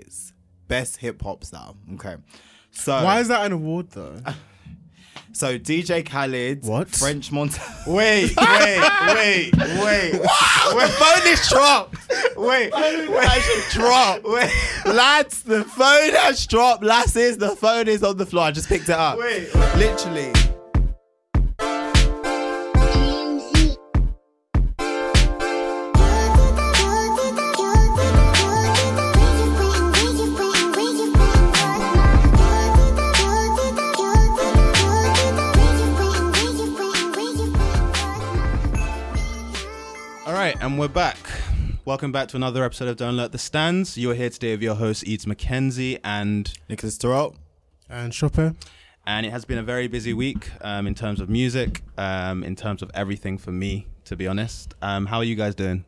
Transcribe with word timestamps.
hits, 0.00 0.32
best 0.68 0.96
hip 0.98 1.22
hop 1.22 1.44
star. 1.44 1.74
Okay, 1.94 2.16
so 2.70 2.92
Why 3.04 3.20
is 3.20 3.28
that 3.28 3.44
an 3.46 3.52
award 3.52 3.90
though? 3.90 4.20
so 5.32 5.58
DJ 5.58 6.04
Khaled, 6.04 6.64
What? 6.64 6.88
French 6.88 7.30
Montana? 7.30 7.66
Wait, 7.86 8.34
wait, 8.36 8.80
wait, 9.14 9.56
wait. 9.56 10.12
The 10.70 10.88
phone 10.88 11.26
is 11.26 11.48
dropped. 11.48 11.96
Wait, 12.36 12.72
wait, 12.72 13.70
dropped. 13.70 14.24
Wait, 14.24 14.50
lads, 14.86 15.42
the 15.42 15.64
phone 15.64 16.10
has 16.14 16.46
dropped. 16.46 16.82
Lasses, 16.82 17.38
the 17.38 17.56
phone 17.56 17.88
is 17.88 18.02
on 18.02 18.16
the 18.16 18.26
floor. 18.26 18.44
I 18.44 18.50
just 18.50 18.68
picked 18.68 18.84
it 18.88 18.90
up. 18.90 19.18
Wait. 19.18 19.54
literally. 19.76 20.32
We're 40.80 40.88
back. 40.88 41.18
Welcome 41.84 42.10
back 42.10 42.28
to 42.28 42.36
another 42.36 42.64
episode 42.64 42.88
of 42.88 42.96
Don't 42.96 43.14
Let 43.14 43.32
the 43.32 43.38
Stands. 43.38 43.98
You're 43.98 44.14
here 44.14 44.30
today 44.30 44.52
with 44.52 44.62
your 44.62 44.76
host, 44.76 45.06
Eads 45.06 45.26
McKenzie, 45.26 46.00
and 46.02 46.50
Nicholas 46.70 46.96
Terrell 46.96 47.36
And 47.90 48.14
Chopin? 48.14 48.56
and 49.06 49.26
it 49.26 49.30
has 49.30 49.44
been 49.44 49.58
a 49.58 49.62
very 49.62 49.88
busy 49.88 50.14
week 50.14 50.50
um, 50.62 50.86
in 50.86 50.94
terms 50.94 51.20
of 51.20 51.28
music, 51.28 51.82
um, 51.98 52.42
in 52.42 52.56
terms 52.56 52.80
of 52.80 52.90
everything 52.94 53.36
for 53.36 53.52
me, 53.52 53.88
to 54.06 54.16
be 54.16 54.26
honest. 54.26 54.72
Um, 54.80 55.04
how 55.04 55.18
are 55.18 55.24
you 55.24 55.34
guys 55.34 55.54
doing? 55.54 55.84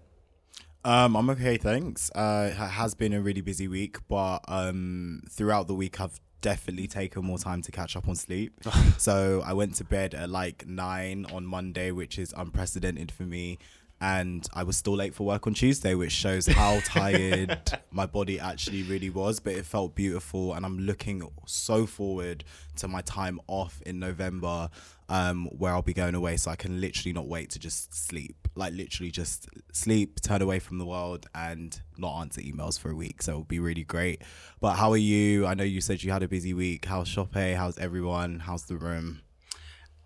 Um, 0.85 1.17
I'm 1.17 1.31
okay, 1.31 1.57
thanks. 1.57 2.11
Uh, 2.11 2.51
it 2.53 2.55
has 2.55 2.93
been 2.93 3.15
a 3.15 3.23
really 3.23 3.41
busy 3.41 3.69
week, 3.69 3.97
but 4.09 4.41
um, 4.47 5.23
throughout 5.31 5.69
the 5.69 5.75
week, 5.75 6.03
I've 6.03 6.21
definitely 6.43 6.89
taken 6.89 7.25
more 7.25 7.39
time 7.39 7.63
to 7.63 7.73
catch 7.73 7.97
up 7.97 8.09
on 8.09 8.15
sleep. 8.15 8.61
so 8.99 9.43
I 9.43 9.55
went 9.55 9.75
to 9.77 9.85
bed 9.85 10.13
at 10.15 10.29
like 10.29 10.67
nine 10.67 11.25
on 11.33 11.47
Monday, 11.47 11.93
which 11.93 12.19
is 12.19 12.35
unprecedented 12.37 13.11
for 13.11 13.23
me. 13.23 13.59
And 14.03 14.45
I 14.53 14.65
was 14.65 14.77
still 14.77 14.97
late 14.97 15.15
for 15.15 15.25
work 15.25 15.47
on 15.47 15.55
Tuesday, 15.55 15.95
which 15.95 16.11
shows 16.11 16.49
how 16.49 16.81
tired 16.85 17.57
my 17.93 18.05
body 18.05 18.41
actually 18.41 18.83
really 18.83 19.11
was. 19.11 19.39
But 19.39 19.53
it 19.53 19.65
felt 19.65 19.95
beautiful, 19.95 20.55
and 20.55 20.67
I'm 20.67 20.81
looking 20.81 21.23
so 21.47 21.87
forward 21.87 22.43
to 22.77 22.89
my 22.89 23.01
time 23.03 23.41
off 23.47 23.81
in 23.87 24.01
November, 24.01 24.71
um, 25.09 25.47
where 25.57 25.73
I'll 25.73 25.83
be 25.83 25.95
going 25.95 26.17
away. 26.17 26.37
So 26.37 26.51
I 26.51 26.57
can 26.57 26.81
literally 26.81 27.13
not 27.13 27.29
wait 27.29 27.51
to 27.51 27.61
just 27.61 27.95
sleep, 27.95 28.49
like 28.57 28.73
literally 28.73 29.13
just 29.13 29.49
sleep, 29.73 30.21
turn 30.21 30.43
away 30.43 30.59
from 30.59 30.79
the 30.79 30.85
world, 30.85 31.27
and 31.33 31.81
not 31.97 32.21
answer 32.23 32.41
emails 32.41 32.81
for 32.81 32.91
a 32.91 32.97
week. 32.97 33.23
So 33.23 33.31
it'll 33.31 33.45
be 33.45 33.61
really 33.61 33.85
great. 33.85 34.23
But 34.61 34.75
how 34.75 34.91
are 34.91 34.97
you? 34.97 35.47
I 35.47 35.55
know 35.55 35.63
you 35.63 35.81
said 35.81 36.03
you 36.03 36.11
had 36.11 36.25
a 36.25 36.29
busy 36.29 36.55
week. 36.55 36.87
How's 36.87 37.07
Shoppe? 37.09 37.55
How's 37.55 37.79
everyone? 37.79 38.41
How's 38.41 38.65
the 38.65 38.77
room? 38.77 39.21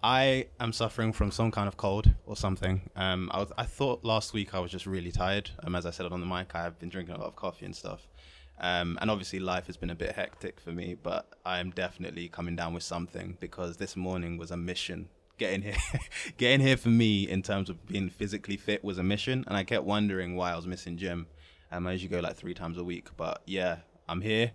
I 0.07 0.47
am 0.61 0.73
suffering 0.73 1.13
from 1.13 1.33
some 1.33 1.51
kind 1.51 1.67
of 1.67 1.77
cold 1.77 2.09
or 2.27 2.37
something. 2.37 2.81
Um, 2.95 3.29
I, 3.35 3.41
was, 3.41 3.51
I 3.59 3.65
thought 3.65 4.05
last 4.05 4.33
week 4.33 4.55
I 4.55 4.61
was 4.61 4.71
just 4.71 4.87
really 4.87 5.11
tired. 5.11 5.51
Um, 5.65 5.75
as 5.75 5.85
I 5.85 5.91
said 5.91 6.07
on 6.07 6.21
the 6.21 6.27
mic, 6.27 6.55
I 6.55 6.63
have 6.63 6.79
been 6.79 6.89
drinking 6.89 7.17
a 7.17 7.19
lot 7.19 7.27
of 7.27 7.35
coffee 7.35 7.67
and 7.67 7.75
stuff. 7.75 8.07
Um, 8.61 8.97
and 9.01 9.11
obviously 9.11 9.41
life 9.41 9.67
has 9.67 9.77
been 9.77 9.91
a 9.91 9.97
bit 9.97 10.13
hectic 10.13 10.61
for 10.61 10.71
me, 10.71 10.95
but 10.95 11.27
I 11.45 11.59
am 11.59 11.73
definitely 11.73 12.29
coming 12.29 12.55
down 12.55 12.73
with 12.73 12.85
something 12.85 13.37
because 13.41 13.79
this 13.79 13.97
morning 13.97 14.39
was 14.39 14.53
a 14.53 14.57
mission. 14.57 15.09
Getting 15.39 15.63
here, 15.63 15.77
getting 16.37 16.65
here 16.65 16.77
for 16.77 16.89
me 16.89 17.29
in 17.29 17.43
terms 17.43 17.69
of 17.69 17.85
being 17.85 18.09
physically 18.09 18.57
fit 18.57 18.85
was 18.85 18.99
a 18.99 19.03
mission, 19.03 19.45
and 19.49 19.57
I 19.57 19.65
kept 19.65 19.83
wondering 19.83 20.37
why 20.37 20.53
I 20.53 20.57
was 20.57 20.69
missing 20.69 20.97
gym. 20.97 21.27
Um, 21.73 21.85
I 21.85 21.93
usually 21.93 22.11
go 22.11 22.21
like 22.21 22.37
three 22.37 22.55
times 22.55 22.79
a 22.79 22.85
week, 22.85 23.09
but 23.17 23.43
yeah, 23.45 23.79
I'm 24.09 24.21
here. 24.21 24.53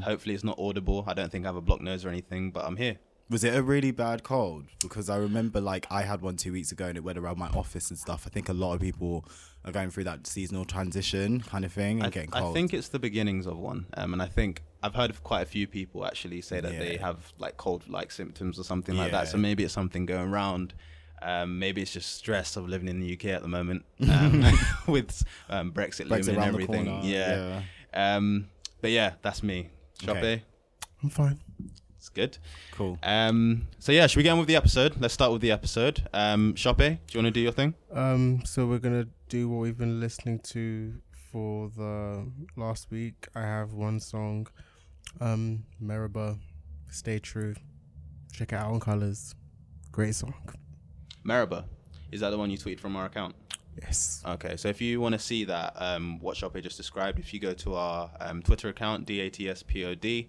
Hopefully 0.00 0.34
it's 0.34 0.42
not 0.42 0.58
audible. 0.58 1.04
I 1.06 1.14
don't 1.14 1.30
think 1.30 1.44
I 1.44 1.48
have 1.48 1.54
a 1.54 1.60
blocked 1.60 1.82
nose 1.82 2.04
or 2.04 2.08
anything, 2.08 2.50
but 2.50 2.64
I'm 2.64 2.76
here. 2.76 2.98
Was 3.30 3.44
it 3.44 3.54
a 3.54 3.62
really 3.62 3.92
bad 3.92 4.24
cold? 4.24 4.66
Because 4.82 5.08
I 5.08 5.16
remember 5.16 5.60
like 5.60 5.86
I 5.88 6.02
had 6.02 6.20
one 6.20 6.36
two 6.36 6.52
weeks 6.52 6.72
ago 6.72 6.86
and 6.86 6.96
it 6.96 7.04
went 7.04 7.16
around 7.16 7.38
my 7.38 7.48
office 7.48 7.88
and 7.88 7.98
stuff. 7.98 8.24
I 8.26 8.30
think 8.30 8.48
a 8.48 8.52
lot 8.52 8.74
of 8.74 8.80
people 8.80 9.24
are 9.64 9.70
going 9.70 9.90
through 9.90 10.04
that 10.04 10.26
seasonal 10.26 10.64
transition 10.64 11.40
kind 11.40 11.64
of 11.64 11.72
thing 11.72 11.98
and 11.98 12.06
I, 12.06 12.10
getting 12.10 12.34
I 12.34 12.52
think 12.52 12.74
it's 12.74 12.88
the 12.88 12.98
beginnings 12.98 13.46
of 13.46 13.56
one, 13.58 13.86
um, 13.94 14.12
and 14.14 14.20
I 14.20 14.26
think 14.26 14.62
I've 14.82 14.94
heard 14.94 15.10
of 15.10 15.22
quite 15.22 15.42
a 15.42 15.46
few 15.46 15.66
people 15.66 16.04
actually 16.04 16.40
say 16.40 16.60
that 16.60 16.72
they 16.72 16.96
have 16.96 17.32
like 17.38 17.56
cold-like 17.56 18.10
symptoms 18.10 18.58
or 18.58 18.64
something 18.64 18.96
like 18.96 19.12
that. 19.12 19.28
So 19.28 19.38
maybe 19.38 19.64
it's 19.64 19.74
something 19.74 20.06
going 20.06 20.32
around. 20.32 20.74
Um, 21.22 21.58
maybe 21.58 21.82
it's 21.82 21.92
just 21.92 22.16
stress 22.16 22.56
of 22.56 22.66
living 22.66 22.88
in 22.88 22.98
the 22.98 23.12
UK 23.12 23.26
at 23.26 23.42
the 23.42 23.48
moment 23.48 23.84
um, 24.10 24.42
with 24.88 25.22
um, 25.50 25.70
Brexit, 25.70 26.08
Brexit 26.08 26.28
looming 26.28 26.36
and 26.36 26.44
everything. 26.44 26.86
corner, 26.86 27.00
yeah. 27.04 27.62
Um, 27.92 28.48
but 28.80 28.90
yeah, 28.90 29.12
that's 29.20 29.42
me. 29.42 29.68
Shoppe, 30.00 30.16
Okay. 30.16 30.42
I'm 31.02 31.10
fine. 31.10 31.38
Good. 32.14 32.38
Cool. 32.72 32.98
Um, 33.02 33.68
so 33.78 33.92
yeah, 33.92 34.06
should 34.06 34.16
we 34.16 34.22
get 34.24 34.30
on 34.30 34.38
with 34.38 34.48
the 34.48 34.56
episode? 34.56 34.96
Let's 35.00 35.14
start 35.14 35.32
with 35.32 35.42
the 35.42 35.52
episode. 35.52 36.08
Um, 36.12 36.54
Shoppe, 36.54 36.76
do 36.78 36.84
you 37.12 37.22
want 37.22 37.26
to 37.26 37.30
do 37.30 37.40
your 37.40 37.52
thing? 37.52 37.74
Um, 37.92 38.42
so 38.44 38.66
we're 38.66 38.78
gonna 38.78 39.06
do 39.28 39.48
what 39.48 39.60
we've 39.60 39.78
been 39.78 40.00
listening 40.00 40.40
to 40.40 40.94
for 41.30 41.70
the 41.76 42.26
last 42.56 42.90
week. 42.90 43.28
I 43.34 43.42
have 43.42 43.72
one 43.72 44.00
song, 44.00 44.48
um, 45.20 45.64
Mereba, 45.82 46.38
Stay 46.88 47.20
True. 47.20 47.54
Check 48.32 48.52
it 48.52 48.56
out 48.56 48.72
on 48.72 48.80
Colors. 48.80 49.34
Great 49.92 50.14
song. 50.16 50.34
Mereba, 51.24 51.64
is 52.10 52.20
that 52.20 52.30
the 52.30 52.38
one 52.38 52.50
you 52.50 52.58
tweeted 52.58 52.80
from 52.80 52.96
our 52.96 53.06
account? 53.06 53.36
Yes. 53.80 54.22
Okay, 54.26 54.56
so 54.56 54.68
if 54.68 54.80
you 54.80 55.00
want 55.00 55.12
to 55.12 55.18
see 55.18 55.44
that, 55.44 55.74
um, 55.76 56.18
what 56.20 56.36
Shoppe 56.36 56.60
just 56.60 56.76
described, 56.76 57.20
if 57.20 57.32
you 57.32 57.38
go 57.38 57.54
to 57.54 57.74
our 57.74 58.10
um, 58.20 58.42
Twitter 58.42 58.68
account, 58.68 59.06
DATSPOD, 59.06 60.28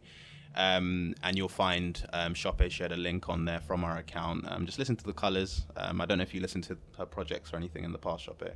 um, 0.55 1.13
and 1.23 1.37
you'll 1.37 1.47
find 1.49 2.03
um, 2.13 2.33
Shoppe 2.33 2.69
shared 2.71 2.91
a 2.91 2.97
link 2.97 3.29
on 3.29 3.45
there 3.45 3.59
from 3.59 3.83
our 3.83 3.97
account. 3.97 4.45
Um, 4.51 4.65
just 4.65 4.77
listen 4.79 4.95
to 4.97 5.03
the 5.03 5.13
colors. 5.13 5.65
Um, 5.77 6.01
I 6.01 6.05
don't 6.05 6.17
know 6.17 6.23
if 6.23 6.33
you 6.33 6.41
listened 6.41 6.63
to 6.65 6.77
her 6.97 7.05
projects 7.05 7.53
or 7.53 7.57
anything 7.57 7.83
in 7.83 7.91
the 7.91 7.97
past, 7.97 8.25
Shoppe. 8.27 8.51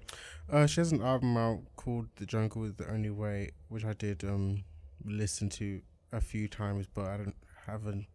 Uh, 0.51 0.65
she 0.67 0.81
has 0.81 0.91
an 0.91 1.01
album 1.01 1.37
out 1.37 1.59
called 1.75 2.07
"The 2.17 2.25
Jungle 2.25 2.65
Is 2.65 2.73
the 2.75 2.89
Only 2.91 3.09
Way," 3.09 3.51
which 3.69 3.85
I 3.85 3.93
did 3.93 4.23
um 4.23 4.63
listen 5.05 5.49
to 5.49 5.81
a 6.11 6.21
few 6.21 6.47
times, 6.47 6.87
but 6.93 7.05
I 7.05 7.17
don't 7.17 7.35
have 7.67 7.85
an, 7.87 8.07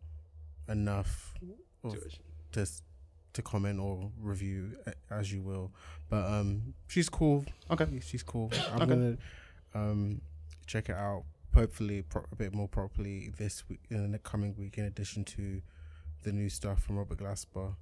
enough 0.69 1.35
of, 1.85 1.97
to 2.53 2.67
to 3.33 3.43
comment 3.43 3.79
or 3.79 4.11
review 4.21 4.77
as 5.11 5.33
you 5.33 5.41
will. 5.43 5.73
But 6.09 6.25
um, 6.27 6.75
she's 6.89 7.09
cool. 7.09 7.45
Okay. 7.71 7.87
she's 8.05 8.23
cool. 8.23 8.51
I'm 8.73 8.83
Okay. 8.83 8.87
gonna 8.87 9.17
um 9.75 10.21
check 10.67 10.89
it 10.89 10.97
out. 10.97 11.25
Hopefully, 11.55 12.03
pro- 12.03 12.27
a 12.31 12.37
bit 12.37 12.55
more 12.55 12.69
properly 12.69 13.31
this 13.37 13.69
week 13.69 13.81
in 13.91 14.13
the 14.13 14.19
coming 14.19 14.55
week. 14.57 14.79
In 14.79 14.85
addition 14.85 15.25
to 15.25 15.61
the 16.23 16.33
new 16.33 16.49
stuff 16.49 16.83
from 16.83 16.97
Robert 16.99 17.19
Glasper, 17.19 17.75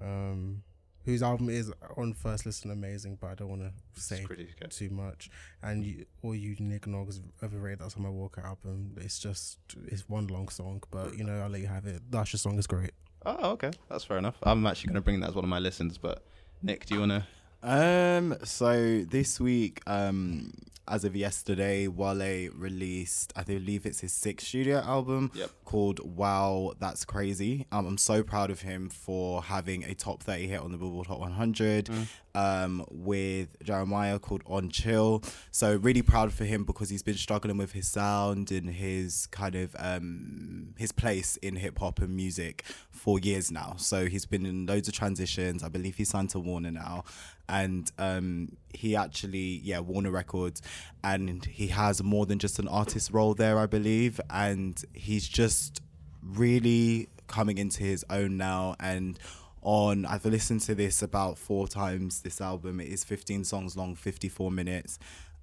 um, 0.00 0.62
whose 1.04 1.22
album 1.22 1.48
is 1.48 1.72
on 1.96 2.12
first 2.12 2.46
listen 2.46 2.70
amazing, 2.70 3.16
but 3.20 3.28
I 3.30 3.34
don't 3.34 3.48
want 3.48 3.62
to 3.62 3.72
say 4.00 4.18
It's 4.18 4.26
pretty 4.26 4.48
good. 4.60 4.70
too 4.70 4.90
much. 4.90 5.30
And 5.62 5.84
you, 5.84 6.06
all 6.22 6.34
you 6.34 6.56
Nick 6.60 6.82
Nogs 6.82 7.20
overrated 7.42 7.80
that 7.80 7.92
Summer 7.92 8.10
Walker 8.12 8.42
album. 8.44 8.94
It's 9.00 9.18
just 9.18 9.58
it's 9.86 10.08
one 10.08 10.26
long 10.28 10.48
song, 10.48 10.82
but 10.90 11.16
you 11.16 11.24
know 11.24 11.40
I'll 11.40 11.48
let 11.48 11.60
you 11.62 11.66
have 11.68 11.86
it. 11.86 12.02
That's 12.10 12.32
your 12.32 12.38
song 12.38 12.58
is 12.58 12.66
great. 12.66 12.92
Oh, 13.26 13.50
okay, 13.52 13.70
that's 13.88 14.04
fair 14.04 14.18
enough. 14.18 14.36
I'm 14.42 14.64
actually 14.66 14.88
going 14.88 14.94
to 14.96 15.00
bring 15.02 15.20
that 15.20 15.30
as 15.30 15.34
one 15.34 15.44
of 15.44 15.50
my 15.50 15.58
listens, 15.58 15.98
but 15.98 16.24
Nick, 16.62 16.86
do 16.86 16.94
you 16.94 17.00
want 17.00 17.12
to? 17.12 17.26
Um, 17.62 18.36
so 18.44 19.02
this 19.02 19.38
week, 19.40 19.82
um, 19.86 20.52
as 20.88 21.04
of 21.04 21.14
yesterday, 21.14 21.86
Wale 21.86 22.50
released, 22.54 23.32
I 23.36 23.42
believe 23.44 23.86
it's 23.86 24.00
his 24.00 24.12
sixth 24.12 24.46
studio 24.48 24.78
album 24.78 25.30
Yep. 25.34 25.50
called 25.64 26.00
Wow, 26.16 26.72
That's 26.80 27.04
Crazy. 27.04 27.66
Um, 27.70 27.86
I'm 27.86 27.98
so 27.98 28.22
proud 28.22 28.50
of 28.50 28.62
him 28.62 28.88
for 28.88 29.42
having 29.42 29.84
a 29.84 29.94
top 29.94 30.22
30 30.22 30.48
hit 30.48 30.60
on 30.60 30.72
the 30.72 30.78
Billboard 30.78 31.06
Hot 31.08 31.20
100 31.20 31.90
um, 32.34 32.84
with 32.90 33.58
Jeremih 33.64 34.20
called 34.20 34.42
On 34.46 34.68
Chill. 34.68 35.22
So 35.50 35.76
really 35.76 36.02
proud 36.02 36.32
for 36.32 36.44
him 36.44 36.64
because 36.64 36.90
he's 36.90 37.02
been 37.02 37.16
struggling 37.16 37.56
with 37.56 37.72
his 37.72 37.88
sound 37.88 38.50
and 38.50 38.70
his 38.70 39.26
kind 39.28 39.54
of 39.54 39.74
um, 39.78 40.74
his 40.78 40.92
place 40.92 41.36
in 41.38 41.56
hip 41.56 41.78
hop 41.78 42.00
and 42.00 42.14
music 42.14 42.64
for 42.90 43.18
years 43.18 43.50
now. 43.50 43.74
So 43.76 44.06
he's 44.06 44.26
been 44.26 44.46
in 44.46 44.66
loads 44.66 44.88
of 44.88 44.94
transitions. 44.94 45.62
I 45.62 45.68
believe 45.68 45.96
he's 45.96 46.10
signed 46.10 46.30
to 46.30 46.40
Warner 46.40 46.70
now, 46.70 47.04
and 47.48 47.90
um, 47.98 48.56
he 48.72 48.96
actually 48.96 49.60
yeah 49.62 49.80
Warner 49.80 50.10
Records, 50.10 50.62
and 51.02 51.44
he 51.44 51.68
has 51.68 52.02
more 52.02 52.26
than 52.26 52.38
just 52.38 52.58
an 52.58 52.68
artist 52.68 53.10
role 53.12 53.34
there, 53.34 53.58
I 53.58 53.66
believe, 53.66 54.20
and 54.30 54.82
he's 54.92 55.26
just 55.26 55.80
really 56.22 57.08
coming 57.26 57.58
into 57.58 57.82
his 57.84 58.04
own 58.10 58.36
now 58.36 58.74
and 58.80 59.18
on 59.62 60.04
I've 60.06 60.24
listened 60.24 60.60
to 60.62 60.74
this 60.74 61.02
about 61.02 61.38
four 61.38 61.68
times 61.68 62.22
this 62.22 62.40
album. 62.40 62.80
It 62.80 62.88
is 62.88 63.04
15 63.04 63.44
songs 63.44 63.76
long 63.76 63.94
54 63.94 64.50
minutes. 64.50 64.98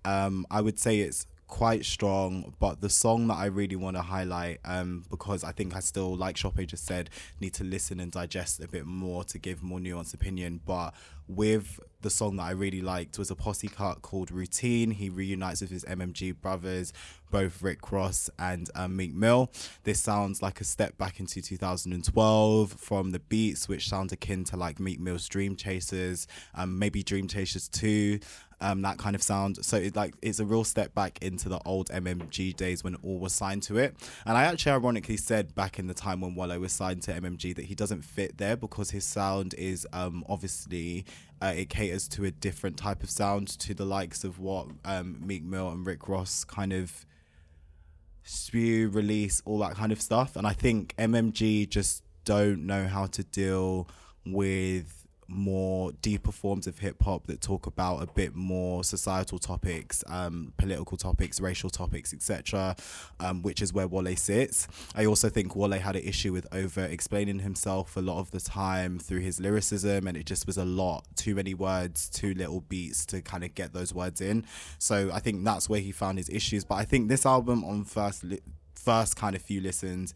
Um 0.05 0.45
I 0.49 0.61
would 0.61 0.79
say 0.79 0.99
it's 0.99 1.25
quite 1.47 1.85
strong 1.85 2.53
but 2.59 2.81
the 2.81 2.89
song 2.89 3.27
that 3.27 3.35
I 3.35 3.45
really 3.45 3.77
want 3.77 3.95
to 3.95 4.01
highlight 4.01 4.59
um 4.65 5.05
because 5.09 5.45
I 5.45 5.53
think 5.53 5.77
I 5.77 5.79
still 5.79 6.13
like 6.13 6.35
Shoppe 6.35 6.67
just 6.67 6.85
said 6.85 7.09
need 7.39 7.53
to 7.53 7.63
listen 7.63 8.01
and 8.01 8.11
digest 8.11 8.59
a 8.59 8.67
bit 8.67 8.85
more 8.85 9.23
to 9.25 9.39
give 9.39 9.63
more 9.63 9.79
nuanced 9.79 10.13
opinion. 10.13 10.61
But 10.65 10.93
with 11.27 11.79
the 12.07 12.11
song 12.11 12.37
that 12.37 12.43
I 12.43 12.51
really 12.51 12.79
liked 12.79 13.19
was 13.19 13.29
a 13.31 13.35
posse 13.35 13.67
cut 13.67 14.01
called 14.01 14.31
Routine. 14.31 14.91
He 14.91 15.09
reunites 15.09 15.59
with 15.59 15.71
his 15.71 15.83
MMG 15.83 16.39
brothers, 16.39 16.93
both 17.31 17.61
Rick 17.61 17.91
Ross 17.91 18.29
and 18.39 18.69
um, 18.75 18.95
Meek 18.95 19.13
Mill. 19.13 19.51
This 19.83 19.99
sounds 19.99 20.41
like 20.41 20.61
a 20.61 20.63
step 20.63 20.97
back 20.97 21.19
into 21.19 21.41
2012 21.41 22.71
from 22.71 23.11
the 23.11 23.19
beats, 23.19 23.67
which 23.67 23.89
sound 23.89 24.13
akin 24.13 24.45
to 24.45 24.55
like 24.55 24.79
Meek 24.79 25.01
Mill's 25.01 25.27
Dream 25.27 25.57
Chasers, 25.57 26.27
um, 26.55 26.79
maybe 26.79 27.03
Dream 27.03 27.27
Chasers 27.27 27.67
2 27.67 28.21
um, 28.59 28.81
that 28.81 28.97
kind 28.97 29.15
of 29.15 29.21
sound. 29.21 29.63
So 29.63 29.77
it 29.77 29.95
like 29.95 30.15
it's 30.21 30.39
a 30.39 30.45
real 30.45 30.63
step 30.63 30.93
back 30.95 31.19
into 31.21 31.49
the 31.49 31.59
old 31.65 31.89
MMG 31.89 32.55
days 32.55 32.83
when 32.83 32.95
all 32.95 33.19
was 33.19 33.33
signed 33.33 33.63
to 33.63 33.77
it. 33.77 33.95
And 34.25 34.37
I 34.37 34.43
actually 34.45 34.71
ironically 34.73 35.17
said 35.17 35.53
back 35.55 35.79
in 35.79 35.87
the 35.87 35.93
time 35.93 36.21
when 36.21 36.35
Wale 36.35 36.59
was 36.59 36.73
signed 36.73 37.03
to 37.03 37.13
MMG 37.13 37.55
that 37.55 37.65
he 37.65 37.75
doesn't 37.75 38.03
fit 38.03 38.37
there 38.37 38.57
because 38.57 38.91
his 38.91 39.05
sound 39.05 39.53
is 39.57 39.87
um, 39.93 40.23
obviously 40.27 41.05
uh, 41.41 41.53
it 41.55 41.69
caters 41.69 42.07
to 42.09 42.25
a 42.25 42.31
different 42.31 42.77
type 42.77 43.03
of 43.03 43.09
sound 43.09 43.47
to 43.59 43.73
the 43.73 43.85
likes 43.85 44.23
of 44.23 44.39
what 44.39 44.67
um, 44.85 45.21
Meek 45.25 45.43
Mill 45.43 45.69
and 45.69 45.85
Rick 45.85 46.07
Ross 46.07 46.43
kind 46.43 46.73
of 46.73 47.05
spew, 48.23 48.89
release, 48.89 49.41
all 49.45 49.59
that 49.59 49.75
kind 49.75 49.91
of 49.91 50.01
stuff. 50.01 50.35
And 50.35 50.45
I 50.45 50.53
think 50.53 50.95
MMG 50.97 51.69
just 51.69 52.03
don't 52.25 52.65
know 52.65 52.87
how 52.87 53.05
to 53.07 53.23
deal 53.23 53.87
with 54.25 55.06
more 55.27 55.91
deeper 56.01 56.31
forms 56.31 56.67
of 56.67 56.79
hip 56.79 57.01
hop 57.03 57.27
that 57.27 57.41
talk 57.41 57.67
about 57.67 58.01
a 58.01 58.07
bit 58.07 58.35
more 58.35 58.83
societal 58.83 59.39
topics, 59.39 60.03
um, 60.07 60.53
political 60.57 60.97
topics, 60.97 61.39
racial 61.39 61.69
topics, 61.69 62.13
etc., 62.13 62.75
um, 63.19 63.41
which 63.41 63.61
is 63.61 63.73
where 63.73 63.87
Wale 63.87 64.15
sits. 64.15 64.67
I 64.95 65.05
also 65.05 65.29
think 65.29 65.55
Wale 65.55 65.79
had 65.79 65.95
an 65.95 66.03
issue 66.03 66.31
with 66.31 66.47
over 66.51 66.85
explaining 66.85 67.39
himself 67.39 67.97
a 67.97 68.01
lot 68.01 68.19
of 68.19 68.31
the 68.31 68.39
time 68.39 68.99
through 68.99 69.19
his 69.19 69.39
lyricism, 69.39 70.07
and 70.07 70.15
it 70.15 70.25
just 70.25 70.47
was 70.47 70.57
a 70.57 70.65
lot, 70.65 71.05
too 71.15 71.35
many 71.35 71.53
words, 71.53 72.09
too 72.09 72.33
little 72.33 72.61
beats 72.61 73.05
to 73.07 73.21
kind 73.21 73.43
of 73.43 73.53
get 73.55 73.73
those 73.73 73.93
words 73.93 74.21
in. 74.21 74.45
So 74.79 75.11
I 75.13 75.19
think 75.19 75.43
that's 75.43 75.69
where 75.69 75.81
he 75.81 75.91
found 75.91 76.17
his 76.17 76.29
issues. 76.29 76.63
But 76.63 76.75
I 76.75 76.85
think 76.85 77.09
this 77.09 77.25
album 77.25 77.63
on 77.63 77.83
first 77.83 78.23
li- 78.23 78.41
first 78.75 79.17
kind 79.17 79.35
of 79.35 79.41
few 79.41 79.59
listens 79.59 80.13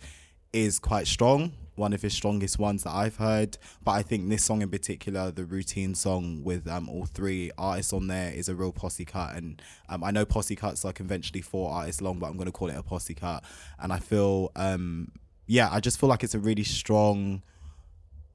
is 0.53 0.79
quite 0.79 1.07
strong 1.07 1.53
one 1.75 1.93
of 1.93 2.01
his 2.01 2.13
strongest 2.13 2.59
ones 2.59 2.83
that 2.83 2.91
I've 2.91 3.17
heard. 3.17 3.57
But 3.83 3.91
I 3.91 4.03
think 4.03 4.29
this 4.29 4.43
song 4.43 4.61
in 4.61 4.69
particular, 4.69 5.31
the 5.31 5.45
routine 5.45 5.95
song 5.95 6.43
with 6.43 6.67
um, 6.67 6.89
all 6.89 7.05
three 7.05 7.51
artists 7.57 7.93
on 7.93 8.07
there, 8.07 8.31
is 8.31 8.49
a 8.49 8.55
real 8.55 8.71
posse 8.71 9.05
cut. 9.05 9.35
And 9.35 9.61
um, 9.89 10.03
I 10.03 10.11
know 10.11 10.25
posse 10.25 10.55
cuts 10.55 10.85
are 10.85 10.93
conventionally 10.93 11.41
four 11.41 11.71
artists 11.71 12.01
long, 12.01 12.19
but 12.19 12.27
I'm 12.27 12.37
going 12.37 12.45
to 12.45 12.51
call 12.51 12.69
it 12.69 12.77
a 12.77 12.83
posse 12.83 13.15
cut. 13.15 13.43
And 13.79 13.91
I 13.91 13.99
feel, 13.99 14.51
um, 14.55 15.11
yeah, 15.47 15.69
I 15.71 15.79
just 15.79 15.99
feel 15.99 16.09
like 16.09 16.23
it's 16.23 16.35
a 16.35 16.39
really 16.39 16.63
strong 16.63 17.41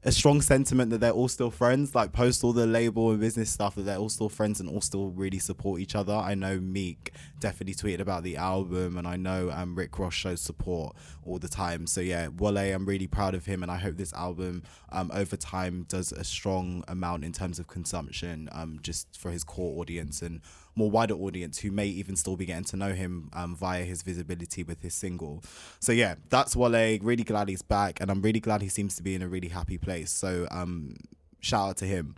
a 0.07 0.13
strong 0.13 0.41
sentiment 0.41 0.91
that 0.91 0.99
they're 0.99 1.11
all 1.11 1.27
still 1.27 1.51
friends. 1.51 1.93
Like 1.93 2.13
post 2.13 2.45
all 2.45 2.53
the 2.53 2.65
label 2.65 3.11
and 3.11 3.19
business 3.19 3.51
stuff 3.51 3.75
that 3.75 3.83
they're 3.83 3.97
all 3.97 4.09
still 4.09 4.29
friends 4.29 4.61
and 4.61 4.69
all 4.69 4.81
still 4.81 5.09
really 5.09 5.41
support 5.41 5.81
each 5.81 5.97
other. 5.97 6.15
I 6.15 6.37
know 6.37 6.61
Meek 6.61 7.11
definitely 7.41 7.75
tweeted 7.75 7.99
about 8.01 8.23
the 8.23 8.37
album, 8.37 8.97
and 8.99 9.09
I 9.09 9.17
know 9.17 9.51
um, 9.51 9.75
Rick 9.75 9.99
Ross 9.99 10.15
shows 10.15 10.41
support 10.41 10.95
all 11.25 11.41
the 11.41 11.49
time. 11.49 11.89
So 11.89 12.01
yeah, 12.01 12.29
Wale, 12.29 12.57
I'm 12.57 12.87
really 12.87 13.09
proud 13.09 13.35
of 13.35 13.47
him, 13.47 13.65
and 13.65 13.71
I 13.71 13.79
hope 13.79 13.97
this 13.97 14.13
album 14.13 14.63
um, 14.93 15.11
over 15.13 15.37
time 15.37 15.87
does 15.89 16.13
a 16.13 16.23
strong 16.23 16.85
amount 16.87 17.25
in 17.25 17.33
terms 17.33 17.59
of 17.59 17.67
consumption, 17.67 18.49
um, 18.53 18.79
just 18.83 19.19
for 19.19 19.33
his 19.33 19.43
core 19.43 19.81
audience 19.81 20.23
and 20.23 20.41
more 20.77 20.91
wider 20.91 21.15
audience 21.15 21.59
who 21.59 21.71
may 21.71 21.87
even 21.87 22.15
still 22.15 22.37
be 22.37 22.45
getting 22.45 22.65
to 22.65 22.77
know 22.77 22.93
him 22.93 23.31
um, 23.33 23.57
via 23.57 23.83
his 23.83 24.03
visibility 24.03 24.63
with 24.63 24.83
his 24.83 24.95
single. 24.95 25.43
So 25.81 25.91
yeah, 25.91 26.17
that's 26.29 26.55
Wale. 26.55 26.99
Really 27.03 27.25
glad 27.25 27.49
he's 27.49 27.63
back, 27.63 28.01
and 28.01 28.11
I'm 28.11 28.23
really 28.23 28.41
glad 28.41 28.63
he 28.63 28.69
seems 28.69 28.95
to 28.97 29.03
be 29.03 29.15
in 29.15 29.23
a 29.23 29.29
really 29.29 29.49
happy 29.49 29.79
place. 29.79 30.13
So 30.13 30.47
um, 30.51 30.97
shout 31.41 31.71
out 31.71 31.77
to 31.79 31.87
him. 31.87 32.15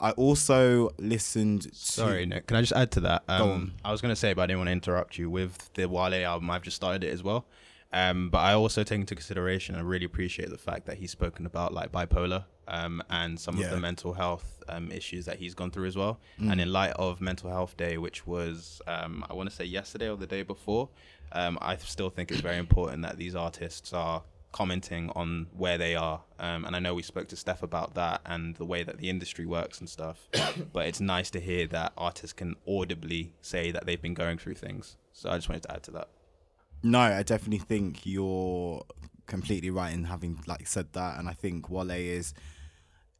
I 0.00 0.10
also 0.12 0.90
listened. 0.98 1.62
To 1.62 1.74
Sorry, 1.74 2.26
Nick. 2.26 2.48
Can 2.48 2.56
I 2.56 2.60
just 2.60 2.72
add 2.72 2.90
to 2.92 3.00
that? 3.00 3.22
Um, 3.28 3.74
I 3.84 3.92
was 3.92 4.00
going 4.00 4.12
to 4.12 4.16
say, 4.16 4.34
but 4.34 4.42
I 4.42 4.46
didn't 4.46 4.58
want 4.58 4.68
to 4.68 4.72
interrupt 4.72 5.16
you 5.16 5.30
with 5.30 5.72
the 5.74 5.88
Wale 5.88 6.14
album. 6.26 6.50
I've 6.50 6.62
just 6.62 6.76
started 6.76 7.04
it 7.04 7.12
as 7.12 7.22
well. 7.22 7.46
Um, 7.94 8.28
but 8.28 8.38
I 8.38 8.54
also 8.54 8.82
take 8.82 8.98
into 8.98 9.14
consideration, 9.14 9.76
I 9.76 9.80
really 9.80 10.04
appreciate 10.04 10.50
the 10.50 10.58
fact 10.58 10.86
that 10.86 10.98
he's 10.98 11.12
spoken 11.12 11.46
about 11.46 11.72
like 11.72 11.92
bipolar 11.92 12.44
um, 12.66 13.00
and 13.08 13.38
some 13.38 13.56
yeah. 13.56 13.66
of 13.66 13.70
the 13.70 13.76
mental 13.78 14.14
health 14.14 14.64
um, 14.68 14.90
issues 14.90 15.26
that 15.26 15.38
he's 15.38 15.54
gone 15.54 15.70
through 15.70 15.86
as 15.86 15.96
well. 15.96 16.18
Mm. 16.40 16.50
And 16.50 16.60
in 16.60 16.72
light 16.72 16.90
of 16.96 17.20
Mental 17.20 17.50
Health 17.50 17.76
Day, 17.76 17.96
which 17.96 18.26
was, 18.26 18.82
um, 18.88 19.24
I 19.30 19.34
want 19.34 19.48
to 19.48 19.54
say 19.54 19.64
yesterday 19.64 20.10
or 20.10 20.16
the 20.16 20.26
day 20.26 20.42
before, 20.42 20.88
um, 21.30 21.56
I 21.62 21.76
still 21.76 22.10
think 22.10 22.32
it's 22.32 22.40
very 22.40 22.58
important 22.58 23.02
that 23.02 23.16
these 23.16 23.36
artists 23.36 23.92
are 23.92 24.24
commenting 24.50 25.10
on 25.14 25.46
where 25.56 25.78
they 25.78 25.94
are. 25.94 26.20
Um, 26.40 26.64
and 26.64 26.74
I 26.74 26.80
know 26.80 26.94
we 26.94 27.02
spoke 27.02 27.28
to 27.28 27.36
Steph 27.36 27.62
about 27.62 27.94
that 27.94 28.22
and 28.26 28.56
the 28.56 28.64
way 28.64 28.82
that 28.82 28.98
the 28.98 29.08
industry 29.08 29.46
works 29.46 29.78
and 29.78 29.88
stuff. 29.88 30.28
but 30.72 30.86
it's 30.86 31.00
nice 31.00 31.30
to 31.30 31.40
hear 31.40 31.68
that 31.68 31.92
artists 31.96 32.32
can 32.32 32.56
audibly 32.66 33.34
say 33.40 33.70
that 33.70 33.86
they've 33.86 34.02
been 34.02 34.14
going 34.14 34.38
through 34.38 34.54
things. 34.54 34.96
So 35.12 35.30
I 35.30 35.36
just 35.36 35.48
wanted 35.48 35.62
to 35.62 35.72
add 35.72 35.84
to 35.84 35.90
that. 35.92 36.08
No, 36.84 37.00
I 37.00 37.22
definitely 37.22 37.58
think 37.58 38.04
you're 38.04 38.84
completely 39.26 39.70
right 39.70 39.92
in 39.92 40.04
having 40.04 40.38
like 40.46 40.66
said 40.66 40.92
that, 40.92 41.18
and 41.18 41.28
I 41.28 41.32
think 41.32 41.70
Wale 41.70 41.90
is 41.90 42.34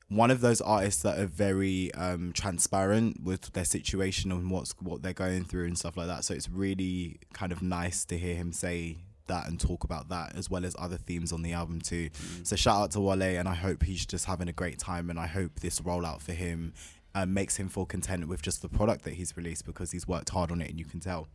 one 0.08 0.31
of 0.31 0.43
those 0.43 0.61
artists 0.61 1.02
that 1.02 1.19
are 1.19 1.26
very 1.26 1.93
um, 1.94 2.32
transparent 2.34 3.22
with 3.22 3.52
their 3.55 3.64
situation 3.64 4.31
and 4.31 4.50
what's 4.50 4.75
what 4.81 5.02
they're 5.02 5.14
going 5.14 5.44
through 5.44 5.64
and 5.64 5.78
stuff 5.78 5.96
like 5.96 6.06
that. 6.06 6.25
So 6.25 6.34
it's 6.34 6.49
really 6.49 7.19
kind 7.32 7.52
of 7.52 7.62
nice 7.62 8.05
to 8.06 8.19
hear 8.19 8.34
him 8.34 8.52
say 8.52 8.99
that 9.26 9.49
and 9.49 9.58
talk 9.58 9.82
about 9.82 10.10
that 10.10 10.37
as 10.37 10.50
well 10.50 10.67
as 10.67 10.76
other 10.78 10.99
themes 10.99 11.32
on 11.32 11.40
the 11.40 11.52
album 11.52 11.81
too. 11.81 12.10
Mm. 12.10 12.46
So 12.46 12.56
shout 12.56 12.82
out 12.82 12.90
to 12.93 13.00
Wale 13.00 13.22
and 13.22 13.49
I 13.49 13.55
hope 13.55 13.82
he's 13.82 14.05
just 14.05 14.26
having 14.26 14.49
a 14.49 14.52
great 14.52 14.78
time 14.78 15.08
and 15.08 15.19
I 15.19 15.26
hope 15.26 15.60
this 15.60 15.81
rollout 15.81 16.20
for 16.20 16.32
him 16.32 16.75
um, 17.14 17.32
makes 17.32 17.56
him 17.56 17.69
feel 17.69 17.87
content 17.87 18.28
with 18.28 18.43
just 18.43 18.60
the 18.60 18.69
product 18.69 19.05
that 19.05 19.14
he's 19.14 19.37
released 19.37 19.64
because 19.64 19.93
he's 19.93 20.06
worked 20.06 20.31
hard 20.31 20.50
on 20.50 20.60
it 20.60 20.69
and 20.69 20.78
you 20.78 20.84
can 20.84 21.00
tell. 21.00 21.28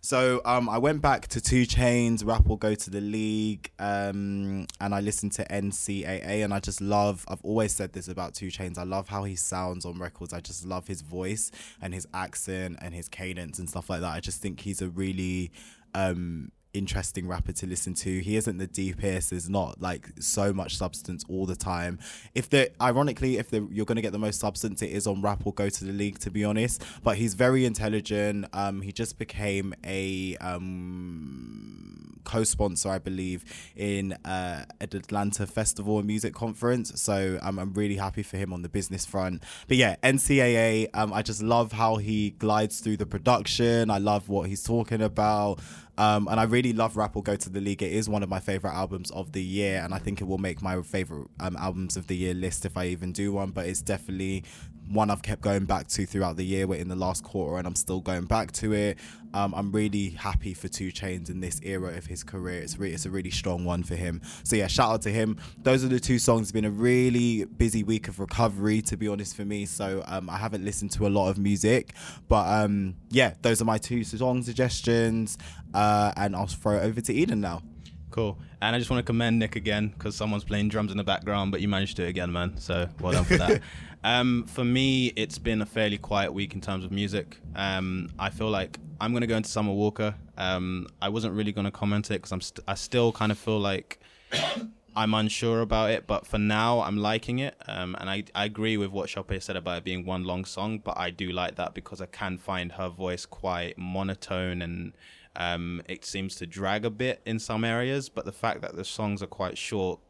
So 0.00 0.40
um, 0.44 0.68
I 0.68 0.78
went 0.78 1.02
back 1.02 1.26
to 1.28 1.40
2 1.40 1.64
Chainz, 1.64 2.24
Rap 2.24 2.48
or 2.48 2.56
go 2.56 2.74
to 2.74 2.90
the 2.90 3.00
league, 3.00 3.70
um, 3.78 4.66
and 4.80 4.94
I 4.94 5.00
listened 5.00 5.32
to 5.32 5.44
NCAA, 5.44 6.44
and 6.44 6.54
I 6.54 6.60
just 6.60 6.80
love. 6.80 7.24
I've 7.28 7.42
always 7.42 7.74
said 7.74 7.92
this 7.92 8.08
about 8.08 8.34
2 8.34 8.46
Chainz. 8.46 8.78
I 8.78 8.84
love 8.84 9.08
how 9.08 9.24
he 9.24 9.34
sounds 9.34 9.84
on 9.84 9.98
records. 9.98 10.32
I 10.32 10.40
just 10.40 10.64
love 10.64 10.86
his 10.86 11.02
voice 11.02 11.50
and 11.82 11.92
his 11.92 12.06
accent 12.14 12.78
and 12.80 12.94
his 12.94 13.08
cadence 13.08 13.58
and 13.58 13.68
stuff 13.68 13.90
like 13.90 14.00
that. 14.00 14.12
I 14.12 14.20
just 14.20 14.40
think 14.40 14.60
he's 14.60 14.80
a 14.80 14.88
really 14.88 15.50
um, 15.94 16.52
interesting 16.74 17.26
rapper 17.26 17.52
to 17.52 17.66
listen 17.66 17.94
to. 17.94 18.20
He 18.20 18.36
isn't 18.36 18.58
the 18.58 18.66
deepest. 18.66 19.30
There's 19.30 19.48
not 19.48 19.80
like 19.80 20.08
so 20.20 20.52
much 20.52 20.76
substance 20.76 21.24
all 21.28 21.46
the 21.46 21.56
time. 21.56 21.98
If 22.34 22.50
the 22.50 22.70
ironically, 22.82 23.38
if 23.38 23.50
the, 23.50 23.66
you're 23.70 23.86
gonna 23.86 24.02
get 24.02 24.12
the 24.12 24.18
most 24.18 24.40
substance, 24.40 24.82
it 24.82 24.90
is 24.90 25.06
on 25.06 25.22
rap 25.22 25.42
or 25.44 25.52
go 25.52 25.68
to 25.68 25.84
the 25.84 25.92
league. 25.92 26.18
To 26.20 26.30
be 26.30 26.44
honest, 26.44 26.82
but 27.02 27.16
he's 27.16 27.34
very 27.34 27.64
intelligent. 27.64 28.46
Um, 28.52 28.82
he 28.82 28.92
just 28.92 29.18
became 29.18 29.74
a 29.84 30.36
um 30.38 31.88
co-sponsor, 32.28 32.90
I 32.90 32.98
believe, 32.98 33.44
in 33.74 34.12
uh, 34.24 34.64
an 34.80 34.88
Atlanta 34.92 35.46
Festival 35.46 35.98
and 35.98 36.06
Music 36.06 36.34
Conference. 36.34 37.00
So 37.00 37.38
um, 37.42 37.58
I'm 37.58 37.72
really 37.72 37.96
happy 37.96 38.22
for 38.22 38.36
him 38.36 38.52
on 38.52 38.62
the 38.62 38.68
business 38.68 39.04
front. 39.04 39.42
But 39.66 39.78
yeah, 39.78 39.96
NCAA. 40.02 40.88
Um, 40.94 41.12
I 41.12 41.22
just 41.22 41.42
love 41.42 41.72
how 41.72 41.96
he 41.96 42.30
glides 42.30 42.80
through 42.80 42.98
the 42.98 43.06
production. 43.06 43.90
I 43.90 43.98
love 43.98 44.28
what 44.28 44.48
he's 44.48 44.62
talking 44.62 45.02
about. 45.02 45.60
Um, 45.98 46.28
and 46.28 46.38
I 46.38 46.44
really 46.44 46.72
love 46.72 46.96
Rap 46.96 47.16
or 47.16 47.24
Go 47.24 47.34
to 47.34 47.50
the 47.50 47.60
League. 47.60 47.82
It 47.82 47.92
is 47.92 48.08
one 48.08 48.22
of 48.22 48.28
my 48.28 48.38
favorite 48.38 48.72
albums 48.72 49.10
of 49.10 49.32
the 49.32 49.42
year, 49.42 49.80
and 49.82 49.92
I 49.92 49.98
think 49.98 50.20
it 50.20 50.24
will 50.24 50.38
make 50.38 50.62
my 50.62 50.80
favorite 50.82 51.26
um, 51.40 51.56
albums 51.56 51.96
of 51.96 52.06
the 52.06 52.16
year 52.16 52.34
list 52.34 52.64
if 52.64 52.76
I 52.76 52.86
even 52.86 53.10
do 53.12 53.32
one. 53.32 53.50
But 53.50 53.66
it's 53.66 53.82
definitely 53.82 54.44
one 54.90 55.10
I've 55.10 55.22
kept 55.22 55.42
going 55.42 55.64
back 55.64 55.88
to 55.88 56.06
throughout 56.06 56.36
the 56.36 56.44
year. 56.44 56.66
We're 56.66 56.80
in 56.80 56.88
the 56.88 56.96
last 56.96 57.24
quarter, 57.24 57.58
and 57.58 57.66
I'm 57.66 57.74
still 57.74 58.00
going 58.00 58.24
back 58.24 58.52
to 58.52 58.72
it. 58.72 58.98
Um, 59.34 59.52
I'm 59.54 59.70
really 59.72 60.10
happy 60.10 60.54
for 60.54 60.68
2 60.68 60.88
Chainz 60.88 61.28
in 61.28 61.40
this 61.40 61.60
era 61.62 61.96
of 61.96 62.06
his 62.06 62.24
career. 62.24 62.60
It's 62.60 62.78
re- 62.78 62.92
it's 62.92 63.04
a 63.04 63.10
really 63.10 63.30
strong 63.30 63.64
one 63.64 63.82
for 63.82 63.94
him. 63.94 64.22
So 64.42 64.56
yeah, 64.56 64.66
shout 64.66 64.92
out 64.92 65.02
to 65.02 65.10
him. 65.10 65.38
Those 65.62 65.84
are 65.84 65.88
the 65.88 66.00
two 66.00 66.18
songs. 66.18 66.42
It's 66.42 66.52
been 66.52 66.64
a 66.64 66.70
really 66.70 67.44
busy 67.44 67.82
week 67.82 68.08
of 68.08 68.20
recovery, 68.20 68.80
to 68.82 68.96
be 68.96 69.06
honest, 69.08 69.36
for 69.36 69.44
me. 69.44 69.66
So 69.66 70.02
um, 70.06 70.30
I 70.30 70.38
haven't 70.38 70.64
listened 70.64 70.92
to 70.92 71.06
a 71.06 71.10
lot 71.10 71.28
of 71.28 71.38
music, 71.38 71.92
but 72.28 72.46
um, 72.48 72.94
yeah, 73.10 73.34
those 73.42 73.60
are 73.60 73.66
my 73.66 73.78
two 73.78 74.04
song 74.04 74.42
suggestions. 74.42 75.36
Uh, 75.74 76.12
and 76.16 76.34
I'll 76.34 76.46
throw 76.46 76.78
it 76.78 76.84
over 76.84 77.00
to 77.02 77.12
Eden 77.12 77.40
now. 77.40 77.62
Cool. 78.10 78.38
And 78.60 78.74
I 78.74 78.78
just 78.78 78.90
want 78.90 78.98
to 78.98 79.04
commend 79.04 79.38
Nick 79.38 79.54
again 79.54 79.88
because 79.88 80.16
someone's 80.16 80.44
playing 80.44 80.70
drums 80.70 80.90
in 80.90 80.96
the 80.96 81.04
background, 81.04 81.52
but 81.52 81.60
you 81.60 81.68
managed 81.68 81.96
to 81.96 82.04
it 82.04 82.08
again, 82.08 82.32
man. 82.32 82.56
So 82.56 82.88
well 83.00 83.12
done 83.12 83.24
for 83.24 83.36
that. 83.36 83.62
um, 84.04 84.44
for 84.46 84.64
me, 84.64 85.08
it's 85.16 85.38
been 85.38 85.62
a 85.62 85.66
fairly 85.66 85.98
quiet 85.98 86.32
week 86.32 86.54
in 86.54 86.60
terms 86.60 86.84
of 86.84 86.92
music. 86.92 87.38
Um, 87.54 88.10
I 88.18 88.30
feel 88.30 88.50
like 88.50 88.78
I'm 89.00 89.12
going 89.12 89.22
to 89.22 89.26
go 89.26 89.36
into 89.36 89.48
Summer 89.48 89.72
Walker. 89.72 90.14
Um, 90.36 90.86
I 91.02 91.08
wasn't 91.08 91.34
really 91.34 91.52
going 91.52 91.64
to 91.64 91.70
comment 91.70 92.10
it 92.10 92.14
because 92.14 92.32
I'm 92.32 92.40
st- 92.40 92.64
I 92.68 92.74
still 92.74 93.12
kind 93.12 93.32
of 93.32 93.38
feel 93.38 93.58
like 93.58 94.00
I'm 94.96 95.14
unsure 95.14 95.60
about 95.60 95.90
it, 95.90 96.06
but 96.06 96.26
for 96.26 96.38
now, 96.38 96.80
I'm 96.80 96.96
liking 96.96 97.38
it. 97.38 97.54
Um, 97.66 97.96
and 98.00 98.10
I, 98.10 98.24
I 98.34 98.44
agree 98.44 98.76
with 98.76 98.90
what 98.90 99.08
Chope 99.08 99.32
said 99.40 99.56
about 99.56 99.78
it 99.78 99.84
being 99.84 100.04
one 100.04 100.24
long 100.24 100.44
song, 100.44 100.78
but 100.78 100.98
I 100.98 101.10
do 101.10 101.30
like 101.30 101.56
that 101.56 101.74
because 101.74 102.00
I 102.00 102.06
can 102.06 102.38
find 102.38 102.72
her 102.72 102.88
voice 102.88 103.24
quite 103.24 103.78
monotone 103.78 104.62
and 104.62 104.92
um, 105.36 105.82
it 105.88 106.04
seems 106.04 106.34
to 106.36 106.46
drag 106.46 106.84
a 106.84 106.90
bit 106.90 107.20
in 107.24 107.38
some 107.38 107.64
areas, 107.64 108.08
but 108.08 108.24
the 108.24 108.32
fact 108.32 108.60
that 108.62 108.74
the 108.74 108.84
songs 108.84 109.22
are 109.22 109.28
quite 109.28 109.56
short 109.56 110.00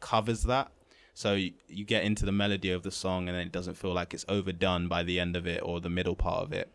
covers 0.00 0.42
that. 0.44 0.70
So 1.18 1.34
you, 1.34 1.84
get 1.84 2.04
into 2.04 2.24
the 2.24 2.30
melody 2.30 2.70
of 2.70 2.84
the 2.84 2.92
song, 2.92 3.26
and 3.26 3.36
then 3.36 3.44
it 3.44 3.50
doesn't 3.50 3.74
feel 3.74 3.92
like 3.92 4.14
it's 4.14 4.24
overdone 4.28 4.86
by 4.86 5.02
the 5.02 5.18
end 5.18 5.34
of 5.34 5.48
it 5.48 5.60
or 5.64 5.80
the 5.80 5.90
middle 5.90 6.14
part 6.14 6.44
of 6.44 6.52
it. 6.52 6.72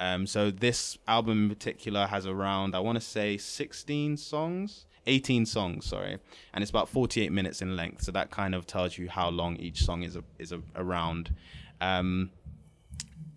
Um, 0.00 0.26
so 0.26 0.50
this 0.50 0.98
album 1.06 1.44
in 1.44 1.48
particular 1.48 2.08
has 2.08 2.26
around, 2.26 2.74
I 2.74 2.80
want 2.80 2.96
to 2.96 3.00
say, 3.00 3.36
16 3.36 4.16
songs. 4.16 4.86
18 5.06 5.46
songs, 5.46 5.86
sorry, 5.86 6.18
and 6.52 6.62
it's 6.62 6.70
about 6.70 6.88
48 6.88 7.30
minutes 7.30 7.62
in 7.62 7.76
length. 7.76 8.02
So 8.02 8.10
that 8.10 8.32
kind 8.32 8.52
of 8.52 8.66
tells 8.66 8.98
you 8.98 9.08
how 9.08 9.28
long 9.28 9.54
each 9.58 9.84
song 9.84 10.02
is 10.02 10.16
a, 10.16 10.24
is 10.40 10.50
a, 10.50 10.60
around. 10.74 11.32
Um, 11.80 12.30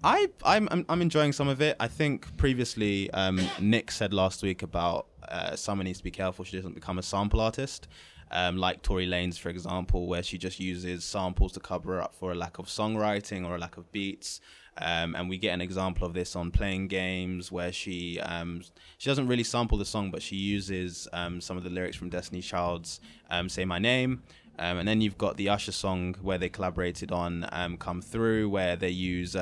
I 0.03 0.27
I'm, 0.43 0.67
I'm 0.71 0.85
I'm 0.89 1.01
enjoying 1.03 1.33
some 1.33 1.49
of 1.49 1.61
it. 1.61 1.75
I 1.79 1.87
think 1.87 2.35
previously 2.37 3.11
um, 3.11 3.39
Nick 3.59 3.91
said 3.91 4.13
last 4.13 4.41
week 4.41 4.63
about 4.63 5.07
uh, 5.27 5.55
someone 5.55 5.85
needs 5.85 5.97
to 5.97 6.03
be 6.03 6.11
careful 6.11 6.45
she 6.45 6.55
doesn't 6.55 6.73
become 6.73 6.97
a 6.97 7.03
sample 7.03 7.41
artist. 7.41 7.87
Um, 8.31 8.57
like 8.57 8.81
Tory 8.81 9.07
Lanez, 9.07 9.37
for 9.39 9.49
example, 9.49 10.07
where 10.07 10.21
she 10.21 10.37
just 10.37 10.59
uses 10.59 11.05
samples 11.05 11.53
to 11.53 11.59
cover 11.59 12.01
up 12.01 12.13
for 12.13 12.31
a 12.31 12.35
lack 12.35 12.59
of 12.59 12.65
songwriting 12.65 13.45
or 13.47 13.55
a 13.55 13.57
lack 13.57 13.77
of 13.77 13.91
beats. 13.91 14.41
Um, 14.79 15.15
and 15.15 15.27
we 15.27 15.37
get 15.37 15.53
an 15.53 15.61
example 15.61 16.05
of 16.05 16.13
this 16.13 16.35
on 16.35 16.51
playing 16.51 16.87
games 16.87 17.51
where 17.51 17.71
she 17.71 18.19
um, 18.19 18.61
she 18.97 19.09
doesn't 19.09 19.27
really 19.27 19.43
sample 19.43 19.77
the 19.77 19.85
song, 19.85 20.11
but 20.11 20.21
she 20.21 20.35
uses 20.35 21.07
um, 21.13 21.41
some 21.41 21.57
of 21.57 21.63
the 21.63 21.69
lyrics 21.69 21.95
from 21.95 22.09
Destiny 22.09 22.41
Child's 22.41 22.99
um, 23.31 23.49
"Say 23.49 23.65
My 23.65 23.79
Name." 23.79 24.21
Um, 24.59 24.77
and 24.79 24.87
then 24.87 25.01
you've 25.01 25.17
got 25.17 25.37
the 25.37 25.49
Usher 25.49 25.71
song 25.71 26.15
where 26.21 26.37
they 26.37 26.49
collaborated 26.49 27.11
on 27.11 27.47
um, 27.51 27.77
"Come 27.77 28.01
Through," 28.01 28.49
where 28.49 28.75
they 28.75 28.89
use 28.89 29.35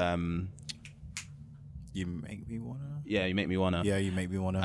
"You 1.93 2.05
Make 2.05 2.47
Me 2.47 2.59
Wanna." 2.59 3.01
Yeah, 3.05 3.25
you 3.25 3.35
make 3.35 3.47
me 3.47 3.57
wanna. 3.57 3.83
Yeah, 3.83 3.97
you 3.97 4.11
make 4.11 4.29
me 4.29 4.37
wanna. 4.37 4.61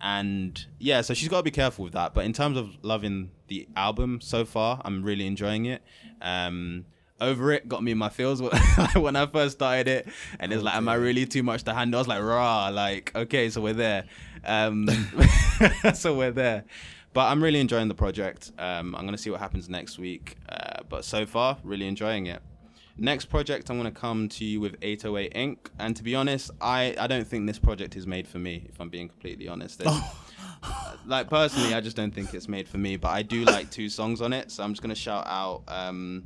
And 0.00 0.64
yeah, 0.78 1.00
so 1.00 1.14
she's 1.14 1.28
got 1.28 1.38
to 1.38 1.42
be 1.42 1.50
careful 1.50 1.84
with 1.84 1.94
that. 1.94 2.14
But 2.14 2.24
in 2.24 2.32
terms 2.32 2.56
of 2.56 2.70
loving 2.82 3.30
the 3.48 3.68
album 3.76 4.20
so 4.20 4.44
far, 4.44 4.80
I'm 4.84 5.02
really 5.02 5.26
enjoying 5.26 5.66
it. 5.66 5.82
Um, 6.20 6.86
over 7.20 7.52
it 7.52 7.68
got 7.68 7.82
me 7.82 7.92
in 7.92 7.98
my 7.98 8.10
feels 8.10 8.42
when 8.94 9.16
I 9.16 9.26
first 9.26 9.56
started 9.56 9.88
it, 9.88 10.08
and 10.38 10.52
it's 10.52 10.62
like, 10.62 10.74
am 10.74 10.88
I 10.88 10.94
really 10.94 11.26
too 11.26 11.42
much 11.42 11.62
to 11.64 11.74
handle? 11.74 11.98
I 11.98 12.00
was 12.00 12.08
like, 12.08 12.22
rah, 12.22 12.68
like 12.68 13.12
okay, 13.14 13.48
so 13.50 13.60
we're 13.60 13.72
there, 13.74 14.04
um, 14.44 14.86
so 15.94 16.14
we're 16.14 16.32
there. 16.32 16.64
But 17.12 17.30
I'm 17.30 17.42
really 17.42 17.60
enjoying 17.60 17.88
the 17.88 17.94
project. 17.94 18.52
Um, 18.58 18.94
I'm 18.94 19.06
gonna 19.06 19.16
see 19.16 19.30
what 19.30 19.40
happens 19.40 19.70
next 19.70 19.98
week. 19.98 20.36
Uh, 20.48 20.82
but 20.88 21.04
so 21.04 21.24
far, 21.24 21.56
really 21.64 21.86
enjoying 21.86 22.26
it. 22.26 22.42
Next 22.98 23.26
project, 23.26 23.68
I'm 23.68 23.76
gonna 23.76 23.90
come 23.90 24.28
to 24.30 24.44
you 24.44 24.60
with 24.60 24.80
808INK 24.80 25.58
And 25.78 25.94
to 25.96 26.02
be 26.02 26.14
honest, 26.14 26.50
I 26.60 26.94
I 26.98 27.06
don't 27.06 27.26
think 27.26 27.46
this 27.46 27.58
project 27.58 27.96
is 27.96 28.06
made 28.06 28.26
for 28.26 28.38
me. 28.38 28.66
If 28.68 28.80
I'm 28.80 28.88
being 28.88 29.08
completely 29.08 29.48
honest. 29.48 29.82
Oh. 29.84 30.22
like 31.06 31.28
personally, 31.28 31.74
I 31.74 31.80
just 31.80 31.96
don't 31.96 32.14
think 32.14 32.32
it's 32.32 32.48
made 32.48 32.68
for 32.68 32.78
me. 32.78 32.96
But 32.96 33.08
I 33.08 33.22
do 33.22 33.44
like 33.44 33.70
two 33.70 33.88
songs 33.88 34.20
on 34.20 34.32
it, 34.32 34.50
so 34.50 34.62
I'm 34.62 34.72
just 34.72 34.82
gonna 34.82 34.94
shout 34.94 35.26
out. 35.26 35.62
Um, 35.68 36.24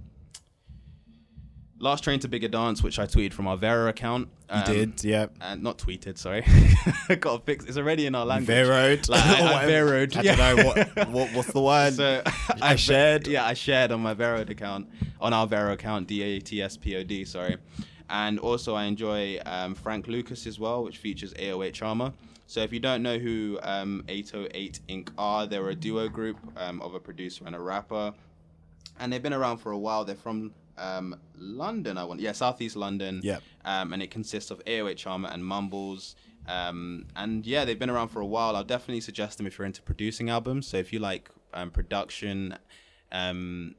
Last 1.80 2.04
Train 2.04 2.20
to 2.20 2.28
Bigger 2.28 2.48
Dance, 2.48 2.82
which 2.82 2.98
I 2.98 3.06
tweeted 3.06 3.32
from 3.32 3.46
our 3.46 3.56
Vero 3.56 3.88
account. 3.88 4.28
Um, 4.50 4.60
you 4.66 4.74
did, 4.74 5.02
yeah. 5.02 5.26
And 5.40 5.62
not 5.62 5.78
tweeted, 5.78 6.18
sorry. 6.18 6.44
Got 7.16 7.38
to 7.38 7.44
fix. 7.44 7.64
It's 7.64 7.78
already 7.78 8.04
in 8.04 8.14
our 8.14 8.26
language. 8.26 8.54
Veroed. 8.54 9.08
Like, 9.08 9.24
I, 9.24 9.62
I 9.62 9.66
Veroed. 9.66 10.14
I 10.14 10.20
yeah. 10.20 10.36
don't 10.36 10.56
know 10.56 10.66
what, 10.66 11.08
what 11.08 11.32
what's 11.32 11.52
the 11.52 11.62
word. 11.62 11.94
So 11.94 12.22
I, 12.60 12.76
shared. 12.76 13.26
Yeah, 13.26 13.46
I 13.46 13.54
shared 13.54 13.92
on 13.92 14.00
my 14.00 14.12
Vero 14.12 14.42
account, 14.42 14.90
on 15.22 15.32
our 15.32 15.46
Vero 15.46 15.72
account, 15.72 16.06
D 16.06 16.22
A 16.22 16.38
T 16.38 16.60
S 16.60 16.76
P 16.76 16.96
O 16.96 17.02
D. 17.02 17.24
Sorry. 17.24 17.56
And 18.10 18.38
also, 18.38 18.74
I 18.74 18.84
enjoy 18.84 19.40
um, 19.46 19.74
Frank 19.74 20.06
Lucas 20.06 20.46
as 20.46 20.58
well, 20.58 20.84
which 20.84 20.98
features 20.98 21.32
808 21.38 21.72
Charmer. 21.72 22.12
So 22.46 22.60
if 22.60 22.72
you 22.72 22.80
don't 22.80 23.02
know 23.02 23.16
who 23.16 23.58
um, 23.62 24.04
808INK 24.08 25.10
are, 25.16 25.46
they're 25.46 25.68
a 25.70 25.74
duo 25.74 26.08
group 26.08 26.36
um, 26.56 26.82
of 26.82 26.94
a 26.94 27.00
producer 27.00 27.44
and 27.46 27.54
a 27.54 27.60
rapper, 27.60 28.12
and 28.98 29.10
they've 29.10 29.22
been 29.22 29.32
around 29.32 29.58
for 29.58 29.72
a 29.72 29.78
while. 29.78 30.04
They're 30.04 30.16
from 30.16 30.52
um, 30.76 31.14
London. 31.40 31.98
I 31.98 32.04
want, 32.04 32.20
yeah, 32.20 32.32
Southeast 32.32 32.76
London. 32.76 33.20
Yeah. 33.22 33.38
Um, 33.64 33.92
and 33.92 34.02
it 34.02 34.10
consists 34.10 34.50
of 34.50 34.60
808 34.66 34.96
Charmer 34.96 35.28
and 35.28 35.44
Mumbles. 35.44 36.16
Um, 36.46 37.06
and 37.16 37.46
yeah, 37.46 37.64
they've 37.64 37.78
been 37.78 37.90
around 37.90 38.08
for 38.08 38.20
a 38.20 38.26
while. 38.26 38.56
I'll 38.56 38.64
definitely 38.64 39.00
suggest 39.00 39.38
them 39.38 39.46
if 39.46 39.58
you're 39.58 39.66
into 39.66 39.82
producing 39.82 40.30
albums. 40.30 40.66
So 40.66 40.76
if 40.76 40.92
you 40.92 40.98
like 40.98 41.30
um, 41.52 41.70
production, 41.70 42.56
um, 43.12 43.74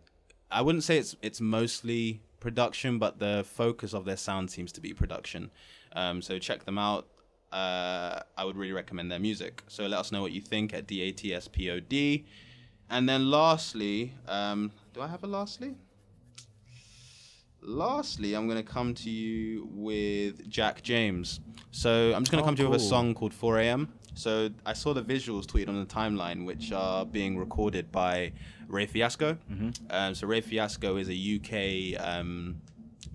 I 0.50 0.62
wouldn't 0.62 0.84
say 0.84 0.98
it's 0.98 1.16
it's 1.22 1.42
mostly 1.42 2.22
production, 2.40 3.00
but 3.00 3.20
the 3.20 3.46
focus 3.48 3.94
of 3.94 4.06
their 4.06 4.18
sound 4.18 4.52
seems 4.52 4.72
to 4.74 4.82
be 4.82 4.94
production. 4.94 5.52
Um, 5.94 6.22
so 6.22 6.40
check 6.40 6.66
them 6.66 6.78
out. 6.78 7.08
Uh, 7.52 8.22
I 8.38 8.46
would 8.46 8.56
really 8.56 8.74
recommend 8.74 9.12
their 9.12 9.20
music. 9.20 9.64
So 9.68 9.86
let 9.86 10.00
us 10.00 10.12
know 10.12 10.22
what 10.22 10.32
you 10.32 10.42
think 10.42 10.74
at 10.74 10.88
DATSPOD. 10.88 12.26
And 12.90 13.08
then 13.08 13.30
lastly, 13.30 14.14
um, 14.28 14.72
do 14.94 15.02
I 15.02 15.08
have 15.08 15.24
a 15.24 15.28
lastly? 15.28 15.76
Lastly, 17.62 18.34
I'm 18.34 18.48
going 18.48 18.58
to 18.58 18.70
come 18.70 18.94
to 18.96 19.10
you 19.10 19.68
with 19.72 20.50
Jack 20.50 20.82
James. 20.82 21.40
So 21.72 22.14
I'm 22.14 22.24
just 22.24 22.32
going 22.32 22.42
to 22.42 22.44
oh, 22.44 22.48
come 22.48 22.56
to 22.56 22.64
you 22.64 22.70
with 22.70 22.82
a 22.82 22.84
song 22.84 23.14
called 23.14 23.34
4 23.34 23.60
a.m. 23.60 23.94
So 24.14 24.50
I 24.66 24.74
saw 24.74 24.94
the 24.94 25.02
visuals 25.02 25.46
tweeted 25.46 25.70
on 25.70 25.80
the 25.80 25.86
timeline, 25.86 26.46
which 26.46 26.72
are 26.72 27.06
being 27.06 27.38
recorded 27.38 27.92
by 27.92 28.34
Ray 28.68 28.86
Fiasco. 28.86 29.38
Mm-hmm. 29.52 29.70
Um, 29.90 30.16
so 30.16 30.28
Ray 30.28 30.42
Fiasco 30.42 30.98
is 30.98 31.10
a 31.10 31.14
UK 31.14 32.02
um, 32.06 32.62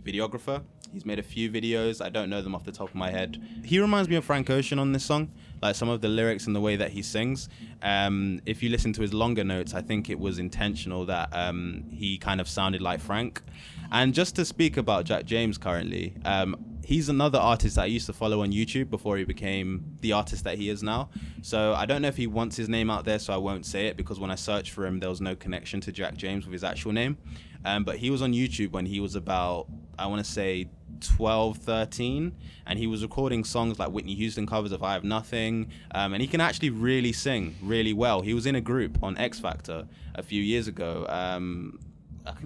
videographer. 0.02 0.62
He's 0.92 1.04
made 1.04 1.18
a 1.18 1.22
few 1.22 1.50
videos. 1.50 2.02
I 2.02 2.08
don't 2.08 2.30
know 2.30 2.40
them 2.40 2.54
off 2.54 2.64
the 2.64 2.72
top 2.72 2.88
of 2.88 2.94
my 2.94 3.10
head. 3.10 3.42
He 3.64 3.78
reminds 3.78 4.08
me 4.08 4.16
of 4.16 4.24
Frank 4.24 4.48
Ocean 4.48 4.78
on 4.78 4.92
this 4.92 5.04
song, 5.04 5.30
like 5.60 5.74
some 5.74 5.90
of 5.90 6.00
the 6.00 6.08
lyrics 6.08 6.46
and 6.46 6.56
the 6.56 6.60
way 6.60 6.76
that 6.76 6.90
he 6.90 7.02
sings. 7.02 7.50
Um, 7.82 8.40
if 8.46 8.62
you 8.62 8.70
listen 8.70 8.92
to 8.94 9.02
his 9.02 9.12
longer 9.12 9.44
notes, 9.44 9.74
I 9.74 9.82
think 9.82 10.08
it 10.08 10.18
was 10.18 10.38
intentional 10.38 11.04
that 11.06 11.28
um, 11.32 11.84
he 11.90 12.16
kind 12.16 12.40
of 12.40 12.48
sounded 12.48 12.80
like 12.80 13.00
Frank. 13.00 13.42
And 13.90 14.14
just 14.14 14.36
to 14.36 14.44
speak 14.44 14.76
about 14.76 15.04
Jack 15.04 15.24
James 15.24 15.58
currently, 15.58 16.14
um, 16.24 16.56
he's 16.84 17.08
another 17.08 17.38
artist 17.38 17.76
that 17.76 17.82
I 17.82 17.86
used 17.86 18.06
to 18.06 18.12
follow 18.12 18.42
on 18.42 18.52
YouTube 18.52 18.90
before 18.90 19.16
he 19.16 19.24
became 19.24 19.96
the 20.00 20.12
artist 20.12 20.44
that 20.44 20.56
he 20.56 20.68
is 20.68 20.82
now. 20.82 21.10
So 21.42 21.74
I 21.74 21.86
don't 21.86 22.02
know 22.02 22.08
if 22.08 22.16
he 22.16 22.26
wants 22.26 22.56
his 22.56 22.68
name 22.68 22.90
out 22.90 23.04
there, 23.04 23.18
so 23.18 23.32
I 23.32 23.38
won't 23.38 23.66
say 23.66 23.86
it 23.86 23.96
because 23.96 24.20
when 24.20 24.30
I 24.30 24.36
searched 24.36 24.72
for 24.72 24.86
him, 24.86 25.00
there 25.00 25.08
was 25.08 25.20
no 25.20 25.34
connection 25.34 25.80
to 25.82 25.92
Jack 25.92 26.16
James 26.16 26.44
with 26.46 26.52
his 26.52 26.64
actual 26.64 26.92
name. 26.92 27.18
Um, 27.64 27.82
but 27.82 27.96
he 27.96 28.10
was 28.10 28.22
on 28.22 28.32
YouTube 28.32 28.70
when 28.70 28.86
he 28.86 29.00
was 29.00 29.16
about, 29.16 29.66
I 29.98 30.06
want 30.06 30.24
to 30.24 30.30
say, 30.30 30.68
12, 31.00 31.58
13, 31.58 32.32
and 32.66 32.78
he 32.78 32.86
was 32.86 33.02
recording 33.02 33.44
songs 33.44 33.78
like 33.78 33.90
Whitney 33.90 34.14
Houston 34.14 34.46
covers 34.46 34.72
of 34.72 34.82
I 34.82 34.92
Have 34.92 35.04
Nothing. 35.04 35.70
Um, 35.92 36.12
and 36.12 36.22
he 36.22 36.28
can 36.28 36.40
actually 36.40 36.70
really 36.70 37.12
sing 37.12 37.56
really 37.62 37.92
well. 37.92 38.22
He 38.22 38.34
was 38.34 38.46
in 38.46 38.54
a 38.54 38.60
group 38.60 39.02
on 39.02 39.18
X 39.18 39.40
Factor 39.40 39.86
a 40.14 40.22
few 40.22 40.42
years 40.42 40.68
ago. 40.68 41.04
Um, 41.08 41.80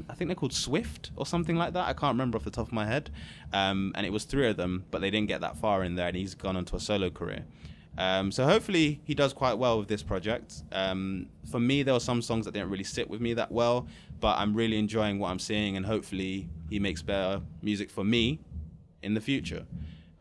I 0.09 0.15
think 0.15 0.29
they're 0.29 0.35
called 0.35 0.53
Swift 0.53 1.11
or 1.17 1.27
something 1.27 1.57
like 1.57 1.73
that. 1.73 1.89
I 1.89 1.93
can't 1.93 2.15
remember 2.15 2.37
off 2.37 2.45
the 2.45 2.51
top 2.51 2.67
of 2.67 2.73
my 2.73 2.87
head. 2.87 3.11
Um, 3.53 3.93
and 3.95 4.07
it 4.07 4.13
was 4.13 4.25
three 4.25 4.49
of 4.49 4.57
them, 4.57 4.85
but 4.91 5.01
they 5.01 5.11
didn't 5.11 5.29
get 5.29 5.41
that 5.41 5.57
far 5.57 5.83
in 5.85 5.95
there, 5.95 6.09
and 6.09 6.17
he's 6.17 6.35
gone 6.35 6.57
on 6.57 6.65
to 6.67 6.77
a 6.77 6.81
solo 6.81 7.11
career. 7.11 7.45
Um, 7.99 8.31
so 8.31 8.45
hopefully 8.45 9.01
he 9.05 9.15
does 9.15 9.33
quite 9.33 9.55
well 9.55 9.79
with 9.79 9.89
this 9.89 10.03
project. 10.03 10.63
Um, 10.73 11.27
for 11.51 11.61
me, 11.61 11.83
there 11.83 11.95
were 11.95 12.01
some 12.01 12.23
songs 12.23 12.45
that 12.45 12.55
didn't 12.55 12.71
really 12.71 12.85
sit 12.85 13.11
with 13.11 13.21
me 13.21 13.35
that 13.35 13.51
well, 13.51 13.87
but 14.21 14.39
I'm 14.39 14.55
really 14.55 14.79
enjoying 14.79 15.19
what 15.19 15.31
I'm 15.31 15.39
seeing, 15.39 15.77
and 15.77 15.85
hopefully 15.85 16.49
he 16.69 16.79
makes 16.79 17.03
better 17.03 17.41
music 17.63 17.91
for 17.91 18.05
me 18.05 18.39
in 19.03 19.15
the 19.15 19.21
future. 19.21 19.65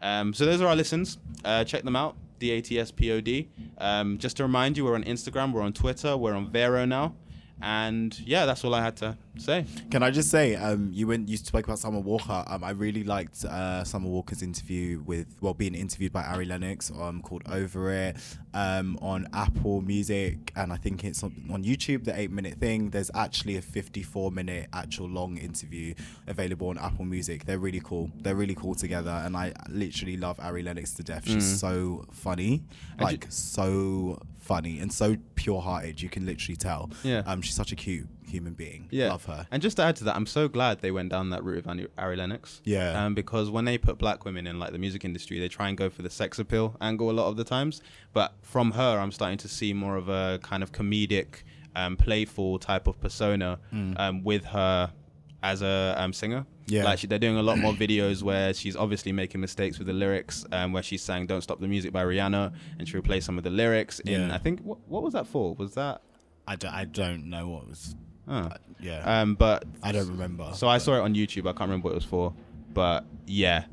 Um, 0.01 0.33
so 0.33 0.45
those 0.45 0.61
are 0.61 0.67
our 0.67 0.75
listens. 0.75 1.17
Uh, 1.45 1.63
check 1.63 1.83
them 1.83 1.95
out. 1.95 2.15
D 2.39 2.51
A 2.51 2.61
T 2.61 2.79
S 2.79 2.89
P 2.89 3.11
O 3.11 3.21
D. 3.21 3.49
Um, 3.77 4.17
just 4.17 4.37
to 4.37 4.43
remind 4.43 4.77
you, 4.77 4.85
we're 4.85 4.95
on 4.95 5.03
Instagram, 5.03 5.51
we're 5.51 5.61
on 5.61 5.73
Twitter, 5.73 6.15
we're 6.15 6.33
on 6.33 6.49
Vero 6.49 6.85
now. 6.85 7.13
And 7.61 8.17
yeah, 8.21 8.45
that's 8.45 8.63
all 8.63 8.73
I 8.73 8.81
had 8.81 8.95
to 8.97 9.17
say. 9.39 9.65
Can 9.91 10.03
I 10.03 10.11
just 10.11 10.29
say, 10.29 10.55
um, 10.55 10.89
you 10.93 11.07
went 11.07 11.29
you 11.29 11.37
spoke 11.37 11.65
about 11.65 11.79
Summer 11.79 11.99
Walker. 11.99 12.43
Um, 12.47 12.63
I 12.63 12.71
really 12.71 13.03
liked 13.03 13.45
uh, 13.45 13.83
Summer 13.83 14.07
Walker's 14.09 14.41
interview 14.41 15.01
with 15.05 15.27
well, 15.41 15.53
being 15.53 15.75
interviewed 15.75 16.11
by 16.11 16.23
Ari 16.23 16.45
Lennox 16.45 16.91
um, 16.91 17.21
called 17.21 17.43
Over 17.49 17.91
It 17.91 18.17
um, 18.53 18.97
on 19.01 19.27
Apple 19.33 19.81
Music, 19.81 20.51
and 20.55 20.73
I 20.73 20.77
think 20.77 21.03
it's 21.03 21.23
on, 21.23 21.49
on 21.51 21.63
YouTube. 21.63 22.03
The 22.03 22.19
eight 22.19 22.31
minute 22.31 22.55
thing. 22.55 22.89
There's 22.89 23.11
actually 23.13 23.57
a 23.57 23.61
54 23.61 24.31
minute 24.31 24.67
actual 24.73 25.07
long 25.09 25.37
interview 25.37 25.93
available 26.27 26.69
on 26.69 26.77
Apple 26.77 27.05
Music. 27.05 27.45
They're 27.45 27.59
really 27.59 27.81
cool. 27.83 28.11
They're 28.21 28.35
really 28.35 28.55
cool 28.55 28.75
together, 28.75 29.21
and 29.25 29.35
I 29.35 29.53
literally 29.69 30.17
love 30.17 30.39
Ari 30.39 30.63
Lennox 30.63 30.93
to 30.93 31.03
death. 31.03 31.25
She's 31.25 31.53
mm. 31.53 31.59
so 31.59 32.05
funny, 32.11 32.63
like 32.99 33.25
so 33.29 34.19
funny 34.39 34.79
and 34.79 34.91
so 34.91 35.15
pure 35.35 35.61
hearted. 35.61 36.01
You 36.01 36.09
can 36.09 36.25
literally 36.25 36.55
tell. 36.55 36.89
Yeah. 37.03 37.23
Um, 37.25 37.41
she's 37.41 37.55
such 37.55 37.71
a 37.71 37.75
cute 37.75 38.07
human 38.29 38.53
being. 38.53 38.87
Yeah. 38.91 39.09
Love 39.09 39.25
her. 39.25 39.47
And 39.51 39.61
just 39.61 39.77
to 39.77 39.83
add 39.83 39.95
to 39.97 40.03
that, 40.05 40.15
I'm 40.15 40.25
so 40.25 40.47
glad 40.47 40.79
they 40.79 40.91
went 40.91 41.09
down 41.09 41.29
that 41.31 41.43
route 41.43 41.65
of 41.65 41.87
Ari 41.97 42.15
Lennox. 42.15 42.61
Yeah. 42.63 43.05
Um, 43.05 43.15
because 43.15 43.49
when 43.49 43.65
they 43.65 43.77
put 43.77 43.97
black 43.97 44.25
women 44.25 44.47
in 44.47 44.59
like 44.59 44.71
the 44.71 44.77
music 44.77 45.03
industry, 45.03 45.39
they 45.39 45.49
try 45.49 45.69
and 45.69 45.77
go 45.77 45.89
for 45.89 46.01
the 46.01 46.09
sex 46.09 46.39
appeal 46.39 46.75
angle 46.81 47.09
a 47.09 47.13
lot 47.13 47.27
of 47.27 47.37
the 47.37 47.43
times. 47.43 47.81
But 48.13 48.33
from 48.41 48.71
her, 48.71 48.99
I'm 48.99 49.11
starting 49.11 49.37
to 49.39 49.47
see 49.47 49.73
more 49.73 49.97
of 49.97 50.09
a 50.09 50.39
kind 50.41 50.63
of 50.63 50.71
comedic, 50.71 51.43
um, 51.75 51.97
playful 51.97 52.59
type 52.59 52.87
of 52.87 52.99
persona 52.99 53.59
mm. 53.73 53.99
um, 53.99 54.23
with 54.23 54.45
her 54.45 54.93
as 55.41 55.61
a 55.61 55.95
um, 55.97 56.13
singer. 56.13 56.45
Yeah. 56.67 56.83
Like 56.83 56.99
she, 56.99 57.07
they're 57.07 57.17
doing 57.17 57.37
a 57.37 57.41
lot 57.41 57.57
more 57.57 57.73
videos 57.73 58.21
where 58.21 58.53
she's 58.53 58.75
obviously 58.75 59.11
making 59.11 59.41
mistakes 59.41 59.79
with 59.79 59.87
the 59.87 59.93
lyrics, 59.93 60.45
um, 60.51 60.71
where 60.71 60.83
she's 60.83 61.01
saying 61.01 61.25
"Don't 61.25 61.41
Stop 61.41 61.59
the 61.59 61.67
Music" 61.67 61.91
by 61.91 62.03
Rihanna, 62.03 62.53
and 62.77 62.87
she 62.87 62.95
replaced 62.95 63.25
some 63.25 63.39
of 63.39 63.43
the 63.43 63.49
lyrics. 63.49 63.99
In 64.01 64.27
Yeah. 64.27 64.35
I 64.35 64.37
think 64.37 64.61
what, 64.61 64.77
what 64.87 65.01
was 65.01 65.13
that 65.13 65.25
for? 65.25 65.55
Was 65.55 65.73
that 65.73 66.03
I 66.47 66.55
don't, 66.55 66.73
I 66.73 66.85
don't 66.85 67.29
know 67.29 67.47
what 67.49 67.67
was. 67.67 67.95
Oh. 68.29 68.49
Yeah, 68.81 69.21
Um, 69.21 69.35
but 69.35 69.65
I 69.83 69.91
don't 69.91 70.07
remember. 70.09 70.51
so 70.53 70.67
I 70.69 70.77
saw 70.77 70.95
it 70.95 70.99
on 71.01 71.13
YouTube. 71.15 71.41
I 71.41 71.51
can't 71.51 71.61
remember 71.69 71.85
what 71.85 71.91
it 71.91 71.95
was 71.95 72.05
for, 72.05 72.33
but 72.73 73.03
yeah, 73.25 73.65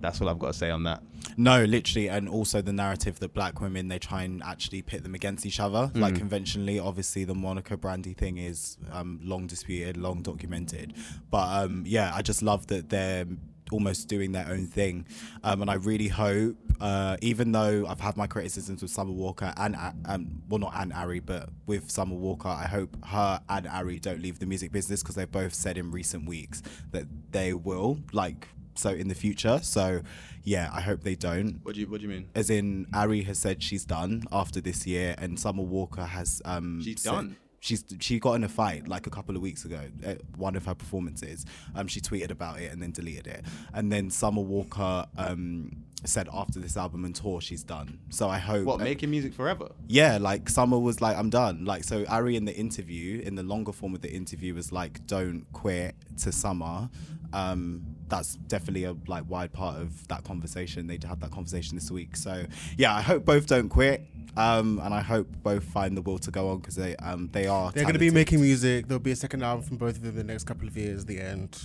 that's 0.00 0.20
all 0.20 0.28
I've 0.28 0.38
got 0.38 0.48
to 0.48 0.52
say 0.58 0.70
on 0.70 0.84
that. 0.84 1.02
No, 1.36 1.64
literally, 1.64 2.08
and 2.08 2.28
also 2.28 2.62
the 2.62 2.72
narrative 2.72 3.18
that 3.18 3.34
black 3.34 3.60
women 3.60 3.88
they 3.88 3.98
try 3.98 4.22
and 4.22 4.42
actually 4.44 4.82
pit 4.82 5.02
them 5.02 5.14
against 5.16 5.44
each 5.44 5.58
other. 5.58 5.90
Like 5.94 6.14
Mm. 6.14 6.18
conventionally, 6.18 6.78
obviously, 6.78 7.24
the 7.24 7.34
Monica 7.34 7.76
Brandy 7.76 8.12
thing 8.14 8.36
is 8.38 8.78
um, 8.92 9.18
long 9.24 9.46
disputed, 9.48 9.96
long 9.96 10.22
documented. 10.22 10.94
But 11.30 11.64
um, 11.64 11.82
yeah, 11.86 12.12
I 12.14 12.22
just 12.22 12.42
love 12.42 12.68
that 12.68 12.88
they're 12.90 13.26
almost 13.72 14.08
doing 14.08 14.32
their 14.32 14.46
own 14.48 14.66
thing, 14.66 15.06
um, 15.44 15.60
and 15.62 15.70
I 15.70 15.74
really 15.74 16.08
hope, 16.08 16.56
uh, 16.80 17.16
even 17.22 17.52
though 17.52 17.86
I've 17.88 18.00
had 18.00 18.16
my 18.16 18.26
criticisms 18.26 18.82
with 18.82 18.90
Summer 18.90 19.12
Walker 19.12 19.52
and 19.56 19.74
uh, 19.76 19.92
um, 20.06 20.42
well, 20.48 20.58
not 20.60 20.72
and 20.76 20.92
Ari, 20.92 21.20
but 21.20 21.48
with 21.66 21.90
Summer 21.90 22.14
Walker, 22.14 22.48
I 22.48 22.66
hope 22.66 22.96
her 23.06 23.40
and 23.48 23.66
Ari 23.66 23.98
don't 24.00 24.20
leave 24.22 24.38
the 24.38 24.46
music 24.46 24.72
business 24.72 25.02
because 25.02 25.14
they've 25.16 25.30
both 25.30 25.54
said 25.54 25.78
in 25.78 25.90
recent 25.90 26.26
weeks 26.28 26.62
that 26.92 27.04
they 27.32 27.52
will, 27.54 27.98
like, 28.12 28.48
so 28.74 28.90
in 28.90 29.08
the 29.08 29.14
future. 29.14 29.58
So 29.62 30.02
yeah, 30.44 30.70
I 30.72 30.80
hope 30.80 31.02
they 31.02 31.16
don't 31.16 31.58
What 31.64 31.74
do 31.74 31.80
you 31.80 31.88
What 31.88 32.00
do 32.00 32.06
you 32.06 32.12
mean? 32.12 32.28
as 32.36 32.50
in 32.50 32.86
Ari 32.94 33.22
has 33.22 33.38
said 33.38 33.62
she's 33.62 33.84
done 33.84 34.22
after 34.30 34.60
this 34.60 34.86
year, 34.86 35.14
and 35.18 35.40
Summer 35.40 35.62
Walker 35.62 36.04
has 36.04 36.40
um 36.44 36.80
She's 36.84 37.02
said- 37.02 37.10
done? 37.12 37.36
She's 37.66 37.84
she 37.98 38.20
got 38.20 38.34
in 38.34 38.44
a 38.44 38.48
fight 38.48 38.86
like 38.86 39.08
a 39.08 39.10
couple 39.10 39.34
of 39.34 39.42
weeks 39.42 39.64
ago 39.64 39.80
at 40.04 40.18
one 40.36 40.54
of 40.54 40.66
her 40.66 40.74
performances. 40.74 41.44
Um, 41.74 41.88
she 41.88 42.00
tweeted 42.00 42.30
about 42.30 42.60
it 42.60 42.72
and 42.72 42.80
then 42.80 42.92
deleted 42.92 43.26
it, 43.26 43.44
and 43.74 43.90
then 43.90 44.08
Summer 44.08 44.40
Walker 44.42 45.06
um 45.18 45.85
said 46.04 46.28
after 46.32 46.60
this 46.60 46.76
album 46.76 47.04
and 47.04 47.14
tour 47.14 47.40
she's 47.40 47.62
done. 47.64 47.98
So 48.10 48.28
I 48.28 48.38
hope 48.38 48.64
What 48.66 48.80
making 48.80 49.10
music 49.10 49.32
forever? 49.34 49.70
yeah, 49.88 50.18
like 50.20 50.48
Summer 50.48 50.78
was 50.78 51.00
like, 51.00 51.16
I'm 51.16 51.30
done. 51.30 51.64
Like, 51.64 51.84
so 51.84 52.04
Ari 52.06 52.36
in 52.36 52.44
the 52.44 52.54
interview, 52.54 53.20
in 53.22 53.34
the 53.34 53.42
longer 53.42 53.72
form 53.72 53.94
of 53.94 54.02
the 54.02 54.12
interview, 54.12 54.54
was 54.54 54.70
like, 54.72 55.06
don't 55.06 55.46
quit 55.52 55.94
to 56.18 56.32
Summer. 56.32 56.90
Um, 57.32 57.82
that's 58.08 58.36
definitely 58.36 58.84
a 58.84 58.94
like 59.08 59.24
wide 59.28 59.52
part 59.52 59.80
of 59.80 60.06
that 60.08 60.22
conversation. 60.22 60.86
They 60.86 60.98
had 61.04 61.20
that 61.20 61.30
conversation 61.32 61.76
this 61.76 61.90
week. 61.90 62.14
So 62.16 62.44
yeah, 62.76 62.94
I 62.94 63.00
hope 63.02 63.24
both 63.24 63.46
don't 63.46 63.68
quit. 63.68 64.02
Um, 64.36 64.78
and 64.84 64.92
I 64.92 65.00
hope 65.00 65.28
both 65.42 65.64
find 65.64 65.96
the 65.96 66.02
will 66.02 66.18
to 66.18 66.30
go 66.30 66.50
on 66.50 66.58
because 66.58 66.76
they 66.76 66.94
um 66.96 67.30
they 67.32 67.46
are. 67.46 67.72
They're 67.72 67.84
going 67.84 67.94
to 67.94 67.98
be 67.98 68.10
making 68.10 68.40
music. 68.42 68.86
There'll 68.86 69.00
be 69.00 69.10
a 69.12 69.16
second 69.16 69.42
album 69.42 69.64
from 69.64 69.78
both 69.78 69.96
of 69.96 70.02
them 70.02 70.10
in 70.10 70.16
the 70.18 70.24
next 70.32 70.44
couple 70.44 70.68
of 70.68 70.76
years. 70.76 71.06
The 71.06 71.20
end. 71.20 71.58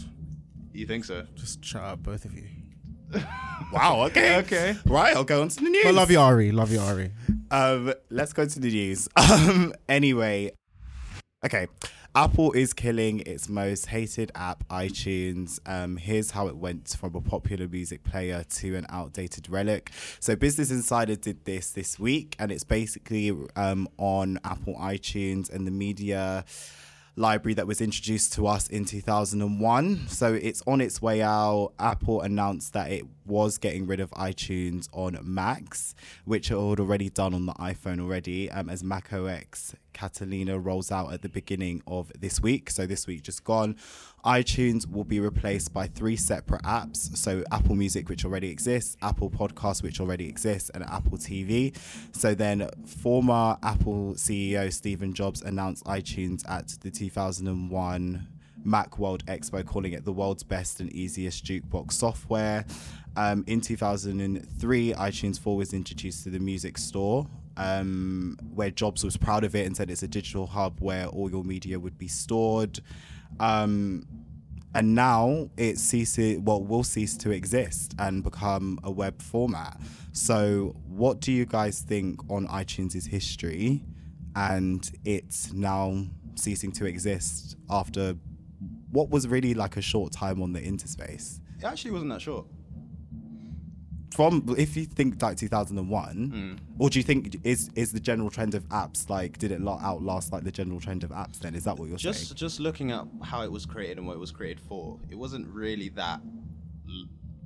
You 0.74 0.86
think 0.88 1.04
so? 1.06 1.28
Just 1.36 1.64
shut 1.66 1.84
up, 1.84 2.02
both 2.02 2.24
of 2.26 2.34
you. 2.34 2.48
Wow. 3.72 4.04
Okay. 4.08 4.38
Okay. 4.40 4.76
Right. 4.86 5.16
I'll 5.16 5.24
go 5.24 5.42
on 5.42 5.48
to 5.48 5.56
the 5.56 5.70
news. 5.70 5.86
I 5.86 5.92
love 5.92 6.12
you, 6.12 6.20
Ari. 6.20 6.52
Love 6.52 6.74
you, 6.74 6.80
Ari. 6.82 7.12
Um, 7.52 7.94
let's 8.10 8.34
go 8.34 8.46
to 8.46 8.60
the 8.60 8.70
news. 8.70 9.08
Um, 9.18 9.74
anyway, 9.88 10.52
okay. 11.46 11.68
Apple 12.14 12.52
is 12.52 12.74
killing 12.74 13.22
its 13.22 13.48
most 13.48 13.86
hated 13.86 14.30
app, 14.36 14.68
iTunes. 14.68 15.60
Um, 15.66 15.96
here's 15.96 16.32
how 16.32 16.48
it 16.48 16.58
went 16.58 16.90
from 17.00 17.16
a 17.16 17.22
popular 17.22 17.70
music 17.70 18.04
player 18.04 18.44
to 18.56 18.76
an 18.76 18.86
outdated 18.90 19.50
relic. 19.50 19.92
So, 20.20 20.36
Business 20.36 20.70
Insider 20.70 21.16
did 21.16 21.46
this 21.46 21.72
this 21.72 21.98
week, 21.98 22.36
and 22.40 22.52
it's 22.52 22.66
basically 22.66 23.32
um, 23.56 23.88
on 23.98 24.40
Apple 24.44 24.76
iTunes 24.76 25.50
and 25.50 25.66
the 25.66 25.72
media 25.72 26.44
library 27.16 27.54
that 27.56 27.68
was 27.68 27.82
introduced 27.82 28.34
to 28.34 28.48
us 28.48 28.68
in 28.68 28.86
2001. 28.86 30.08
So 30.08 30.34
it's 30.34 30.64
on 30.66 30.82
its 30.82 31.02
way 31.02 31.22
out. 31.22 31.74
Apple 31.80 32.22
announced 32.22 32.74
that 32.74 32.92
it 32.92 33.06
was 33.26 33.58
getting 33.58 33.86
rid 33.86 34.00
of 34.00 34.10
iTunes 34.12 34.88
on 34.94 35.18
Macs, 35.22 35.96
which 36.26 36.52
it 36.52 36.56
had 36.56 36.80
already 36.80 37.10
done 37.10 37.34
on 37.34 37.46
the 37.46 37.54
iPhone 37.54 38.00
already, 38.00 38.50
um, 38.50 38.70
as 38.70 38.84
Mac 38.84 39.12
OS 39.14 39.76
Catalina 39.94 40.60
rolls 40.60 40.92
out 40.92 41.14
at 41.14 41.22
the 41.22 41.30
beginning 41.30 41.82
of 41.88 42.12
this 42.20 42.42
week. 42.42 42.70
So 42.70 42.86
this 42.86 43.08
week 43.08 43.24
just 43.24 43.44
gone. 43.44 43.76
iTunes 44.26 44.90
will 44.90 45.04
be 45.04 45.20
replaced 45.20 45.74
by 45.74 45.88
three 45.88 46.16
separate 46.16 46.64
apps. 46.64 47.16
So 47.18 47.44
Apple 47.52 47.76
Music, 47.76 48.10
which 48.10 48.26
already 48.26 48.50
exists, 48.50 48.98
Apple 49.02 49.30
Podcast, 49.30 49.84
which 49.84 50.00
already 50.00 50.28
exists, 50.28 50.70
and 50.72 50.84
Apple 50.84 51.18
TV. 51.18 51.76
So 52.12 52.34
then 52.34 52.70
former 52.86 53.58
Apple 53.64 54.14
CEO 54.16 54.72
Stephen 54.72 55.14
Jobs 55.14 55.42
announced 55.42 55.84
iTunes 55.86 56.48
at 56.50 56.70
the 56.82 56.92
2001 56.92 58.28
Macworld 58.66 59.24
Expo, 59.26 59.66
calling 59.66 59.94
it 59.94 60.06
the 60.06 60.12
world's 60.12 60.44
best 60.44 60.80
and 60.80 60.92
easiest 60.94 61.44
jukebox 61.44 61.94
software. 61.94 62.66
Um, 63.16 63.44
in 63.48 63.60
2003, 63.60 64.94
iTunes 64.94 65.40
4 65.40 65.58
was 65.58 65.74
introduced 65.74 66.24
to 66.24 66.30
the 66.30 66.40
music 66.40 66.78
store, 66.78 67.28
um, 67.62 68.38
where 68.54 68.72
Jobs 68.72 69.04
was 69.04 69.18
proud 69.18 69.44
of 69.44 69.56
it 69.56 69.66
and 69.68 69.78
said 69.78 69.92
it's 69.92 70.04
a 70.04 70.08
digital 70.08 70.48
hub 70.48 70.80
where 70.80 71.06
all 71.06 71.30
your 71.30 71.44
media 71.44 71.80
would 71.80 71.98
be 71.98 72.08
stored. 72.08 72.80
Um, 73.40 74.08
and 74.74 74.96
now 74.96 75.50
it 75.58 75.78
ceases, 75.78 76.40
well, 76.40 76.64
will 76.64 76.84
cease 76.84 77.18
to 77.18 77.32
exist 77.32 77.94
and 78.00 78.24
become 78.24 78.80
a 78.84 78.90
web 78.90 79.22
format. 79.22 79.80
So, 80.14 80.76
what 80.88 81.20
do 81.20 81.32
you 81.32 81.46
guys 81.46 81.82
think 81.82 82.20
on 82.30 82.48
iTunes' 82.48 83.06
history 83.08 83.84
and 84.36 84.90
it's 85.04 85.52
now 85.52 86.06
ceasing 86.36 86.72
to 86.72 86.86
exist 86.86 87.58
after 87.70 88.16
what 88.92 89.10
was 89.10 89.28
really 89.28 89.54
like 89.54 89.78
a 89.78 89.82
short 89.82 90.14
time 90.14 90.42
on 90.42 90.54
the 90.54 90.64
interspace? 90.64 91.42
It 91.60 91.66
actually 91.66 91.92
wasn't 91.92 92.12
that 92.12 92.22
short. 92.22 92.46
From 94.14 94.56
if 94.58 94.76
you 94.76 94.86
think 94.86 95.22
like 95.22 95.38
2001, 95.38 96.60
or 96.80 96.90
do 96.90 97.00
you 97.00 97.04
think 97.04 97.38
is 97.46 97.70
is 97.76 97.92
the 97.94 98.00
general 98.00 98.30
trend 98.30 98.56
of 98.56 98.68
apps 98.70 99.10
like 99.10 99.38
did 99.38 99.52
it 99.52 99.62
la- 99.62 99.80
outlast 99.82 100.34
like 100.34 100.44
the 100.44 100.52
general 100.52 100.80
trend 100.82 101.04
of 101.04 101.12
apps? 101.12 101.40
Then 101.40 101.56
is 101.56 101.64
that 101.64 101.78
what 101.78 101.88
you're 101.88 101.98
Just 101.98 102.28
saying? 102.28 102.36
just 102.36 102.60
looking 102.60 102.92
at 102.92 103.06
how 103.24 103.44
it 103.44 103.52
was 103.52 103.66
created 103.66 103.98
and 103.98 104.06
what 104.08 104.14
it 104.14 104.20
was 104.20 104.32
created 104.32 104.60
for, 104.60 105.00
it 105.10 105.16
wasn't 105.18 105.48
really 105.48 105.90
that. 105.90 106.20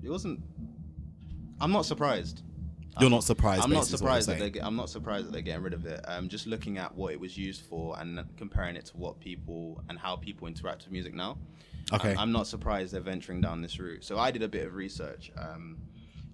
It 0.04 0.10
wasn't. 0.10 0.42
I'm 1.60 1.72
not 1.72 1.86
surprised. 1.86 2.42
You're 3.00 3.10
not 3.10 3.24
surprised. 3.24 3.62
I'm 3.64 3.70
not 3.72 3.82
basically 3.82 3.96
is 3.96 4.02
what 4.02 4.08
surprised 4.08 4.28
that 4.30 4.34
they 4.34 4.40
saying. 4.40 4.52
get, 4.54 4.64
I'm 4.64 4.76
not 4.76 4.90
surprised 4.90 5.28
that 5.28 5.34
they're 5.34 5.42
getting 5.42 5.64
rid 5.64 5.74
of 5.74 5.86
it. 5.86 6.00
Um, 6.08 6.30
just 6.30 6.48
looking 6.48 6.78
at 6.78 6.96
what 6.96 7.12
it 7.12 7.20
was 7.20 7.38
used 7.38 7.64
for 7.64 8.00
and 8.00 8.24
comparing 8.38 8.76
it 8.78 8.86
to 8.86 8.98
what 8.98 9.20
people 9.20 9.84
and 9.90 10.00
how 10.00 10.16
people 10.16 10.48
interact 10.48 10.84
with 10.86 10.92
music 10.94 11.14
now. 11.14 11.38
Okay. 11.94 12.12
I'm, 12.12 12.20
I'm 12.20 12.32
not 12.32 12.48
surprised 12.48 12.94
they're 12.94 13.02
venturing 13.02 13.42
down 13.42 13.62
this 13.62 13.78
route. 13.80 14.04
So 14.06 14.18
I 14.18 14.32
did 14.32 14.44
a 14.44 14.48
bit 14.48 14.66
of 14.66 14.76
research, 14.76 15.32
um, 15.38 15.78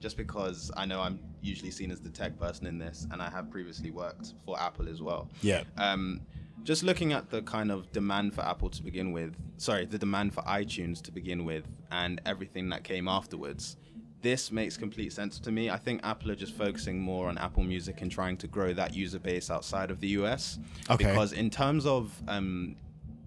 just 0.02 0.18
because 0.18 0.72
I 0.76 0.86
know 0.86 1.00
I'm 1.00 1.20
usually 1.42 1.72
seen 1.72 1.92
as 1.92 2.02
the 2.02 2.10
tech 2.10 2.38
person 2.38 2.66
in 2.66 2.78
this, 2.78 3.08
and 3.12 3.22
I 3.22 3.30
have 3.30 3.50
previously 3.50 3.92
worked 3.92 4.34
for 4.46 4.60
Apple 4.60 4.90
as 4.90 5.02
well. 5.02 5.30
Yeah. 5.42 5.64
Um, 5.78 6.22
just 6.64 6.84
looking 6.84 7.14
at 7.14 7.30
the 7.30 7.42
kind 7.44 7.72
of 7.72 7.92
demand 7.92 8.34
for 8.34 8.42
Apple 8.42 8.70
to 8.72 8.84
begin 8.84 9.12
with, 9.12 9.36
sorry, 9.58 9.86
the 9.86 9.98
demand 9.98 10.34
for 10.34 10.42
iTunes 10.44 11.02
to 11.04 11.12
begin 11.12 11.46
with, 11.46 11.66
and 11.92 12.20
everything 12.26 12.70
that 12.70 12.84
came 12.84 13.08
afterwards, 13.08 13.78
this 14.22 14.52
makes 14.52 14.78
complete 14.78 15.14
sense 15.14 15.40
to 15.40 15.52
me. 15.52 15.70
I 15.70 15.78
think 15.78 16.02
Apple 16.04 16.32
are 16.32 16.36
just 16.36 16.56
focusing 16.56 17.00
more 17.00 17.28
on 17.28 17.38
Apple 17.38 17.64
Music 17.64 18.02
and 18.02 18.12
trying 18.12 18.38
to 18.38 18.48
grow 18.48 18.74
that 18.74 18.94
user 18.94 19.20
base 19.20 19.50
outside 19.50 19.90
of 19.90 20.00
the 20.00 20.10
US. 20.10 20.60
Okay. 20.90 21.06
Because 21.06 21.34
in 21.34 21.50
terms 21.50 21.86
of 21.86 22.14
um, 22.28 22.76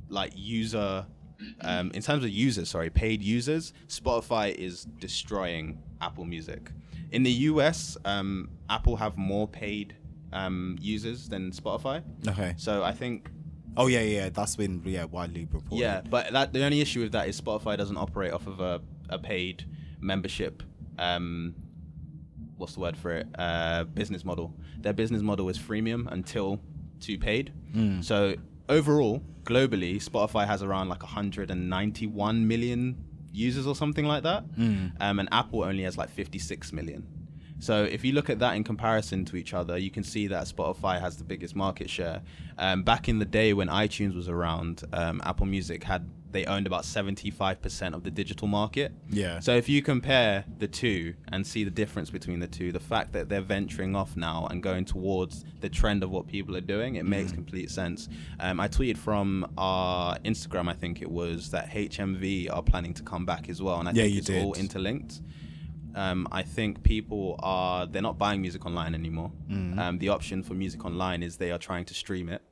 like 0.09 0.33
user, 0.37 1.07
um, 1.63 1.91
in 1.93 2.03
terms 2.03 2.23
of 2.23 2.31
users, 2.31 2.69
sorry, 2.69 2.91
paid 2.91 3.23
users, 3.23 3.73
Spotify 3.89 4.55
is 4.55 4.85
destroying 5.01 5.83
Apple 6.07 6.25
Music. 6.25 6.62
In 7.11 7.23
the 7.23 7.31
US, 7.51 7.97
um, 8.05 8.51
Apple 8.69 8.97
have 8.97 9.17
more 9.17 9.47
paid 9.49 9.95
um, 10.33 10.77
users 10.81 11.29
than 11.29 11.51
Spotify. 11.53 12.03
Okay. 12.29 12.55
So 12.57 12.83
I 12.83 12.93
think 12.93 13.31
Oh 13.77 13.88
yeah, 13.88 14.03
yeah, 14.03 14.29
that's 14.29 14.55
been 14.57 14.83
yeah 14.85 15.05
widely 15.05 15.45
reported. 15.51 15.83
yeah, 15.85 16.01
but 16.14 16.33
that 16.33 16.53
the 16.53 16.62
only 16.64 16.81
issue 16.81 17.01
with 17.03 17.12
that 17.12 17.29
is 17.29 17.40
Spotify 17.40 17.77
doesn't 17.77 17.97
operate 17.97 18.33
off 18.33 18.47
of 18.47 18.61
a, 18.61 18.81
a 19.09 19.19
paid 19.19 19.64
membership. 20.01 20.62
Um, 20.99 21.55
what's 22.57 22.75
the 22.75 22.81
word 22.81 22.97
for 22.97 23.11
it? 23.19 23.27
Uh, 23.37 23.83
business 23.85 24.25
model. 24.25 24.55
Their 24.79 24.93
business 24.93 25.23
model 25.23 25.49
is 25.49 25.59
freemium 25.59 26.07
until 26.12 26.61
to 27.01 27.19
paid. 27.19 27.53
So 28.03 28.37
overall, 28.69 29.21
globally, 29.43 29.97
Spotify 30.11 30.47
has 30.47 30.62
around 30.62 30.88
like 30.88 31.03
191 31.03 32.47
million 32.47 33.05
users 33.35 33.66
or 33.66 33.75
something 33.75 34.05
like 34.07 34.23
that, 34.23 34.44
um, 35.01 35.18
and 35.18 35.29
Apple 35.33 35.64
only 35.64 35.83
has 35.83 35.97
like 35.99 36.11
56 36.11 36.73
million. 36.73 37.07
So 37.61 37.85
if 37.85 38.05
you 38.05 38.12
look 38.12 38.29
at 38.29 38.38
that 38.40 38.57
in 38.57 38.64
comparison 38.64 39.25
to 39.27 39.37
each 39.37 39.55
other, 39.55 39.79
you 39.79 39.90
can 39.90 40.03
see 40.05 40.27
that 40.29 40.44
Spotify 40.47 41.01
has 41.01 41.16
the 41.16 41.25
biggest 41.25 41.55
market 41.57 41.88
share. 41.88 42.23
Um, 42.59 42.83
back 42.83 43.09
in 43.09 43.18
the 43.20 43.25
day 43.25 43.53
when 43.55 43.68
iTunes 43.68 44.14
was 44.14 44.29
around, 44.29 44.83
um, 44.92 45.23
Apple 45.25 45.47
Music 45.47 45.83
had 45.85 46.09
they 46.35 46.44
owned 46.44 46.66
about 46.66 46.83
75% 46.83 47.94
of 47.94 48.03
the 48.03 48.11
digital 48.11 48.49
market. 48.49 48.92
Yeah. 49.09 49.38
So 49.40 49.55
if 49.57 49.68
you 49.68 49.81
compare 49.83 50.44
the 50.59 50.66
two 50.66 51.14
and 51.29 51.47
see 51.47 51.62
the 51.64 51.70
difference 51.70 52.11
between 52.11 52.40
the 52.40 52.49
two, 52.49 52.73
the 52.73 52.81
fact 52.81 53.12
that 53.12 53.29
they're 53.29 53.40
venturing 53.40 53.94
off 53.94 54.16
now 54.16 54.49
and 54.51 54.62
going 54.62 54.85
towards 54.85 55.44
the 55.61 55.68
trend 55.68 56.03
of 56.03 56.11
what 56.11 56.27
people 56.27 56.57
are 56.57 56.61
doing, 56.61 56.97
it 56.97 57.07
makes 57.07 57.31
complete 57.33 57.70
sense. 57.70 58.09
Um, 58.40 58.59
I 58.59 58.66
tweeted 58.68 58.99
from 58.99 59.47
our 59.57 60.18
Instagram, 60.18 60.68
I 60.68 60.75
think 60.75 61.01
it 61.01 61.11
was, 61.11 61.51
that 61.53 61.70
HMV 61.70 62.53
are 62.53 62.62
planning 62.62 62.94
to 62.94 63.03
come 63.05 63.25
back 63.25 63.49
as 63.49 63.62
well, 63.62 63.79
and 63.79 63.88
I 63.88 63.92
Yeah, 63.92 64.03
think 64.03 64.18
it's 64.18 64.31
all 64.31 64.55
interlinked. 64.55 65.23
Um, 65.94 66.27
I 66.33 66.42
think 66.42 66.83
people 66.83 67.37
are 67.38 67.87
they're 67.87 68.03
not 68.03 68.18
buying 68.18 68.40
music 68.40 68.66
online 68.66 68.97
anymore. 68.97 69.31
Mm. 69.49 69.79
Um, 69.79 69.99
the 69.99 70.09
option 70.09 70.42
for 70.42 70.55
music 70.55 70.85
online 70.85 71.23
is 71.23 71.37
they 71.37 71.53
are 71.53 71.59
trying 71.59 71.85
to 71.85 71.94
stream 71.94 72.29
it. 72.29 72.42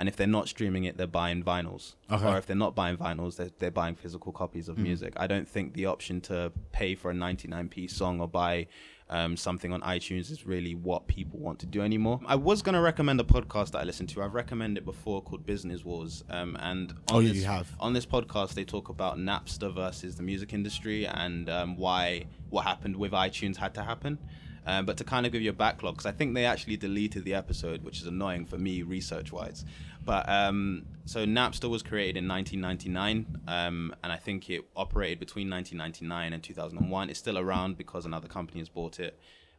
And 0.00 0.08
if 0.08 0.16
they're 0.16 0.26
not 0.26 0.48
streaming 0.48 0.82
it, 0.84 0.96
they're 0.96 1.06
buying 1.06 1.44
vinyls, 1.44 1.94
Okay. 2.10 2.26
or 2.26 2.36
if 2.38 2.46
they're 2.46 2.56
not 2.56 2.74
buying 2.74 2.96
vinyls, 2.96 3.36
they're, 3.36 3.50
they're 3.60 3.70
buying 3.70 3.94
physical 3.94 4.32
copies 4.32 4.68
of 4.68 4.78
music. 4.78 5.12
I 5.16 5.28
don't 5.28 5.46
think 5.48 5.74
the 5.74 5.86
option 5.86 6.20
to 6.22 6.50
pay 6.72 6.94
for 6.96 7.12
a 7.12 7.14
99p 7.14 7.88
song 7.88 8.20
or 8.20 8.26
buy 8.26 8.66
um, 9.10 9.36
something 9.36 9.72
on 9.72 9.80
iTunes 9.82 10.30
is 10.30 10.46
really 10.46 10.74
what 10.74 11.06
people 11.06 11.38
want 11.40 11.58
to 11.58 11.66
do 11.66 11.82
anymore. 11.82 12.20
I 12.26 12.36
was 12.36 12.62
going 12.62 12.76
to 12.76 12.80
recommend 12.80 13.20
a 13.20 13.24
podcast 13.24 13.72
that 13.72 13.78
I 13.78 13.84
listened 13.84 14.08
to. 14.10 14.22
I've 14.22 14.34
recommended 14.34 14.82
it 14.82 14.84
before 14.84 15.20
called 15.20 15.44
Business 15.44 15.84
Wars, 15.84 16.24
um, 16.30 16.56
and 16.60 16.92
on 16.92 17.16
Oh, 17.16 17.20
this, 17.22 17.36
you 17.36 17.44
have. 17.44 17.68
on 17.80 17.92
this 17.92 18.06
podcast 18.06 18.54
they 18.54 18.64
talk 18.64 18.88
about 18.88 19.18
Napster 19.18 19.74
versus 19.74 20.16
the 20.16 20.22
music 20.22 20.52
industry 20.54 21.06
and 21.06 21.50
um, 21.50 21.76
why 21.76 22.26
what 22.50 22.64
happened 22.64 22.96
with 22.96 23.12
iTunes 23.12 23.56
had 23.56 23.74
to 23.74 23.82
happen. 23.82 24.18
Um, 24.66 24.84
but 24.84 24.98
to 24.98 25.04
kind 25.04 25.24
of 25.24 25.32
give 25.32 25.40
you 25.40 25.50
a 25.50 25.54
backlog, 25.54 25.94
because 25.94 26.06
I 26.06 26.12
think 26.12 26.34
they 26.34 26.44
actually 26.44 26.76
deleted 26.76 27.24
the 27.24 27.32
episode, 27.34 27.82
which 27.82 27.98
is 28.02 28.06
annoying 28.06 28.44
for 28.44 28.58
me 28.58 28.82
research 28.82 29.32
wise. 29.32 29.64
But 30.04 30.28
um, 30.28 30.86
so 31.04 31.26
Napster 31.26 31.68
was 31.68 31.82
created 31.82 32.16
in 32.16 32.28
1999, 32.28 33.42
um, 33.46 33.94
and 34.02 34.12
I 34.12 34.16
think 34.16 34.48
it 34.48 34.64
operated 34.74 35.20
between 35.20 35.50
1999 35.50 36.32
and 36.32 36.42
2001. 36.42 37.10
It's 37.10 37.18
still 37.18 37.38
around 37.38 37.76
because 37.76 38.06
another 38.06 38.28
company 38.28 38.60
has 38.60 38.68
bought 38.68 38.98
it. 38.98 39.18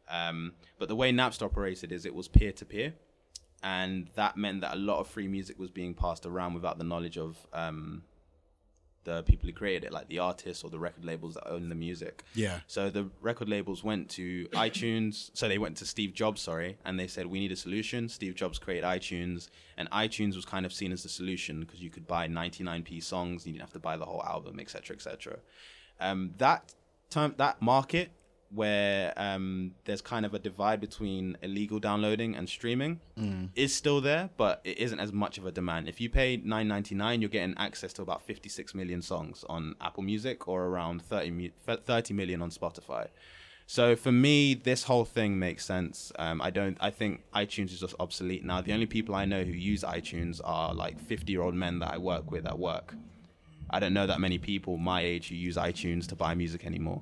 Um, 0.09 0.53
but 0.79 0.89
the 0.89 0.95
way 0.95 1.11
Napster 1.11 1.43
operated 1.43 1.91
is 1.91 2.05
it 2.05 2.15
was 2.15 2.27
peer 2.27 2.51
to 2.53 2.65
peer, 2.65 2.93
and 3.63 4.09
that 4.15 4.35
meant 4.35 4.61
that 4.61 4.73
a 4.73 4.77
lot 4.77 4.99
of 4.99 5.07
free 5.07 5.27
music 5.27 5.59
was 5.59 5.69
being 5.69 5.93
passed 5.93 6.25
around 6.25 6.53
without 6.53 6.77
the 6.77 6.83
knowledge 6.83 7.17
of 7.17 7.37
um, 7.53 8.03
the 9.03 9.23
people 9.23 9.47
who 9.47 9.53
created 9.53 9.85
it, 9.85 9.91
like 9.91 10.07
the 10.07 10.19
artists 10.19 10.63
or 10.63 10.69
the 10.69 10.79
record 10.79 11.03
labels 11.03 11.33
that 11.35 11.47
own 11.47 11.69
the 11.69 11.75
music. 11.75 12.23
Yeah. 12.33 12.59
So 12.67 12.89
the 12.89 13.09
record 13.21 13.49
labels 13.49 13.83
went 13.83 14.09
to 14.11 14.47
iTunes. 14.49 15.31
So 15.33 15.47
they 15.47 15.57
went 15.57 15.77
to 15.77 15.85
Steve 15.85 16.13
Jobs, 16.13 16.41
sorry, 16.41 16.77
and 16.85 16.99
they 16.99 17.07
said 17.07 17.25
we 17.25 17.39
need 17.39 17.51
a 17.51 17.55
solution. 17.55 18.09
Steve 18.09 18.35
Jobs 18.35 18.59
created 18.59 18.83
iTunes, 18.83 19.49
and 19.77 19.89
iTunes 19.91 20.35
was 20.35 20.45
kind 20.45 20.65
of 20.65 20.73
seen 20.73 20.91
as 20.91 21.03
the 21.03 21.09
solution 21.09 21.61
because 21.61 21.81
you 21.81 21.89
could 21.89 22.07
buy 22.07 22.27
99p 22.27 23.03
songs, 23.03 23.45
you 23.45 23.53
didn't 23.53 23.61
have 23.61 23.73
to 23.73 23.79
buy 23.79 23.97
the 23.97 24.05
whole 24.05 24.23
album, 24.23 24.59
etc., 24.59 24.95
etc. 24.95 25.39
Um, 25.99 26.33
that 26.37 26.73
time, 27.09 27.35
that 27.37 27.61
market 27.61 28.11
where 28.53 29.13
um, 29.17 29.71
there's 29.85 30.01
kind 30.01 30.25
of 30.25 30.33
a 30.33 30.39
divide 30.39 30.81
between 30.81 31.37
illegal 31.41 31.79
downloading 31.79 32.35
and 32.35 32.49
streaming 32.49 32.99
is 33.55 33.73
still 33.73 34.01
there, 34.01 34.29
but 34.35 34.59
it 34.63 34.77
isn't 34.77 34.99
as 34.99 35.13
much 35.13 35.37
of 35.37 35.45
a 35.45 35.51
demand. 35.51 35.87
If 35.87 36.01
you 36.01 36.09
pay 36.09 36.37
9.99, 36.37 37.21
you're 37.21 37.29
getting 37.29 37.55
access 37.57 37.93
to 37.93 38.01
about 38.01 38.21
56 38.23 38.75
million 38.75 39.01
songs 39.01 39.45
on 39.47 39.75
Apple 39.79 40.03
Music 40.03 40.47
or 40.47 40.65
around 40.65 41.01
30, 41.01 41.51
30 41.65 42.13
million 42.13 42.41
on 42.41 42.49
Spotify. 42.49 43.07
So 43.67 43.95
for 43.95 44.11
me, 44.11 44.53
this 44.53 44.83
whole 44.83 45.05
thing 45.05 45.39
makes 45.39 45.63
sense. 45.65 46.11
Um, 46.19 46.41
I 46.41 46.49
don't. 46.49 46.77
I 46.81 46.89
think 46.89 47.21
iTunes 47.33 47.71
is 47.71 47.79
just 47.79 47.95
obsolete 48.01 48.43
now. 48.43 48.59
The 48.59 48.73
only 48.73 48.85
people 48.85 49.15
I 49.15 49.23
know 49.23 49.43
who 49.45 49.53
use 49.53 49.83
iTunes 49.83 50.41
are 50.43 50.73
like 50.73 50.99
50 50.99 51.31
year 51.31 51.41
old 51.41 51.55
men 51.55 51.79
that 51.79 51.93
I 51.93 51.97
work 51.97 52.29
with 52.31 52.45
at 52.45 52.59
work. 52.59 52.95
I 53.69 53.79
don't 53.79 53.93
know 53.93 54.07
that 54.07 54.19
many 54.19 54.37
people 54.37 54.77
my 54.77 54.99
age 54.99 55.29
who 55.29 55.35
use 55.35 55.55
iTunes 55.55 56.05
to 56.07 56.15
buy 56.17 56.35
music 56.35 56.65
anymore. 56.65 57.01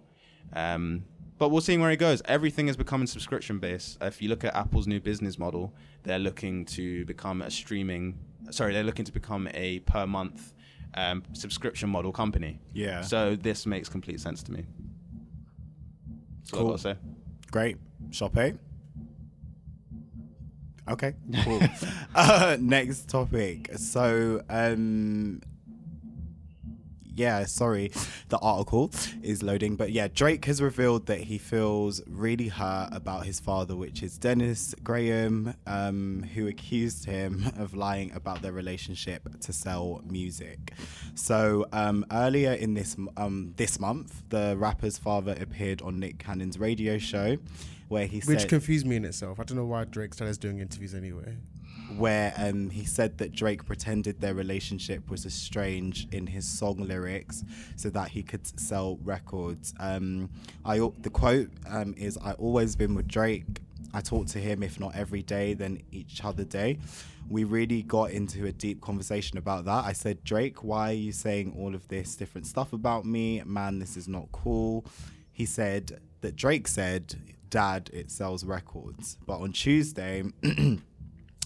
Um, 0.54 1.06
but 1.40 1.50
we'll 1.50 1.62
see 1.62 1.78
where 1.78 1.90
it 1.90 1.98
goes. 1.98 2.22
Everything 2.26 2.68
is 2.68 2.78
becoming 2.78 3.08
subscription 3.08 3.58
based. 3.60 3.98
If 4.02 4.22
you 4.22 4.30
look 4.30 4.44
at 4.44 4.54
Apple's 4.56 4.86
new 4.86 5.00
business 5.00 5.40
model, 5.40 5.74
they're 6.04 6.20
looking 6.20 6.66
to 6.66 7.06
become 7.06 7.42
a 7.42 7.50
streaming. 7.50 8.20
Sorry, 8.52 8.74
they're 8.74 8.84
looking 8.84 9.06
to 9.06 9.12
become 9.12 9.48
a 9.54 9.80
per 9.80 10.06
month 10.06 10.54
um, 10.94 11.24
subscription 11.34 11.90
model 11.90 12.12
company. 12.12 12.60
Yeah. 12.74 13.02
So 13.02 13.36
this 13.36 13.66
makes 13.66 13.90
complete 13.90 14.20
sense 14.20 14.44
to 14.44 14.52
me. 14.52 14.66
That's 16.42 16.52
what 16.52 16.60
Cool. 16.60 16.68
I've 16.68 16.84
got 16.84 16.90
to 16.90 16.96
say. 16.96 17.00
Great. 17.52 17.78
Shop 18.12 18.38
A. 18.38 18.54
Okay, 20.90 21.14
cool. 21.44 21.62
uh, 22.16 22.58
next 22.60 23.08
topic. 23.08 23.70
So, 23.78 24.42
um, 24.50 25.42
yeah, 27.20 27.46
sorry, 27.46 27.92
the 28.30 28.40
article 28.40 28.92
is 29.22 29.44
loading, 29.44 29.76
but 29.76 29.92
yeah, 29.92 30.08
Drake 30.08 30.46
has 30.46 30.62
revealed 30.62 31.06
that 31.08 31.20
he 31.20 31.38
feels 31.38 32.02
really 32.08 32.48
hurt 32.48 32.90
about 32.94 33.26
his 33.26 33.42
father, 33.42 33.76
which 33.76 34.02
is 34.02 34.18
Dennis 34.18 34.74
Graham, 34.84 35.54
um, 35.68 36.26
who 36.34 36.48
accused 36.48 37.06
him 37.06 37.44
of 37.58 37.76
lying 37.76 38.14
about 38.14 38.42
their 38.42 38.54
relationship 38.54 39.28
to 39.42 39.52
sell 39.52 40.02
music. 40.06 40.74
So 41.14 41.66
um, 41.74 42.06
earlier 42.12 42.54
in 42.54 42.74
this 42.74 42.96
um, 43.18 43.54
this 43.58 43.80
month, 43.82 44.24
the 44.30 44.56
rapper's 44.58 44.98
father 44.98 45.36
appeared 45.40 45.82
on 45.82 46.00
Nick 46.00 46.20
Cannon's 46.20 46.58
radio 46.58 46.98
show, 46.98 47.38
where 47.90 48.06
he 48.06 48.22
Which 48.22 48.40
said 48.40 48.50
confused 48.50 48.88
me 48.88 48.96
in 48.96 49.04
itself. 49.04 49.42
I 49.42 49.44
don't 49.44 49.58
know 49.58 49.66
why 49.66 49.84
Drake 49.84 50.14
started 50.14 50.40
doing 50.40 50.60
interviews 50.60 50.96
anyway. 50.96 51.36
Where 51.98 52.34
um, 52.38 52.70
he 52.70 52.86
said 52.86 53.18
that 53.18 53.32
Drake 53.32 53.66
pretended 53.66 54.22
their 54.22 54.34
relationship 54.34 55.10
was 55.10 55.26
estranged 55.26 56.14
in 56.14 56.28
his 56.28 56.48
song 56.48 56.78
lyrics 56.78 57.44
so 57.76 57.90
that 57.90 58.10
he 58.10 58.24
could 58.24 58.46
sell 58.60 58.98
records. 59.04 59.74
Um, 59.80 60.30
I 60.66 60.78
the 60.78 61.10
quote 61.10 61.50
um, 61.68 61.94
is, 61.98 62.18
"I 62.24 62.34
always 62.34 62.76
been 62.76 62.96
with 62.96 63.08
Drake. 63.08 63.62
I 63.94 64.02
talk 64.02 64.28
to 64.28 64.40
him 64.40 64.62
if 64.62 64.80
not 64.80 64.96
every 64.96 65.24
day, 65.24 65.54
then 65.54 65.82
each 65.92 66.24
other 66.24 66.44
day." 66.44 66.80
We 67.30 67.44
really 67.44 67.84
got 67.84 68.10
into 68.10 68.48
a 68.48 68.52
deep 68.52 68.82
conversation 68.82 69.38
about 69.38 69.66
that. 69.66 69.86
I 69.86 69.94
said, 69.94 70.24
Drake, 70.24 70.64
why 70.64 70.90
are 70.90 70.94
you 70.94 71.12
saying 71.12 71.56
all 71.56 71.76
of 71.76 71.88
this 71.88 72.16
different 72.16 72.48
stuff 72.48 72.74
about 72.74 73.06
me? 73.06 73.44
Man, 73.46 73.78
this 73.78 73.96
is 73.96 74.08
not 74.08 74.32
cool. 74.32 74.84
He 75.32 75.46
said 75.46 76.00
that 76.22 76.36
Drake 76.36 76.68
said, 76.68 77.16
Dad, 77.50 77.90
it 77.94 78.10
sells 78.10 78.44
records. 78.44 79.18
But 79.28 79.42
on 79.42 79.52
Tuesday, 79.52 80.24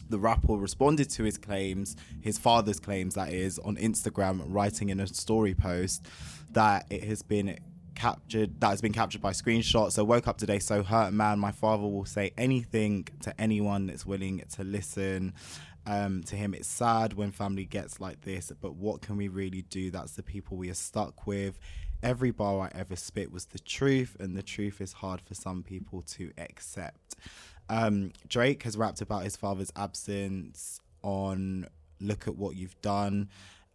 the 0.09 0.19
rapper 0.19 0.53
responded 0.53 1.09
to 1.11 1.23
his 1.23 1.37
claims, 1.37 1.95
his 2.21 2.37
father's 2.37 2.79
claims, 2.79 3.15
that 3.15 3.31
is, 3.31 3.59
on 3.59 3.75
Instagram, 3.77 4.43
writing 4.47 4.89
in 4.89 4.99
a 4.99 5.07
story 5.07 5.53
post 5.53 6.07
that 6.51 6.85
it 6.89 7.03
has 7.03 7.21
been 7.21 7.57
captured, 7.95 8.59
that 8.59 8.69
has 8.69 8.81
been 8.81 8.93
captured 8.93 9.21
by 9.21 9.31
screenshots. 9.31 9.93
So 9.93 10.03
woke 10.03 10.27
up 10.27 10.37
today 10.37 10.59
so 10.59 10.83
hurt, 10.83 11.13
man. 11.13 11.39
My 11.39 11.51
father 11.51 11.83
will 11.83 12.05
say 12.05 12.31
anything 12.37 13.07
to 13.21 13.39
anyone 13.39 13.87
that's 13.87 14.05
willing 14.05 14.43
to 14.53 14.63
listen. 14.63 15.33
Um, 15.85 16.23
to 16.23 16.35
him, 16.35 16.53
it's 16.53 16.67
sad 16.67 17.13
when 17.13 17.31
family 17.31 17.65
gets 17.65 17.99
like 17.99 18.21
this, 18.21 18.51
but 18.61 18.75
what 18.75 19.01
can 19.01 19.17
we 19.17 19.27
really 19.27 19.63
do? 19.63 19.91
That's 19.91 20.13
the 20.13 20.23
people 20.23 20.55
we 20.55 20.69
are 20.69 20.75
stuck 20.75 21.27
with. 21.27 21.59
Every 22.01 22.31
bar 22.31 22.61
I 22.61 22.77
ever 22.77 22.95
spit 22.95 23.31
was 23.31 23.45
the 23.45 23.59
truth, 23.59 24.15
and 24.19 24.35
the 24.35 24.43
truth 24.43 24.81
is 24.81 24.93
hard 24.93 25.21
for 25.21 25.35
some 25.35 25.63
people 25.63 26.01
to 26.01 26.31
accept. 26.37 27.15
Um, 27.69 28.11
Drake 28.27 28.63
has 28.63 28.77
rapped 28.77 29.01
about 29.01 29.23
his 29.23 29.35
father's 29.35 29.71
absence 29.75 30.79
on 31.01 31.67
Look 31.99 32.27
at 32.27 32.35
What 32.35 32.55
You've 32.55 32.79
Done. 32.81 33.29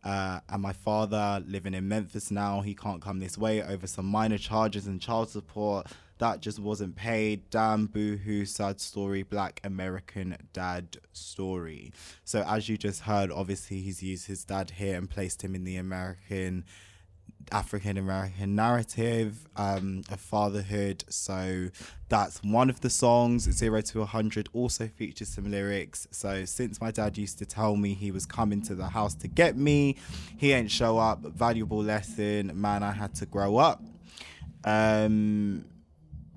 Uh, 0.05 0.40
and 0.48 0.62
my 0.62 0.72
father 0.72 1.42
living 1.46 1.74
in 1.74 1.88
Memphis 1.88 2.31
now, 2.31 2.61
he 2.61 2.74
can't 2.74 3.03
come 3.03 3.18
this 3.18 3.37
way 3.37 3.62
over 3.62 3.87
some 3.87 4.07
minor 4.07 4.38
charges 4.38 4.87
and 4.87 5.01
child 5.01 5.29
support. 5.29 5.88
That 6.18 6.40
just 6.40 6.59
wasn't 6.59 6.96
paid. 6.96 7.48
Damn, 7.51 7.87
boohoo, 7.87 8.44
sad 8.44 8.81
story, 8.81 9.22
black 9.22 9.61
American 9.64 10.37
dad 10.53 10.98
story. 11.12 11.92
So, 12.24 12.42
as 12.46 12.68
you 12.68 12.77
just 12.77 13.03
heard, 13.03 13.31
obviously, 13.31 13.81
he's 13.81 14.03
used 14.03 14.27
his 14.27 14.44
dad 14.44 14.70
here 14.70 14.96
and 14.96 15.09
placed 15.09 15.42
him 15.42 15.55
in 15.55 15.64
the 15.64 15.77
American 15.77 16.64
African 17.51 17.96
American 17.96 18.55
narrative 18.55 19.46
um, 19.57 20.03
of 20.11 20.20
fatherhood. 20.20 21.05
So 21.09 21.68
that's 22.09 22.42
one 22.42 22.70
of 22.70 22.81
the 22.81 22.90
songs. 22.90 23.44
Zero 23.51 23.81
to 23.81 24.03
a 24.03 24.07
hundred 24.07 24.48
also 24.53 24.88
features 24.88 25.29
some 25.29 25.51
lyrics. 25.51 26.07
So 26.11 26.44
since 26.44 26.81
my 26.81 26.90
dad 26.90 27.16
used 27.16 27.38
to 27.38 27.46
tell 27.46 27.77
me 27.77 27.94
he 27.94 28.11
was 28.11 28.27
coming 28.27 28.62
to 28.62 28.74
the 28.74 28.88
house 28.88 29.14
to 29.16 29.29
get 29.29 29.57
me, 29.57 29.96
he 30.37 30.53
ain't 30.53 30.70
show 30.70 30.98
up. 30.98 31.20
Valuable 31.22 31.83
lesson, 31.83 32.53
man. 32.61 32.83
I 32.83 32.92
had 32.92 33.14
to 33.16 33.27
grow 33.27 33.57
up. 33.57 33.83
Um, 34.64 35.64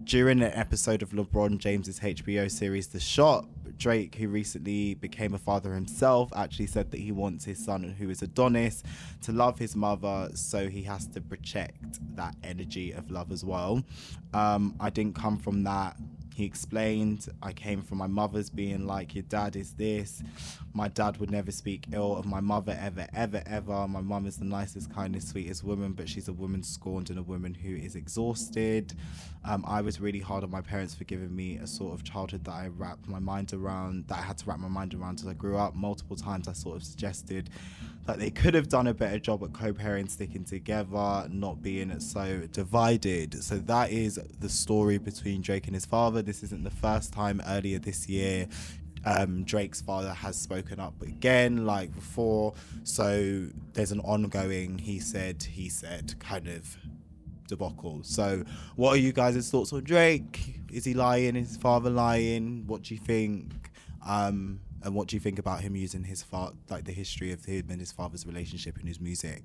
during 0.04 0.42
an 0.42 0.52
episode 0.54 1.02
of 1.02 1.12
LeBron 1.12 1.58
James's 1.58 2.00
HBO 2.00 2.50
series 2.50 2.88
The 2.88 3.00
Shop, 3.00 3.46
Drake, 3.78 4.16
who 4.16 4.28
recently 4.28 4.96
became 4.96 5.34
a 5.34 5.38
father 5.38 5.74
himself, 5.74 6.32
actually 6.36 6.68
said 6.68 6.92
that 6.92 7.00
he 7.00 7.12
wants 7.12 7.46
his 7.46 7.64
son, 7.64 7.96
who 7.98 8.10
is 8.10 8.22
Adonis, 8.22 8.84
to 9.22 9.32
love 9.32 9.60
his 9.60 9.76
mother, 9.76 10.30
so 10.34 10.70
he 10.70 10.84
has 10.84 11.08
to 11.08 11.22
project 11.22 12.00
that 12.16 12.36
energy 12.44 12.92
of 12.92 13.10
love 13.12 13.32
as 13.32 13.44
well. 13.44 13.84
Um, 14.34 14.76
I 14.80 14.90
didn't 14.90 15.16
come 15.16 15.38
from 15.38 15.64
that. 15.64 15.98
He 16.34 16.46
explained, 16.46 17.28
I 17.42 17.52
came 17.52 17.82
from 17.82 17.98
my 17.98 18.08
mother's 18.08 18.50
being 18.50 18.88
like, 18.88 19.16
Your 19.16 19.24
dad 19.24 19.56
is 19.56 19.74
this. 19.74 20.24
My 20.74 20.88
dad 20.88 21.18
would 21.18 21.30
never 21.30 21.52
speak 21.52 21.88
ill 21.92 22.16
of 22.16 22.26
my 22.26 22.40
mother, 22.40 22.78
ever, 22.80 23.08
ever, 23.14 23.44
ever. 23.46 23.88
My 23.88 24.02
mum 24.02 24.26
is 24.26 24.38
the 24.38 24.46
nicest, 24.46 24.94
kindest, 24.94 25.30
sweetest 25.30 25.64
woman, 25.64 25.92
but 25.92 26.08
she's 26.08 26.30
a 26.30 26.34
woman 26.34 26.64
scorned 26.64 27.10
and 27.10 27.20
a 27.20 27.24
woman 27.24 27.54
who 27.54 27.76
is 27.76 27.96
exhausted. 27.96 28.94
Um, 29.44 29.66
I 29.68 29.82
was 29.82 30.00
really 30.00 30.20
hard 30.20 30.44
on 30.44 30.52
my 30.52 30.62
parents 30.62 30.94
for 30.94 31.04
giving 31.04 31.36
me 31.36 31.58
a 31.58 31.68
sort 31.68 31.94
of 31.94 32.04
childhood 32.04 32.46
that 32.46 32.52
I 32.52 32.68
wrapped 32.68 33.08
my 33.08 33.20
mind 33.20 33.54
around, 33.54 34.08
that 34.08 34.20
I 34.20 34.22
had 34.22 34.38
to 34.40 34.46
wrap 34.46 34.60
my 34.60 34.68
mind 34.68 34.94
around 34.94 35.20
as 35.20 35.28
I 35.28 35.34
grew 35.34 35.58
up. 35.58 35.76
Multiple 35.76 36.16
times 36.16 36.48
I 36.48 36.54
sort 36.54 36.78
of 36.78 36.84
suggested 36.84 37.50
that 38.06 38.20
they 38.20 38.30
could 38.30 38.54
have 38.54 38.68
done 38.68 38.88
a 38.88 38.94
better 38.94 39.20
job 39.20 39.44
at 39.44 39.54
co-parenting, 39.54 40.10
sticking 40.10 40.44
together, 40.44 41.28
not 41.30 41.62
being 41.62 42.00
so 42.00 42.48
divided. 42.52 43.44
So 43.44 43.58
that 43.60 43.92
is 43.92 44.20
the 44.40 44.50
story 44.50 44.98
between 44.98 45.42
Drake 45.42 45.68
and 45.68 45.76
his 45.76 45.86
father. 45.86 46.21
This 46.22 46.44
isn't 46.44 46.64
the 46.64 46.70
first 46.72 47.14
time 47.14 47.42
earlier 47.48 47.80
this 47.80 48.08
year 48.10 48.48
Um, 49.04 49.44
Drake's 49.44 49.82
father 49.82 50.14
has 50.14 50.36
spoken 50.40 50.80
up 50.80 51.02
again, 51.02 51.66
like 51.66 51.94
before. 51.94 52.54
So 52.84 53.48
there's 53.74 53.92
an 53.92 54.00
ongoing 54.02 54.78
he 54.78 55.00
said, 55.00 55.42
he 55.42 55.70
said 55.70 56.14
kind 56.20 56.48
of 56.48 56.78
debacle. 57.48 58.02
So, 58.04 58.44
what 58.76 58.92
are 58.92 59.00
you 59.00 59.12
guys' 59.12 59.50
thoughts 59.50 59.74
on 59.74 59.84
Drake? 59.84 60.60
Is 60.72 60.86
he 60.86 60.94
lying? 60.94 61.36
Is 61.36 61.48
his 61.50 61.58
father 61.58 61.90
lying? 61.90 62.66
What 62.68 62.84
do 62.84 62.94
you 62.94 63.00
think? 63.00 63.72
Um, 64.06 64.62
and 64.84 64.96
what 64.96 65.08
do 65.08 65.16
you 65.16 65.20
think 65.20 65.38
about 65.40 65.62
him 65.62 65.76
using 65.76 66.04
his 66.04 66.24
fa- 66.24 66.54
like 66.70 66.86
the 66.86 66.92
history 66.92 67.32
of 67.32 67.44
him 67.46 67.68
and 67.70 67.80
his 67.80 67.92
father's 67.92 68.26
relationship 68.28 68.80
in 68.80 68.86
his 68.88 69.00
music? 69.00 69.44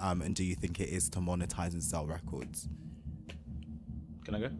Um, 0.00 0.20
and 0.20 0.34
do 0.34 0.42
you 0.44 0.54
think 0.56 0.80
it 0.80 0.88
is 0.88 1.08
to 1.10 1.20
monetize 1.20 1.72
and 1.74 1.82
sell 1.82 2.06
records? 2.06 2.68
Can 4.24 4.34
I 4.34 4.40
go? 4.40 4.50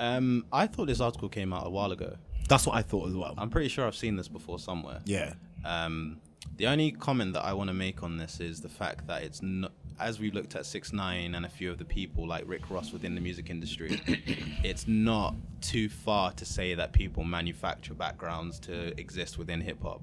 Um, 0.00 0.46
I 0.52 0.66
thought 0.66 0.86
this 0.86 1.00
article 1.00 1.28
came 1.28 1.52
out 1.52 1.66
a 1.66 1.70
while 1.70 1.92
ago. 1.92 2.16
That's 2.48 2.66
what 2.66 2.74
I 2.74 2.82
thought 2.82 3.08
as 3.08 3.14
well. 3.14 3.34
I'm 3.38 3.50
pretty 3.50 3.68
sure 3.68 3.86
I've 3.86 3.94
seen 3.94 4.16
this 4.16 4.26
before 4.28 4.58
somewhere. 4.58 5.00
yeah. 5.04 5.34
Um, 5.64 6.20
the 6.56 6.66
only 6.66 6.90
comment 6.90 7.34
that 7.34 7.44
I 7.44 7.52
want 7.52 7.68
to 7.68 7.74
make 7.74 8.02
on 8.02 8.16
this 8.16 8.40
is 8.40 8.60
the 8.60 8.68
fact 8.68 9.06
that 9.06 9.22
it's 9.22 9.40
not, 9.42 9.72
as 9.98 10.18
we 10.18 10.30
looked 10.30 10.56
at 10.56 10.64
Six 10.66 10.92
Nine 10.92 11.34
and 11.34 11.44
a 11.44 11.48
few 11.48 11.70
of 11.70 11.78
the 11.78 11.84
people 11.84 12.26
like 12.26 12.44
Rick 12.46 12.70
Ross 12.70 12.92
within 12.92 13.14
the 13.14 13.20
music 13.20 13.50
industry, 13.50 14.00
it's 14.64 14.88
not 14.88 15.34
too 15.60 15.88
far 15.90 16.32
to 16.32 16.44
say 16.44 16.74
that 16.74 16.92
people 16.92 17.24
manufacture 17.24 17.94
backgrounds 17.94 18.58
to 18.60 18.98
exist 18.98 19.36
within 19.38 19.60
hip 19.60 19.82
hop. 19.82 20.02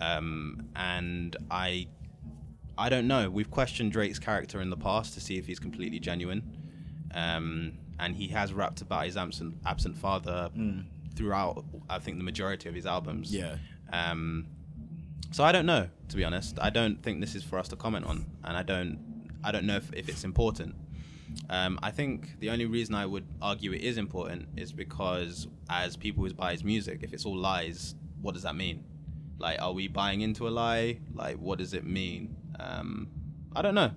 Um, 0.00 0.68
and 0.76 1.36
I, 1.50 1.86
I 2.76 2.88
don't 2.88 3.06
know. 3.06 3.30
We've 3.30 3.50
questioned 3.50 3.92
Drake's 3.92 4.18
character 4.18 4.60
in 4.60 4.70
the 4.70 4.76
past 4.76 5.14
to 5.14 5.20
see 5.20 5.38
if 5.38 5.46
he's 5.46 5.60
completely 5.60 5.98
genuine, 6.00 6.42
um, 7.14 7.72
and 8.00 8.16
he 8.16 8.28
has 8.28 8.52
rapped 8.52 8.80
about 8.80 9.04
his 9.04 9.16
absent 9.16 9.54
absent 9.66 9.96
father 9.96 10.50
throughout. 11.14 11.64
I 11.88 11.98
think 11.98 12.16
the 12.18 12.24
majority 12.24 12.68
of 12.68 12.74
his 12.74 12.86
albums. 12.86 13.32
Yeah. 13.32 13.56
Um, 13.92 14.46
so 15.32 15.44
I 15.44 15.52
don't 15.52 15.66
know, 15.66 15.88
to 16.08 16.16
be 16.16 16.24
honest. 16.24 16.58
I 16.60 16.70
don't 16.70 17.00
think 17.02 17.20
this 17.20 17.34
is 17.34 17.44
for 17.44 17.58
us 17.58 17.68
to 17.68 17.76
comment 17.76 18.06
on, 18.06 18.26
and 18.44 18.56
I 18.56 18.62
don't, 18.62 18.98
I 19.44 19.52
don't 19.52 19.64
know 19.64 19.76
if, 19.76 19.92
if 19.92 20.08
it's 20.08 20.24
important. 20.24 20.74
Um, 21.48 21.78
I 21.82 21.92
think 21.92 22.40
the 22.40 22.50
only 22.50 22.66
reason 22.66 22.94
I 22.94 23.06
would 23.06 23.24
argue 23.40 23.72
it 23.72 23.82
is 23.82 23.98
important 23.98 24.48
is 24.56 24.72
because 24.72 25.46
as 25.68 25.96
people 25.96 26.24
who 26.24 26.34
buy 26.34 26.52
his 26.52 26.64
music, 26.64 27.00
if 27.02 27.12
it's 27.12 27.24
all 27.24 27.36
lies, 27.36 27.94
what 28.20 28.34
does 28.34 28.42
that 28.42 28.56
mean? 28.56 28.84
Like, 29.38 29.62
are 29.62 29.72
we 29.72 29.86
buying 29.86 30.22
into 30.22 30.48
a 30.48 30.50
lie? 30.50 30.98
Like, 31.14 31.36
what 31.36 31.58
does 31.58 31.72
it 31.74 31.84
mean? 31.84 32.36
Um, 32.58 33.08
I 33.54 33.62
don't 33.62 33.74
know. 33.74 33.90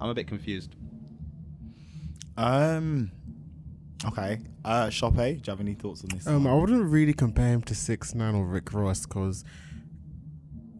I'm 0.00 0.10
a 0.10 0.14
bit 0.14 0.26
confused. 0.26 0.74
Um. 2.36 3.12
Okay. 4.06 4.40
Uh, 4.64 4.86
Shoppe, 4.86 5.16
do 5.16 5.32
you 5.32 5.42
have 5.46 5.60
any 5.60 5.74
thoughts 5.74 6.02
on 6.02 6.08
this? 6.10 6.26
Um, 6.26 6.46
I 6.46 6.54
wouldn't 6.54 6.90
really 6.90 7.12
compare 7.12 7.48
him 7.48 7.62
to 7.62 7.74
Six 7.74 8.14
Nine 8.14 8.34
or 8.34 8.46
Rick 8.46 8.72
Ross 8.72 9.04
because 9.06 9.44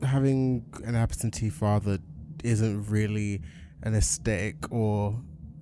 having 0.02 0.64
an 0.84 0.94
absentee 0.94 1.50
father 1.50 1.98
isn't 2.42 2.88
really 2.88 3.42
an 3.82 3.94
aesthetic 3.94 4.56
or 4.72 5.20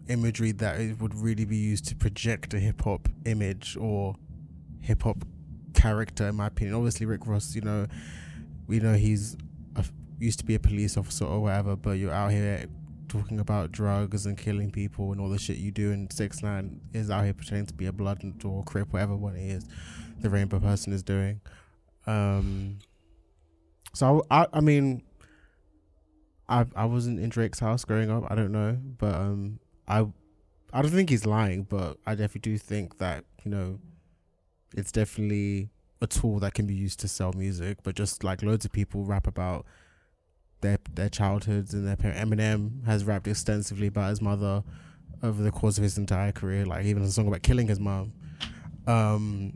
imagery 0.08 0.52
that 0.52 0.80
it 0.80 1.00
would 1.00 1.14
really 1.14 1.44
be 1.44 1.56
used 1.56 1.86
to 1.86 1.96
project 1.96 2.54
a 2.54 2.58
hip 2.58 2.82
hop 2.82 3.08
image 3.24 3.76
or 3.76 4.14
hip 4.80 5.02
hop 5.02 5.24
character, 5.74 6.28
in 6.28 6.36
my 6.36 6.46
opinion. 6.46 6.76
Obviously, 6.76 7.06
Rick 7.06 7.26
Ross, 7.26 7.54
you 7.54 7.60
know, 7.60 7.86
we 8.66 8.78
know 8.78 8.94
he's 8.94 9.36
a, 9.76 9.84
used 10.18 10.38
to 10.38 10.44
be 10.44 10.54
a 10.54 10.60
police 10.60 10.96
officer 10.96 11.24
or 11.24 11.40
whatever, 11.40 11.76
but 11.76 11.92
you're 11.92 12.12
out 12.12 12.30
here 12.30 12.66
talking 13.08 13.40
about 13.40 13.72
drugs 13.72 14.26
and 14.26 14.36
killing 14.36 14.70
people 14.70 15.12
and 15.12 15.20
all 15.20 15.28
the 15.28 15.38
shit 15.38 15.56
you 15.56 15.70
do. 15.70 15.92
And 15.92 16.12
Six 16.12 16.42
Nine 16.42 16.80
is 16.92 17.10
out 17.10 17.24
here 17.24 17.34
pretending 17.34 17.66
to 17.66 17.74
be 17.74 17.86
a 17.86 17.92
blood 17.92 18.22
or 18.44 18.64
crip, 18.64 18.92
whatever 18.92 19.16
one 19.16 19.36
it 19.36 19.50
is, 19.50 19.66
the 20.20 20.30
rainbow 20.30 20.60
person 20.60 20.92
is 20.92 21.02
doing. 21.02 21.40
Um, 22.06 22.78
so 23.94 24.24
I, 24.30 24.46
I 24.52 24.60
mean, 24.60 25.02
I 26.48 26.66
I 26.74 26.84
wasn't 26.86 27.20
in 27.20 27.28
Drake's 27.28 27.60
house 27.60 27.84
growing 27.84 28.10
up. 28.10 28.24
I 28.28 28.34
don't 28.34 28.52
know, 28.52 28.78
but 28.98 29.14
um, 29.14 29.60
I 29.86 30.06
I 30.72 30.82
don't 30.82 30.90
think 30.90 31.10
he's 31.10 31.26
lying, 31.26 31.64
but 31.64 31.98
I 32.06 32.14
definitely 32.14 32.52
do 32.52 32.58
think 32.58 32.98
that 32.98 33.24
you 33.44 33.50
know, 33.50 33.78
it's 34.76 34.92
definitely 34.92 35.70
a 36.00 36.06
tool 36.06 36.38
that 36.40 36.54
can 36.54 36.66
be 36.66 36.74
used 36.74 37.00
to 37.00 37.08
sell 37.08 37.32
music. 37.32 37.78
But 37.82 37.94
just 37.94 38.24
like 38.24 38.42
loads 38.42 38.64
of 38.64 38.72
people 38.72 39.04
rap 39.04 39.26
about 39.26 39.66
their 40.60 40.78
their 40.94 41.08
childhoods 41.08 41.74
and 41.74 41.86
their 41.86 41.96
parents. 41.96 42.20
Eminem 42.20 42.84
has 42.86 43.04
rapped 43.04 43.26
extensively 43.26 43.88
about 43.88 44.10
his 44.10 44.20
mother 44.20 44.62
over 45.22 45.42
the 45.42 45.50
course 45.50 45.78
of 45.78 45.82
his 45.82 45.98
entire 45.98 46.32
career. 46.32 46.64
Like 46.66 46.84
even 46.84 47.02
a 47.02 47.08
song 47.08 47.28
about 47.28 47.42
killing 47.42 47.68
his 47.68 47.80
mom. 47.80 48.12
Um, 48.86 49.52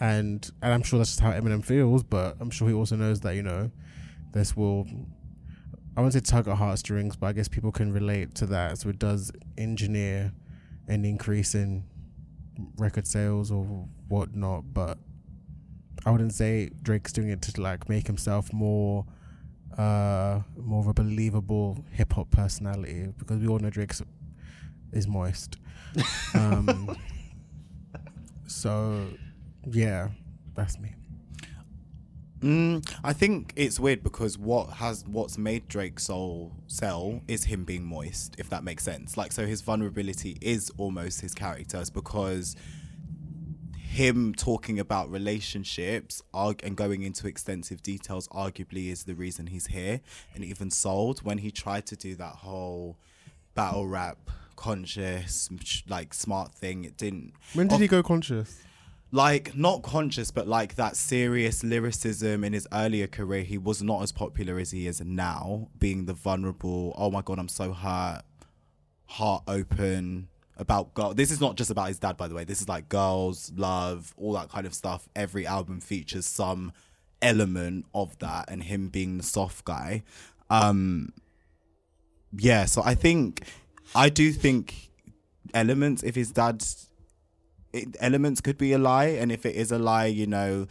and 0.00 0.50
and 0.62 0.72
I'm 0.72 0.82
sure 0.82 0.98
that's 0.98 1.10
just 1.10 1.20
how 1.20 1.32
Eminem 1.32 1.64
feels, 1.64 2.02
but 2.02 2.36
I'm 2.40 2.50
sure 2.50 2.68
he 2.68 2.74
also 2.74 2.96
knows 2.96 3.20
that 3.20 3.34
you 3.34 3.42
know, 3.42 3.70
this 4.32 4.56
will. 4.56 4.86
I 5.96 6.00
won't 6.00 6.12
say 6.12 6.20
tug 6.20 6.46
at 6.46 6.56
heartstrings, 6.56 7.16
but 7.16 7.26
I 7.26 7.32
guess 7.32 7.48
people 7.48 7.72
can 7.72 7.92
relate 7.92 8.36
to 8.36 8.46
that. 8.46 8.78
So 8.78 8.88
it 8.88 9.00
does 9.00 9.32
engineer 9.56 10.32
an 10.86 11.04
increase 11.04 11.56
in 11.56 11.84
record 12.76 13.06
sales 13.06 13.50
or 13.50 13.64
whatnot, 14.06 14.72
but 14.72 14.98
I 16.06 16.12
wouldn't 16.12 16.34
say 16.34 16.70
Drake's 16.82 17.12
doing 17.12 17.30
it 17.30 17.42
to 17.42 17.60
like 17.60 17.88
make 17.88 18.06
himself 18.06 18.52
more 18.52 19.06
uh 19.76 20.40
more 20.56 20.80
of 20.80 20.88
a 20.88 20.94
believable 20.94 21.84
hip 21.92 22.12
hop 22.12 22.30
personality 22.30 23.08
because 23.18 23.38
we 23.38 23.46
all 23.46 23.58
know 23.58 23.70
Drake's 23.70 24.02
is 24.92 25.06
moist. 25.06 25.56
Um 26.34 26.96
so 28.46 29.06
yeah, 29.70 30.08
that's 30.54 30.78
me. 30.78 30.94
Mm, 32.40 32.88
I 33.02 33.12
think 33.12 33.52
it's 33.56 33.80
weird 33.80 34.04
because 34.04 34.38
what 34.38 34.74
has 34.74 35.04
what's 35.06 35.36
made 35.38 35.66
Drake 35.66 35.98
soul 35.98 36.52
sell 36.68 37.20
is 37.26 37.44
him 37.44 37.64
being 37.64 37.84
moist, 37.84 38.36
if 38.38 38.48
that 38.50 38.62
makes 38.62 38.84
sense. 38.84 39.16
Like 39.16 39.32
so 39.32 39.44
his 39.44 39.60
vulnerability 39.60 40.38
is 40.40 40.70
almost 40.78 41.20
his 41.20 41.34
characters 41.34 41.90
because 41.90 42.54
him 43.98 44.34
talking 44.34 44.78
about 44.78 45.10
relationships 45.10 46.22
arg- 46.32 46.62
and 46.64 46.76
going 46.76 47.02
into 47.02 47.26
extensive 47.26 47.82
details 47.82 48.28
arguably 48.28 48.84
is 48.94 49.04
the 49.04 49.14
reason 49.14 49.48
he's 49.48 49.66
here 49.78 50.00
and 50.34 50.44
even 50.44 50.70
sold. 50.70 51.20
When 51.28 51.38
he 51.38 51.50
tried 51.50 51.84
to 51.86 51.96
do 51.96 52.14
that 52.16 52.36
whole 52.46 52.96
battle 53.54 53.86
rap 53.86 54.18
conscious 54.54 55.48
like 55.88 56.12
smart 56.12 56.52
thing 56.52 56.84
it 56.84 56.96
didn't 56.96 57.32
When 57.54 57.66
did 57.68 57.76
Of- 57.76 57.80
he 57.80 57.88
go 57.88 58.02
conscious? 58.02 58.50
like 59.10 59.56
not 59.56 59.82
conscious 59.82 60.30
but 60.30 60.46
like 60.48 60.74
that 60.76 60.96
serious 60.96 61.64
lyricism 61.64 62.44
in 62.44 62.52
his 62.52 62.66
earlier 62.72 63.06
career. 63.06 63.42
He 63.42 63.56
was 63.58 63.82
not 63.82 64.02
as 64.02 64.12
popular 64.12 64.58
as 64.58 64.70
he 64.70 64.86
is 64.86 65.00
now 65.00 65.68
being 65.78 66.06
the 66.06 66.12
vulnerable 66.12 66.92
oh 66.96 67.10
my 67.10 67.22
god 67.22 67.38
i'm 67.38 67.48
so 67.48 67.72
hurt 67.72 68.22
heart 69.06 69.42
open 69.48 70.28
about 70.58 70.92
girl 70.94 71.14
this 71.14 71.30
is 71.30 71.40
not 71.40 71.56
just 71.56 71.70
about 71.70 71.88
his 71.88 71.98
dad 71.98 72.16
by 72.16 72.28
the 72.28 72.34
way. 72.34 72.44
This 72.44 72.60
is 72.60 72.68
like 72.68 72.88
girls 72.88 73.52
love 73.56 74.14
all 74.16 74.32
that 74.34 74.50
kind 74.50 74.66
of 74.66 74.74
stuff. 74.74 75.08
Every 75.14 75.46
album 75.46 75.80
features 75.80 76.26
some 76.26 76.72
element 77.22 77.86
of 77.94 78.18
that 78.18 78.50
and 78.50 78.62
him 78.62 78.88
being 78.88 79.18
the 79.18 79.24
soft 79.24 79.64
guy. 79.64 80.02
Um 80.50 81.12
yeah 82.36 82.66
so 82.66 82.82
i 82.84 82.94
think 82.94 83.42
i 83.94 84.10
do 84.10 84.32
think 84.32 84.90
elements 85.54 86.02
if 86.02 86.14
his 86.14 86.30
dad's 86.30 86.90
it, 87.72 87.96
elements 88.00 88.40
could 88.40 88.58
be 88.58 88.72
a 88.72 88.78
lie. 88.78 89.06
And 89.06 89.30
if 89.32 89.46
it 89.46 89.54
is 89.54 89.72
a 89.72 89.78
lie 89.78 90.06
you 90.06 90.26
know 90.26 90.66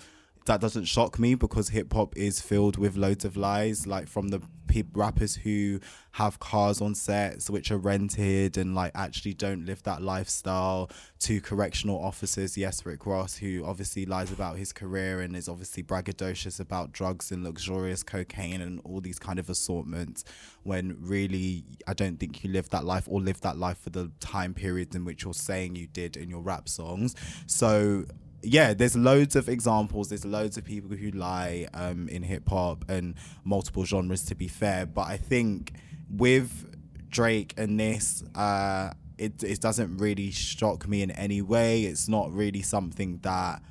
that 0.47 0.62
doesn't 0.62 0.86
shock 0.86 1.19
me 1.19 1.36
because 1.36 1.69
hip 1.69 1.93
hop 1.93 2.15
is 2.17 2.41
filled 2.41 2.77
with 2.77 2.97
loads 2.97 3.23
of 3.23 3.38
lies 3.38 3.86
like 3.86 4.07
from 4.07 4.29
the 4.29 4.41
pe- 4.67 4.83
rappers 4.93 5.36
who 5.36 5.79
have 6.12 6.39
cars 6.39 6.81
on 6.81 6.95
sets 6.95 7.49
which 7.49 7.69
are 7.69 7.77
rented 7.77 8.57
and 8.57 8.73
like 8.73 8.91
actually 8.95 9.33
don't 9.33 9.65
live 9.65 9.83
that 9.83 10.01
lifestyle 10.01 10.89
to 11.19 11.39
correctional 11.41 11.99
officers 11.99 12.57
yes 12.57 12.86
Rick 12.86 13.05
Ross 13.05 13.38
who 13.38 13.63
obviously 13.65 14.05
lies 14.05 14.31
about 14.31 14.57
his 14.57 14.73
career 14.73 15.21
and 15.21 15.36
is 15.36 15.47
obviously 15.47 15.83
braggadocious 15.83 16.60
about 16.60 16.91
drugs 16.91 17.31
and 17.31 17.43
luxurious 17.43 18.01
cocaine 18.01 18.62
and 18.62 18.81
all 18.83 19.01
these 19.01 19.19
kind 19.19 19.39
of 19.39 19.49
assortments 19.49 20.23
when 20.63 20.97
really 20.99 21.65
I 21.88 21.93
don't 21.93 22.19
think 22.19 22.43
you 22.43 22.51
live 22.51 22.69
that 22.69 22.86
life 22.86 23.07
or 23.07 23.21
live 23.21 23.41
that 23.41 23.57
life 23.57 23.79
for 23.79 23.89
the 23.89 24.12
time 24.19 24.53
periods 24.53 24.95
in 24.95 25.05
which 25.05 25.23
you're 25.23 25.33
saying 25.33 25.75
you 25.75 25.88
did 25.88 26.17
in 26.17 26.29
your 26.29 26.41
rap 26.41 26.67
songs. 26.67 27.15
So 27.47 28.05
yeah, 28.47 28.73
there's 28.73 28.95
loads 28.95 29.36
of 29.36 29.49
examples. 29.49 30.10
There's 30.10 30.25
loads 30.25 30.57
of 30.57 30.63
people 30.63 30.95
who 30.95 31.12
lie 31.12 31.67
um, 31.73 32.07
in 32.07 32.23
hip 32.23 32.47
hop 32.47 32.89
and 32.89 33.15
multiple 33.43 33.83
genres, 33.83 34.23
to 34.25 34.36
be 34.36 34.47
fair. 34.47 34.86
But 34.86 35.07
I 35.07 35.17
think 35.17 35.73
with 36.10 37.10
Drake 37.10 37.53
and 37.57 37.77
this, 37.79 38.23
uh, 38.36 38.91
it 39.17 39.43
it 39.43 39.60
doesn't 39.60 39.97
really 39.97 40.31
shock 40.31 40.88
me 40.88 41.01
in 41.01 41.12
any 41.12 41.41
way. 41.41 41.83
It's 41.83 42.07
not 42.07 42.31
really 42.31 42.62
something 42.62 43.19
that 43.23 43.62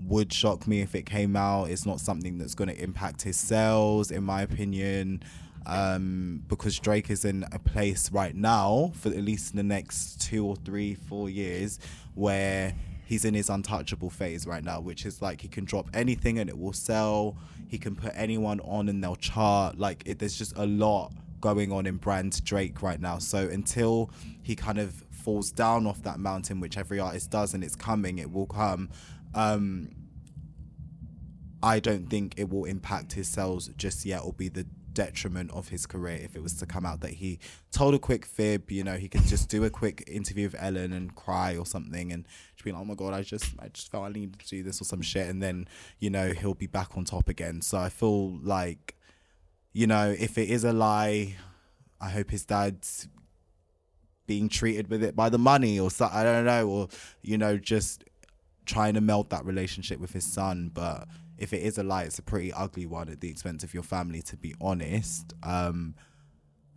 would 0.00 0.32
shock 0.32 0.66
me 0.66 0.80
if 0.80 0.94
it 0.94 1.04
came 1.04 1.36
out. 1.36 1.70
It's 1.70 1.84
not 1.84 2.00
something 2.00 2.38
that's 2.38 2.54
going 2.54 2.68
to 2.68 2.82
impact 2.82 3.22
his 3.22 3.36
sales, 3.36 4.10
in 4.10 4.24
my 4.24 4.42
opinion, 4.42 5.22
um, 5.66 6.42
because 6.48 6.78
Drake 6.78 7.10
is 7.10 7.24
in 7.24 7.44
a 7.52 7.58
place 7.58 8.10
right 8.10 8.34
now, 8.34 8.92
for 8.94 9.08
at 9.08 9.22
least 9.22 9.52
in 9.52 9.58
the 9.58 9.62
next 9.62 10.20
two 10.20 10.46
or 10.46 10.56
three, 10.56 10.94
four 10.94 11.28
years, 11.28 11.78
where 12.14 12.74
he's 13.14 13.24
in 13.24 13.32
his 13.32 13.48
untouchable 13.48 14.10
phase 14.10 14.44
right 14.44 14.64
now, 14.64 14.80
which 14.80 15.06
is 15.06 15.22
like 15.22 15.40
he 15.40 15.46
can 15.46 15.64
drop 15.64 15.88
anything 15.94 16.40
and 16.40 16.50
it 16.50 16.58
will 16.58 16.72
sell. 16.72 17.36
He 17.68 17.78
can 17.78 17.94
put 17.94 18.10
anyone 18.16 18.58
on 18.62 18.88
and 18.88 19.04
they'll 19.04 19.14
chart. 19.14 19.78
Like 19.78 20.02
it, 20.04 20.18
there's 20.18 20.36
just 20.36 20.52
a 20.56 20.66
lot 20.66 21.12
going 21.40 21.70
on 21.70 21.86
in 21.86 21.96
brand 21.96 22.44
Drake 22.44 22.82
right 22.82 23.00
now. 23.00 23.18
So 23.18 23.48
until 23.48 24.10
he 24.42 24.56
kind 24.56 24.78
of 24.78 25.04
falls 25.12 25.52
down 25.52 25.86
off 25.86 26.02
that 26.02 26.18
mountain, 26.18 26.58
which 26.58 26.76
every 26.76 26.98
artist 26.98 27.30
does, 27.30 27.54
and 27.54 27.62
it's 27.62 27.76
coming, 27.76 28.18
it 28.18 28.32
will 28.32 28.46
come. 28.46 28.90
Um, 29.32 29.90
I 31.62 31.78
don't 31.78 32.10
think 32.10 32.34
it 32.36 32.50
will 32.50 32.64
impact 32.64 33.12
his 33.12 33.28
sales 33.28 33.68
just 33.76 34.04
yet 34.04 34.22
or 34.24 34.32
be 34.32 34.48
the 34.48 34.66
detriment 34.94 35.50
of 35.50 35.68
his 35.68 35.86
career 35.86 36.18
if 36.22 36.36
it 36.36 36.42
was 36.42 36.54
to 36.54 36.66
come 36.66 36.86
out 36.86 37.00
that 37.00 37.14
he 37.14 37.38
told 37.72 37.94
a 37.94 37.98
quick 37.98 38.24
fib 38.24 38.70
you 38.70 38.82
know 38.82 38.94
he 38.94 39.08
could 39.08 39.24
just 39.24 39.48
do 39.48 39.64
a 39.64 39.70
quick 39.70 40.04
interview 40.06 40.46
with 40.46 40.56
ellen 40.58 40.92
and 40.92 41.14
cry 41.14 41.56
or 41.56 41.66
something 41.66 42.12
and 42.12 42.26
just 42.54 42.64
be 42.64 42.72
like 42.72 42.80
oh 42.80 42.84
my 42.84 42.94
god 42.94 43.12
i 43.12 43.20
just 43.20 43.52
i 43.58 43.68
just 43.68 43.90
felt 43.90 44.04
i 44.04 44.08
needed 44.08 44.38
to 44.38 44.48
do 44.48 44.62
this 44.62 44.80
or 44.80 44.84
some 44.84 45.02
shit 45.02 45.28
and 45.28 45.42
then 45.42 45.66
you 45.98 46.08
know 46.08 46.32
he'll 46.32 46.54
be 46.54 46.66
back 46.66 46.96
on 46.96 47.04
top 47.04 47.28
again. 47.28 47.60
So 47.60 47.78
i 47.78 47.88
feel 47.88 48.38
like 48.38 48.94
you 49.72 49.86
know 49.86 50.14
if 50.18 50.38
it 50.38 50.48
is 50.48 50.64
a 50.64 50.72
lie 50.72 51.36
i 52.00 52.08
hope 52.08 52.30
his 52.30 52.44
dad's 52.44 53.08
being 54.26 54.48
treated 54.48 54.88
with 54.88 55.02
it 55.02 55.14
by 55.14 55.28
the 55.28 55.38
money 55.38 55.78
or 55.78 55.90
so 55.90 56.08
i 56.10 56.22
don't 56.22 56.46
know 56.46 56.66
or 56.66 56.88
you 57.22 57.36
know 57.36 57.58
just 57.58 58.04
trying 58.64 58.94
to 58.94 59.00
melt 59.00 59.28
that 59.30 59.44
relationship 59.44 60.00
with 60.00 60.12
his 60.12 60.24
son 60.24 60.70
but 60.72 61.06
if 61.38 61.52
it 61.52 61.62
is 61.62 61.78
a 61.78 61.82
lie, 61.82 62.04
it's 62.04 62.18
a 62.18 62.22
pretty 62.22 62.52
ugly 62.52 62.86
one 62.86 63.08
at 63.08 63.20
the 63.20 63.30
expense 63.30 63.64
of 63.64 63.74
your 63.74 63.82
family, 63.82 64.22
to 64.22 64.36
be 64.36 64.54
honest. 64.60 65.32
Um, 65.42 65.94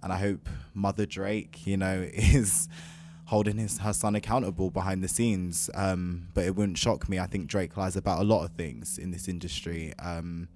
and 0.02 0.12
I 0.12 0.18
hope 0.18 0.50
Mother 0.74 1.06
Drake, 1.06 1.66
you 1.66 1.78
know, 1.78 2.08
is 2.14 2.68
holding 3.26 3.58
his 3.58 3.80
her 3.80 3.94
son 3.94 4.16
accountable 4.16 4.70
behind 4.70 5.04
the 5.04 5.08
scenes. 5.08 5.70
Um, 5.74 6.30
but 6.34 6.46
it 6.46 6.56
wouldn't 6.56 6.78
shock 6.78 7.10
me. 7.10 7.20
I 7.20 7.28
think 7.28 7.48
Drake 7.48 7.76
lies 7.78 7.96
about 7.96 8.22
a 8.22 8.24
lot 8.24 8.44
of 8.44 8.52
things 8.52 8.98
in 8.98 9.12
this 9.12 9.28
industry. 9.28 9.94
Um, 10.00 10.48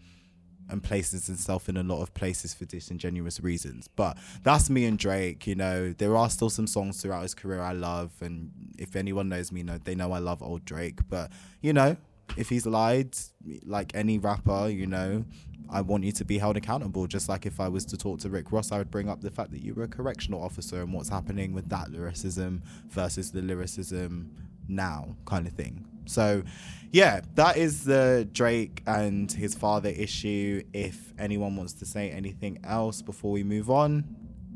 and 0.71 0.81
places 0.81 1.27
himself 1.27 1.67
in 1.67 1.75
a 1.75 1.83
lot 1.83 2.01
of 2.01 2.13
places 2.13 2.53
for 2.53 2.65
disingenuous 2.65 3.41
reasons. 3.41 3.89
But 3.89 4.17
that's 4.41 4.69
me 4.69 4.85
and 4.85 4.97
Drake. 4.97 5.45
You 5.45 5.55
know, 5.55 5.91
there 5.91 6.15
are 6.15 6.29
still 6.29 6.49
some 6.49 6.65
songs 6.65 7.01
throughout 7.01 7.23
his 7.23 7.35
career 7.35 7.61
I 7.61 7.73
love, 7.73 8.11
and 8.21 8.51
if 8.79 8.95
anyone 8.95 9.27
knows 9.29 9.51
me, 9.51 9.63
know 9.63 9.77
they 9.83 9.95
know 9.95 10.13
I 10.13 10.19
love 10.19 10.41
old 10.41 10.63
Drake. 10.63 11.01
But 11.09 11.31
you 11.61 11.73
know, 11.73 11.97
if 12.37 12.49
he's 12.49 12.65
lied, 12.65 13.15
like 13.63 13.91
any 13.95 14.17
rapper, 14.17 14.69
you 14.69 14.87
know, 14.87 15.25
I 15.69 15.81
want 15.81 16.03
you 16.03 16.11
to 16.11 16.25
be 16.25 16.37
held 16.37 16.57
accountable. 16.57 17.07
Just 17.07 17.29
like 17.29 17.45
if 17.45 17.59
I 17.59 17.69
was 17.69 17.85
to 17.85 17.97
talk 17.97 18.19
to 18.21 18.29
Rick 18.29 18.51
Ross, 18.51 18.71
I 18.71 18.77
would 18.77 18.91
bring 18.91 19.09
up 19.09 19.21
the 19.21 19.31
fact 19.31 19.51
that 19.51 19.61
you 19.61 19.73
were 19.73 19.83
a 19.83 19.87
correctional 19.87 20.43
officer 20.43 20.81
and 20.81 20.93
what's 20.93 21.09
happening 21.09 21.53
with 21.53 21.69
that 21.69 21.91
lyricism 21.91 22.63
versus 22.89 23.31
the 23.31 23.41
lyricism 23.41 24.35
now, 24.67 25.15
kind 25.25 25.47
of 25.47 25.53
thing. 25.53 25.85
So, 26.05 26.43
yeah, 26.91 27.21
that 27.35 27.57
is 27.57 27.85
the 27.85 28.27
Drake 28.33 28.83
and 28.85 29.31
his 29.31 29.55
father 29.55 29.89
issue. 29.89 30.63
If 30.73 31.13
anyone 31.17 31.55
wants 31.55 31.73
to 31.73 31.85
say 31.85 32.09
anything 32.09 32.59
else 32.63 33.01
before 33.01 33.31
we 33.31 33.43
move 33.43 33.69
on, 33.69 34.03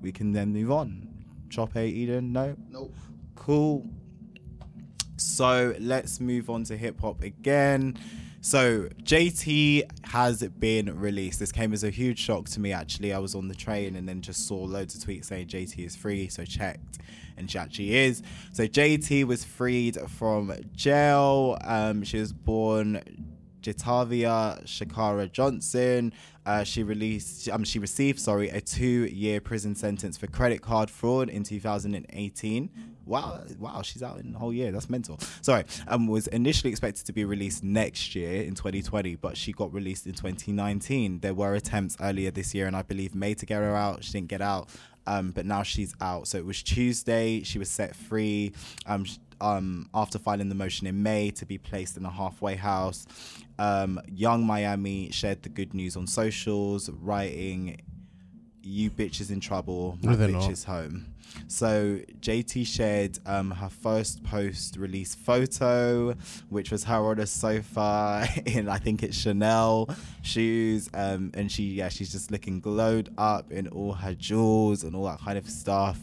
we 0.02 0.12
can 0.12 0.34
then 0.34 0.52
move 0.52 0.72
on. 0.72 1.08
Chop 1.50 1.76
A 1.76 1.88
Eden? 1.88 2.34
No? 2.34 2.58
Nope. 2.70 2.94
Cool. 3.36 3.88
So 5.18 5.76
let's 5.80 6.20
move 6.20 6.50
on 6.50 6.64
to 6.66 6.78
hip 6.78 7.00
hop 7.00 7.22
again. 7.22 7.98
So 8.42 8.90
JT 9.02 10.06
has 10.08 10.44
been 10.60 11.00
released. 11.00 11.40
This 11.40 11.52
came 11.52 11.74
as 11.74 11.84
a 11.84 11.90
huge 11.90 12.20
shock 12.20 12.46
to 12.50 12.60
me. 12.60 12.74
Actually, 12.74 13.12
I 13.12 13.18
was 13.18 13.34
on 13.34 13.48
the 13.48 13.56
train 13.56 13.96
and 13.96 14.08
then 14.08 14.22
just 14.22 14.48
saw 14.48 14.58
loads 14.58 14.94
of 14.94 15.02
tweets 15.02 15.26
saying 15.26 15.48
JT 15.48 15.84
is 15.84 15.96
free. 15.96 16.28
So 16.28 16.46
checked, 16.46 17.00
and 17.38 17.50
she 17.50 17.58
actually 17.58 17.96
is. 17.96 18.22
So 18.54 18.68
JT 18.68 19.24
was 19.24 19.44
freed 19.44 19.98
from 20.10 20.54
jail. 20.76 21.58
Um, 21.64 22.04
she 22.04 22.20
was 22.20 22.34
born 22.34 23.02
Jatavia 23.66 24.64
Shakara 24.66 25.32
Johnson. 25.32 26.14
Uh, 26.46 26.64
she 26.64 26.84
released, 26.84 27.50
um, 27.50 27.64
she 27.64 27.80
received, 27.80 28.20
sorry, 28.20 28.50
a 28.50 28.62
two-year 28.62 29.42
prison 29.42 29.74
sentence 29.74 30.18
for 30.18 30.28
credit 30.28 30.62
card 30.62 30.92
fraud 30.92 31.30
in 31.30 31.44
2018. 31.44 32.70
Wow, 33.06 33.42
wow, 33.60 33.82
she's 33.84 34.02
out 34.02 34.20
in 34.20 34.34
the 34.34 34.40
whole 34.40 34.54
year. 34.54 34.72
That's 34.72 34.90
mental. 34.90 35.20
Sorry, 35.42 35.64
um, 35.88 36.08
was 36.08 36.28
initially 36.28 36.72
expected 36.72 37.06
to 37.06 37.14
be 37.14 37.24
released 37.24 37.64
next 37.64 38.16
year 38.16 38.44
in 38.44 38.56
2020, 38.56 39.16
but 39.16 39.38
she 39.38 39.52
got 39.52 39.72
released 39.74 40.08
in 40.08 40.14
2019. 40.14 41.20
There 41.20 41.34
were 41.34 41.54
attempts 41.54 41.98
earlier 42.02 42.32
this 42.32 42.56
year, 42.56 42.68
and 42.68 42.76
I 42.76 42.82
believe 42.82 43.14
May 43.14 43.36
to 43.36 43.46
get 43.46 43.62
her 43.62 43.76
out. 43.76 44.04
She 44.04 44.14
didn't 44.14 44.30
get 44.30 44.42
out. 44.42 44.70
Um, 45.08 45.30
but 45.30 45.46
now 45.46 45.62
she's 45.62 45.94
out. 46.02 46.28
So 46.28 46.40
it 46.40 46.46
was 46.46 46.64
Tuesday. 46.64 47.44
She 47.44 47.60
was 47.60 47.70
set 47.70 47.96
free. 47.96 48.54
Um, 48.88 49.06
um, 49.42 49.90
after 49.94 50.18
filing 50.18 50.50
the 50.50 50.56
motion 50.56 50.88
in 50.88 51.04
May 51.04 51.30
to 51.32 51.46
be 51.46 51.58
placed 51.58 51.98
in 51.98 52.06
a 52.06 52.10
halfway 52.10 52.56
house. 52.56 53.06
Um, 53.60 54.02
Yung 54.08 54.46
Miami 54.46 55.12
shared 55.12 55.44
the 55.44 55.50
good 55.50 55.74
news 55.74 55.96
on 55.96 56.08
socials, 56.08 56.90
writing, 56.90 57.82
"You 58.66 58.90
bitches 58.92 59.32
in 59.32 59.40
trouble, 59.40 59.98
my 60.02 60.16
No, 60.16 60.28
bitch 60.28 60.32
not. 60.34 60.52
is 60.52 60.64
home." 60.66 61.08
So 61.48 62.00
JT 62.22 62.66
shared 62.66 63.20
um, 63.26 63.52
her 63.52 63.68
first 63.70 64.24
post-release 64.24 65.16
photo, 65.16 66.16
which 66.50 66.72
was 66.72 66.86
her 66.86 66.98
on 67.12 67.20
a 67.20 67.28
sofa 67.28 68.28
in 68.46 68.70
I 68.70 68.78
think 68.78 69.04
it's 69.04 69.18
Chanel 69.18 69.90
shoes, 70.22 70.90
um, 70.94 71.32
and 71.34 71.52
she 71.52 71.64
yeah 71.74 71.90
she's 71.90 72.12
just 72.12 72.32
looking 72.32 72.60
glowed 72.60 73.10
up 73.18 73.52
in 73.52 73.68
all 73.68 73.94
her 73.94 74.16
jewels 74.16 74.84
and 74.84 74.96
all 74.96 75.06
that 75.06 75.20
kind 75.20 75.38
of 75.38 75.50
stuff. 75.50 76.00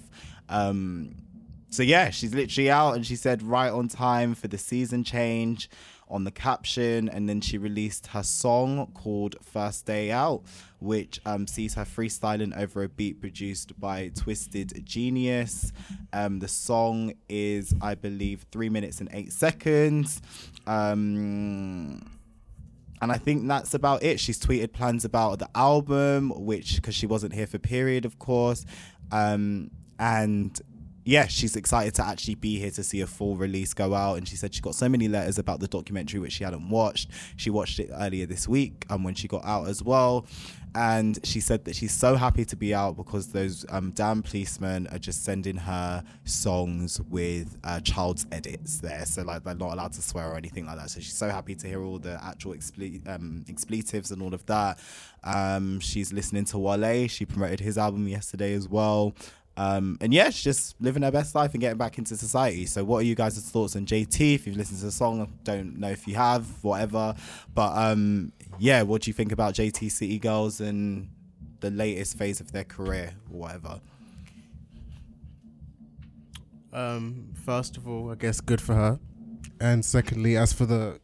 Um, 0.49 1.15
so 1.71 1.83
yeah, 1.83 2.11
she's 2.11 2.35
literally 2.35 2.71
out, 2.71 2.93
and 2.97 3.07
she 3.07 3.17
said 3.17 3.43
right 3.43 3.71
on 3.73 3.89
time 3.89 4.35
for 4.35 4.49
the 4.49 4.59
season 4.59 5.03
change 5.05 5.71
on 6.09 6.25
the 6.25 6.31
caption, 6.31 7.09
and 7.09 7.29
then 7.29 7.41
she 7.41 7.59
released 7.59 8.09
her 8.09 8.23
song 8.23 8.91
called 8.95 9.37
First 9.43 9.87
Day 9.87 10.11
Out, 10.11 10.43
which 10.79 11.21
um, 11.25 11.47
sees 11.47 11.75
her 11.75 11.85
freestyling 11.85 12.57
over 12.57 12.83
a 12.83 12.89
beat 12.89 13.21
produced 13.21 13.79
by 13.81 14.11
Twisted 14.15 14.85
Genius. 14.85 15.73
Um, 16.13 16.39
the 16.41 16.49
song 16.49 17.15
is, 17.29 17.75
I 17.81 17.95
believe, 17.95 18.47
three 18.51 18.69
minutes 18.69 19.01
and 19.01 19.09
eight 19.13 19.33
seconds. 19.33 20.21
Um, 20.67 22.05
and 23.01 23.11
I 23.11 23.17
think 23.17 23.49
that's 23.49 23.75
about 23.75 24.05
it. 24.05 24.21
She's 24.21 24.39
tweeted 24.39 24.73
plans 24.73 25.05
about 25.05 25.41
the 25.41 25.49
album, 25.57 26.31
which 26.37 26.77
because 26.77 26.95
she 26.95 27.07
wasn't 27.07 27.35
here 27.35 27.49
for 27.49 27.59
period, 27.59 28.05
of 28.05 28.19
course, 28.21 28.65
um, 29.11 29.71
and 29.99 30.61
yeah, 31.05 31.27
she's 31.27 31.57
excited 31.57 31.95
to 31.95 32.05
actually 32.05 32.37
be 32.37 32.59
here 32.59 32.71
to 32.71 32.83
see 32.83 33.01
a 33.01 33.07
full 33.07 33.37
release 33.37 33.75
go 33.75 33.95
out. 33.95 34.19
And 34.19 34.29
she 34.29 34.37
said 34.37 34.55
she 34.55 34.61
got 34.61 34.75
so 34.75 34.89
many 34.89 35.09
letters 35.09 35.39
about 35.39 35.61
the 35.61 35.69
documentary 35.69 36.21
which 36.21 36.33
she 36.33 36.45
hadn't 36.45 36.69
watched. 36.69 37.11
She 37.37 37.51
watched 37.51 37.79
it 37.81 37.91
earlier 37.93 38.27
this 38.27 38.47
week, 38.49 38.87
um, 38.89 39.03
when 39.03 39.15
she 39.15 39.29
got 39.29 39.45
out 39.45 39.69
as 39.69 39.83
well. 39.83 40.27
And 40.75 41.19
she 41.23 41.41
said 41.41 41.67
that 41.67 41.77
she's 41.77 41.93
so 41.93 42.15
happy 42.15 42.47
to 42.47 42.57
be 42.57 42.73
out 42.73 42.97
because 42.97 43.29
those 43.29 43.67
um, 43.69 43.91
damn 43.91 44.23
policemen 44.23 44.87
are 44.87 44.99
just 44.99 45.23
sending 45.23 45.57
her 45.57 46.03
songs 46.25 46.99
with 47.11 47.59
uh, 47.63 47.81
child's 47.81 48.25
edits 48.33 48.81
there. 48.81 49.05
So, 49.05 49.23
like, 49.23 49.45
they're 49.45 49.55
not 49.55 49.75
allowed 49.75 49.93
to 49.95 50.03
swear 50.03 50.31
or 50.31 50.37
anything 50.37 50.65
like 50.65 50.79
that. 50.79 50.89
So, 50.89 51.01
she's 51.01 51.13
so 51.13 51.29
happy 51.29 51.55
to 51.57 51.67
hear 51.67 51.83
all 51.83 51.99
the 51.99 52.19
actual 52.25 52.55
exple- 52.55 53.01
um, 53.07 53.45
expletives 53.49 54.13
and 54.13 54.23
all 54.23 54.33
of 54.33 54.47
that. 54.47 54.79
Um, 55.25 55.79
she's 55.81 56.11
listening 56.11 56.47
to 56.47 56.59
Wale. 56.59 57.07
She 57.07 57.27
promoted 57.27 57.61
his 57.61 57.77
album 57.77 58.09
yesterday 58.09 58.55
as 58.55 58.67
well. 58.67 59.15
Um, 59.57 59.99
and 60.01 60.15
yeah, 60.15 60.31
she's 60.31 60.45
just 60.45 60.81
living 60.81 61.03
her 61.03 61.11
best 61.11 61.35
life 61.35 61.53
and 61.53 61.61
getting 61.61 61.77
back 61.77 61.99
into 61.99 62.17
society. 62.17 62.65
So, 62.67 62.85
what 62.85 62.99
are 62.99 63.07
you 63.07 63.15
guys' 63.15 63.39
thoughts 63.39 63.77
on 63.77 63.85
JT? 63.85 64.35
If 64.35 64.47
you've 64.47 64.57
listened 64.57 64.79
to 64.79 64.87
the 64.87 64.93
song, 64.93 65.31
don't 65.45 65.79
know 65.79 65.91
if 65.91 66.09
you 66.09 66.15
have, 66.15 66.47
whatever. 66.65 67.15
But 67.55 67.77
um, 67.77 68.33
yeah, 68.59 68.83
what 68.83 69.03
do 69.03 69.11
you 69.11 69.15
think 69.15 69.31
about 69.31 69.55
JT 69.55 69.91
City 69.91 70.19
Girls 70.19 70.61
and 70.61 71.11
the 71.61 71.71
latest 71.71 72.17
phase 72.17 72.41
of 72.41 72.53
their 72.53 72.65
career, 72.65 73.13
or 73.31 73.41
whatever? 73.41 73.81
Um, 76.73 77.35
first 77.45 77.77
of 77.77 77.87
all, 77.87 78.11
I 78.11 78.15
guess 78.15 78.41
good 78.41 78.61
for 78.61 78.75
her, 78.75 78.99
and 79.61 79.85
secondly, 79.85 80.39
as 80.39 80.55
for 80.55 80.65
the, 80.65 80.99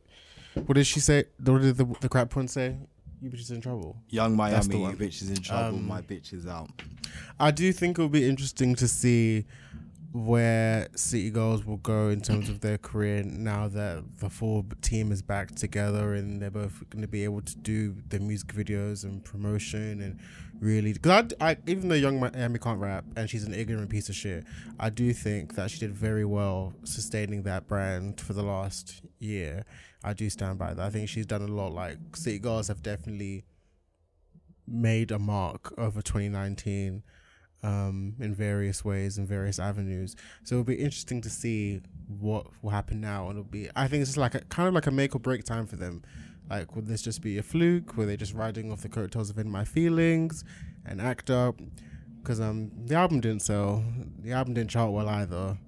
what 0.54 0.74
did 0.76 0.86
she 0.86 1.00
say? 1.00 1.24
What 1.44 1.60
did 1.60 1.76
the 1.76 1.84
the 2.00 2.08
crap 2.08 2.34
one 2.34 2.48
say? 2.48 2.76
You 3.20 3.30
bitches 3.30 3.50
in 3.50 3.60
trouble. 3.60 3.96
Yung 4.08 4.36
Miami, 4.36 4.78
you 4.78 4.92
bitch 4.92 5.20
is 5.22 5.30
in 5.30 5.42
trouble. 5.42 5.78
Um, 5.78 5.86
my 5.86 6.00
bitch 6.00 6.32
is 6.32 6.46
out. 6.46 6.70
I 7.38 7.50
do 7.50 7.72
think 7.72 7.98
it'll 7.98 8.08
be 8.08 8.28
interesting 8.28 8.74
to 8.76 8.88
see 8.88 9.44
where 10.12 10.88
City 10.94 11.30
Girls 11.30 11.66
will 11.66 11.76
go 11.76 12.08
in 12.08 12.20
terms 12.22 12.48
of 12.48 12.60
their 12.60 12.78
career 12.78 13.22
now 13.22 13.68
that 13.68 14.02
the 14.18 14.30
full 14.30 14.64
team 14.80 15.12
is 15.12 15.20
back 15.20 15.54
together 15.54 16.14
and 16.14 16.40
they're 16.40 16.50
both 16.50 16.82
going 16.88 17.02
to 17.02 17.08
be 17.08 17.24
able 17.24 17.42
to 17.42 17.56
do 17.58 17.94
their 18.08 18.20
music 18.20 18.48
videos 18.48 19.04
and 19.04 19.22
promotion 19.22 20.00
and 20.00 20.18
really 20.60 20.94
because 20.94 21.34
I, 21.40 21.50
I 21.50 21.56
even 21.66 21.88
though 21.88 21.94
Yung 21.94 22.18
Miami 22.18 22.58
can't 22.58 22.80
rap 22.80 23.04
and 23.16 23.28
she's 23.28 23.44
an 23.44 23.52
ignorant 23.52 23.90
piece 23.90 24.08
of 24.08 24.14
shit, 24.14 24.44
I 24.80 24.88
do 24.88 25.12
think 25.12 25.54
that 25.56 25.70
she 25.70 25.78
did 25.78 25.92
very 25.92 26.24
well 26.24 26.72
sustaining 26.84 27.42
that 27.42 27.68
brand 27.68 28.20
for 28.20 28.32
the 28.32 28.42
last 28.42 29.02
year. 29.18 29.64
I 30.02 30.14
do 30.14 30.30
stand 30.30 30.58
by 30.58 30.72
that. 30.74 30.86
I 30.86 30.90
think 30.90 31.08
she's 31.10 31.26
done 31.26 31.42
a 31.42 31.46
lot. 31.48 31.72
Like 31.72 31.98
City 32.16 32.38
Girls 32.38 32.68
have 32.68 32.82
definitely 32.82 33.44
made 34.70 35.10
a 35.10 35.18
mark 35.18 35.72
over 35.78 36.02
2019 36.02 37.02
um, 37.62 38.14
in 38.20 38.34
various 38.34 38.84
ways 38.84 39.18
in 39.18 39.26
various 39.26 39.58
avenues. 39.58 40.16
So 40.44 40.56
it'll 40.56 40.64
be 40.64 40.74
interesting 40.74 41.20
to 41.22 41.30
see 41.30 41.80
what 42.06 42.46
will 42.62 42.70
happen 42.70 43.00
now, 43.00 43.28
and 43.28 43.38
it'll 43.38 43.50
be. 43.50 43.68
I 43.74 43.88
think 43.88 44.02
it's 44.02 44.16
like 44.16 44.34
a 44.34 44.40
kind 44.42 44.68
of 44.68 44.74
like 44.74 44.86
a 44.86 44.90
make 44.90 45.14
or 45.14 45.18
break 45.18 45.44
time 45.44 45.66
for 45.66 45.76
them. 45.76 46.02
Like, 46.48 46.74
would 46.74 46.86
this 46.86 47.02
just 47.02 47.20
be 47.20 47.38
a 47.38 47.42
fluke? 47.42 47.96
Were 47.96 48.06
they 48.06 48.16
just 48.16 48.32
riding 48.32 48.72
off 48.72 48.80
the 48.80 48.88
coattails 48.88 49.28
of 49.28 49.38
In 49.38 49.50
My 49.50 49.64
Feelings 49.64 50.44
and 50.86 51.00
Act 51.00 51.30
Up? 51.30 51.60
Because 52.22 52.40
um, 52.40 52.70
the 52.86 52.94
album 52.94 53.20
didn't 53.20 53.42
sell. 53.42 53.84
The 54.20 54.32
album 54.32 54.54
didn't 54.54 54.70
chart 54.70 54.92
well 54.92 55.08
either. 55.08 55.58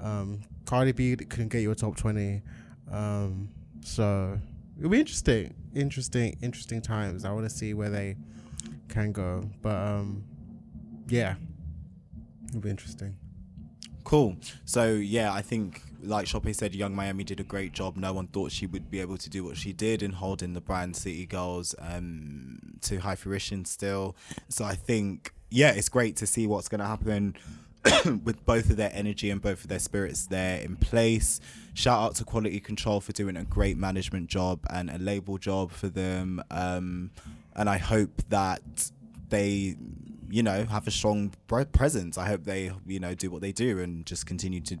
Um, 0.00 0.42
Cardi 0.66 0.92
B 0.92 1.16
couldn't 1.16 1.48
get 1.48 1.62
you 1.62 1.70
a 1.70 1.74
top 1.74 1.96
twenty. 1.96 2.42
Um, 2.90 3.48
so 3.82 4.38
it'll 4.78 4.90
be 4.90 5.00
interesting, 5.00 5.54
interesting, 5.74 6.36
interesting 6.42 6.82
times. 6.82 7.24
I 7.24 7.32
want 7.32 7.48
to 7.48 7.54
see 7.54 7.74
where 7.74 7.90
they 7.90 8.16
can 8.90 9.12
go, 9.12 9.48
but 9.62 9.76
um, 9.76 10.24
yeah, 11.08 11.36
it'll 12.48 12.60
be 12.60 12.70
interesting. 12.70 13.16
Cool. 14.04 14.36
So 14.64 14.92
yeah, 14.92 15.32
I 15.32 15.42
think 15.42 15.82
like 16.02 16.26
Shoppe 16.26 16.54
said, 16.54 16.74
Yung 16.74 16.94
Miami 16.94 17.24
did 17.24 17.40
a 17.40 17.44
great 17.44 17.72
job. 17.72 17.96
No 17.96 18.12
one 18.12 18.26
thought 18.26 18.52
she 18.52 18.66
would 18.66 18.90
be 18.90 19.00
able 19.00 19.18
to 19.18 19.30
do 19.30 19.44
what 19.44 19.56
she 19.56 19.72
did 19.72 20.02
in 20.02 20.12
holding 20.12 20.54
the 20.54 20.60
brand 20.60 20.96
City 20.96 21.26
Girls 21.26 21.74
um, 21.78 22.58
to 22.82 22.98
high 22.98 23.16
fruition 23.16 23.64
still. 23.64 24.16
So 24.48 24.64
I 24.64 24.74
think 24.74 25.32
yeah, 25.50 25.72
it's 25.72 25.88
great 25.88 26.16
to 26.16 26.26
see 26.26 26.46
what's 26.46 26.68
going 26.68 26.80
to 26.80 26.86
happen 26.86 27.36
with 28.24 28.44
both 28.46 28.70
of 28.70 28.76
their 28.76 28.90
energy 28.92 29.30
and 29.30 29.42
both 29.42 29.62
of 29.62 29.68
their 29.68 29.78
spirits 29.78 30.26
there 30.26 30.60
in 30.60 30.76
place. 30.76 31.40
Shout 31.74 32.00
out 32.00 32.14
to 32.16 32.24
Quality 32.24 32.60
Control 32.60 33.00
for 33.00 33.12
doing 33.12 33.36
a 33.36 33.44
great 33.44 33.76
management 33.76 34.28
job 34.28 34.60
and 34.70 34.90
a 34.90 34.98
label 34.98 35.38
job 35.38 35.70
for 35.72 35.88
them. 35.88 36.42
Um, 36.50 37.10
and 37.60 37.68
I 37.68 37.76
hope 37.76 38.22
that 38.30 38.90
they 39.28 39.76
you 40.30 40.42
know 40.42 40.64
have 40.64 40.86
a 40.86 40.90
strong 40.90 41.32
presence. 41.46 42.16
I 42.16 42.26
hope 42.26 42.44
they 42.44 42.72
you 42.86 42.98
know 42.98 43.14
do 43.14 43.30
what 43.30 43.42
they 43.42 43.52
do 43.52 43.78
and 43.80 44.06
just 44.06 44.26
continue 44.26 44.60
to 44.62 44.78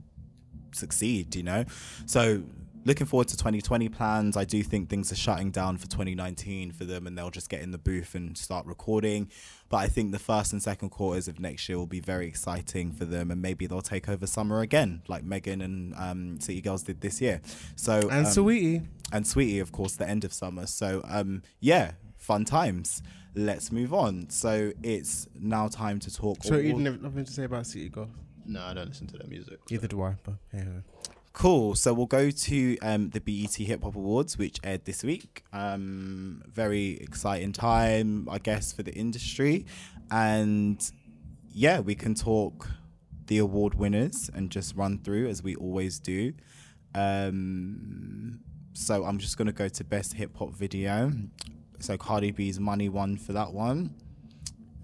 succeed 0.72 1.34
you 1.36 1.42
know? 1.42 1.64
So 2.06 2.42
looking 2.86 3.06
forward 3.06 3.28
to 3.28 3.36
2020 3.36 3.90
plans. 3.90 4.34
I 4.34 4.44
do 4.44 4.62
think 4.62 4.88
things 4.88 5.12
are 5.12 5.16
shutting 5.16 5.50
down 5.50 5.76
for 5.76 5.86
2019 5.88 6.72
for 6.72 6.86
them 6.86 7.06
and 7.06 7.18
they'll 7.18 7.30
just 7.30 7.50
get 7.50 7.60
in 7.60 7.72
the 7.72 7.78
booth 7.78 8.14
and 8.14 8.38
start 8.38 8.64
recording. 8.64 9.28
But 9.68 9.78
i 9.78 9.86
think 9.86 10.12
the 10.12 10.18
first 10.18 10.54
and 10.54 10.62
second 10.62 10.88
quarters 10.88 11.28
of 11.28 11.38
next 11.38 11.68
year 11.68 11.76
will 11.76 11.86
be 11.86 12.00
very 12.00 12.26
exciting 12.26 12.92
for 12.92 13.04
them 13.04 13.30
and 13.30 13.42
maybe 13.42 13.66
they'll 13.66 13.82
take 13.82 14.08
over 14.08 14.26
summer 14.26 14.60
again 14.60 15.02
like 15.06 15.22
megan 15.22 15.60
and 15.60 15.94
um, 15.98 16.40
city 16.40 16.62
girls 16.62 16.82
did 16.82 17.02
this 17.02 17.20
year. 17.20 17.42
So 17.76 17.98
and 17.98 18.24
um, 18.26 18.32
Saweetie 18.32 18.86
and 19.12 19.26
Saweetie 19.26 19.60
of 19.60 19.70
course 19.70 19.96
the 19.96 20.08
end 20.08 20.24
of 20.24 20.32
summer. 20.32 20.66
So 20.66 21.02
um 21.04 21.42
yeah 21.60 21.92
fun 22.30 22.44
times 22.44 23.02
let's 23.34 23.70
move 23.70 23.94
on. 23.94 24.28
So 24.30 24.72
it's 24.82 25.28
now 25.38 25.68
time 25.68 25.98
to 26.00 26.14
talk. 26.14 26.42
So 26.42 26.56
you 26.56 26.76
have 26.78 27.02
nothing 27.02 27.24
to 27.24 27.32
say 27.32 27.44
about 27.44 27.66
City 27.66 27.88
Girls? 27.88 28.08
No, 28.46 28.62
I 28.62 28.74
don't 28.74 28.88
listen 28.88 29.06
to 29.08 29.18
their 29.18 29.28
music. 29.28 29.58
Either 29.70 29.86
do 29.86 30.02
I, 30.02 30.16
but 30.22 30.34
yeah. 30.52 30.64
Cool. 31.32 31.76
So 31.76 31.94
we'll 31.94 32.06
go 32.06 32.30
to 32.30 32.78
um, 32.78 33.10
the 33.10 33.20
BET 33.20 33.54
Hip 33.54 33.84
Hop 33.84 33.94
Awards, 33.94 34.36
which 34.36 34.58
aired 34.64 34.84
this 34.84 35.04
week. 35.04 35.44
Um, 35.52 36.42
very 36.52 36.98
exciting 37.00 37.52
time, 37.52 38.28
I 38.28 38.38
guess, 38.38 38.72
for 38.72 38.82
the 38.82 38.92
industry. 38.92 39.64
And 40.10 40.80
yeah, 41.52 41.78
we 41.80 41.94
can 41.94 42.14
talk 42.14 42.68
the 43.26 43.38
award 43.38 43.74
winners 43.74 44.28
and 44.34 44.50
just 44.50 44.74
run 44.74 44.98
through 44.98 45.28
as 45.28 45.42
we 45.42 45.54
always 45.54 46.00
do. 46.00 46.32
Um, 46.96 48.40
so 48.72 49.04
I'm 49.04 49.18
just 49.18 49.36
going 49.36 49.46
to 49.46 49.52
go 49.52 49.68
to 49.68 49.84
Best 49.84 50.14
Hip 50.14 50.36
Hop 50.38 50.52
Video. 50.52 51.12
So 51.80 51.96
Cardi 51.96 52.30
B's 52.30 52.60
Money 52.60 52.88
won 52.88 53.16
for 53.16 53.32
that 53.32 53.52
one. 53.52 53.94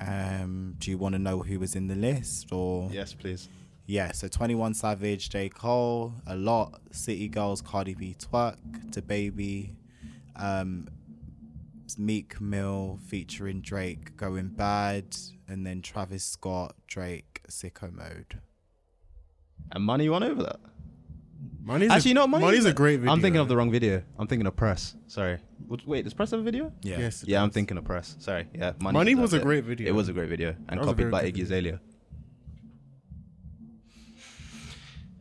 Um, 0.01 0.74
do 0.78 0.90
you 0.90 0.99
want 0.99 1.14
to 1.14 1.18
know 1.18 1.40
who 1.40 1.59
was 1.61 1.76
in 1.76 1.86
the 1.86 1.94
list 1.94 2.53
or? 2.53 2.88
Yes, 2.92 3.14
please. 3.14 3.49
Yeah, 3.86 4.12
so 4.12 4.26
21 4.26 4.74
Savage, 4.74 5.30
J. 5.30 5.49
Cole, 5.49 6.12
A 6.26 6.34
Lot, 6.34 6.80
City 6.90 7.28
Girls, 7.28 7.62
Cardi 7.62 7.94
B, 7.94 8.16
Twerk, 8.18 8.57
DaBaby, 8.90 9.74
um, 10.34 10.88
Meek 11.97 12.40
Mill 12.40 12.99
featuring 13.07 13.61
Drake, 13.61 14.16
Going 14.16 14.49
Bad, 14.49 15.16
and 15.47 15.64
then 15.64 15.82
Travis 15.82 16.24
Scott, 16.24 16.74
Drake, 16.88 17.42
Sicko 17.49 17.92
Mode. 17.92 18.40
And 19.70 19.84
Money 19.84 20.09
won 20.09 20.24
over 20.24 20.42
that? 20.42 20.61
Money's 21.62 21.90
Actually, 21.90 22.11
a, 22.12 22.14
not 22.14 22.30
Money. 22.30 22.44
Money's 22.44 22.64
a 22.64 22.72
great 22.72 22.97
video. 22.97 23.12
I'm 23.12 23.20
thinking 23.20 23.40
of 23.40 23.49
the 23.49 23.57
wrong 23.57 23.70
video. 23.70 24.03
I'm 24.18 24.26
thinking 24.26 24.47
of 24.47 24.57
Press. 24.57 24.97
Sorry. 25.07 25.38
Wait, 25.86 26.04
does 26.04 26.14
Press 26.14 26.30
have 26.30 26.40
a 26.40 26.42
video? 26.42 26.72
Yeah. 26.82 26.98
Yes. 26.98 27.24
Yeah, 27.26 27.42
I'm 27.42 27.50
thinking 27.50 27.76
of 27.78 27.84
Press. 27.84 28.16
Sorry. 28.18 28.46
Yeah. 28.54 28.72
Money, 28.80 28.96
Money 28.98 29.14
was 29.14 29.32
a 29.32 29.36
it. 29.36 29.42
great 29.42 29.64
video. 29.64 29.88
It 29.88 29.94
was 29.94 30.09
a 30.09 30.12
great 30.12 30.28
video 30.28 30.54
and 30.68 30.80
copied 30.80 31.11
by 31.11 31.24
Iggy 31.30 31.42
Azalea. 31.42 31.80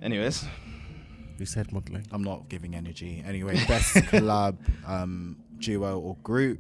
Anyways, 0.01 0.45
we 1.39 1.45
said 1.45 1.71
modeling. 1.71 2.05
I'm 2.11 2.23
not 2.23 2.49
giving 2.49 2.75
energy. 2.75 3.23
Anyway, 3.25 3.55
best 3.67 3.95
collab, 4.11 4.57
um, 4.86 5.38
duo 5.59 5.99
or 5.99 6.15
group. 6.23 6.59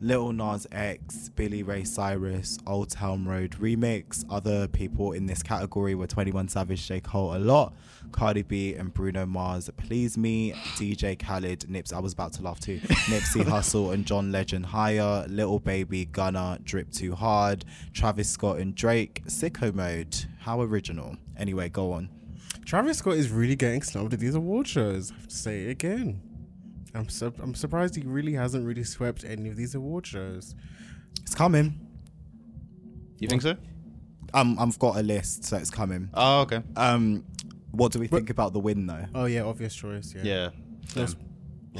Lil 0.00 0.32
Nas 0.32 0.66
X, 0.72 1.30
Billy 1.30 1.62
Ray 1.62 1.84
Cyrus, 1.84 2.58
Old 2.66 2.90
Town 2.90 3.24
Road 3.24 3.52
remix. 3.52 4.24
Other 4.30 4.68
people 4.68 5.12
in 5.12 5.26
this 5.26 5.42
category 5.42 5.94
were 5.94 6.06
21 6.06 6.48
Savage, 6.48 6.86
J. 6.86 7.00
Cole 7.00 7.36
a 7.36 7.38
lot, 7.38 7.74
Cardi 8.12 8.42
B 8.42 8.74
and 8.74 8.92
Bruno 8.92 9.26
Mars, 9.26 9.70
Please 9.76 10.18
Me, 10.18 10.52
DJ 10.76 11.18
Khaled, 11.18 11.68
Nips, 11.68 11.92
I 11.92 11.98
was 11.98 12.12
about 12.12 12.32
to 12.34 12.42
laugh 12.42 12.60
too, 12.60 12.78
Nipsey 12.80 13.42
Hussle 13.42 13.92
and 13.94 14.04
John 14.04 14.30
Legend 14.30 14.66
Higher, 14.66 15.26
Lil 15.28 15.58
Baby, 15.58 16.04
Gunna, 16.04 16.58
Drip 16.62 16.90
Too 16.90 17.14
Hard, 17.14 17.64
Travis 17.92 18.28
Scott 18.28 18.58
and 18.58 18.74
Drake, 18.74 19.22
Sicko 19.26 19.74
Mode. 19.74 20.16
How 20.40 20.60
original. 20.60 21.16
Anyway, 21.36 21.68
go 21.68 21.92
on. 21.92 22.08
Travis 22.64 22.98
Scott 22.98 23.14
is 23.14 23.30
really 23.30 23.56
getting 23.56 23.82
snubbed 23.82 24.12
at 24.12 24.20
these 24.20 24.34
award 24.34 24.66
shows. 24.66 25.10
I 25.10 25.14
have 25.14 25.28
to 25.28 25.36
say 25.36 25.62
it 25.64 25.70
again. 25.70 26.20
I'm 26.96 27.08
su- 27.08 27.32
I'm 27.42 27.54
surprised 27.54 27.94
he 27.96 28.02
really 28.02 28.32
hasn't 28.34 28.64
really 28.66 28.84
swept 28.84 29.24
any 29.24 29.48
of 29.48 29.56
these 29.56 29.74
award 29.74 30.06
shows. 30.06 30.54
It's 31.22 31.34
coming. 31.34 31.80
You 33.18 33.28
think 33.28 33.42
so? 33.42 33.56
Um, 34.34 34.56
I've 34.58 34.78
got 34.78 34.96
a 34.96 35.02
list, 35.02 35.44
so 35.44 35.56
it's 35.56 35.70
coming. 35.70 36.10
Oh, 36.14 36.40
okay. 36.42 36.62
Um, 36.76 37.24
what 37.70 37.92
do 37.92 37.98
we 37.98 38.06
think 38.06 38.30
about 38.30 38.52
the 38.52 38.58
win 38.60 38.86
though? 38.86 39.04
Oh 39.14 39.24
yeah, 39.26 39.42
obvious 39.42 39.74
choice. 39.74 40.14
Yeah. 40.14 40.50
Yeah. 40.94 41.06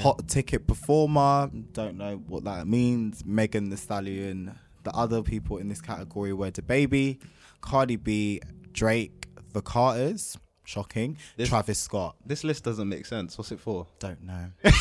Hot 0.02 0.28
ticket 0.28 0.66
performer. 0.66 1.50
Don't 1.72 1.96
know 1.96 2.16
what 2.26 2.44
that 2.44 2.66
means. 2.66 3.24
Megan 3.24 3.70
Thee 3.70 3.76
Stallion. 3.76 4.58
The 4.82 4.90
other 4.92 5.22
people 5.22 5.56
in 5.56 5.68
this 5.68 5.80
category 5.80 6.32
were 6.32 6.50
DaBaby, 6.50 7.20
Cardi 7.60 7.96
B, 7.96 8.40
Drake, 8.72 9.26
The 9.52 9.62
Carters, 9.62 10.36
Shocking. 10.66 11.16
This, 11.36 11.48
Travis 11.48 11.78
Scott. 11.78 12.16
This 12.26 12.42
list 12.42 12.64
doesn't 12.64 12.88
make 12.88 13.06
sense. 13.06 13.38
What's 13.38 13.52
it 13.52 13.60
for? 13.60 13.86
Don't 14.00 14.20
know. 14.24 14.50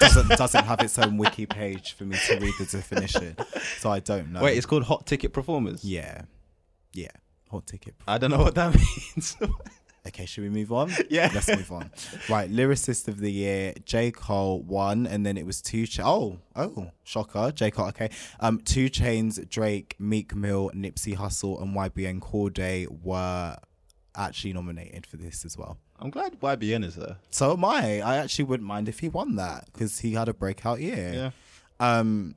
doesn't 0.00 0.28
doesn't 0.30 0.64
have 0.64 0.80
its 0.80 0.98
own 0.98 1.16
wiki 1.16 1.46
page 1.46 1.92
for 1.94 2.02
me 2.04 2.16
to 2.26 2.38
read 2.40 2.54
the 2.58 2.64
definition, 2.66 3.36
so 3.78 3.90
I 3.90 4.00
don't 4.00 4.32
know. 4.32 4.42
Wait, 4.42 4.56
it's 4.56 4.66
called 4.66 4.82
Hot 4.82 5.06
Ticket 5.06 5.32
Performers. 5.32 5.84
Yeah, 5.84 6.22
yeah, 6.92 7.06
Hot 7.52 7.64
Ticket. 7.68 7.94
I 8.08 8.18
don't 8.18 8.30
know 8.32 8.38
what 8.38 8.56
that 8.56 8.74
means. 9.16 9.36
okay, 10.08 10.26
should 10.26 10.42
we 10.42 10.50
move 10.50 10.72
on? 10.72 10.90
Yeah, 11.08 11.30
let's 11.32 11.48
move 11.48 11.70
on. 11.70 11.92
Right, 12.28 12.50
lyricist 12.50 13.06
of 13.06 13.20
the 13.20 13.30
year, 13.30 13.74
J 13.84 14.10
Cole 14.10 14.60
won, 14.62 15.06
and 15.06 15.24
then 15.24 15.36
it 15.38 15.46
was 15.46 15.62
two. 15.62 15.86
Ch- 15.86 16.00
oh, 16.00 16.40
oh, 16.56 16.90
shocker, 17.04 17.52
J 17.52 17.70
Cole. 17.70 17.86
Okay, 17.90 18.10
um, 18.40 18.58
2 18.58 18.90
Chainz, 18.90 19.48
Drake, 19.48 19.94
Meek 20.00 20.34
Mill, 20.34 20.72
Nipsey 20.74 21.16
Hussle, 21.16 21.62
and 21.62 21.76
YBN 21.76 22.18
Cordae 22.18 22.88
were 23.04 23.56
actually 24.16 24.52
nominated 24.52 25.06
for 25.06 25.16
this 25.16 25.44
as 25.44 25.56
well. 25.56 25.78
I'm 25.98 26.10
glad 26.10 26.40
YBN 26.40 26.84
is 26.84 26.96
there. 26.96 27.16
So 27.30 27.52
am 27.52 27.64
I. 27.64 28.00
I 28.00 28.16
actually 28.16 28.44
wouldn't 28.44 28.68
mind 28.68 28.88
if 28.88 28.98
he 29.00 29.08
won 29.08 29.36
that 29.36 29.66
because 29.72 30.00
he 30.00 30.12
had 30.12 30.28
a 30.28 30.34
breakout 30.34 30.80
year. 30.80 31.12
Yeah. 31.14 31.30
Um. 31.98 32.34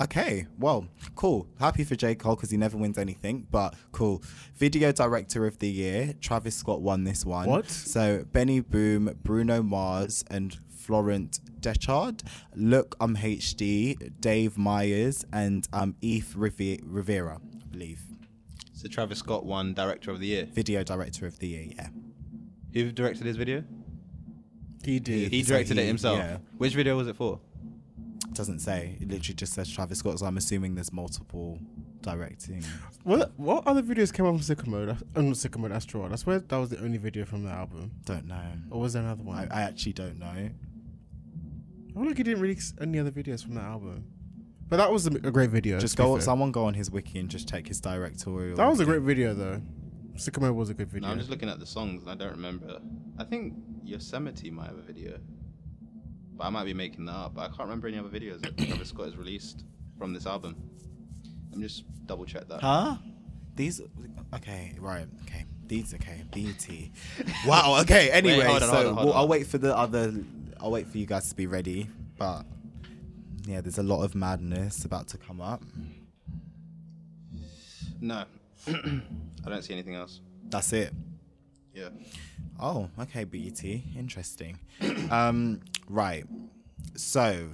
Okay, 0.00 0.46
well, 0.58 0.86
cool. 1.14 1.46
Happy 1.60 1.84
for 1.84 1.96
J. 1.96 2.14
Cole 2.14 2.34
because 2.34 2.50
he 2.50 2.56
never 2.56 2.76
wins 2.78 2.96
anything, 2.98 3.46
but 3.50 3.74
cool. 3.92 4.22
Video 4.54 4.90
Director 4.90 5.46
of 5.46 5.58
the 5.58 5.68
Year, 5.68 6.14
Travis 6.20 6.54
Scott 6.54 6.80
won 6.80 7.04
this 7.04 7.24
one. 7.24 7.46
What? 7.48 7.68
So 7.68 8.24
Benny 8.32 8.60
Boom, 8.60 9.18
Bruno 9.22 9.62
Mars, 9.62 10.24
and 10.30 10.56
Florent 10.86 11.40
Dechard. 11.60 12.22
Look, 12.54 12.96
I'm 13.00 13.16
HD, 13.16 14.12
Dave 14.20 14.56
Meyers, 14.56 15.24
and 15.32 15.66
um, 15.72 15.94
Eif 16.02 16.34
Rivera, 16.36 17.36
I 17.36 17.66
believe. 17.70 18.02
So 18.86 18.92
Travis 18.92 19.18
Scott 19.18 19.44
won 19.44 19.74
Director 19.74 20.12
of 20.12 20.20
the 20.20 20.28
Year. 20.28 20.46
Video 20.52 20.84
Director 20.84 21.26
of 21.26 21.40
the 21.40 21.48
Year, 21.48 21.64
yeah. 21.76 21.88
Who 22.72 22.92
directed 22.92 23.26
his 23.26 23.36
video? 23.36 23.64
He 24.84 25.00
did. 25.00 25.32
He 25.32 25.42
directed 25.42 25.76
he, 25.76 25.82
it 25.82 25.86
himself. 25.86 26.18
Yeah. 26.18 26.36
Which 26.56 26.76
video 26.76 26.96
was 26.96 27.08
it 27.08 27.16
for? 27.16 27.40
It 28.28 28.34
doesn't 28.34 28.60
say. 28.60 28.96
It 29.00 29.08
literally 29.08 29.34
just 29.34 29.54
says 29.54 29.68
Travis 29.68 29.98
Scott. 29.98 30.20
So 30.20 30.26
I'm 30.26 30.36
assuming 30.36 30.76
there's 30.76 30.92
multiple 30.92 31.58
directing. 32.02 32.62
What 33.02 33.32
what 33.36 33.66
other 33.66 33.82
videos 33.82 34.12
came 34.12 34.24
out 34.24 34.40
from 34.40 34.56
Sicko 34.56 34.68
Mode? 34.68 34.90
Uh, 34.90 34.94
not 35.20 35.34
Sicko 35.34 35.56
Mode, 35.56 35.72
Astro. 35.72 36.08
I 36.08 36.14
swear 36.14 36.38
that 36.38 36.56
was 36.56 36.70
the 36.70 36.78
only 36.78 36.98
video 36.98 37.24
from 37.24 37.42
the 37.42 37.50
album. 37.50 37.90
Don't 38.04 38.26
know. 38.26 38.52
Or 38.70 38.82
was 38.82 38.92
there 38.92 39.02
another 39.02 39.24
one? 39.24 39.48
I, 39.50 39.62
I 39.62 39.62
actually 39.62 39.94
don't 39.94 40.20
know. 40.20 40.26
I 40.26 40.52
feel 41.92 42.06
like 42.06 42.18
he 42.18 42.22
didn't 42.22 42.40
release 42.40 42.72
any 42.80 43.00
other 43.00 43.10
videos 43.10 43.42
from 43.42 43.56
that 43.56 43.64
album. 43.64 44.04
But 44.68 44.78
that 44.78 44.92
was 44.92 45.06
a, 45.06 45.10
a 45.10 45.30
great 45.30 45.50
video. 45.50 45.78
Just 45.78 45.96
go. 45.96 46.14
fair. 46.14 46.22
Someone 46.22 46.50
go 46.50 46.64
on 46.64 46.74
his 46.74 46.90
wiki 46.90 47.18
and 47.18 47.28
just 47.28 47.48
check 47.48 47.68
his 47.68 47.80
directorial. 47.80 48.56
That 48.56 48.68
was 48.68 48.80
a 48.80 48.84
great 48.84 49.02
video 49.02 49.34
though. 49.34 49.62
Sicko 50.16 50.40
Mode 50.40 50.56
was 50.56 50.70
a 50.70 50.74
good 50.74 50.88
No, 50.88 50.92
video. 50.94 51.08
I'm 51.10 51.18
just 51.18 51.30
looking 51.30 51.48
at 51.48 51.60
the 51.60 51.66
songs 51.66 52.02
and 52.02 52.10
I 52.10 52.14
don't 52.14 52.32
remember. 52.34 52.80
I 53.18 53.24
think 53.24 53.54
Yosemite 53.84 54.50
might 54.50 54.66
have 54.66 54.78
a 54.78 54.82
video, 54.82 55.18
but 56.36 56.44
I 56.44 56.50
might 56.50 56.64
be 56.64 56.74
making 56.74 57.04
that 57.06 57.12
up. 57.12 57.34
But 57.34 57.42
I 57.42 57.46
can't 57.48 57.60
remember 57.60 57.86
any 57.88 57.98
other 57.98 58.08
videos 58.08 58.40
that 58.40 58.56
Travis 58.56 58.88
Scott 58.88 59.06
has 59.06 59.16
released 59.16 59.64
from 59.98 60.12
this 60.12 60.26
album. 60.26 60.56
Let 61.50 61.58
me 61.58 61.66
just 61.66 61.84
double 62.06 62.24
check 62.24 62.48
that. 62.48 62.60
Huh? 62.60 62.96
These. 63.54 63.80
Okay. 64.34 64.74
Right. 64.80 65.06
Okay. 65.26 65.44
These. 65.66 65.94
Okay. 65.94 66.24
BT. 66.32 66.92
Wow. 67.46 67.78
Okay. 67.82 68.10
Anyway, 68.10 68.44
hold 68.44 68.62
on, 68.62 68.68
so 68.68 68.74
hold 68.74 68.86
on, 68.86 68.94
hold 68.94 69.06
well, 69.06 69.16
I'll 69.16 69.28
wait 69.28 69.46
for 69.46 69.58
the 69.58 69.76
other. 69.76 70.12
I'll 70.60 70.70
wait 70.70 70.88
for 70.88 70.98
you 70.98 71.06
guys 71.06 71.28
to 71.28 71.36
be 71.36 71.46
ready. 71.46 71.88
But 72.18 72.44
yeah, 73.46 73.60
there's 73.60 73.78
a 73.78 73.82
lot 73.82 74.02
of 74.02 74.14
madness 74.14 74.84
about 74.84 75.08
to 75.08 75.18
come 75.18 75.40
up. 75.40 75.62
No, 78.00 78.24
I 78.66 79.48
don't 79.48 79.62
see 79.62 79.72
anything 79.72 79.94
else. 79.94 80.20
That's 80.48 80.72
it. 80.72 80.92
Yeah. 81.72 81.88
Oh, 82.60 82.88
okay, 83.00 83.24
BET. 83.24 83.62
Interesting. 83.64 84.58
um, 85.10 85.60
right. 85.88 86.24
So, 86.96 87.50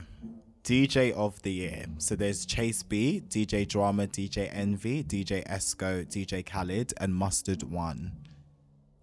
DJ 0.65 1.13
of 1.13 1.43
the 1.43 1.53
year. 1.53 1.87
So 1.99 2.15
there's 2.15 2.47
Chase 2.47 2.83
B, 2.83 3.23
DJ 3.29 3.67
Drama, 3.67 4.07
DJ 4.07 4.49
Envy, 4.53 5.03
DJ 5.03 5.45
Esco, 5.47 6.07
DJ 6.07 6.47
Khaled, 6.47 6.95
and 6.99 7.15
Mustard 7.15 7.65
won. 7.65 8.13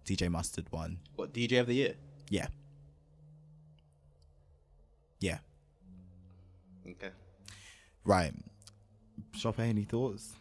DJ 0.06 0.30
Mustard 0.30 0.66
won. 0.72 0.98
What 1.16 1.34
DJ 1.34 1.60
of 1.60 1.66
the 1.66 1.74
year? 1.74 1.94
Yeah. 2.30 2.42
Yeah. 2.42 2.59
Okay. 6.90 7.12
Right. 8.04 8.32
Shoppe, 9.36 9.60
any 9.60 9.84
thoughts? 9.84 10.32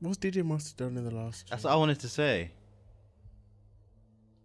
What's 0.00 0.18
DJ 0.18 0.44
Mustard 0.44 0.76
done 0.76 0.96
in 0.96 1.04
the 1.04 1.14
last? 1.14 1.48
That's 1.50 1.64
what 1.64 1.72
I 1.72 1.76
wanted 1.76 1.98
to 2.00 2.08
say. 2.08 2.52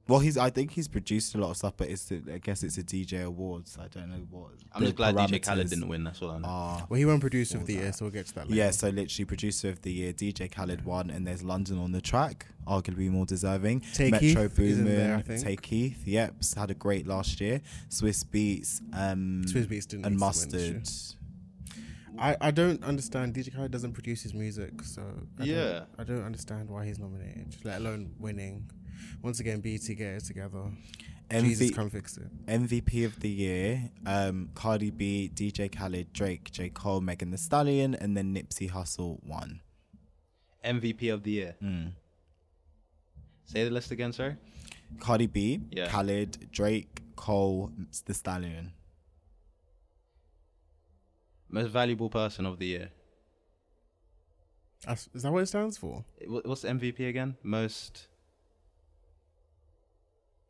Well, 0.08 0.20
he's. 0.20 0.38
I 0.38 0.50
think 0.50 0.72
he's 0.72 0.90
produced 0.90 1.34
a 1.36 1.38
lot 1.38 1.52
of 1.52 1.58
stuff, 1.58 1.76
but 1.78 1.90
it's. 1.90 2.12
I 2.12 2.38
guess 2.40 2.62
it's 2.64 2.78
a 2.78 2.84
DJ 2.84 3.24
awards. 3.24 3.78
I 3.80 3.88
don't 3.88 4.10
know 4.10 4.26
what. 4.30 4.52
I'm 4.74 4.82
just 4.82 4.96
glad 4.96 5.16
DJ 5.16 5.42
Khaled 5.42 5.70
didn't 5.70 5.88
win. 5.88 6.04
That's 6.04 6.22
all 6.22 6.32
I 6.32 6.40
know. 6.40 6.86
Well, 6.90 6.98
he 6.98 7.06
won 7.06 7.22
producer 7.22 7.56
of 7.56 7.62
All 7.62 7.68
the 7.68 7.74
year, 7.76 7.94
so 7.94 8.06
we'll 8.06 8.12
get 8.12 8.26
to 8.28 8.36
that 8.36 8.50
later. 8.50 8.56
Yeah, 8.56 8.72
so 8.72 8.90
literally 8.90 9.26
producer 9.26 9.70
of 9.70 9.82
the 9.82 9.94
year, 9.94 10.12
DJ 10.12 10.52
Khaled 10.52 10.84
won, 10.84 11.10
and 11.10 11.26
there's 11.26 11.42
London 11.42 11.78
on 11.80 11.94
the 11.94 12.02
track, 12.02 12.48
arguably 12.68 13.10
more 13.10 13.26
deserving. 13.26 13.82
Take 13.94 14.12
Metro 14.12 14.50
Keith 14.50 14.60
is 14.60 14.80
in 14.80 14.86
there, 14.86 15.18
Take 15.18 15.26
Boomin, 15.26 15.42
think. 15.42 15.44
Tay 15.44 15.56
Keith, 15.56 16.04
yep, 16.06 16.34
had 16.58 16.70
a 16.70 16.74
great 16.74 17.08
last 17.08 17.40
year. 17.40 17.62
Swizz 17.90 18.26
Beatz, 18.26 18.82
um, 18.92 19.44
Swizz 19.46 19.68
Beatz 19.68 19.88
didn't 19.88 20.06
and 20.06 20.16
need 20.16 20.20
win. 20.20 20.20
Mustard. 20.20 20.90
I, 22.20 22.38
I 22.40 22.52
don't 22.52 22.84
understand. 22.84 23.34
DJ 23.34 23.54
Khaled 23.54 23.72
doesn't 23.72 23.94
produce 23.94 24.22
his 24.24 24.34
music, 24.34 24.82
so 24.84 25.02
I 25.40 25.44
Yeah. 25.44 25.56
don't, 25.72 25.88
I 26.00 26.04
don't 26.04 26.24
understand 26.24 26.70
why 26.70 26.86
he's 26.86 27.00
nominated, 27.00 27.56
let 27.64 27.82
alone 27.82 28.14
winning. 28.20 28.70
Once 29.22 29.40
again, 29.40 29.60
BT 29.62 29.96
get 29.96 30.14
it 30.16 30.24
together. 30.26 30.64
Jesus, 31.32 31.72
MV- 31.72 31.76
come 31.76 31.90
fix 31.90 32.18
it. 32.18 32.28
MVP 32.46 33.06
of 33.06 33.20
the 33.22 33.30
year, 33.30 33.90
um, 34.06 34.50
Cardi 34.54 34.92
B, 34.92 35.32
DJ 35.34 35.72
Khaled, 35.72 36.14
Drake, 36.14 36.52
J 36.52 36.70
Cole, 36.70 37.02
Megan 37.02 37.32
Thee 37.32 37.38
Stallion, 37.38 37.96
and 37.96 38.16
then 38.16 38.34
Nipsey 38.36 38.70
Hussle 38.70 39.18
won. 39.24 39.62
MVP 40.64 41.12
of 41.12 41.24
the 41.24 41.32
year. 41.32 41.56
Mm. 41.64 41.94
Say 43.46 43.64
the 43.64 43.72
list 43.72 43.92
again, 43.92 44.14
sir. 44.14 44.38
Cardi 45.00 45.28
B, 45.28 45.62
Yeah. 45.72 45.88
Khaled, 45.90 46.52
Drake, 46.52 47.02
Cole, 47.16 47.72
The 48.06 48.14
Stallion. 48.14 48.74
Most 51.54 51.68
valuable 51.70 52.10
person 52.10 52.48
of 52.48 52.58
the 52.58 52.66
year. 52.66 52.90
That's- 54.82 55.08
Is 55.14 55.22
that 55.22 55.32
what 55.32 55.44
it 55.44 55.46
stands 55.46 55.78
for? 55.78 56.04
Wh- 56.26 56.44
What's 56.46 56.64
the 56.64 56.70
MVP 56.70 57.08
again? 57.08 57.38
Most. 57.44 58.08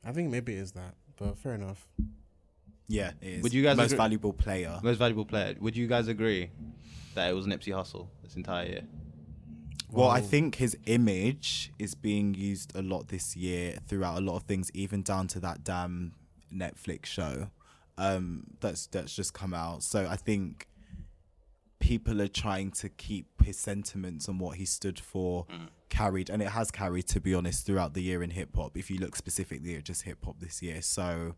I 0.02 0.14
think 0.14 0.32
maybe 0.32 0.54
it 0.56 0.60
is 0.60 0.72
that, 0.72 0.96
but 1.18 1.38
fair 1.38 1.56
enough. 1.56 1.90
Yeah, 2.88 3.12
it 3.22 3.28
is. 3.28 3.44
Would 3.44 3.54
you 3.54 3.64
guys 3.64 3.76
most 3.76 3.88
agree- 3.88 3.98
valuable 3.98 4.32
player? 4.32 4.80
Most 4.82 4.98
valuable 4.98 5.26
player. 5.26 5.56
Would 5.60 5.76
you 5.76 5.88
guys 5.88 6.08
agree 6.08 6.52
that 7.16 7.30
it 7.30 7.34
was 7.34 7.48
Nipsey 7.48 7.74
Hussle 7.74 8.08
this 8.24 8.38
entire 8.38 8.66
year? 8.68 8.88
Well, 9.90 10.10
I 10.10 10.22
think 10.22 10.56
his 10.56 10.78
image 10.86 11.72
is 11.78 11.96
being 11.96 12.34
used 12.34 12.76
a 12.76 12.82
lot 12.82 13.10
this 13.10 13.36
year 13.36 13.78
throughout 13.88 14.18
a 14.18 14.22
lot 14.22 14.38
of 14.38 14.44
things, 14.44 14.72
even 14.74 15.04
down 15.04 15.28
to 15.28 15.40
that 15.42 15.66
damn 15.66 16.14
Netflix 16.52 17.08
show 17.08 17.52
um, 17.98 18.48
that's 18.62 18.88
that's 18.88 19.14
just 19.16 19.34
come 19.34 19.54
out. 19.54 19.84
So 19.84 20.08
I 20.10 20.16
think 20.16 20.68
people 21.84 22.22
are 22.22 22.30
trying 22.30 22.72
to 22.72 22.88
keep 22.88 23.44
his 23.44 23.58
sentiments 23.60 24.30
and 24.30 24.40
what 24.40 24.56
he 24.56 24.64
stood 24.64 24.98
for 24.98 25.46
mm. 25.48 25.68
carried, 25.90 26.30
and 26.30 26.42
it 26.42 26.48
has 26.48 26.72
carried, 26.72 27.06
to 27.06 27.20
be 27.20 27.36
honest, 27.36 27.66
throughout 27.66 27.94
the 27.94 28.02
year 28.02 28.24
in 28.24 28.30
hip 28.30 28.56
hop. 28.56 28.78
If 28.78 28.90
you 28.90 29.00
look 29.00 29.18
specifically 29.18 29.76
at 29.76 29.84
just 29.84 30.04
hip 30.04 30.20
hop 30.24 30.40
this 30.40 30.62
year, 30.62 30.82
so 30.82 31.36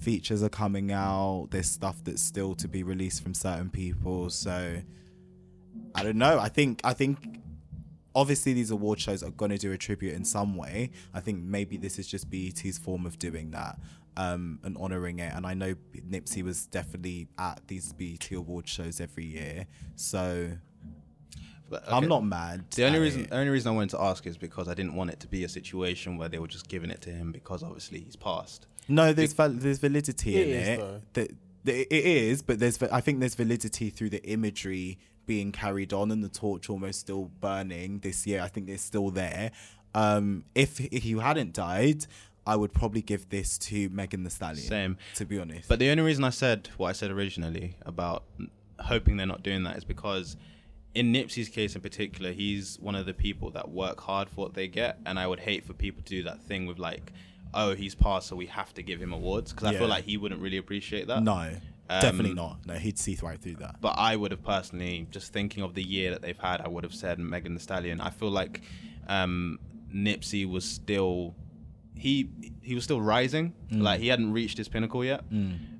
features 0.00 0.42
are 0.42 0.48
coming 0.48 0.92
out. 0.92 1.48
There's 1.50 1.68
stuff 1.68 2.02
that's 2.04 2.22
still 2.22 2.54
to 2.54 2.68
be 2.68 2.82
released 2.84 3.22
from 3.22 3.34
certain 3.34 3.68
people. 3.68 4.30
So 4.30 4.80
I 5.94 6.02
don't 6.02 6.16
know. 6.16 6.38
I 6.38 6.48
think 6.48 6.80
I 6.82 6.94
think 6.94 7.42
obviously 8.14 8.54
these 8.54 8.70
award 8.70 8.98
shows 8.98 9.22
are 9.22 9.30
going 9.30 9.50
to 9.50 9.58
do 9.58 9.72
a 9.72 9.76
tribute 9.76 10.14
in 10.14 10.24
some 10.24 10.56
way. 10.56 10.90
I 11.12 11.20
think 11.20 11.42
maybe 11.42 11.76
this 11.76 11.98
is 11.98 12.06
just 12.06 12.30
BET's 12.30 12.78
form 12.78 13.04
of 13.04 13.18
doing 13.18 13.50
that 13.50 13.78
um, 14.16 14.58
and 14.64 14.76
honoring 14.78 15.18
it. 15.18 15.32
And 15.34 15.46
I 15.46 15.54
know 15.54 15.74
Nipsey 16.10 16.42
was 16.42 16.66
definitely 16.66 17.28
at 17.38 17.60
these 17.66 17.92
BET 17.92 18.30
award 18.32 18.68
shows 18.68 19.00
every 19.00 19.26
year, 19.26 19.66
so 19.94 20.50
But, 21.68 21.84
I'm 21.88 22.08
not 22.08 22.24
mad. 22.24 22.70
The 22.70 22.84
only 22.84 22.98
reason, 23.00 23.22
it. 23.22 23.30
the 23.30 23.36
only 23.36 23.50
reason 23.50 23.72
I 23.72 23.74
wanted 23.74 23.90
to 23.90 24.00
ask 24.02 24.26
is 24.26 24.36
because 24.38 24.68
I 24.68 24.74
didn't 24.74 24.94
want 24.94 25.10
it 25.10 25.20
to 25.20 25.26
be 25.26 25.44
a 25.44 25.48
situation 25.48 26.16
where 26.16 26.28
they 26.28 26.38
were 26.38 26.46
just 26.46 26.68
giving 26.68 26.90
it 26.90 27.00
to 27.02 27.10
him 27.10 27.32
because 27.32 27.62
obviously 27.62 28.00
he's 28.00 28.16
passed. 28.16 28.66
No, 28.88 29.12
there's 29.12 29.32
val- 29.32 29.50
there's 29.50 29.78
validity 29.78 30.36
It 30.36 30.48
in 30.48 30.54
is, 30.54 30.68
it. 30.68 31.14
That 31.14 31.30
that 31.64 31.94
it 31.96 32.04
is, 32.04 32.42
but 32.42 32.60
there's 32.60 32.80
I 32.82 33.00
think 33.00 33.18
there's 33.18 33.34
validity 33.34 33.90
through 33.90 34.10
the 34.10 34.24
imagery 34.24 34.98
being 35.26 35.50
carried 35.50 35.92
on 35.92 36.12
and 36.12 36.22
the 36.22 36.28
torch 36.28 36.70
almost 36.70 37.00
still 37.00 37.24
burning 37.40 37.98
this 37.98 38.28
year. 38.28 38.40
I 38.42 38.46
think 38.48 38.68
it's 38.68 38.84
still 38.84 39.10
there. 39.10 39.50
Um, 39.92 40.44
if 40.54 40.78
if 40.80 41.02
he 41.02 41.12
hadn't 41.18 41.52
died, 41.52 42.06
I 42.46 42.56
would 42.56 42.72
probably 42.72 43.02
give 43.02 43.28
this 43.28 43.58
to 43.58 43.88
Megan 43.90 44.22
Thee 44.24 44.30
Stallion. 44.30 44.66
Same. 44.66 44.98
to 45.16 45.24
be 45.24 45.38
honest. 45.38 45.68
But 45.68 45.78
the 45.78 45.90
only 45.90 46.02
reason 46.04 46.22
I 46.24 46.30
said 46.30 46.68
what 46.76 46.88
I 46.88 46.92
said 46.92 47.10
originally 47.10 47.76
about 47.84 48.24
hoping 48.78 49.16
they're 49.16 49.26
not 49.26 49.42
doing 49.42 49.64
that 49.64 49.76
is 49.76 49.84
because 49.84 50.36
in 50.94 51.12
Nipsey's 51.12 51.48
case 51.48 51.74
in 51.74 51.80
particular, 51.82 52.32
he's 52.32 52.78
one 52.80 52.94
of 52.94 53.04
the 53.04 53.12
people 53.14 53.50
that 53.50 53.68
work 53.70 54.00
hard 54.00 54.28
for 54.30 54.42
what 54.46 54.54
they 54.54 54.66
get, 54.68 54.98
and 55.04 55.18
I 55.18 55.26
would 55.26 55.40
hate 55.40 55.66
for 55.66 55.72
people 55.74 56.02
to 56.02 56.08
do 56.08 56.22
that 56.22 56.40
thing 56.42 56.66
with 56.66 56.78
like, 56.78 57.12
oh, 57.52 57.74
he's 57.74 57.94
passed, 57.94 58.28
so 58.28 58.36
we 58.36 58.46
have 58.46 58.72
to 58.74 58.82
give 58.82 59.00
him 59.00 59.12
awards 59.12 59.52
because 59.52 59.68
I 59.68 59.72
Yeah. 59.72 59.78
feel 59.80 59.88
like 59.88 60.04
he 60.04 60.16
wouldn't 60.16 60.40
really 60.40 60.56
appreciate 60.56 61.06
that. 61.08 61.22
no, 61.22 61.50
definitely 61.88 62.30
Um, 62.30 62.36
not. 62.36 62.66
No, 62.66 62.74
he'd 62.74 62.98
see 62.98 63.16
right 63.22 63.38
through 63.40 63.56
that. 63.56 63.80
but 63.80 63.94
I 63.98 64.16
would 64.16 64.30
have 64.30 64.42
personally, 64.42 65.06
just 65.10 65.32
thinking 65.32 65.62
of 65.62 65.74
the 65.74 65.82
year 65.82 66.10
that 66.12 66.22
they've 66.22 66.38
had, 66.38 66.60
I 66.62 66.68
would 66.68 66.84
have 66.84 66.94
said 66.94 67.18
Megan 67.18 67.54
Thee 67.54 67.60
Stallion. 67.60 68.00
I 68.00 68.10
feel 68.10 68.30
like 68.30 68.62
um, 69.08 69.58
Nipsey 69.94 70.48
was 70.48 70.64
still 70.64 71.34
he 71.96 72.28
he 72.62 72.74
was 72.74 72.84
still 72.84 73.00
rising, 73.00 73.54
like 73.70 74.00
he 74.00 74.08
hadn't 74.08 74.32
reached 74.32 74.58
his 74.58 74.68
pinnacle 74.68 75.04
yet. 75.04 75.22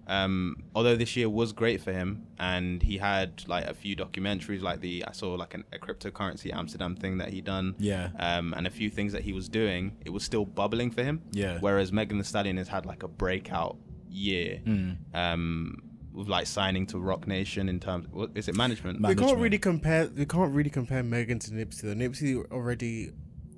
Um, 0.08 0.62
although 0.74 0.94
this 0.94 1.16
year 1.16 1.28
was 1.28 1.52
great 1.52 1.80
for 1.82 1.92
him, 1.92 2.26
and 2.38 2.80
he 2.80 2.96
had 2.98 3.42
like 3.48 3.64
a 3.66 3.74
few 3.74 3.96
documentaries, 3.96 4.62
like 4.62 4.80
the 4.80 5.04
I 5.06 5.10
saw 5.12 5.34
like 5.34 5.54
an, 5.54 5.64
a 5.72 5.78
cryptocurrency 5.78 6.54
Amsterdam 6.54 6.94
thing 6.94 7.18
that 7.18 7.30
he 7.30 7.40
done, 7.40 7.74
Yeah. 7.78 8.10
um, 8.20 8.54
and 8.56 8.68
a 8.68 8.70
few 8.70 8.88
things 8.88 9.12
that 9.14 9.22
he 9.22 9.32
was 9.32 9.48
doing. 9.48 9.96
It 10.04 10.10
was 10.10 10.22
still 10.22 10.44
bubbling 10.44 10.92
for 10.92 11.02
him, 11.02 11.22
Yeah. 11.32 11.58
Whereas 11.58 11.90
Megan 11.92 12.18
Thee 12.18 12.24
Stallion 12.24 12.56
has 12.56 12.68
had 12.68 12.86
like 12.86 13.02
a 13.02 13.08
breakout 13.08 13.78
year, 14.08 14.60
Mm. 14.64 14.96
um, 15.12 15.82
with 16.12 16.28
like 16.28 16.46
signing 16.46 16.86
to 16.86 17.00
Roc 17.00 17.26
Nation 17.26 17.68
in 17.68 17.80
terms. 17.80 18.06
What, 18.12 18.30
is 18.36 18.46
it 18.48 18.54
management? 18.54 19.00
Ma- 19.00 19.08
We 19.08 19.16
can't 19.16 19.38
really 19.38 19.58
compare. 19.58 20.08
We 20.16 20.24
can't 20.24 20.54
really 20.54 20.70
compare 20.70 21.02
Megan 21.02 21.40
to 21.40 21.50
Nipsey. 21.50 21.82
Though. 21.82 21.94
Nipsey 21.94 22.48
already 22.52 23.10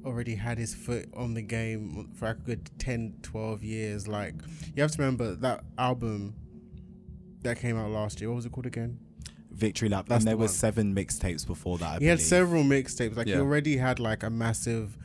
already 0.04 0.34
had 0.36 0.58
his 0.58 0.74
foot 0.74 1.08
on 1.16 1.34
the 1.34 1.42
game 1.42 2.10
for 2.14 2.28
a 2.28 2.34
good 2.34 2.70
10, 2.78 3.14
12 3.22 3.62
years. 3.62 4.08
Like 4.08 4.34
you 4.74 4.82
have 4.82 4.92
to 4.92 4.98
remember 4.98 5.34
that 5.36 5.64
album 5.76 6.34
that 7.42 7.58
came 7.58 7.76
out 7.76 7.90
last 7.90 8.20
year. 8.20 8.30
What 8.30 8.36
was 8.36 8.46
it 8.46 8.52
called 8.52 8.66
again? 8.66 8.98
Victory 9.50 9.88
lap, 9.88 10.06
That's 10.08 10.20
and 10.22 10.28
there 10.28 10.34
the 10.36 10.40
one. 10.40 10.48
seven 10.48 10.94
mixtapes 10.94 11.46
before 11.46 11.78
that. 11.78 11.96
I 11.96 11.98
he 11.98 12.06
had 12.06 12.20
several 12.20 12.62
mixtapes. 12.62 13.16
Like 13.16 13.26
he 13.26 13.34
already 13.34 13.76
had 13.76 13.98
like 13.98 14.22
a 14.22 14.30
massive 14.30 14.96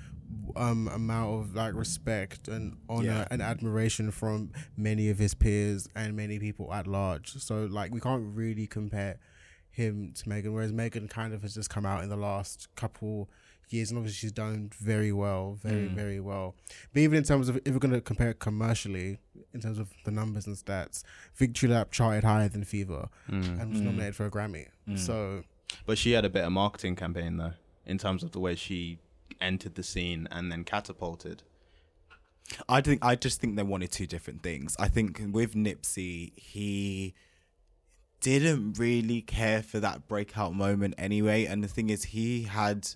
um 0.56 0.88
amount 0.90 1.34
of 1.34 1.56
like 1.56 1.74
respect 1.74 2.48
and 2.48 2.76
honor 2.88 3.06
Yeah. 3.08 3.28
and 3.32 3.42
admiration 3.42 4.12
from 4.12 4.52
many 4.78 5.10
of 5.10 5.18
his 5.18 5.34
peers 5.34 5.88
and 5.96 6.16
many 6.16 6.38
people 6.38 6.72
at 6.74 6.86
large. 6.86 7.34
So 7.42 7.66
like 7.66 7.92
we 7.94 8.00
can't 8.00 8.36
really 8.36 8.68
compare 8.68 9.18
him 9.72 10.12
to 10.16 10.30
Megan, 10.30 10.54
whereas 10.54 10.72
Megan 10.72 11.08
kind 11.08 11.34
of 11.34 11.42
has 11.42 11.56
just 11.56 11.72
come 11.72 11.86
out 11.86 12.04
in 12.04 12.10
the 12.10 12.16
last 12.18 12.68
couple 12.76 13.32
years, 13.74 13.90
and 13.90 13.98
obviously 13.98 14.20
she's 14.20 14.32
done 14.32 14.72
very 14.80 15.12
well, 15.12 15.56
very 15.62 15.88
Mm. 15.90 15.96
very 15.96 16.20
well. 16.20 16.56
But 16.94 17.02
even 17.02 17.18
in 17.18 17.24
terms 17.24 17.50
of 17.50 17.58
if 17.66 17.74
we're 17.74 17.80
going 17.80 17.94
to 17.94 18.02
compare 18.02 18.30
it 18.30 18.40
commercially, 18.40 19.20
in 19.54 19.60
terms 19.62 19.80
of 19.80 19.90
the 20.06 20.12
numbers 20.12 20.48
and 20.48 20.56
stats, 20.56 21.04
Victory 21.36 21.70
Lap 21.70 21.92
charted 21.92 22.24
higher 22.24 22.48
than 22.50 22.64
Fever 22.64 23.10
Mm. 23.30 23.60
and 23.62 23.72
was 23.72 23.82
Mm. 23.82 23.86
nominated 23.86 24.16
for 24.16 24.26
a 24.26 24.32
Grammy. 24.32 24.68
Mm. 24.88 24.98
So 25.00 25.44
But 25.86 25.98
she 25.98 26.12
had 26.12 26.24
a 26.24 26.30
better 26.30 26.50
marketing 26.52 26.96
campaign 26.96 27.38
though, 27.38 27.54
in 27.86 27.98
terms 27.98 28.24
of 28.24 28.32
the 28.32 28.40
way 28.40 28.56
she 28.56 29.00
entered 29.42 29.76
the 29.76 29.84
scene 29.84 30.28
and 30.32 30.52
then 30.52 30.64
catapulted. 30.64 31.44
I 32.70 32.82
think 32.82 33.04
I 33.04 33.16
just 33.16 33.42
think 33.42 33.56
they 33.56 33.64
wanted 33.64 33.92
two 33.92 34.06
different 34.06 34.44
things. 34.44 34.76
I 34.78 34.88
think 34.88 35.20
with 35.32 35.54
Nipsey, 35.56 36.38
he 36.38 37.14
didn't 38.20 38.78
really 38.80 39.22
care 39.22 39.62
for 39.64 39.80
that 39.80 40.08
breakout 40.08 40.54
moment 40.54 40.94
anyway. 40.98 41.46
And 41.46 41.64
the 41.64 41.68
thing 41.68 41.90
is, 41.90 42.04
he 42.06 42.44
had 42.44 42.88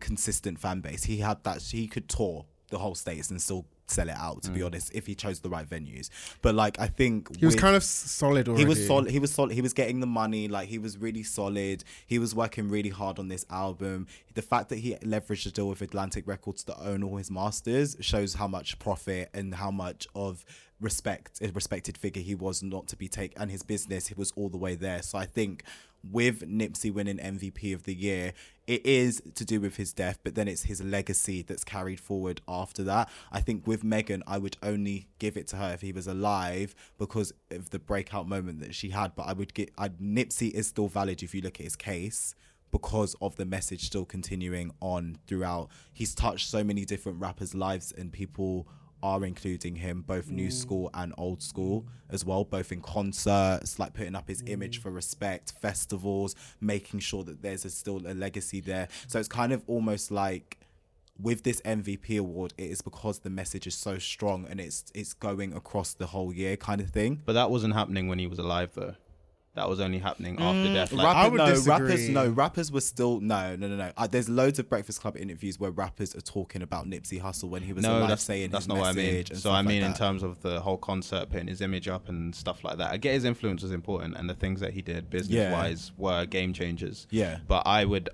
consistent 0.00 0.58
fan 0.58 0.80
base. 0.80 1.04
He 1.04 1.18
had 1.18 1.42
that. 1.44 1.62
He 1.62 1.86
could 1.86 2.08
tour 2.08 2.46
the 2.70 2.78
whole 2.78 2.94
states 2.94 3.30
and 3.30 3.40
still 3.40 3.66
sell 3.86 4.08
it 4.08 4.16
out. 4.16 4.42
To 4.42 4.50
be 4.50 4.60
mm. 4.60 4.66
honest, 4.66 4.94
if 4.94 5.06
he 5.06 5.14
chose 5.14 5.40
the 5.40 5.50
right 5.50 5.68
venues. 5.68 6.08
But 6.42 6.54
like, 6.54 6.78
I 6.78 6.86
think 6.86 7.36
he 7.36 7.44
was 7.44 7.54
with- 7.54 7.62
kind 7.62 7.76
of 7.76 7.82
solid 7.84 8.48
already. 8.48 8.62
he 8.62 8.68
was 8.68 8.86
solid. 8.86 9.10
He 9.10 9.18
was 9.18 9.32
solid. 9.32 9.52
He 9.52 9.60
was 9.60 9.72
getting 9.72 10.00
the 10.00 10.06
money. 10.06 10.48
Like 10.48 10.68
he 10.68 10.78
was 10.78 10.98
really 10.98 11.22
solid. 11.22 11.84
He 12.06 12.18
was 12.18 12.34
working 12.34 12.68
really 12.68 12.90
hard 12.90 13.18
on 13.18 13.28
this 13.28 13.44
album. 13.50 14.06
The 14.34 14.42
fact 14.42 14.68
that 14.70 14.78
he 14.78 14.94
leveraged 14.96 15.46
a 15.46 15.50
deal 15.50 15.68
with 15.68 15.82
Atlantic 15.82 16.26
Records 16.26 16.64
to 16.64 16.80
own 16.80 17.02
all 17.02 17.16
his 17.16 17.30
masters 17.30 17.96
shows 18.00 18.34
how 18.34 18.48
much 18.48 18.78
profit 18.78 19.30
and 19.34 19.54
how 19.54 19.70
much 19.70 20.06
of 20.14 20.44
respect, 20.80 21.40
a 21.40 21.48
respected 21.52 21.96
figure 21.96 22.22
he 22.22 22.34
was 22.34 22.62
not 22.62 22.86
to 22.88 22.96
be 22.96 23.08
taken. 23.08 23.40
And 23.40 23.50
his 23.50 23.62
business, 23.62 24.08
he 24.08 24.14
was 24.14 24.32
all 24.36 24.48
the 24.48 24.56
way 24.56 24.74
there. 24.74 25.02
So 25.02 25.18
I 25.18 25.26
think 25.26 25.64
with 26.10 26.48
Nipsey 26.48 26.92
winning 26.92 27.18
MVP 27.18 27.74
of 27.74 27.84
the 27.84 27.94
year, 27.94 28.32
it 28.66 28.84
is 28.84 29.22
to 29.34 29.44
do 29.44 29.60
with 29.60 29.76
his 29.76 29.92
death, 29.92 30.18
but 30.22 30.34
then 30.34 30.48
it's 30.48 30.64
his 30.64 30.82
legacy 30.82 31.42
that's 31.42 31.64
carried 31.64 32.00
forward 32.00 32.40
after 32.48 32.82
that. 32.84 33.08
I 33.32 33.40
think 33.40 33.66
with 33.66 33.84
Megan, 33.84 34.22
I 34.26 34.38
would 34.38 34.56
only 34.62 35.08
give 35.18 35.36
it 35.36 35.46
to 35.48 35.56
her 35.56 35.72
if 35.72 35.80
he 35.80 35.92
was 35.92 36.06
alive 36.06 36.74
because 36.98 37.32
of 37.50 37.70
the 37.70 37.78
breakout 37.78 38.28
moment 38.28 38.60
that 38.60 38.74
she 38.74 38.90
had. 38.90 39.14
But 39.14 39.24
I 39.24 39.32
would 39.32 39.54
get, 39.54 39.70
I, 39.78 39.88
Nipsey 39.88 40.50
is 40.50 40.68
still 40.68 40.88
valid 40.88 41.22
if 41.22 41.34
you 41.34 41.40
look 41.40 41.60
at 41.60 41.64
his 41.64 41.76
case 41.76 42.34
because 42.70 43.14
of 43.22 43.36
the 43.36 43.44
message 43.44 43.84
still 43.84 44.04
continuing 44.04 44.72
on 44.80 45.16
throughout. 45.26 45.68
He's 45.92 46.14
touched 46.14 46.48
so 46.48 46.64
many 46.64 46.84
different 46.84 47.20
rappers' 47.20 47.54
lives 47.54 47.92
and 47.96 48.12
people 48.12 48.66
are 49.04 49.22
including 49.22 49.76
him 49.76 50.00
both 50.00 50.30
new 50.30 50.48
mm. 50.48 50.52
school 50.52 50.90
and 50.94 51.12
old 51.18 51.42
school 51.42 51.86
as 52.08 52.24
well 52.24 52.42
both 52.42 52.72
in 52.72 52.80
concerts 52.80 53.78
like 53.78 53.92
putting 53.92 54.14
up 54.16 54.26
his 54.26 54.42
image 54.46 54.80
mm. 54.80 54.82
for 54.82 54.90
respect 54.90 55.52
festivals 55.60 56.34
making 56.58 56.98
sure 56.98 57.22
that 57.22 57.42
there's 57.42 57.66
a, 57.66 57.70
still 57.70 58.00
a 58.06 58.14
legacy 58.14 58.60
there. 58.60 58.88
So 59.06 59.18
it's 59.18 59.28
kind 59.28 59.52
of 59.52 59.62
almost 59.66 60.10
like 60.10 60.58
with 61.20 61.44
this 61.44 61.60
MVP 61.60 62.18
award 62.18 62.54
it 62.56 62.70
is 62.70 62.80
because 62.80 63.18
the 63.18 63.30
message 63.30 63.66
is 63.66 63.74
so 63.74 63.98
strong 63.98 64.46
and 64.48 64.58
it's 64.58 64.84
it's 64.94 65.12
going 65.12 65.52
across 65.52 65.92
the 65.92 66.06
whole 66.06 66.32
year 66.32 66.56
kind 66.56 66.80
of 66.80 66.88
thing. 66.88 67.20
But 67.26 67.34
that 67.34 67.50
wasn't 67.50 67.74
happening 67.74 68.08
when 68.08 68.18
he 68.18 68.26
was 68.26 68.38
alive 68.38 68.70
though. 68.74 68.94
That 69.54 69.68
was 69.68 69.78
only 69.78 69.98
happening 69.98 70.40
after 70.40 70.74
death. 70.74 70.92
Like, 70.92 71.06
I 71.06 71.12
Rapper, 71.12 71.30
would 71.30 71.38
no, 71.38 71.46
disagree. 71.46 71.86
rappers, 71.86 72.08
no, 72.08 72.28
rappers 72.28 72.72
were 72.72 72.80
still 72.80 73.20
no, 73.20 73.54
no, 73.54 73.68
no, 73.68 73.76
no. 73.76 73.92
Uh, 73.96 74.08
there's 74.08 74.28
loads 74.28 74.58
of 74.58 74.68
Breakfast 74.68 75.00
Club 75.00 75.16
interviews 75.16 75.60
where 75.60 75.70
rappers 75.70 76.16
are 76.16 76.20
talking 76.20 76.60
about 76.60 76.86
Nipsey 76.86 77.22
Hussle 77.22 77.48
when 77.48 77.62
he 77.62 77.72
was 77.72 77.84
no, 77.84 77.98
alive, 77.98 78.08
that's, 78.08 78.24
saying 78.24 78.50
that's 78.50 78.64
his 78.64 78.68
not 78.68 78.78
what 78.78 78.88
I 78.88 78.92
mean. 78.92 79.24
So 79.26 79.34
stuff 79.34 79.52
I 79.52 79.56
like 79.58 79.66
mean 79.66 79.82
in 79.82 79.92
that. 79.92 79.96
terms 79.96 80.24
of 80.24 80.40
the 80.42 80.60
whole 80.60 80.76
concert, 80.76 81.30
putting 81.30 81.46
his 81.46 81.60
image 81.60 81.86
up 81.86 82.08
and 82.08 82.34
stuff 82.34 82.64
like 82.64 82.78
that. 82.78 82.90
I 82.90 82.96
get 82.96 83.14
his 83.14 83.24
influence 83.24 83.62
was 83.62 83.70
important, 83.70 84.16
and 84.16 84.28
the 84.28 84.34
things 84.34 84.58
that 84.58 84.72
he 84.72 84.82
did 84.82 85.08
business 85.08 85.52
wise 85.52 85.92
were 85.96 86.26
game 86.26 86.52
changers. 86.52 87.06
Yeah. 87.10 87.38
But 87.46 87.62
I 87.64 87.84
would, 87.84 88.08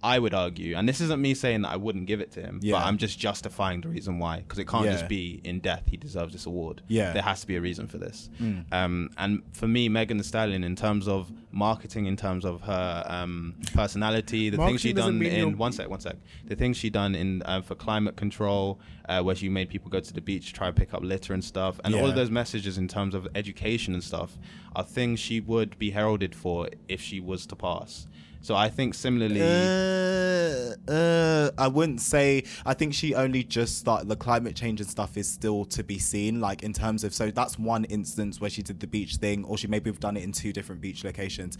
I 0.00 0.20
would 0.20 0.32
argue, 0.32 0.76
and 0.76 0.88
this 0.88 1.00
isn't 1.00 1.20
me 1.20 1.34
saying 1.34 1.62
that 1.62 1.70
I 1.70 1.76
wouldn't 1.76 2.06
give 2.06 2.20
it 2.20 2.30
to 2.32 2.40
him, 2.40 2.60
Yeah. 2.62 2.74
but 2.74 2.84
I'm 2.86 2.98
just 2.98 3.18
justifying 3.18 3.80
the 3.80 3.88
reason 3.88 4.20
why, 4.20 4.38
because 4.38 4.60
it 4.60 4.68
can't 4.68 4.84
Yeah. 4.84 4.92
just 4.92 5.08
be 5.08 5.40
in 5.42 5.58
death 5.58 5.82
he 5.88 5.96
deserves 5.96 6.32
this 6.32 6.46
award. 6.46 6.82
Yeah. 6.86 7.12
There 7.12 7.22
has 7.22 7.40
to 7.40 7.46
be 7.48 7.56
a 7.56 7.60
reason 7.60 7.88
for 7.88 7.98
this. 7.98 8.30
Mm. 8.40 8.64
Um, 8.72 9.10
and 9.18 9.42
for 9.52 9.66
me, 9.66 9.88
Megan 9.88 10.18
Thee 10.18 10.22
Stallion, 10.22 10.62
in 10.62 10.76
terms 10.76 11.08
of 11.08 11.32
marketing, 11.50 12.06
in 12.06 12.16
terms 12.16 12.44
of 12.44 12.60
her 12.62 13.04
um, 13.08 13.54
personality, 13.74 14.50
the 14.50 14.58
things 14.58 14.80
she 14.82 14.92
done 14.92 15.20
in 15.22 15.56
one 15.58 15.72
sec, 15.72 15.88
one 15.88 15.98
sec, 16.00 16.16
the 16.44 16.54
things 16.54 16.76
she 16.76 16.90
done 16.90 17.14
in 17.16 17.42
uh, 17.42 17.60
for 17.62 17.74
climate 17.74 18.16
control, 18.16 18.78
uh, 19.08 19.20
where 19.22 19.34
she 19.34 19.48
made 19.48 19.68
people 19.68 19.90
go 19.90 19.98
to 19.98 20.12
the 20.12 20.20
beach, 20.20 20.52
try 20.52 20.68
and 20.68 20.76
pick 20.76 20.94
up 20.94 21.02
litter 21.02 21.32
and 21.34 21.42
stuff, 21.42 21.80
and 21.84 21.94
all 21.94 22.06
of 22.06 22.14
those 22.14 22.30
messages 22.30 22.78
in 22.78 22.86
terms 22.86 23.14
of 23.14 23.26
education 23.34 23.94
and 23.94 24.04
stuff 24.04 24.38
are 24.76 24.84
things 24.84 25.18
she 25.18 25.40
would 25.40 25.78
be 25.78 25.90
heralded 25.90 26.34
for 26.34 26.68
if 26.88 27.00
she 27.00 27.18
was 27.18 27.46
to 27.46 27.56
pass. 27.56 28.06
So 28.40 28.54
I 28.54 28.68
think 28.68 28.94
similarly, 28.94 29.40
Uh, 29.42 30.74
uh, 30.90 31.50
I 31.58 31.68
wouldn't 31.68 32.00
say. 32.00 32.44
I 32.64 32.74
think 32.74 32.94
she 32.94 33.14
only 33.14 33.42
just 33.42 33.78
started. 33.78 34.08
The 34.08 34.16
climate 34.16 34.56
change 34.56 34.80
and 34.80 34.88
stuff 34.88 35.16
is 35.16 35.28
still 35.30 35.64
to 35.66 35.82
be 35.82 35.98
seen. 35.98 36.40
Like 36.40 36.62
in 36.62 36.72
terms 36.72 37.04
of, 37.04 37.12
so 37.12 37.30
that's 37.30 37.58
one 37.58 37.84
instance 37.84 38.40
where 38.40 38.50
she 38.50 38.62
did 38.62 38.80
the 38.80 38.86
beach 38.86 39.16
thing, 39.16 39.44
or 39.44 39.58
she 39.58 39.66
maybe 39.66 39.90
have 39.90 40.00
done 40.00 40.16
it 40.16 40.22
in 40.22 40.32
two 40.32 40.52
different 40.52 40.80
beach 40.80 41.04
locations. 41.04 41.58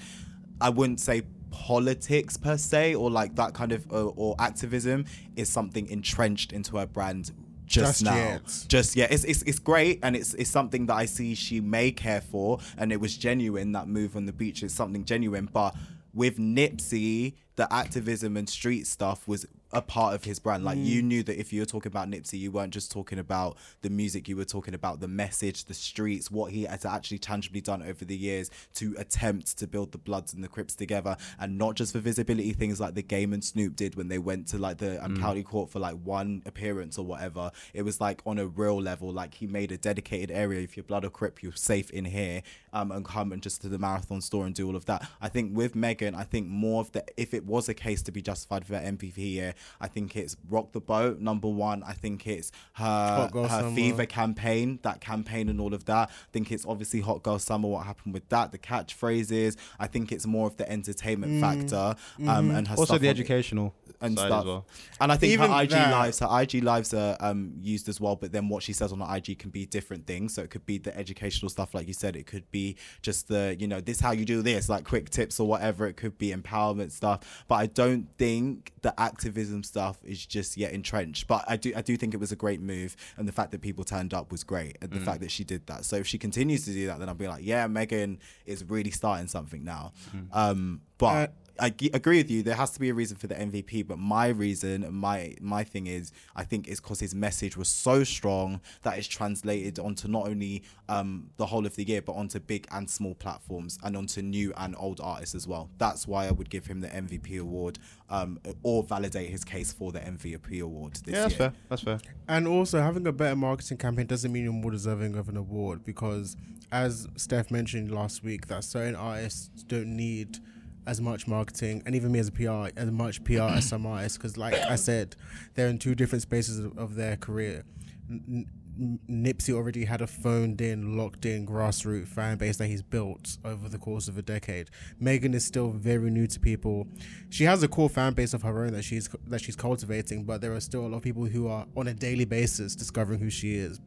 I 0.60 0.70
wouldn't 0.70 1.00
say 1.00 1.22
politics 1.50 2.36
per 2.36 2.56
se, 2.56 2.94
or 2.94 3.10
like 3.10 3.34
that 3.36 3.54
kind 3.54 3.72
of, 3.72 3.86
uh, 3.92 4.06
or 4.06 4.34
activism 4.38 5.04
is 5.36 5.48
something 5.48 5.86
entrenched 5.88 6.52
into 6.52 6.76
her 6.78 6.86
brand 6.86 7.32
just, 7.66 8.02
Just 8.02 8.04
now. 8.04 8.14
yet. 8.16 8.64
Just 8.68 8.96
yeah, 8.96 9.08
it's, 9.10 9.24
it's 9.24 9.42
it's 9.42 9.58
great 9.58 10.00
and 10.02 10.16
it's 10.16 10.32
it's 10.34 10.48
something 10.50 10.86
that 10.86 10.94
I 10.94 11.04
see 11.04 11.34
she 11.34 11.60
may 11.60 11.90
care 11.90 12.22
for, 12.22 12.60
and 12.78 12.92
it 12.92 13.00
was 13.00 13.16
genuine 13.16 13.72
that 13.72 13.88
move 13.88 14.16
on 14.16 14.24
the 14.24 14.32
beach 14.32 14.62
is 14.62 14.72
something 14.72 15.04
genuine, 15.04 15.48
but 15.52 15.74
with 16.12 16.38
Nipsey, 16.38 17.34
the 17.56 17.72
activism 17.72 18.36
and 18.36 18.48
street 18.48 18.86
stuff 18.86 19.26
was 19.26 19.46
a 19.72 19.82
part 19.82 20.14
of 20.14 20.24
his 20.24 20.38
brand. 20.38 20.64
Like 20.64 20.78
you 20.78 21.02
knew 21.02 21.22
that 21.24 21.38
if 21.38 21.52
you 21.52 21.60
were 21.60 21.66
talking 21.66 21.90
about 21.90 22.10
Nipsey, 22.10 22.38
you 22.38 22.50
weren't 22.50 22.72
just 22.72 22.90
talking 22.90 23.18
about 23.18 23.56
the 23.82 23.90
music, 23.90 24.28
you 24.28 24.36
were 24.36 24.44
talking 24.44 24.74
about 24.74 25.00
the 25.00 25.08
message, 25.08 25.64
the 25.66 25.74
streets, 25.74 26.30
what 26.30 26.52
he 26.52 26.64
has 26.64 26.84
actually 26.84 27.18
tangibly 27.18 27.60
done 27.60 27.82
over 27.82 28.04
the 28.04 28.16
years 28.16 28.50
to 28.74 28.94
attempt 28.98 29.58
to 29.58 29.66
build 29.66 29.92
the 29.92 29.98
Bloods 29.98 30.32
and 30.32 30.42
the 30.42 30.48
Crips 30.48 30.74
together, 30.74 31.16
and 31.38 31.58
not 31.58 31.74
just 31.74 31.92
for 31.92 31.98
visibility 31.98 32.52
things 32.52 32.80
like 32.80 32.94
the 32.94 33.02
Game 33.02 33.32
and 33.32 33.44
Snoop 33.44 33.76
did 33.76 33.94
when 33.94 34.08
they 34.08 34.18
went 34.18 34.48
to 34.48 34.58
like 34.58 34.78
the 34.78 35.04
um, 35.04 35.20
county 35.20 35.42
court 35.42 35.70
for 35.70 35.78
like 35.78 35.96
one 36.02 36.42
appearance 36.46 36.96
or 36.98 37.04
whatever. 37.04 37.50
It 37.74 37.82
was 37.82 38.00
like 38.00 38.22
on 38.24 38.38
a 38.38 38.46
real 38.46 38.80
level, 38.80 39.12
like 39.12 39.34
he 39.34 39.46
made 39.46 39.70
a 39.70 39.76
dedicated 39.76 40.30
area. 40.30 40.62
If 40.62 40.76
you're 40.76 40.84
Blood 40.84 41.04
or 41.04 41.10
Crip, 41.10 41.42
you're 41.42 41.52
safe 41.52 41.90
in 41.90 42.06
here, 42.06 42.42
um, 42.72 42.90
and 42.90 43.04
come 43.04 43.32
and 43.32 43.42
just 43.42 43.60
to 43.62 43.68
the 43.68 43.78
marathon 43.78 44.22
store 44.22 44.46
and 44.46 44.54
do 44.54 44.66
all 44.66 44.76
of 44.76 44.86
that. 44.86 45.06
I 45.20 45.28
think 45.28 45.54
with 45.54 45.74
Megan, 45.74 46.14
I 46.14 46.24
think 46.24 46.46
more 46.46 46.80
of 46.80 46.92
the 46.92 47.04
if 47.16 47.34
it 47.34 47.44
was 47.44 47.68
a 47.68 47.74
case 47.74 48.00
to 48.02 48.12
be 48.12 48.22
justified 48.22 48.64
for 48.64 48.72
that 48.72 48.84
MVP 48.84 49.18
year, 49.18 49.54
I 49.80 49.88
think 49.88 50.16
it's 50.16 50.36
Rock 50.48 50.72
the 50.72 50.80
Boat 50.80 51.20
number 51.20 51.48
one. 51.48 51.82
I 51.82 51.92
think 51.92 52.26
it's 52.26 52.52
her 52.74 53.28
her 53.32 53.48
Summer. 53.48 53.74
Fever 53.74 54.06
campaign, 54.06 54.78
that 54.82 55.00
campaign 55.00 55.48
and 55.48 55.60
all 55.60 55.74
of 55.74 55.84
that. 55.86 56.10
I 56.10 56.30
think 56.32 56.50
it's 56.52 56.66
obviously 56.66 57.00
Hot 57.00 57.22
Girl 57.22 57.38
Summer, 57.38 57.68
what 57.68 57.86
happened 57.86 58.14
with 58.14 58.28
that, 58.28 58.52
the 58.52 58.58
catchphrases. 58.58 59.56
I 59.78 59.86
think 59.86 60.12
it's 60.12 60.26
more 60.26 60.46
of 60.46 60.56
the 60.56 60.70
entertainment 60.70 61.40
factor 61.40 61.94
um, 62.26 62.50
and 62.50 62.68
her 62.68 62.74
also 62.74 62.84
stuff 62.94 63.00
the 63.00 63.08
educational 63.08 63.74
and 64.00 64.16
side 64.16 64.28
stuff. 64.28 64.40
as 64.40 64.46
well. 64.46 64.66
And 65.00 65.12
I 65.12 65.16
think 65.16 65.32
Even 65.32 65.50
her 65.50 65.62
IG 65.62 65.70
that- 65.70 65.90
lives, 65.90 66.18
her 66.20 66.28
IG 66.30 66.62
lives 66.62 66.94
are 66.94 67.16
um, 67.20 67.54
used 67.60 67.88
as 67.88 68.00
well. 68.00 68.16
But 68.16 68.32
then 68.32 68.48
what 68.48 68.62
she 68.62 68.72
says 68.72 68.92
on 68.92 69.00
her 69.00 69.16
IG 69.16 69.38
can 69.38 69.50
be 69.50 69.66
different 69.66 70.06
things. 70.06 70.34
So 70.34 70.42
it 70.42 70.50
could 70.50 70.66
be 70.66 70.78
the 70.78 70.96
educational 70.96 71.48
stuff, 71.50 71.74
like 71.74 71.86
you 71.86 71.94
said. 71.94 72.16
It 72.16 72.26
could 72.26 72.48
be 72.50 72.76
just 73.02 73.28
the 73.28 73.56
you 73.58 73.66
know 73.66 73.80
this 73.80 74.00
how 74.00 74.12
you 74.12 74.24
do 74.24 74.42
this, 74.42 74.68
like 74.68 74.84
quick 74.84 75.10
tips 75.10 75.40
or 75.40 75.46
whatever. 75.46 75.86
It 75.86 75.96
could 75.96 76.18
be 76.18 76.32
empowerment 76.32 76.92
stuff. 76.92 77.44
But 77.48 77.56
I 77.56 77.66
don't 77.66 78.08
think 78.18 78.72
the 78.82 78.98
activism 79.00 79.47
stuff 79.62 79.98
is 80.04 80.24
just 80.24 80.56
yet 80.56 80.72
entrenched. 80.72 81.26
But 81.26 81.44
I 81.48 81.56
do 81.56 81.72
I 81.76 81.82
do 81.82 81.96
think 81.96 82.14
it 82.14 82.20
was 82.20 82.32
a 82.32 82.36
great 82.36 82.60
move, 82.60 82.96
and 83.16 83.26
the 83.26 83.32
fact 83.32 83.50
that 83.52 83.60
people 83.60 83.84
turned 83.84 84.14
up 84.14 84.30
was 84.32 84.44
great, 84.44 84.78
and 84.80 84.90
the 84.90 85.00
fact 85.00 85.20
that 85.20 85.30
she 85.30 85.44
did 85.44 85.66
that. 85.66 85.84
So 85.84 85.96
if 85.96 86.06
she 86.06 86.18
continues 86.18 86.64
to 86.64 86.72
do 86.72 86.86
that, 86.86 86.98
then 86.98 87.08
I'll 87.08 87.14
be 87.14 87.28
like, 87.28 87.44
yeah, 87.44 87.66
Megan 87.66 88.18
is 88.46 88.64
really 88.64 88.90
starting 88.90 89.28
something 89.28 89.64
now. 89.64 89.92
Um, 90.32 90.82
but. 90.98 91.06
Uh, 91.06 91.26
I 91.60 91.70
g- 91.70 91.90
agree 91.92 92.18
with 92.18 92.30
you. 92.30 92.42
There 92.42 92.54
has 92.54 92.70
to 92.72 92.80
be 92.80 92.88
a 92.88 92.94
reason 92.94 93.16
for 93.16 93.26
the 93.26 93.34
MVP, 93.34 93.86
but 93.86 93.98
my 93.98 94.28
reason, 94.28 94.86
my 94.94 95.34
my 95.40 95.64
thing 95.64 95.86
is, 95.86 96.12
I 96.36 96.44
think 96.44 96.68
it's 96.68 96.80
because 96.80 97.00
his 97.00 97.14
message 97.14 97.56
was 97.56 97.68
so 97.68 98.04
strong 98.04 98.60
that 98.82 98.96
it's 98.96 99.08
translated 99.08 99.78
onto 99.78 100.06
not 100.08 100.28
only 100.28 100.62
um, 100.88 101.30
the 101.36 101.46
whole 101.46 101.66
of 101.66 101.74
the 101.76 101.84
year, 101.84 102.00
but 102.02 102.12
onto 102.12 102.38
big 102.38 102.66
and 102.70 102.88
small 102.88 103.14
platforms 103.14 103.78
and 103.82 103.96
onto 103.96 104.22
new 104.22 104.52
and 104.56 104.76
old 104.78 105.00
artists 105.02 105.34
as 105.34 105.46
well. 105.48 105.68
That's 105.78 106.06
why 106.06 106.26
I 106.26 106.30
would 106.30 106.48
give 106.48 106.66
him 106.66 106.80
the 106.80 106.88
MVP 106.88 107.40
award, 107.40 107.78
um, 108.08 108.38
or 108.62 108.82
validate 108.84 109.30
his 109.30 109.44
case 109.44 109.72
for 109.72 109.90
the 109.92 110.00
MVP 110.00 110.60
award 110.62 110.94
this 111.04 111.14
Yeah, 111.14 111.22
that's 111.22 111.32
year. 111.32 111.38
fair. 111.50 111.52
That's 111.68 111.82
fair. 111.82 111.98
And 112.28 112.46
also, 112.46 112.80
having 112.80 113.06
a 113.06 113.12
better 113.12 113.36
marketing 113.36 113.78
campaign 113.78 114.06
doesn't 114.06 114.30
mean 114.30 114.44
you're 114.44 114.52
more 114.52 114.70
deserving 114.70 115.16
of 115.16 115.28
an 115.28 115.36
award 115.36 115.84
because, 115.84 116.36
as 116.70 117.08
Steph 117.16 117.50
mentioned 117.50 117.90
last 117.90 118.22
week, 118.22 118.46
that 118.46 118.64
certain 118.64 118.94
artists 118.94 119.50
don't 119.64 119.96
need 119.96 120.38
as 120.86 121.00
much 121.00 121.26
marketing, 121.26 121.82
and 121.86 121.94
even 121.94 122.12
me 122.12 122.18
as 122.18 122.28
a 122.28 122.32
PR, 122.32 122.68
as 122.78 122.90
much 122.90 123.22
PR 123.24 123.42
as 123.42 123.68
some 123.68 123.86
artists. 123.94 124.16
Because, 124.18 124.36
like 124.36 124.54
I 124.54 124.76
said, 124.76 125.16
they're 125.54 125.68
in 125.68 125.78
two 125.78 125.94
different 125.94 126.22
spaces 126.22 126.58
of, 126.58 126.76
of 126.78 126.94
their 126.94 127.16
career. 127.16 127.64
N- 128.10 128.46
n- 128.80 128.98
Nipsey 129.10 129.52
already 129.52 129.84
had 129.86 130.00
a 130.00 130.06
phoned 130.06 130.60
in, 130.60 130.96
locked 130.96 131.26
in 131.26 131.44
grassroots 131.44 132.06
fan 132.06 132.38
base 132.38 132.58
that 132.58 132.68
he's 132.68 132.80
built 132.80 133.36
over 133.44 133.68
the 133.68 133.76
course 133.78 134.06
of 134.06 134.16
a 134.16 134.22
decade. 134.22 134.70
Megan 135.00 135.34
is 135.34 135.44
still 135.44 135.70
very 135.70 136.10
new 136.10 136.28
to 136.28 136.38
people. 136.38 136.86
She 137.28 137.42
has 137.42 137.60
a 137.64 137.68
core 137.68 137.88
fan 137.88 138.12
base 138.12 138.34
of 138.34 138.42
her 138.42 138.64
own 138.64 138.72
that 138.74 138.84
she's 138.84 139.08
that 139.26 139.40
she's 139.40 139.56
cultivating, 139.56 140.22
but 140.22 140.40
there 140.40 140.54
are 140.54 140.60
still 140.60 140.86
a 140.86 140.88
lot 140.88 140.98
of 140.98 141.02
people 141.02 141.24
who 141.24 141.48
are 141.48 141.66
on 141.76 141.88
a 141.88 141.94
daily 141.94 142.24
basis 142.24 142.76
discovering 142.76 143.18
who 143.18 143.30
she 143.30 143.56
is, 143.56 143.80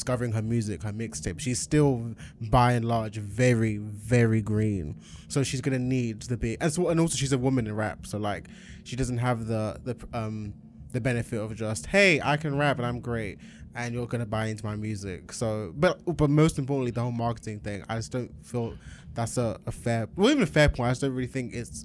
discovering 0.00 0.32
her 0.32 0.40
music, 0.40 0.82
her 0.82 0.92
mixtape. 0.92 1.38
She's 1.38 1.60
still 1.60 2.14
by 2.40 2.72
and 2.72 2.86
large 2.86 3.18
very, 3.18 3.76
very 3.76 4.40
green. 4.40 4.98
So 5.28 5.42
she's 5.42 5.60
gonna 5.60 5.78
need 5.78 6.22
the 6.22 6.38
bit 6.38 6.56
and 6.60 6.72
so 6.72 6.88
and 6.88 6.98
also 6.98 7.16
she's 7.16 7.32
a 7.32 7.38
woman 7.38 7.66
in 7.66 7.76
rap, 7.76 8.06
so 8.06 8.16
like 8.16 8.48
she 8.84 8.96
doesn't 8.96 9.18
have 9.18 9.46
the 9.46 9.78
the 9.84 9.96
um 10.18 10.54
the 10.92 11.00
benefit 11.00 11.38
of 11.38 11.54
just 11.54 11.86
hey 11.86 12.20
I 12.20 12.36
can 12.36 12.56
rap 12.56 12.78
and 12.78 12.86
I'm 12.86 13.00
great 13.00 13.38
and 13.74 13.94
you're 13.94 14.06
gonna 14.06 14.26
buy 14.26 14.46
into 14.46 14.64
my 14.64 14.74
music. 14.74 15.32
So, 15.32 15.72
but 15.76 16.00
but 16.16 16.30
most 16.30 16.58
importantly, 16.58 16.92
the 16.92 17.02
whole 17.02 17.12
marketing 17.12 17.60
thing, 17.60 17.84
I 17.88 17.96
just 17.96 18.10
don't 18.10 18.32
feel 18.42 18.76
that's 19.12 19.36
a, 19.36 19.60
a 19.66 19.72
fair, 19.72 20.08
well, 20.16 20.30
even 20.30 20.42
a 20.42 20.46
fair 20.46 20.68
point. 20.68 20.88
I 20.88 20.90
just 20.92 21.02
don't 21.02 21.14
really 21.14 21.28
think 21.28 21.52
it's 21.54 21.84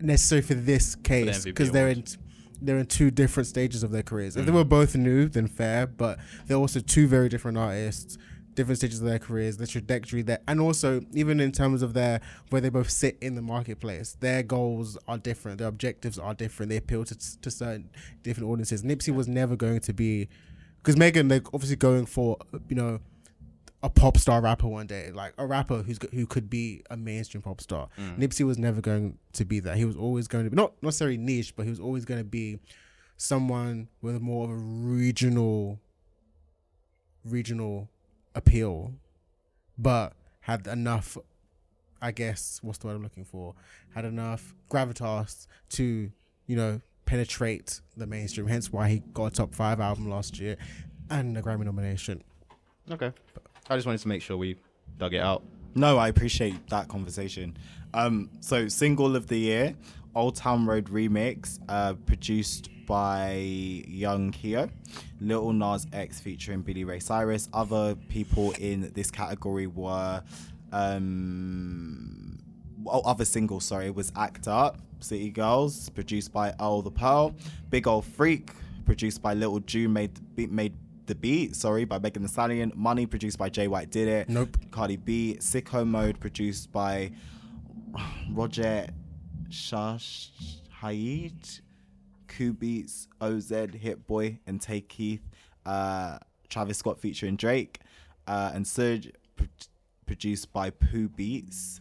necessary 0.00 0.40
for 0.40 0.54
this 0.54 0.96
case 0.96 1.44
because 1.44 1.70
they're 1.70 1.90
in 1.90 2.04
they're 2.60 2.78
in 2.78 2.86
two 2.86 3.10
different 3.10 3.46
stages 3.46 3.82
of 3.82 3.90
their 3.90 4.02
careers. 4.02 4.36
If 4.36 4.46
they 4.46 4.52
mm. 4.52 4.56
were 4.56 4.64
both 4.64 4.94
new, 4.96 5.28
then 5.28 5.46
fair. 5.46 5.86
But 5.86 6.18
they're 6.46 6.56
also 6.56 6.80
two 6.80 7.06
very 7.06 7.28
different 7.28 7.58
artists 7.58 8.18
different 8.54 8.78
stages 8.78 9.00
of 9.00 9.06
their 9.06 9.18
careers, 9.18 9.56
the 9.56 9.66
trajectory 9.66 10.22
there, 10.22 10.40
and 10.46 10.60
also 10.60 11.00
even 11.14 11.40
in 11.40 11.52
terms 11.52 11.82
of 11.82 11.94
their 11.94 12.20
where 12.50 12.60
they 12.60 12.68
both 12.68 12.90
sit 12.90 13.16
in 13.20 13.34
the 13.34 13.42
marketplace, 13.42 14.16
their 14.20 14.42
goals 14.42 14.98
are 15.08 15.18
different, 15.18 15.58
their 15.58 15.68
objectives 15.68 16.18
are 16.18 16.34
different. 16.34 16.70
They 16.70 16.76
appeal 16.76 17.04
to 17.04 17.40
to 17.40 17.50
certain 17.50 17.90
different 18.22 18.50
audiences. 18.50 18.82
Nipsey 18.82 19.14
was 19.14 19.28
never 19.28 19.56
going 19.56 19.80
to 19.80 19.92
be, 19.92 20.28
because 20.82 20.96
Megan, 20.96 21.28
they're 21.28 21.42
obviously 21.54 21.76
going 21.76 22.06
for 22.06 22.36
you 22.68 22.76
know 22.76 23.00
a 23.82 23.88
pop 23.88 24.18
star 24.18 24.40
rapper 24.40 24.68
one 24.68 24.86
day, 24.86 25.10
like 25.10 25.32
a 25.38 25.46
rapper 25.46 25.82
who's 25.82 25.98
who 26.12 26.26
could 26.26 26.50
be 26.50 26.82
a 26.90 26.96
mainstream 26.96 27.42
pop 27.42 27.60
star. 27.60 27.88
Mm. 27.98 28.18
Nipsey 28.18 28.44
was 28.44 28.58
never 28.58 28.80
going 28.80 29.18
to 29.32 29.44
be 29.44 29.60
that. 29.60 29.76
He 29.76 29.84
was 29.84 29.96
always 29.96 30.28
going 30.28 30.44
to 30.44 30.50
be 30.50 30.56
not 30.56 30.72
necessarily 30.82 31.16
niche, 31.16 31.54
but 31.56 31.64
he 31.64 31.70
was 31.70 31.80
always 31.80 32.04
going 32.04 32.20
to 32.20 32.24
be 32.24 32.58
someone 33.16 33.88
with 34.02 34.20
more 34.20 34.44
of 34.44 34.50
a 34.50 34.54
regional 34.54 35.78
regional 37.24 37.88
appeal, 38.34 38.92
but 39.78 40.12
had 40.40 40.66
enough, 40.66 41.16
I 42.00 42.12
guess, 42.12 42.60
what's 42.62 42.78
the 42.78 42.86
word 42.86 42.96
I'm 42.96 43.02
looking 43.02 43.24
for? 43.24 43.54
Had 43.94 44.04
enough 44.04 44.54
gravitas 44.70 45.46
to, 45.70 46.10
you 46.46 46.56
know, 46.56 46.80
penetrate 47.04 47.80
the 47.96 48.06
mainstream. 48.06 48.46
Hence 48.46 48.72
why 48.72 48.88
he 48.88 49.00
got 49.12 49.26
a 49.26 49.30
top 49.30 49.54
five 49.54 49.80
album 49.80 50.08
last 50.08 50.38
year 50.38 50.56
and 51.10 51.36
a 51.36 51.42
Grammy 51.42 51.64
nomination. 51.64 52.22
Okay. 52.90 53.12
I 53.70 53.76
just 53.76 53.86
wanted 53.86 54.00
to 54.00 54.08
make 54.08 54.20
sure 54.20 54.36
we 54.36 54.56
dug 54.98 55.14
it 55.14 55.20
out. 55.20 55.44
No, 55.76 55.96
I 55.96 56.08
appreciate 56.08 56.68
that 56.70 56.88
conversation. 56.88 57.56
Um, 57.94 58.28
so 58.40 58.66
single 58.66 59.14
of 59.14 59.28
the 59.28 59.38
year, 59.38 59.76
Old 60.16 60.34
Town 60.34 60.66
Road 60.66 60.86
remix, 60.86 61.60
uh, 61.68 61.94
produced 61.94 62.68
by 62.86 63.34
Young 63.86 64.32
Keo, 64.32 64.68
Lil 65.20 65.52
Nas 65.52 65.86
X 65.92 66.18
featuring 66.18 66.62
Billy 66.62 66.82
Ray 66.82 66.98
Cyrus. 66.98 67.48
Other 67.54 67.94
people 68.08 68.50
in 68.58 68.90
this 68.94 69.12
category 69.12 69.68
were 69.68 70.20
um, 70.72 72.40
oh, 72.86 73.02
other 73.02 73.24
singles, 73.24 73.64
sorry, 73.64 73.90
was 73.92 74.10
Act 74.16 74.48
Up, 74.48 74.78
City 74.98 75.30
Girls, 75.30 75.90
produced 75.90 76.32
by 76.32 76.52
Earl 76.60 76.82
the 76.82 76.90
Pearl, 76.90 77.36
Big 77.70 77.86
Ole 77.86 78.02
Freak, 78.02 78.50
produced 78.84 79.22
by 79.22 79.34
Little 79.34 79.60
Ju, 79.60 79.88
made 79.88 80.18
made 80.50 80.74
the 81.10 81.14
beat, 81.16 81.56
sorry, 81.56 81.84
by 81.84 81.98
Megan 81.98 82.22
Thee 82.22 82.28
Stallion. 82.28 82.72
Money, 82.76 83.04
produced 83.04 83.36
by 83.36 83.48
J. 83.48 83.66
White, 83.66 83.90
did 83.90 84.06
it. 84.06 84.28
Nope. 84.28 84.56
Cardi 84.70 84.96
B, 84.96 85.36
Sicko 85.40 85.84
Mode, 85.86 86.20
produced 86.20 86.70
by 86.70 87.10
Roger 88.30 88.86
Shash 89.50 90.30
Hayid. 90.80 91.60
CuBeatz, 92.28 93.08
OZ, 93.20 93.50
Hit 93.74 94.06
Boy, 94.06 94.38
and 94.46 94.60
Tay 94.60 94.80
Keith, 94.82 95.28
uh, 95.66 96.18
Travis 96.48 96.78
Scott 96.78 97.00
featuring 97.00 97.34
Drake, 97.34 97.80
uh, 98.28 98.52
and 98.54 98.64
Suge, 98.64 99.10
pr- 99.34 99.44
produced 100.06 100.52
by 100.52 100.70
Pooh 100.70 101.08
Beatz, 101.08 101.80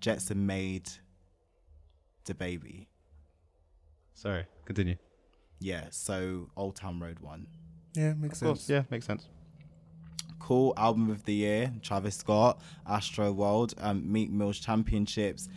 Jetson 0.00 0.44
made 0.46 0.90
DaBaby. 2.26 2.88
Sorry, 4.12 4.44
continue. 4.66 4.96
Yeah, 5.60 5.86
so 5.90 6.50
Old 6.58 6.76
Town 6.76 7.00
Road 7.00 7.20
one. 7.20 7.46
Yeah, 7.94 8.14
makes 8.14 8.34
of 8.34 8.38
sense. 8.38 8.48
Course, 8.48 8.70
yeah, 8.70 8.82
makes 8.90 9.06
sense. 9.06 9.26
Cool 10.38 10.74
album 10.76 11.10
of 11.10 11.24
the 11.24 11.34
year: 11.34 11.72
Travis 11.82 12.16
Scott, 12.16 12.60
Astroworld, 12.88 13.74
um, 13.78 14.10
Meek 14.10 14.30
Mill's 14.30 14.58
Championships. 14.58 15.48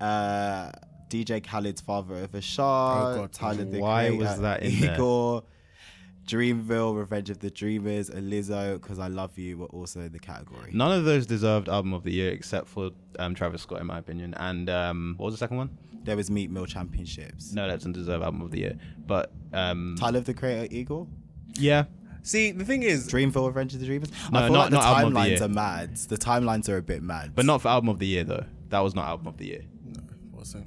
Uh, 0.00 0.70
DJ 1.08 1.42
Khaled's 1.42 1.80
Father 1.80 2.16
of 2.24 2.32
Asahd, 2.32 3.14
oh 3.16 3.20
God, 3.20 3.32
Tyler 3.32 3.64
the 3.64 3.80
Why 3.80 4.08
Creator, 4.08 4.24
was 4.24 4.40
that 4.40 4.62
in 4.62 4.72
Igor, 4.72 5.40
there? 5.40 6.38
Dreamville, 6.38 6.96
Revenge 6.96 7.30
of 7.30 7.38
the 7.38 7.50
Dreamers, 7.50 8.10
and 8.10 8.30
Lizzo, 8.30 8.80
Because 8.80 8.98
I 8.98 9.08
Love 9.08 9.38
You 9.38 9.58
were 9.58 9.66
also 9.66 10.00
in 10.00 10.12
the 10.12 10.18
category. 10.18 10.70
None 10.72 10.92
of 10.92 11.04
those 11.04 11.26
deserved 11.26 11.68
album 11.68 11.94
of 11.94 12.04
the 12.04 12.12
year 12.12 12.30
except 12.30 12.68
for 12.68 12.90
um, 13.18 13.34
Travis 13.34 13.62
Scott, 13.62 13.80
in 13.80 13.86
my 13.86 13.98
opinion. 13.98 14.34
And 14.36 14.68
um, 14.68 15.14
what 15.16 15.26
was 15.26 15.34
the 15.34 15.38
second 15.38 15.56
one? 15.56 15.78
There 16.04 16.16
was 16.16 16.30
Meek 16.30 16.50
Mill 16.50 16.66
Championships. 16.66 17.52
No, 17.54 17.66
that 17.66 17.74
doesn't 17.74 17.92
deserve 17.92 18.22
album 18.22 18.42
of 18.42 18.50
the 18.50 18.58
year. 18.58 18.78
But 19.06 19.32
um, 19.52 19.96
Tyler 19.98 20.20
the 20.20 20.34
Creator, 20.34 20.74
Igor. 20.74 21.06
Yeah. 21.54 21.84
See, 22.22 22.50
the 22.50 22.64
thing 22.64 22.82
is, 22.82 23.08
Dreamville, 23.08 23.46
Revenge 23.46 23.74
of 23.74 23.80
the 23.80 23.86
Dreamers. 23.86 24.10
No, 24.30 24.40
I 24.40 24.42
feel 24.44 24.52
not, 24.52 24.60
like 24.60 24.70
the 24.70 24.76
not 24.76 24.96
timelines 24.96 25.40
are 25.40 25.48
mad. 25.48 25.96
The 25.96 26.18
timelines 26.18 26.68
are 26.68 26.76
a 26.76 26.82
bit 26.82 27.02
mad, 27.02 27.32
but 27.34 27.46
not 27.46 27.62
for 27.62 27.68
album 27.68 27.88
of 27.88 27.98
the 27.98 28.06
year 28.06 28.24
though. 28.24 28.44
That 28.68 28.80
was 28.80 28.94
not 28.94 29.06
album 29.06 29.28
of 29.28 29.38
the 29.38 29.46
year. 29.46 29.62
No, 29.84 30.02
wasn't. 30.32 30.66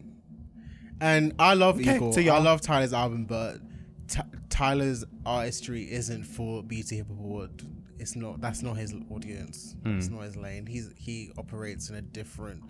And 0.99 1.33
I 1.37 1.53
love 1.53 1.79
okay, 1.79 1.95
Igor. 1.95 2.13
So 2.13 2.21
I 2.21 2.39
love 2.39 2.61
Tyler's 2.61 2.93
album, 2.93 3.25
but 3.25 3.57
T- 4.07 4.21
Tyler's 4.49 5.03
artistry 5.25 5.91
isn't 5.91 6.23
for 6.23 6.63
BET 6.63 6.89
Hip 6.89 7.07
Hop 7.07 7.19
Award. 7.19 7.63
It's 7.99 8.15
not. 8.15 8.41
That's 8.41 8.63
not 8.63 8.77
his 8.77 8.95
audience. 9.11 9.75
Mm. 9.83 9.97
It's 9.97 10.09
not 10.09 10.21
his 10.21 10.35
lane. 10.35 10.65
He's 10.65 10.91
he 10.97 11.31
operates 11.37 11.89
in 11.89 11.95
a 11.95 12.01
different 12.01 12.63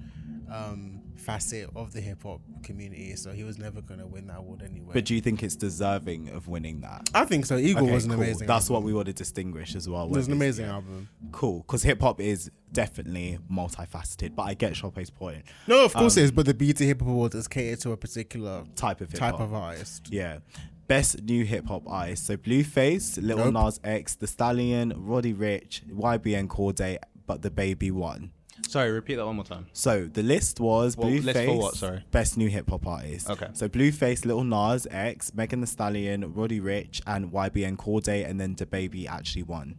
um, 0.52 1.02
facet 1.22 1.70
of 1.76 1.94
the 1.94 2.02
hip 2.02 2.24
hop 2.24 2.42
community. 2.64 3.16
So 3.16 3.32
he 3.32 3.44
was 3.44 3.58
never 3.58 3.82
going 3.82 4.00
to 4.00 4.08
win 4.08 4.28
that 4.28 4.40
award 4.40 4.64
anyway. 4.64 4.92
But 4.94 5.06
do 5.06 5.16
you 5.16 5.22
think 5.22 5.44
it's 5.44 5.56
deserving 5.56 6.30
of 6.30 6.48
winning 6.48 6.82
that? 6.82 7.10
I 7.14 7.26
think 7.26 7.46
so. 7.46 7.58
Eagle 7.58 7.84
okay, 7.84 7.94
was 7.94 8.06
an 8.06 8.12
cool. 8.12 8.22
amazing. 8.22 8.48
That's 8.48 8.66
album. 8.66 8.74
what 8.74 8.84
we 8.84 8.94
want 8.94 9.08
to 9.08 9.14
distinguish 9.14 9.76
as 9.76 9.88
well. 9.88 10.06
It 10.06 10.12
was 10.12 10.28
an 10.28 10.34
amazing 10.34 10.66
yeah. 10.66 10.74
album. 10.74 11.10
Cool, 11.32 11.60
because 11.60 11.84
hip 11.84 12.02
hop 12.02 12.20
is 12.20 12.52
definitely 12.72 13.40
multifaceted. 13.52 14.36
But 14.36 14.44
I 14.44 14.54
get 14.54 14.74
Chope's 14.74 15.10
point. 15.10 15.44
No, 15.68 15.86
of 15.86 15.94
course 15.94 16.18
um, 16.18 16.22
it 16.22 16.26
is. 16.26 16.32
But 16.32 16.46
the 16.46 16.54
BET 16.54 16.80
Hip 16.80 17.02
Hop 17.02 17.10
Awards 17.10 17.36
is 17.36 17.48
catered 17.48 17.80
to 17.82 17.92
a 17.92 17.98
particular 17.98 18.64
type 18.76 19.02
of 19.02 19.12
hip-hop. 19.12 19.32
type 19.32 19.40
of 19.40 19.54
artist. 19.54 20.08
Yeah. 20.12 20.40
Best 20.88 21.22
new 21.24 21.46
hip 21.46 21.68
hop 21.68 21.84
artist. 21.88 22.26
So 22.26 22.36
Blueface, 22.38 23.22
Little 23.22 23.52
nope. 23.52 23.66
Nas 23.66 23.80
X, 23.84 24.16
The 24.16 24.28
Stallion, 24.28 24.94
Roddy 24.98 25.34
Ricch, 25.34 25.86
YBN 25.90 26.48
Cordae, 26.48 26.98
but 27.26 27.42
DaBaby 27.42 27.92
won. 27.92 28.32
Sorry, 28.72 28.90
repeat 28.90 29.16
that 29.16 29.26
one 29.26 29.36
more 29.36 29.44
time. 29.44 29.66
So 29.74 30.06
the 30.06 30.24
list 30.24 30.62
was 30.62 30.96
well, 30.96 31.10
Blueface. 31.10 31.26
List 31.26 31.46
for 31.46 31.58
what? 31.58 31.76
Sorry. 31.76 32.06
Best 32.10 32.38
new 32.38 32.48
hip 32.48 32.70
hop 32.70 32.88
artist. 32.88 33.30
Okay. 33.30 33.48
So 33.52 33.68
Blueface, 33.68 34.24
Lil 34.24 34.46
Nas 34.46 34.88
X, 34.90 35.34
Megan 35.34 35.60
Thee 35.60 35.68
Stallion, 35.68 36.34
Roddy 36.34 36.62
Ricch, 36.62 37.02
and 37.06 37.34
YBN 37.34 37.76
Cordae, 37.76 38.26
and 38.26 38.40
then 38.40 38.56
DaBaby 38.56 39.10
actually 39.10 39.44
won. 39.44 39.76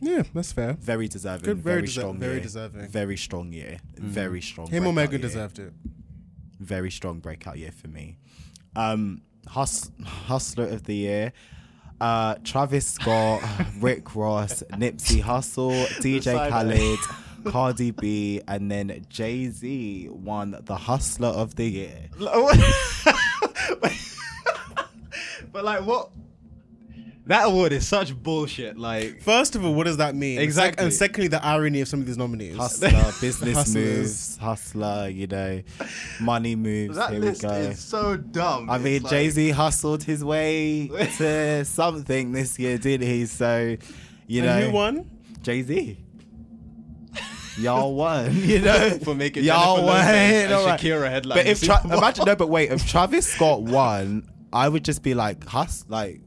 Yeah, 0.00 0.22
that's 0.32 0.52
fair. 0.52 0.74
Very 0.74 1.08
deserving. 1.08 1.44
Good, 1.44 1.58
very, 1.58 1.78
very 1.78 1.88
strong. 1.88 2.18
Very 2.18 2.34
year. 2.34 2.42
deserving. 2.42 2.86
Very 2.86 3.16
strong 3.16 3.52
year. 3.52 3.78
Mm. 3.96 4.02
Very 4.02 4.40
strong. 4.40 4.68
Him 4.68 4.86
or 4.86 4.92
Megan 4.92 5.20
deserved 5.20 5.58
it. 5.58 5.72
Very 6.60 6.92
strong 6.92 7.18
breakout 7.18 7.58
year 7.58 7.72
for 7.72 7.88
me. 7.88 8.18
Um, 8.76 9.22
Hus- 9.48 9.90
Hustler 10.04 10.68
of 10.68 10.84
the 10.84 10.94
year. 10.94 11.32
Uh, 12.00 12.36
Travis 12.44 12.86
Scott, 12.86 13.42
Rick 13.80 14.14
Ross, 14.14 14.62
Nipsey 14.70 15.20
Hussle, 15.20 15.86
DJ 15.98 16.48
Khaled, 16.48 16.98
Cardi 17.50 17.90
B, 17.90 18.40
and 18.48 18.70
then 18.70 19.06
Jay 19.08 19.48
Z 19.48 20.08
won 20.10 20.58
the 20.64 20.76
Hustler 20.76 21.28
of 21.28 21.56
the 21.56 21.64
Year. 21.64 22.08
but 25.52 25.64
like, 25.64 25.84
what? 25.84 26.10
That 27.26 27.46
award 27.46 27.72
is 27.72 27.86
such 27.88 28.14
bullshit. 28.14 28.78
Like, 28.78 29.20
first 29.20 29.56
of 29.56 29.64
all, 29.64 29.74
what 29.74 29.86
does 29.86 29.96
that 29.96 30.14
mean? 30.14 30.38
Exactly. 30.38 30.84
And 30.84 30.94
secondly, 30.94 31.26
the 31.26 31.44
irony 31.44 31.80
of 31.80 31.88
some 31.88 31.98
of 31.98 32.06
these 32.06 32.16
nominees. 32.16 32.56
Hustler, 32.56 32.90
business 33.20 33.74
moves, 33.74 34.36
hustler, 34.36 35.08
you 35.08 35.26
know, 35.26 35.60
money 36.20 36.54
moves. 36.54 36.96
That 36.96 37.10
Here 37.10 37.18
list 37.18 37.42
we 37.42 37.48
go. 37.48 37.54
is 37.56 37.80
so 37.80 38.16
dumb. 38.16 38.70
I 38.70 38.78
mean, 38.78 39.02
like... 39.02 39.10
Jay 39.10 39.30
Z 39.30 39.50
hustled 39.50 40.04
his 40.04 40.24
way 40.24 40.86
to 41.16 41.64
something 41.64 42.30
this 42.30 42.60
year, 42.60 42.78
did 42.78 43.02
he? 43.02 43.26
So, 43.26 43.76
you 44.28 44.44
and 44.44 44.60
know, 44.60 44.66
who 44.68 44.72
won? 44.72 45.10
Jay 45.42 45.62
Z 45.62 45.98
y'all 47.58 47.94
won. 47.94 48.34
You 48.46 48.60
know, 48.60 48.98
for 49.02 49.14
making 49.14 49.44
y'all 49.44 49.84
won. 49.84 49.96
and 49.96 50.50
Shakira 50.80 51.08
headline. 51.10 51.38
But 51.38 51.46
if 51.46 51.62
Tra- 51.62 51.80
imagine 51.84 52.24
no, 52.24 52.36
but 52.36 52.48
wait, 52.48 52.70
if 52.70 52.86
Travis 52.88 53.26
Scott 53.26 53.62
won, 53.62 54.28
I 54.52 54.68
would 54.68 54.84
just 54.84 55.02
be 55.02 55.14
like, 55.14 55.44
hus, 55.46 55.84
like. 55.88 56.20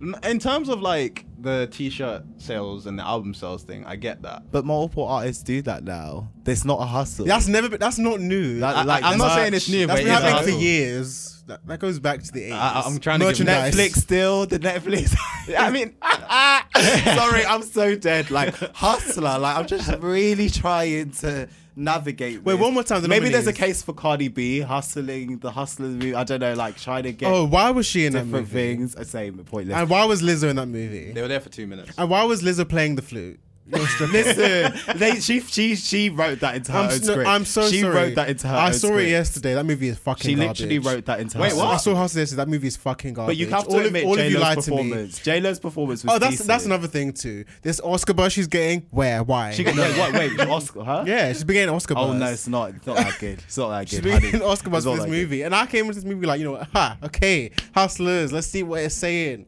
N- 0.00 0.14
In 0.24 0.38
terms 0.38 0.68
of 0.68 0.80
like 0.82 1.24
the 1.38 1.68
t-shirt 1.70 2.24
sales 2.38 2.86
and 2.86 2.98
the 2.98 3.02
album 3.04 3.34
sales 3.34 3.62
thing, 3.62 3.84
I 3.84 3.96
get 3.96 4.22
that. 4.22 4.50
But 4.50 4.64
multiple 4.64 5.04
artists 5.06 5.42
do 5.42 5.62
that 5.62 5.84
now. 5.84 6.30
It's 6.46 6.64
not 6.64 6.80
a 6.80 6.86
hustle. 6.86 7.26
That's 7.26 7.46
never. 7.48 7.68
Been, 7.68 7.78
that's 7.80 7.98
not 7.98 8.20
new. 8.20 8.60
That- 8.60 8.76
I, 8.76 8.82
like, 8.84 9.04
am 9.04 9.18
not 9.18 9.26
merch, 9.28 9.34
saying 9.36 9.54
it's 9.54 9.68
new, 9.68 9.86
that's 9.86 10.00
but 10.00 10.04
been 10.04 10.12
it's 10.14 10.22
a 10.22 10.30
happening 10.30 10.54
for 10.54 10.60
years. 10.60 11.32
That, 11.46 11.64
that 11.68 11.78
goes 11.78 12.00
back 12.00 12.22
to 12.24 12.32
the 12.32 12.50
80s. 12.50 12.52
I- 12.52 12.82
I'm 12.86 12.98
trying 12.98 13.20
to 13.20 13.26
give 13.26 13.46
Merchandise. 13.46 13.74
Netflix 13.76 13.96
still 13.98 14.46
the 14.46 14.58
Netflix. 14.58 15.14
I 15.58 15.70
mean, 15.70 15.94
sorry, 17.16 17.44
I'm 17.46 17.62
so 17.62 17.94
dead. 17.96 18.30
Like 18.30 18.54
hustler. 18.74 19.38
Like 19.38 19.56
I'm 19.56 19.66
just 19.66 19.90
really 20.00 20.50
trying 20.50 21.10
to 21.12 21.48
navigate. 21.76 22.42
Wait, 22.42 22.54
this. 22.54 22.60
one 22.62 22.74
more 22.74 22.82
time, 22.82 23.02
the 23.02 23.08
Maybe 23.08 23.28
there's 23.28 23.46
a 23.46 23.50
nominees. 23.52 23.58
case 23.58 23.82
for 23.82 23.92
Cardi 23.92 24.28
B 24.28 24.60
hustling 24.60 25.38
the 25.38 25.50
hustlers 25.50 25.92
movie. 25.94 26.14
I 26.14 26.24
don't 26.24 26.40
know, 26.40 26.54
like 26.54 26.76
trying 26.76 27.04
to 27.04 27.12
get 27.12 27.30
Oh, 27.30 27.44
why 27.44 27.70
was 27.70 27.86
she 27.86 28.06
in 28.06 28.14
that 28.14 28.24
different 28.24 28.48
movie? 28.52 28.74
things. 28.76 28.96
I 28.96 29.02
say 29.04 29.30
pointless. 29.30 29.76
And 29.76 29.88
why 29.90 30.04
was 30.06 30.22
Lizzo 30.22 30.48
in 30.48 30.56
that 30.56 30.66
movie? 30.66 31.12
they 31.12 31.22
were 31.22 31.28
there 31.28 31.40
for 31.40 31.50
two 31.50 31.66
minutes. 31.66 31.92
And 31.98 32.08
why 32.10 32.24
was 32.24 32.42
Lizzo 32.42 32.68
playing 32.68 32.96
the 32.96 33.02
flute? 33.02 33.38
Listen, 33.68 34.72
they, 34.98 35.18
she 35.20 35.40
she 35.40 35.74
she 35.74 36.08
wrote 36.08 36.40
that 36.40 36.54
into 36.54 36.70
her 36.70 36.78
I'm, 36.78 36.84
own 36.90 37.00
script. 37.00 37.28
I'm 37.28 37.44
so 37.44 37.68
she 37.68 37.80
sorry. 37.80 37.94
wrote 37.94 38.14
that 38.14 38.28
into 38.28 38.46
her. 38.46 38.54
I 38.56 38.70
saw 38.70 38.88
script. 38.88 39.02
it 39.02 39.10
yesterday. 39.10 39.54
That 39.54 39.66
movie 39.66 39.88
is 39.88 39.98
fucking. 39.98 40.28
She 40.30 40.36
literally 40.36 40.78
wrote 40.78 41.04
that 41.06 41.18
into 41.18 41.38
Wait, 41.38 41.50
her. 41.50 41.58
what? 41.58 41.66
I 41.66 41.76
saw 41.78 41.94
Hustle 41.96 42.20
yesterday. 42.20 42.36
That 42.36 42.48
movie 42.48 42.68
is 42.68 42.76
fucking 42.76 43.14
garbage. 43.14 43.36
But 43.36 43.36
you 43.38 43.48
have 43.48 43.64
to 43.64 43.70
all 43.70 43.80
of, 43.80 43.86
admit 43.86 44.04
all 44.04 44.18
of 44.18 44.30
you 44.30 44.38
lied 44.38 44.60
to 44.60 44.70
me. 44.70 44.76
performance. 44.76 45.18
J-Lo's 45.18 45.58
performance 45.58 46.04
was 46.04 46.14
Oh, 46.14 46.18
that's 46.18 46.32
decent. 46.32 46.46
that's 46.46 46.64
another 46.64 46.86
thing 46.86 47.12
too. 47.12 47.44
This 47.62 47.80
Oscar 47.80 48.14
buzz 48.14 48.32
she's 48.32 48.46
getting. 48.46 48.86
Where? 48.90 49.24
Why? 49.24 49.50
She 49.50 49.64
got, 49.64 49.76
wait, 49.76 49.98
what, 49.98 50.12
wait, 50.12 50.40
Oscar, 50.48 50.84
huh? 50.84 51.04
yeah, 51.06 51.32
she's 51.32 51.44
been 51.44 51.54
getting 51.54 51.74
Oscar 51.74 51.94
oh, 51.94 52.06
buzz. 52.06 52.14
Oh 52.14 52.18
no, 52.18 52.26
it's 52.26 52.46
not. 52.48 52.70
It's 52.70 52.86
not 52.86 52.96
that 52.98 53.18
good. 53.18 53.40
It's 53.40 53.58
not 53.58 53.70
that 53.70 53.88
She's 53.88 53.98
good. 53.98 54.04
been 54.04 54.12
honey. 54.12 54.30
getting 54.30 54.46
Oscar 54.46 54.70
buzz 54.70 54.84
for 54.84 54.96
this 54.96 55.06
movie, 55.06 55.42
and 55.42 55.54
I 55.54 55.66
came 55.66 55.86
into 55.86 55.96
this 55.96 56.04
movie 56.04 56.26
like, 56.26 56.38
you 56.38 56.44
know, 56.44 56.52
what, 56.52 56.68
ha, 56.72 56.96
okay, 57.02 57.50
hustlers. 57.74 58.32
Let's 58.32 58.46
see 58.46 58.62
what 58.62 58.80
it's 58.82 58.94
saying. 58.94 59.46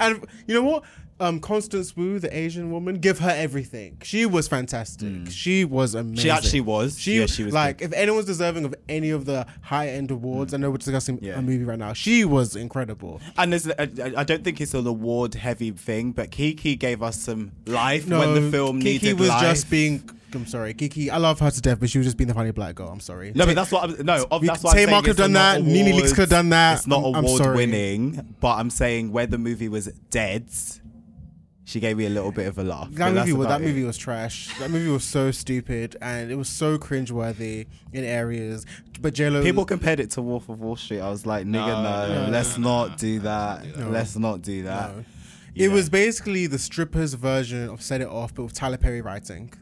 And 0.00 0.24
you 0.46 0.54
know 0.54 0.62
what? 0.62 0.84
Um, 1.20 1.38
Constance 1.38 1.94
Wu, 1.96 2.18
the 2.18 2.34
Asian 2.36 2.70
woman, 2.72 2.96
give 2.96 3.18
her 3.18 3.28
everything. 3.30 3.98
She 4.02 4.24
was 4.26 4.48
fantastic. 4.48 5.30
She 5.30 5.64
was 5.66 5.94
amazing. 5.94 6.16
She 6.16 6.30
actually 6.30 6.60
was. 6.62 6.98
She, 6.98 7.20
Yeah, 7.20 7.26
she 7.26 7.44
was 7.44 7.52
like 7.52 7.78
good. 7.78 7.92
if 7.92 7.92
anyone's 7.92 8.24
deserving 8.24 8.64
of 8.64 8.74
any 8.88 9.10
of 9.10 9.26
the 9.26 9.46
high 9.60 9.88
end 9.88 10.10
awards. 10.10 10.54
I 10.54 10.56
know 10.56 10.70
we're 10.70 10.78
discussing 10.78 11.18
Yeah. 11.20 11.38
a 11.38 11.42
movie 11.42 11.64
right 11.64 11.78
now. 11.78 11.92
She 11.92 12.24
was 12.24 12.56
incredible. 12.56 13.20
And 13.36 13.52
there's, 13.52 13.68
I, 13.68 13.88
I 14.16 14.24
don't 14.24 14.42
think 14.42 14.60
it's 14.60 14.72
an 14.74 14.86
award 14.86 15.34
heavy 15.34 15.70
thing, 15.72 16.12
but 16.12 16.30
Keke 16.30 16.78
gave 16.78 17.02
us 17.02 17.20
some 17.20 17.52
life 17.66 18.06
No, 18.06 18.20
when 18.20 18.34
the 18.34 18.50
film 18.50 18.80
Keke 18.80 18.84
needed 18.84 19.18
was 19.20 19.28
life. 19.28 19.42
Keke 19.44 19.48
was 19.50 19.58
just 19.60 19.70
being. 19.70 20.10
I'm 20.32 20.46
sorry, 20.46 20.74
Keke. 20.74 21.10
I 21.10 21.16
love 21.16 21.40
her 21.40 21.50
to 21.50 21.60
death, 21.60 21.80
but 21.80 21.90
she 21.90 21.98
was 21.98 22.06
just 22.06 22.16
being 22.16 22.28
the 22.28 22.34
funny 22.34 22.52
black 22.52 22.76
girl. 22.76 22.88
I'm 22.88 23.00
sorry. 23.00 23.32
No, 23.34 23.46
but 23.46 23.56
that's 23.56 23.72
what 23.72 23.82
I'm, 23.82 24.06
no. 24.06 24.26
We- 24.40 24.46
That's 24.46 24.62
Tamar 24.62 24.74
saying. 24.76 25.02
could've 25.02 25.16
done 25.16 25.32
that, 25.32 25.60
Nene 25.62 25.92
Leakes 25.98 26.14
could've 26.14 26.30
done 26.30 26.48
that. 26.50 26.78
It's 26.78 26.86
not 26.86 27.02
I'm- 27.04 27.16
I'm 27.16 27.24
award-winning, 27.24 28.36
but 28.40 28.54
I'm 28.56 28.70
saying 28.70 29.10
where 29.12 29.26
the 29.26 29.38
movie 29.38 29.68
was 29.68 29.86
dead, 30.10 30.46
she 31.70 31.78
gave 31.78 31.96
me 31.96 32.06
a 32.06 32.10
little 32.10 32.32
bit 32.32 32.48
of 32.48 32.58
a 32.58 32.64
laugh. 32.64 32.90
That 32.90 33.14
movie, 33.14 33.32
was, 33.32 33.46
about 33.46 33.60
that 33.60 33.64
movie 33.64 33.84
was 33.84 33.96
trash. 33.96 34.52
That 34.58 34.72
movie 34.72 34.90
was 34.90 35.04
so 35.04 35.30
stupid 35.30 35.96
and 36.02 36.28
it 36.28 36.34
was 36.34 36.48
so 36.48 36.76
cringeworthy 36.78 37.68
in 37.92 38.02
areas. 38.02 38.66
But 39.00 39.14
JLo, 39.14 39.40
People 39.44 39.64
compared 39.64 40.00
it 40.00 40.10
to 40.12 40.22
Wolf 40.22 40.48
of 40.48 40.60
Wall 40.60 40.74
Street. 40.74 40.98
I 40.98 41.08
was 41.08 41.26
like, 41.26 41.46
nigga, 41.46 41.52
No, 41.52 41.82
no, 41.82 42.08
no, 42.08 42.24
no, 42.24 42.30
let's 42.30 42.58
no, 42.58 42.68
not 42.68 42.90
no, 42.90 42.96
do 42.96 43.16
no, 43.18 43.22
that. 43.22 43.62
don't 43.62 43.72
do 43.72 43.78
that. 43.78 43.90
Let's 43.92 44.16
not 44.16 44.42
do 44.42 44.62
that. 44.64 44.94
It 45.54 45.68
know. 45.68 45.74
was 45.74 45.88
basically 45.88 46.48
the 46.48 46.58
strippers 46.58 47.14
version 47.14 47.68
of 47.68 47.82
Set 47.82 48.00
It 48.00 48.08
Off, 48.08 48.34
but 48.34 48.42
with 48.42 48.52
Tyler 48.54 48.76
Perry 48.76 49.00
writing. 49.00 49.52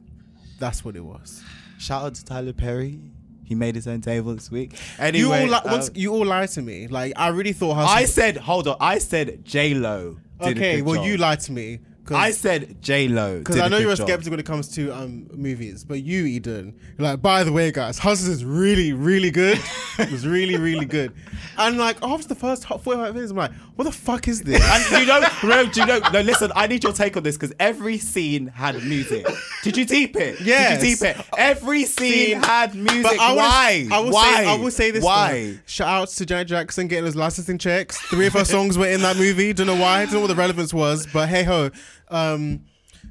That's 0.59 0.83
what 0.83 0.97
it 0.97 1.05
was. 1.05 1.43
Shout 1.79 2.05
out 2.05 2.15
to 2.15 2.25
Tyler 2.25 2.55
Perry. 2.55 3.01
He 3.45 3.55
made 3.55 3.75
his 3.75 3.87
own 3.87 4.01
table 4.01 4.35
this 4.35 4.51
week. 4.51 4.73
You 4.73 4.79
Anyway, 5.05 5.43
all 5.43 5.49
li- 5.49 5.55
um, 5.63 5.71
once, 5.73 5.91
you 5.95 6.13
all 6.15 6.25
lied 6.25 6.49
to 6.51 6.63
me. 6.63 6.87
Like 6.89 7.13
I 7.17 7.29
really 7.29 7.53
thought. 7.53 7.75
Hustle- 7.75 7.97
I 7.97 8.07
said, 8.07 8.39
hold 8.39 8.67
on. 8.67 8.77
I 8.81 8.99
said 8.99 9.45
J 9.45 9.75
Lo. 9.75 10.17
okay. 10.41 10.81
Well, 10.81 11.05
you 11.05 11.19
lied 11.19 11.41
to 11.41 11.53
me. 11.53 11.81
I 12.17 12.31
said 12.31 12.81
J 12.83 13.09
Lo. 13.09 13.39
Because 13.39 13.59
I 13.59 13.69
know 13.69 13.79
you're 13.79 13.93
a 13.93 13.97
skeptic 13.97 14.31
when 14.31 14.41
it 14.41 14.47
comes 14.47 14.69
to 14.75 14.91
um 14.93 15.29
movies, 15.33 15.85
but 15.85 16.03
you, 16.03 16.25
Eden, 16.25 16.79
you're 16.97 17.09
like, 17.09 17.23
by 17.23 17.45
the 17.45 17.53
way, 17.53 17.71
guys, 17.71 17.99
Hustle 17.99 18.33
is 18.33 18.45
really, 18.45 18.93
really 18.93 19.31
good. 19.31 19.61
it 19.99 20.11
was 20.11 20.27
really, 20.27 20.57
really 20.57 20.87
good. 20.87 21.13
And 21.57 21.79
like 21.79 22.03
after 22.03 22.29
the 22.29 22.35
first 22.35 22.65
hot 22.65 22.83
45 22.83 23.15
minutes, 23.15 23.31
I'm 23.31 23.37
like, 23.37 23.53
what 23.77 23.85
the 23.85 23.93
fuck 23.93 24.29
is 24.29 24.43
this? 24.43 24.63
And 24.63 25.01
you 25.01 25.07
know, 25.07 25.21
no, 25.45 25.67
do 25.71 25.81
you 25.81 25.87
know? 25.87 25.99
No, 26.13 26.21
listen. 26.21 26.53
I 26.55 26.67
need 26.67 26.85
your 26.85 26.93
take 26.93 27.17
on 27.17 27.23
this 27.23 27.37
because 27.37 27.55
every 27.59 27.99
scene 27.99 28.49
had 28.49 28.83
music. 28.85 29.27
Did 29.63 29.77
you 29.77 29.85
deep 29.85 30.17
it? 30.17 30.41
Yes. 30.41 30.81
Did 30.81 30.89
you 30.89 30.97
deep 30.97 31.05
it? 31.05 31.27
Every 31.37 31.85
scene 31.85 32.41
had 32.43 32.75
music. 32.75 33.03
But 33.05 33.21
I 33.21 33.33
Why? 33.35 33.89
I 33.91 34.01
will 34.01 34.11
Why? 34.13 34.35
say 34.37 34.47
I 34.47 34.55
will 34.55 34.71
say 34.71 34.91
this. 34.91 35.05
Why? 35.05 35.53
though. 35.53 35.59
Shout 35.67 35.89
out 35.89 36.09
to 36.09 36.27
Janet 36.27 36.49
Jackson 36.49 36.89
getting 36.89 37.05
his 37.05 37.17
licensing 37.17 37.59
checks. 37.59 37.99
Three 38.03 38.27
of 38.27 38.33
her 38.33 38.45
songs 38.45 38.79
were 38.79 38.89
in 38.89 39.01
that 39.03 39.17
movie. 39.17 39.53
Don't 39.53 39.67
know 39.67 39.77
why. 39.77 40.05
Don't 40.05 40.15
know 40.15 40.21
what 40.21 40.29
the 40.29 40.35
relevance 40.35 40.73
was. 40.73 41.07
But 41.07 41.29
hey 41.29 41.45
ho. 41.45 41.71
Um, 42.11 42.65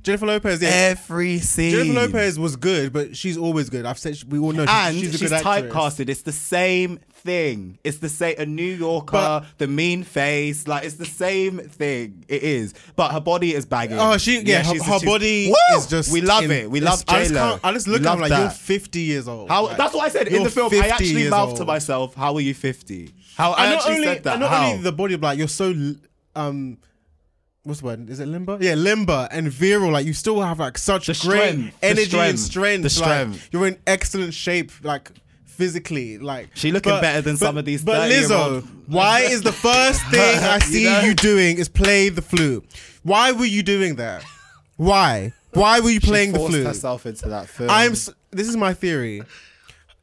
Jennifer 0.03 0.25
Lopez. 0.27 0.61
Yeah. 0.61 0.69
Every 0.69 1.39
scene. 1.39 1.71
Jennifer 1.71 1.93
Lopez 1.93 2.37
was 2.39 2.55
good, 2.55 2.93
but 2.93 3.15
she's 3.15 3.37
always 3.37 3.69
good. 3.69 3.85
I've 3.85 3.97
said 3.97 4.17
we 4.29 4.37
all 4.39 4.51
know 4.53 4.65
she's, 4.65 4.69
and 4.75 4.95
she's 4.97 5.11
she's, 5.11 5.21
a 5.21 5.23
good 5.25 5.45
actress. 5.45 5.73
typecasted. 5.73 6.09
It's 6.09 6.21
the 6.21 6.31
same 6.31 6.99
thing. 7.13 7.79
It's 7.83 7.97
the 7.97 8.09
same. 8.09 8.35
A 8.37 8.45
New 8.45 8.63
Yorker, 8.75 9.11
But- 9.13 9.45
the 9.57 9.67
mean 9.67 10.03
face, 10.03 10.67
like 10.67 10.83
it's 10.83 10.95
the 10.95 11.05
same 11.05 11.57
thing. 11.59 12.23
It 12.27 12.43
is, 12.43 12.73
but 12.95 13.11
her 13.11 13.19
body 13.19 13.53
is 13.55 13.65
bagging. 13.65 13.97
Oh, 13.99 14.17
she 14.17 14.39
yeah, 14.41 14.59
her, 14.63 14.73
she's- 14.73 14.85
her 14.85 14.99
she's- 14.99 15.05
body 15.05 15.47
Woo! 15.47 15.77
is 15.77 15.87
just. 15.87 16.11
We 16.11 16.21
love 16.21 16.43
in- 16.43 16.51
it. 16.51 16.71
We 16.71 16.79
love 16.79 17.03
I 17.07 17.25
J 17.25 17.33
Lo. 17.33 17.59
I 17.63 17.73
just 17.73 17.87
look 17.87 18.05
at 18.05 18.15
her 18.15 18.21
like 18.21 18.29
you're 18.31 18.49
50 18.49 18.99
years 18.99 19.27
old. 19.27 19.49
How? 19.49 19.65
Like, 19.65 19.77
that's 19.77 19.93
what 19.93 20.05
I 20.05 20.09
said 20.09 20.27
in 20.27 20.43
the 20.43 20.49
film. 20.49 20.71
I 20.73 20.87
actually 20.89 21.29
mouthed 21.29 21.57
to 21.57 21.65
myself, 21.65 22.13
"How 22.13 22.35
are 22.35 22.41
you 22.41 22.53
50? 22.53 23.13
How 23.35 23.53
I 23.53 23.69
not 23.69 23.75
actually 23.77 23.95
only, 23.95 24.07
said 24.07 24.23
that. 24.25 24.39
not 24.39 24.49
How? 24.51 24.67
only 24.71 24.83
the 24.83 24.91
body, 24.91 25.15
but 25.15 25.27
like 25.27 25.37
you're 25.39 25.47
so 25.47 25.73
um. 26.35 26.77
What's 27.67 27.81
the 27.81 27.85
word? 27.87 28.09
Is 28.09 28.19
it 28.21 28.27
limber? 28.27 28.57
Yeah, 28.61 28.75
limber 28.75 29.27
and 29.29 29.49
virile. 29.51 29.91
Like 29.91 30.05
you 30.05 30.13
still 30.13 30.41
have 30.41 30.59
like 30.59 30.77
such 30.77 31.07
The 31.07 31.13
great 31.27 31.49
strength, 31.51 31.77
energy 31.81 32.17
and 32.17 32.39
strength, 32.39 32.83
The 32.83 32.89
strength. 32.89 33.09
Like, 33.09 33.37
strength. 33.39 33.49
you're 33.51 33.67
in 33.67 33.77
excellent 33.85 34.33
shape, 34.33 34.71
like 34.83 35.11
physically. 35.45 36.17
Like 36.17 36.49
She 36.55 36.71
looking 36.71 36.93
better 37.01 37.21
than 37.21 37.35
some 37.37 37.57
of 37.57 37.65
these 37.65 37.83
But 37.83 38.09
Lizzo, 38.09 38.63
why 38.87 39.21
is 39.21 39.41
the 39.41 39.51
first 39.51 40.01
thing 40.11 40.39
I 40.43 40.55
You 40.55 40.61
see 40.61 40.83
know? 40.85 41.01
you 41.01 41.13
doing 41.13 41.57
is 41.57 41.67
play 41.67 42.09
the 42.09 42.21
flute? 42.21 42.63
Why 43.03 43.31
were 43.33 43.45
you 43.45 43.63
doing 43.63 43.95
that? 43.95 44.23
Why? 44.77 45.33
Why 45.53 45.79
were 45.79 45.89
you 45.89 45.99
playing 45.99 46.33
the 46.33 46.39
forced 46.39 46.53
flute? 46.53 46.67
herself 46.67 47.05
into 47.05 47.27
that 47.29 47.47
film. 47.49 47.69
I'm. 47.69 47.91
This 47.91 48.47
is 48.47 48.55
my 48.55 48.73
theory. 48.73 49.23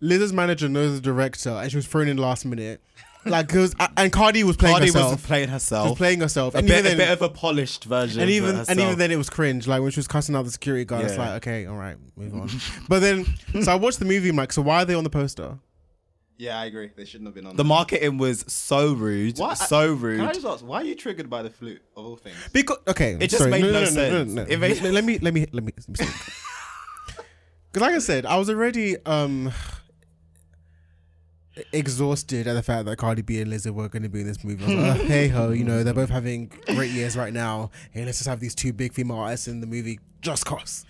Liz's 0.00 0.32
manager 0.32 0.68
knows 0.68 0.94
the 0.96 1.00
director, 1.00 1.50
and 1.50 1.70
she 1.70 1.76
was 1.76 1.86
thrown 1.86 2.08
in 2.08 2.16
last 2.18 2.44
minute. 2.44 2.82
Like, 3.26 3.48
cause 3.48 3.74
and 3.96 4.12
Cardi 4.12 4.44
was 4.44 4.56
playing 4.56 4.74
Cardi 4.74 4.86
herself. 4.86 5.12
was 5.12 5.26
playing 5.26 5.46
She 5.48 5.52
herself. 5.52 5.88
was 5.90 5.98
playing 5.98 6.20
herself, 6.20 6.54
a 6.54 6.58
and 6.58 6.66
bit, 6.66 6.80
even 6.84 6.92
a 6.92 6.96
bit 6.96 7.08
of 7.10 7.22
a 7.22 7.28
polished 7.28 7.84
version. 7.84 8.20
and 8.20 8.30
even 8.30 8.56
and 8.68 8.78
even 8.80 8.98
then, 8.98 9.10
it 9.10 9.16
was 9.16 9.30
cringe. 9.30 9.66
Like 9.66 9.80
when 9.82 9.90
she 9.90 9.98
was 9.98 10.08
cussing 10.08 10.34
out 10.36 10.44
the 10.44 10.50
security 10.50 10.84
guard, 10.84 11.04
it's 11.04 11.16
like, 11.18 11.30
okay, 11.42 11.66
all 11.66 11.76
right, 11.76 11.96
move 12.16 12.34
on. 12.34 12.48
but 12.88 13.00
then, 13.00 13.24
so 13.62 13.72
I 13.72 13.76
watched 13.76 13.98
the 13.98 14.04
movie, 14.04 14.30
Mike. 14.32 14.52
So 14.52 14.62
why 14.62 14.82
are 14.82 14.84
they 14.84 14.94
on 14.94 15.04
the 15.04 15.10
poster? 15.10 15.58
Yeah, 16.36 16.58
I 16.58 16.64
agree. 16.64 16.90
They 16.96 17.04
shouldn't 17.04 17.28
have 17.28 17.34
been 17.34 17.46
on. 17.46 17.54
the 17.56 17.62
there. 17.62 17.68
marketing 17.68 18.18
was 18.18 18.44
so 18.52 18.92
rude, 18.92 19.38
Why- 19.38 19.54
so 19.54 19.92
rude. 19.92 20.18
Can 20.18 20.28
I 20.28 20.32
just 20.32 20.44
ask, 20.44 20.66
why 20.66 20.80
are 20.82 20.84
you 20.84 20.96
triggered 20.96 21.30
by 21.30 21.42
the 21.42 21.50
flute 21.50 21.80
of 21.96 22.04
all 22.04 22.16
things? 22.16 22.36
Because 22.52 22.78
okay, 22.88 23.12
It 23.20 23.28
just 23.28 23.38
sorry, 23.38 23.52
made 23.52 23.62
no, 23.62 23.68
no 23.70 23.72
no, 23.72 23.80
no, 23.84 23.86
sense. 23.86 24.32
No, 24.32 24.42
no, 24.42 24.48
It 24.50 24.58
made- 24.58 24.82
let, 24.82 24.92
let 24.94 25.04
me 25.04 25.18
let 25.20 25.32
me 25.32 25.46
let 25.52 25.62
me 25.64 25.72
because 25.86 26.08
like 27.76 27.94
I 27.94 27.98
said, 27.98 28.26
I 28.26 28.36
was 28.36 28.50
already 28.50 28.96
um 29.06 29.52
exhausted 31.72 32.46
at 32.46 32.54
the 32.54 32.62
fact 32.62 32.86
that 32.86 32.96
Cardi 32.96 33.22
B 33.22 33.40
and 33.40 33.52
Lizzo 33.52 33.70
were 33.70 33.88
going 33.88 34.02
to 34.02 34.08
be 34.08 34.20
in 34.20 34.26
this 34.26 34.42
movie. 34.42 34.64
I 34.64 34.66
was 34.66 34.76
like, 34.76 35.00
oh, 35.00 35.04
hey 35.04 35.28
ho, 35.28 35.50
you 35.50 35.64
know 35.64 35.82
they're 35.84 35.94
both 35.94 36.10
having 36.10 36.50
great 36.74 36.90
years 36.90 37.16
right 37.16 37.32
now. 37.32 37.70
Hey, 37.92 38.04
let's 38.04 38.18
just 38.18 38.28
have 38.28 38.40
these 38.40 38.54
two 38.54 38.72
big 38.72 38.92
female 38.92 39.18
artists 39.18 39.48
in 39.48 39.60
the 39.60 39.66
movie 39.66 40.00
just 40.20 40.46
cause. 40.46 40.84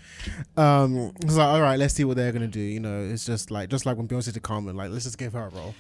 Um, 0.57 1.13
I 1.23 1.27
was 1.27 1.37
like, 1.37 1.49
all 1.49 1.61
right, 1.61 1.79
let's 1.79 1.95
see 1.95 2.05
what 2.05 2.17
they're 2.17 2.33
gonna 2.33 2.47
do. 2.47 2.61
You 2.61 2.81
know, 2.81 3.03
it's 3.03 3.27
just 3.27 3.51
like 3.51 3.69
just 3.69 3.85
like 3.85 3.97
when 3.97 4.09
Beyonce 4.09 4.33
did 4.33 4.43
Carmen, 4.43 4.77
like 4.77 4.91
let's 4.91 5.05
just 5.05 5.19
give 5.19 5.33
her 5.33 5.47
a 5.47 5.49
role. 5.51 5.75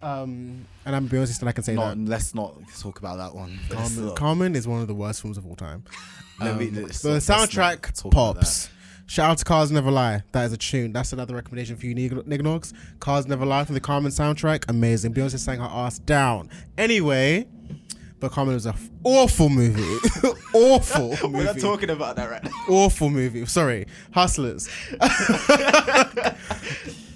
Um, 0.00 0.66
and 0.86 0.94
I'm 0.94 1.08
Beyonce, 1.08 1.40
and 1.40 1.48
I 1.48 1.52
can 1.52 1.64
say 1.64 1.74
not, 1.74 1.96
that. 1.96 2.08
let's 2.08 2.34
not 2.34 2.54
talk 2.78 3.00
about 3.00 3.16
that 3.16 3.34
one. 3.34 3.58
Carmen, 3.68 4.14
Carmen 4.14 4.54
is 4.56 4.68
one 4.68 4.80
of 4.80 4.86
the 4.86 4.94
worst 4.94 5.22
films 5.22 5.36
of 5.36 5.46
all 5.46 5.56
time. 5.56 5.84
Um, 6.40 6.58
the 6.58 6.70
not- 6.70 6.82
let's 6.84 7.04
not 7.04 7.20
soundtrack 7.20 8.10
pops. 8.12 8.68
Shout 9.10 9.30
out 9.30 9.38
to 9.38 9.44
Cars 9.44 9.72
Never 9.72 9.90
Lie. 9.90 10.22
That 10.32 10.44
is 10.44 10.52
a 10.52 10.58
tune. 10.58 10.92
That's 10.92 11.14
another 11.14 11.34
recommendation 11.34 11.76
for 11.76 11.86
you, 11.86 11.94
Nig- 11.94 12.12
Nignogs. 12.26 12.74
Cars 13.00 13.26
Never 13.26 13.46
Lie 13.46 13.64
from 13.64 13.72
the 13.74 13.80
Carmen 13.80 14.12
soundtrack. 14.12 14.64
Amazing. 14.68 15.14
Beyonce 15.14 15.38
sang 15.38 15.58
her 15.60 15.64
ass 15.64 15.98
down. 15.98 16.50
Anyway, 16.76 17.46
but 18.20 18.32
Carmen 18.32 18.52
was 18.52 18.66
a 18.66 18.70
f- 18.70 18.90
awful 19.04 19.48
movie. 19.48 19.82
awful 20.54 21.08
Movie. 21.08 21.28
We're 21.38 21.44
not 21.44 21.58
talking 21.58 21.88
about 21.88 22.16
that 22.16 22.30
right 22.30 22.44
now. 22.44 22.50
Awful 22.68 23.08
movie. 23.08 23.46
Sorry. 23.46 23.86
Hustlers. 24.12 24.68
oh, 25.00 25.06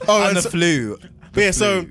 and 0.09 0.29
and 0.29 0.37
the 0.37 0.43
so- 0.43 0.51
flu. 0.51 0.97
but 1.33 1.41
yeah, 1.43 1.51
so 1.51 1.85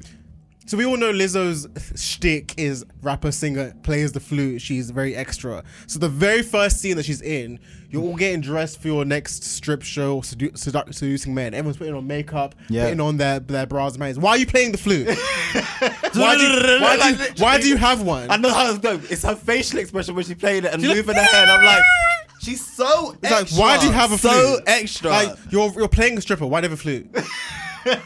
So 0.67 0.77
we 0.77 0.85
all 0.85 0.95
know 0.95 1.11
Lizzo's 1.11 1.67
shtick 1.99 2.53
is 2.57 2.85
rapper, 3.01 3.31
singer, 3.31 3.73
plays 3.83 4.11
the 4.13 4.19
flute. 4.19 4.61
She's 4.61 4.89
very 4.91 5.15
extra. 5.15 5.63
So 5.87 5.99
the 5.99 6.07
very 6.07 6.43
first 6.43 6.79
scene 6.79 6.95
that 6.97 7.03
she's 7.05 7.21
in, 7.21 7.59
you're 7.89 8.03
all 8.03 8.15
getting 8.15 8.39
dressed 8.41 8.79
for 8.81 8.87
your 8.87 9.03
next 9.03 9.43
strip 9.43 9.81
show, 9.81 10.21
sedu- 10.21 10.53
sedu- 10.53 10.93
seducing 10.93 11.33
men. 11.33 11.53
Everyone's 11.53 11.77
putting 11.77 11.95
on 11.95 12.05
makeup, 12.07 12.55
Yeah. 12.69 12.83
putting 12.85 13.01
on 13.01 13.17
their 13.17 13.39
their 13.39 13.65
bras 13.65 13.93
and 13.93 14.01
panties. 14.01 14.19
Why 14.19 14.31
are 14.31 14.37
you 14.37 14.45
playing 14.45 14.71
the 14.71 14.77
flute? 14.77 15.07
why, 16.13 16.37
do 16.37 16.43
you, 16.43 16.79
why, 16.81 16.97
do 16.97 17.09
you, 17.23 17.29
why 17.39 17.59
do 17.59 17.67
you 17.67 17.75
have 17.77 18.01
one? 18.03 18.29
I 18.31 18.37
know 18.37 18.53
how 18.53 18.69
it's 18.69 18.77
going. 18.79 19.01
It's 19.09 19.23
her 19.23 19.35
facial 19.35 19.79
expression 19.79 20.15
when 20.15 20.23
she 20.23 20.35
played 20.35 20.63
it 20.63 20.73
and 20.73 20.81
moving 20.81 21.15
her 21.15 21.21
head. 21.21 21.49
I'm 21.49 21.65
like, 21.65 21.83
she's 22.39 22.65
so 22.65 23.13
It's 23.13 23.23
like, 23.31 23.41
extra. 23.41 23.59
why 23.59 23.77
do 23.79 23.87
you 23.87 23.91
have 23.91 24.11
a 24.13 24.17
so 24.17 24.29
flute? 24.29 24.63
extra? 24.67 25.09
Like 25.09 25.37
you're 25.49 25.71
you're 25.75 25.89
playing 25.89 26.17
a 26.17 26.21
stripper. 26.21 26.45
Why 26.45 26.61
do 26.61 26.65
you 26.67 26.69
have 26.69 26.79
a 26.79 26.81
flute? 26.81 27.09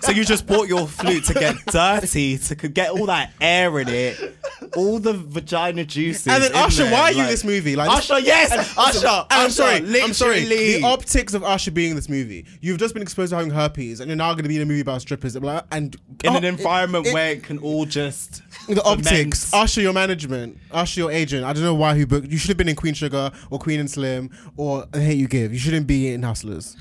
so 0.01 0.11
you 0.11 0.23
just 0.25 0.45
bought 0.47 0.67
your 0.67 0.87
flute 0.87 1.25
to 1.25 1.33
get 1.33 1.55
dirty, 1.67 2.37
to 2.37 2.55
get 2.55 2.91
all 2.91 3.05
that 3.07 3.33
air 3.41 3.79
in 3.79 3.87
it, 3.89 4.37
all 4.75 4.99
the 4.99 5.13
vagina 5.13 5.83
juices. 5.85 6.27
And 6.27 6.43
then 6.43 6.53
Usher, 6.55 6.83
there, 6.83 6.93
why 6.93 6.99
are 7.01 7.11
you 7.11 7.17
in 7.17 7.23
like- 7.23 7.29
this 7.31 7.43
movie? 7.43 7.75
Like 7.75 7.89
Usher, 7.89 8.19
yes, 8.19 8.51
Usher. 8.77 9.07
And 9.07 9.25
I'm 9.31 9.45
Usher, 9.47 9.49
sorry. 9.51 10.01
I'm 10.01 10.13
sorry. 10.13 10.45
The 10.45 10.81
optics 10.83 11.33
of 11.33 11.43
Usher 11.43 11.71
being 11.71 11.91
in 11.91 11.95
this 11.95 12.09
movie. 12.09 12.45
You've 12.61 12.77
just 12.79 12.93
been 12.93 13.03
exposed 13.03 13.31
to 13.31 13.35
having 13.37 13.51
herpes, 13.51 13.99
and 13.99 14.09
you're 14.09 14.15
now 14.15 14.33
going 14.33 14.43
to 14.43 14.49
be 14.49 14.55
in 14.55 14.61
a 14.61 14.65
movie 14.65 14.81
about 14.81 15.01
strippers. 15.01 15.35
I'm 15.35 15.45
And 15.71 15.95
in 16.23 16.33
oh, 16.33 16.37
an 16.37 16.43
environment 16.45 17.05
it- 17.05 17.09
it- 17.09 17.13
where 17.13 17.31
it 17.31 17.43
can 17.43 17.57
all 17.59 17.85
just 17.85 18.41
the 18.67 18.81
optics. 18.83 19.53
Usher 19.53 19.81
your 19.81 19.93
management, 19.93 20.57
Usher 20.71 21.01
your 21.01 21.11
agent. 21.11 21.43
I 21.45 21.53
don't 21.53 21.63
know 21.63 21.75
why 21.75 21.95
who 21.95 22.05
booked. 22.05 22.27
You 22.29 22.37
should 22.37 22.49
have 22.49 22.57
been 22.57 22.69
in 22.69 22.75
Queen 22.75 22.93
Sugar 22.93 23.31
or 23.49 23.59
Queen 23.59 23.79
and 23.79 23.89
Slim 23.89 24.29
or 24.57 24.85
The 24.91 25.01
Hate 25.01 25.17
You 25.17 25.27
Give. 25.27 25.51
You 25.53 25.59
shouldn't 25.59 25.87
be 25.87 26.11
in 26.13 26.23
Hustlers. 26.23 26.75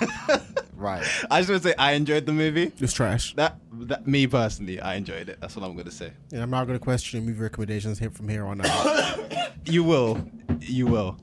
All 0.00 0.08
right. 0.28 0.40
right. 0.74 1.06
I 1.30 1.40
just 1.40 1.50
want 1.50 1.62
to 1.62 1.68
say 1.70 1.74
I 1.78 1.92
enjoyed 1.92 2.26
the 2.26 2.32
movie. 2.32 2.72
It's 2.78 2.92
trash. 2.92 3.34
That, 3.34 3.58
that 3.72 4.06
me 4.06 4.26
personally, 4.26 4.80
I 4.80 4.94
enjoyed 4.96 5.28
it. 5.28 5.38
That's 5.40 5.56
what 5.56 5.64
I'm 5.64 5.76
gonna 5.76 5.90
say. 5.90 6.12
Yeah, 6.30 6.42
I'm 6.42 6.50
not 6.50 6.66
going 6.66 6.78
to 6.78 6.82
question 6.84 7.24
movie 7.24 7.40
recommendations 7.40 7.98
here 7.98 8.10
from 8.10 8.28
here 8.28 8.46
on 8.46 8.60
out. 8.64 9.32
You 9.68 9.82
will, 9.82 10.24
you 10.60 10.86
will. 10.86 11.18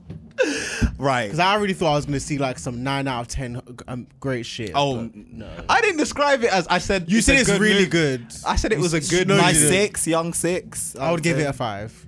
Right. 0.98 1.24
Because 1.26 1.38
I 1.38 1.54
already 1.54 1.72
thought 1.72 1.92
I 1.92 1.96
was 1.96 2.04
going 2.04 2.12
to 2.12 2.20
see 2.20 2.36
like 2.36 2.58
some 2.58 2.82
nine 2.82 3.08
out 3.08 3.22
of 3.22 3.28
ten 3.28 3.62
um, 3.88 4.06
great 4.20 4.44
shit. 4.44 4.72
Oh, 4.74 5.06
but 5.06 5.16
no. 5.16 5.48
I 5.68 5.80
didn't 5.80 5.96
describe 5.96 6.42
it 6.44 6.52
as 6.52 6.66
I 6.68 6.76
said. 6.78 7.10
You 7.10 7.22
said 7.22 7.36
it's 7.38 7.48
good 7.50 7.60
really 7.60 7.74
movie. 7.80 7.90
good. 7.90 8.26
I 8.46 8.56
said 8.56 8.72
it 8.72 8.78
was 8.78 8.92
a 8.92 9.00
good. 9.00 9.28
No, 9.28 9.38
My 9.38 9.52
movie. 9.52 9.66
six, 9.66 10.06
young 10.06 10.34
six. 10.34 10.94
I 10.96 11.10
would 11.10 11.22
give 11.22 11.38
it 11.38 11.44
a 11.44 11.52
five. 11.54 12.06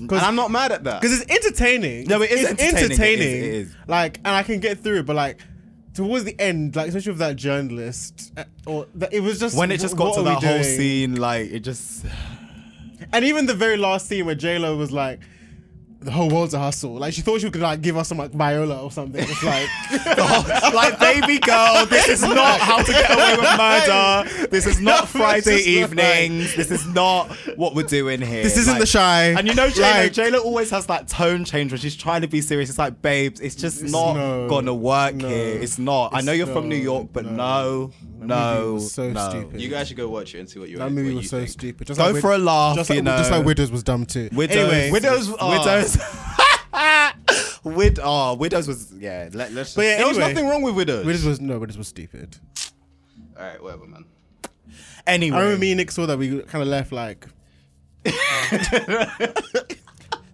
and 0.00 0.12
I'm 0.12 0.34
not 0.34 0.50
mad 0.50 0.72
at 0.72 0.82
that. 0.84 1.00
because 1.00 1.20
it's 1.20 1.30
entertaining. 1.30 2.06
No, 2.08 2.20
it 2.22 2.30
is 2.32 2.50
It's 2.50 2.62
entertaining. 2.62 3.28
It 3.28 3.44
is, 3.44 3.68
it 3.68 3.70
is. 3.70 3.76
Like, 3.86 4.18
and 4.18 4.28
I 4.28 4.42
can 4.42 4.58
get 4.58 4.80
through 4.80 4.98
it, 5.00 5.06
but 5.06 5.14
like 5.14 5.38
towards 5.96 6.24
the 6.24 6.38
end, 6.38 6.76
like 6.76 6.88
especially 6.88 7.12
with 7.12 7.18
that 7.18 7.36
journalist, 7.36 8.32
uh, 8.36 8.44
or 8.66 8.86
that, 8.94 9.12
it 9.12 9.20
was 9.20 9.40
just 9.40 9.56
when 9.56 9.70
it 9.72 9.80
just 9.80 9.96
got 9.96 10.14
to 10.14 10.22
that 10.22 10.42
whole 10.42 10.52
doing? 10.58 10.62
scene, 10.62 11.16
like 11.16 11.50
it 11.50 11.60
just. 11.60 12.04
and 13.12 13.24
even 13.24 13.46
the 13.46 13.54
very 13.54 13.76
last 13.76 14.06
scene 14.06 14.26
where 14.26 14.34
J 14.34 14.58
Lo 14.58 14.76
was 14.76 14.92
like. 14.92 15.20
The 16.06 16.12
whole 16.12 16.30
world's 16.30 16.54
a 16.54 16.58
hustle. 16.60 16.94
Like 16.94 17.12
she 17.14 17.20
thought 17.20 17.40
she 17.40 17.50
could 17.50 17.60
like 17.60 17.82
give 17.82 17.96
us 17.96 18.06
some 18.08 18.18
like 18.18 18.30
Viola 18.30 18.80
or 18.80 18.92
something. 18.92 19.20
It's 19.28 19.42
like 19.42 19.68
like 20.74 20.98
baby 21.00 21.38
girl, 21.40 21.84
this 21.86 22.08
is 22.08 22.22
not 22.22 22.60
how 22.60 22.82
to 22.82 22.92
get 22.92 23.10
away 23.10 23.36
with 23.36 23.58
murder. 23.58 24.46
This 24.48 24.66
is 24.66 24.80
not 24.80 25.08
Friday 25.08 25.40
just 25.40 25.46
not 25.46 25.96
like- 25.96 26.20
evenings. 26.20 26.54
This 26.56 26.70
is 26.70 26.86
not 26.86 27.30
what 27.56 27.74
we're 27.74 27.82
doing 27.86 28.20
here. 28.20 28.42
this 28.44 28.56
isn't 28.56 28.74
Like- 28.74 28.80
the 28.80 28.86
shy. 28.86 29.24
And 29.36 29.48
you 29.48 29.54
know, 29.54 29.68
J 29.68 29.82
Lo, 29.82 29.88
Like- 30.02 30.12
J 30.12 30.30
Lo 30.30 30.38
always 30.40 30.70
has 30.70 30.86
that 30.86 31.08
tone 31.08 31.44
change 31.44 31.72
when 31.72 31.80
she's 31.80 31.96
trying 31.96 32.20
to 32.22 32.28
be 32.28 32.40
serious. 32.40 32.68
It's 32.70 32.78
like, 32.78 33.02
babes, 33.02 33.40
it's 33.40 33.56
just 33.56 33.82
It's 33.82 33.90
not 33.92 34.14
no, 34.14 34.48
gonna 34.48 34.74
work 34.74 35.14
no. 35.16 35.28
here. 35.28 35.60
It's 35.60 35.78
not. 35.78 36.14
I 36.14 36.20
know 36.20 36.32
you're 36.32 36.46
from 36.46 36.68
New 36.68 36.76
York, 36.76 37.08
but 37.12 37.24
no. 37.24 37.92
no, 38.20 38.74
no, 38.74 38.78
so 38.78 39.10
no. 39.10 39.28
stupid. 39.28 39.60
you 39.60 39.68
guys 39.68 39.88
should 39.88 39.96
go 39.96 40.08
watch 40.08 40.34
it 40.34 40.38
and 40.40 40.48
see 40.48 40.58
what 40.60 40.68
you. 40.68 40.78
that 40.78 40.84
what 40.84 40.92
movie 40.92 41.10
you 41.10 41.16
was 41.16 41.30
so 41.30 41.38
think. 41.38 41.50
stupid. 41.50 41.86
Just 41.88 41.98
Go 41.98 42.10
like 42.12 42.20
for 42.20 42.32
a 42.32 42.38
laugh, 42.38 42.76
just 42.76 42.90
you 42.90 42.96
like, 42.96 43.04
know. 43.04 43.16
Just 43.18 43.30
like 43.32 43.44
Widows 43.44 43.70
was 43.72 43.82
dumb 43.82 44.06
too. 44.06 44.28
Widows, 44.32 44.56
Anyway, 44.56 44.90
Widows- 44.90 45.32
oh. 45.38 45.50
Widows, 45.50 45.95
Wid, 47.64 47.98
oh, 48.02 48.34
Widows 48.34 48.68
was 48.68 48.92
yeah. 48.92 49.28
Let, 49.32 49.52
let's. 49.52 49.74
But 49.74 49.82
yeah, 49.82 49.96
There 49.98 50.06
was 50.08 50.18
anyway, 50.18 50.34
nothing 50.34 50.48
wrong 50.48 50.62
with 50.62 50.74
widows. 50.76 51.04
Widows 51.04 51.24
was 51.24 51.40
no, 51.40 51.58
Widows 51.58 51.78
was 51.78 51.88
stupid. 51.88 52.36
All 53.36 53.42
right, 53.44 53.62
whatever, 53.62 53.86
man. 53.86 54.04
anyway, 55.06 55.36
I 55.36 55.40
remember 55.40 55.60
me 55.60 55.72
and 55.72 55.78
Nick 55.78 55.90
saw 55.90 56.06
that 56.06 56.18
we 56.18 56.42
kind 56.42 56.62
of 56.62 56.68
left 56.68 56.92
like 56.92 57.26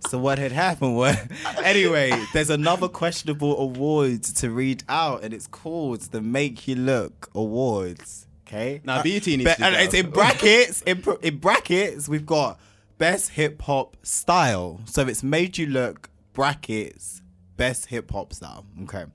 So 0.09 0.19
what 0.19 0.39
had 0.39 0.53
happened 0.53 0.95
was, 0.95 1.17
anyway, 1.65 2.13
there's 2.35 2.51
another 2.51 2.87
questionable 2.87 3.59
award 3.59 4.23
to 4.25 4.51
read 4.51 4.85
out, 4.87 5.25
and 5.25 5.33
it's 5.33 5.47
called 5.47 6.03
the 6.03 6.21
Make 6.21 6.69
You 6.69 6.75
Look 6.77 7.31
Awards. 7.35 8.27
Okay. 8.47 8.83
Now, 8.85 9.03
BET 9.03 9.27
uh, 9.27 9.31
needs 9.31 9.45
But- 9.45 9.57
to 9.57 9.65
and 9.65 9.75
it's 9.77 9.95
in 9.95 10.11
brackets. 10.11 10.83
In, 10.83 11.03
in 11.23 11.39
brackets, 11.39 12.11
we've 12.11 12.27
got 12.27 12.61
best 13.03 13.31
hip 13.31 13.61
hop 13.63 13.97
style. 14.05 14.81
So 14.85 15.09
it's 15.09 15.25
made 15.25 15.59
you 15.59 15.67
look 15.67 16.09
brackets 16.35 17.21
best 17.57 17.87
hip 17.87 18.13
hop 18.13 18.33
style. 18.33 18.65
Okay. 18.85 19.07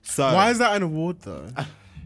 So 0.00 0.32
Why 0.32 0.48
is 0.48 0.60
that 0.60 0.74
an 0.74 0.82
award 0.82 1.20
though? 1.20 1.48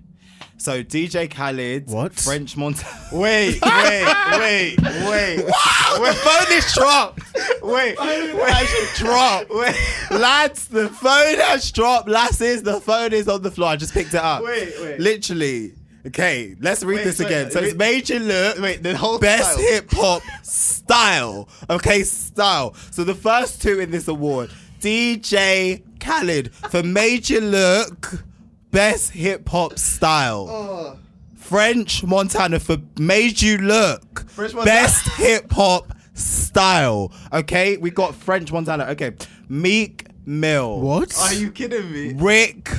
so 0.57 0.83
DJ 0.83 1.31
Khaled, 1.31 1.87
What? 1.87 2.15
French 2.15 2.57
Montana. 2.57 2.93
Wait, 3.13 3.61
wait, 3.63 4.05
wait, 4.33 4.81
wait. 4.81 5.37
the 5.47 6.19
phone 6.25 6.57
is 6.59 6.75
dropped. 6.75 7.23
Wait, 7.63 7.97
wait, 8.01 8.89
dropped. 8.97 9.51
Wait, 9.51 9.77
lads, 10.11 10.67
the 10.67 10.89
phone 10.89 11.39
has 11.39 11.71
dropped. 11.71 12.09
Lasses, 12.09 12.65
the 12.65 12.81
phone 12.81 13.13
is 13.13 13.29
on 13.29 13.43
the 13.43 13.51
floor. 13.53 13.69
I 13.69 13.77
just 13.77 13.95
picked 13.95 14.15
it 14.15 14.21
up. 14.21 14.43
Wait, 14.43 14.75
wait. 14.81 14.99
Literally. 14.99 15.73
Okay, 16.07 16.55
let's 16.61 16.85
read 16.85 16.97
Wait, 16.97 17.05
this 17.05 17.19
wait, 17.19 17.27
again. 17.27 17.51
So 17.51 17.61
wait. 17.61 17.69
it's 17.69 17.77
made 17.77 18.09
you 18.09 18.21
look. 18.21 18.59
Wait, 18.61 18.83
the 18.83 18.97
whole 18.97 19.19
best 19.19 19.59
hip 19.59 19.91
hop 19.91 20.23
style. 20.43 21.49
Okay, 21.69 22.03
style. 22.05 22.75
So 22.91 23.05
the 23.05 23.15
first 23.15 23.61
two 23.61 23.81
in 23.81 23.91
this 23.91 24.07
award, 24.09 24.51
DJ 24.81 25.83
Khaled 26.01 26.55
for 26.55 26.83
made 26.83 27.29
you 27.29 27.41
look 27.41 28.25
best 28.71 29.11
hip 29.11 29.49
hop 29.49 29.79
style. 29.79 30.47
Oh. 30.49 30.99
French 31.35 32.05
Montana 32.05 32.61
for 32.61 32.77
made 32.99 33.41
you 33.41 33.59
look 33.59 34.29
French 34.31 34.55
Montana. 34.55 34.77
best 34.77 35.09
hip 35.17 35.51
hop 35.51 35.93
style. 36.15 37.13
Okay, 37.33 37.77
we 37.77 37.91
got 37.91 38.15
French 38.15 38.53
Montana. 38.53 38.85
Okay, 38.85 39.13
Meek 39.49 40.07
Mill. 40.27 40.81
What? 40.81 41.17
Are 41.19 41.35
you 41.35 41.51
kidding 41.51 41.91
me? 41.91 42.13
Rick 42.15 42.71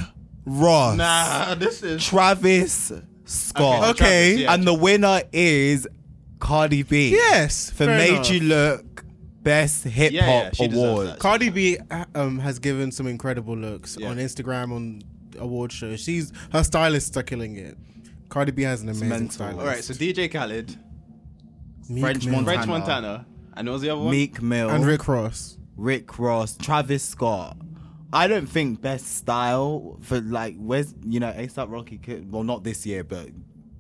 Ross. 0.46 0.98
Nah, 0.98 1.56
this 1.56 1.84
is. 1.84 2.06
Travis 2.06 2.94
Scott. 3.30 3.90
Okay. 3.92 3.96
Travis, 4.34 4.40
yeah. 4.42 4.54
And 4.54 4.64
the 4.66 4.74
winner 4.74 5.22
is 5.32 5.88
Cardi 6.40 6.84
B. 6.84 7.12
Yes, 7.12 7.70
For 7.70 7.86
fair 7.86 7.98
Made 7.98 8.10
enough. 8.14 8.32
You 8.32 8.40
Look 8.42 9.06
Best 9.44 9.84
Hip 9.86 10.12
Yeah, 10.12 10.26
yeah, 10.28 10.52
Hop 10.58 10.72
Award. 10.74 11.08
that. 11.08 11.20
Cardi 11.20 11.50
B 11.50 11.78
um, 12.16 12.40
has 12.40 12.60
given 12.60 12.92
some 12.92 13.08
incredible 13.08 13.56
looks 13.56 13.98
Yeah. 14.00 14.10
on 14.10 14.18
Instagram 14.18 14.72
on 14.74 15.02
award 15.38 15.72
shows. 15.72 16.02
She's 16.02 16.32
her 16.52 16.64
stylists 16.64 17.16
are 17.18 17.24
killing 17.24 17.56
it. 17.58 17.78
Cardi 18.30 18.52
B 18.52 18.64
has 18.64 18.82
an 18.82 18.90
amazing 18.90 19.10
mental. 19.10 19.30
stylist. 19.32 19.60
All 19.60 19.66
right, 19.66 19.84
so 19.84 19.94
DJ 19.94 20.30
Khaled, 20.32 20.78
Meek 21.90 22.02
French 22.02 22.26
Montana. 22.26 22.44
French 22.46 22.68
Montana, 22.68 23.26
and 23.56 23.68
what 23.68 23.74
was 23.74 23.82
the 23.82 23.90
other 23.90 24.02
one? 24.02 24.12
Meek 24.12 24.42
Mill. 24.42 24.70
and 24.70 24.86
Rick 24.86 25.08
Ross. 25.08 25.58
Rick 25.78 26.20
Ross, 26.20 26.58
Travis 26.58 27.04
Scott. 27.04 27.58
I 28.12 28.28
don't 28.28 28.48
think 28.48 28.82
best 28.82 29.18
style 29.18 29.98
for 30.02 30.20
like 30.20 30.56
where's 30.58 30.94
you 31.06 31.20
know 31.20 31.32
ASAP 31.32 31.72
Rocky 31.72 31.98
could 31.98 32.32
well 32.32 32.44
not 32.44 32.64
this 32.64 32.86
year 32.86 33.04
but 33.04 33.30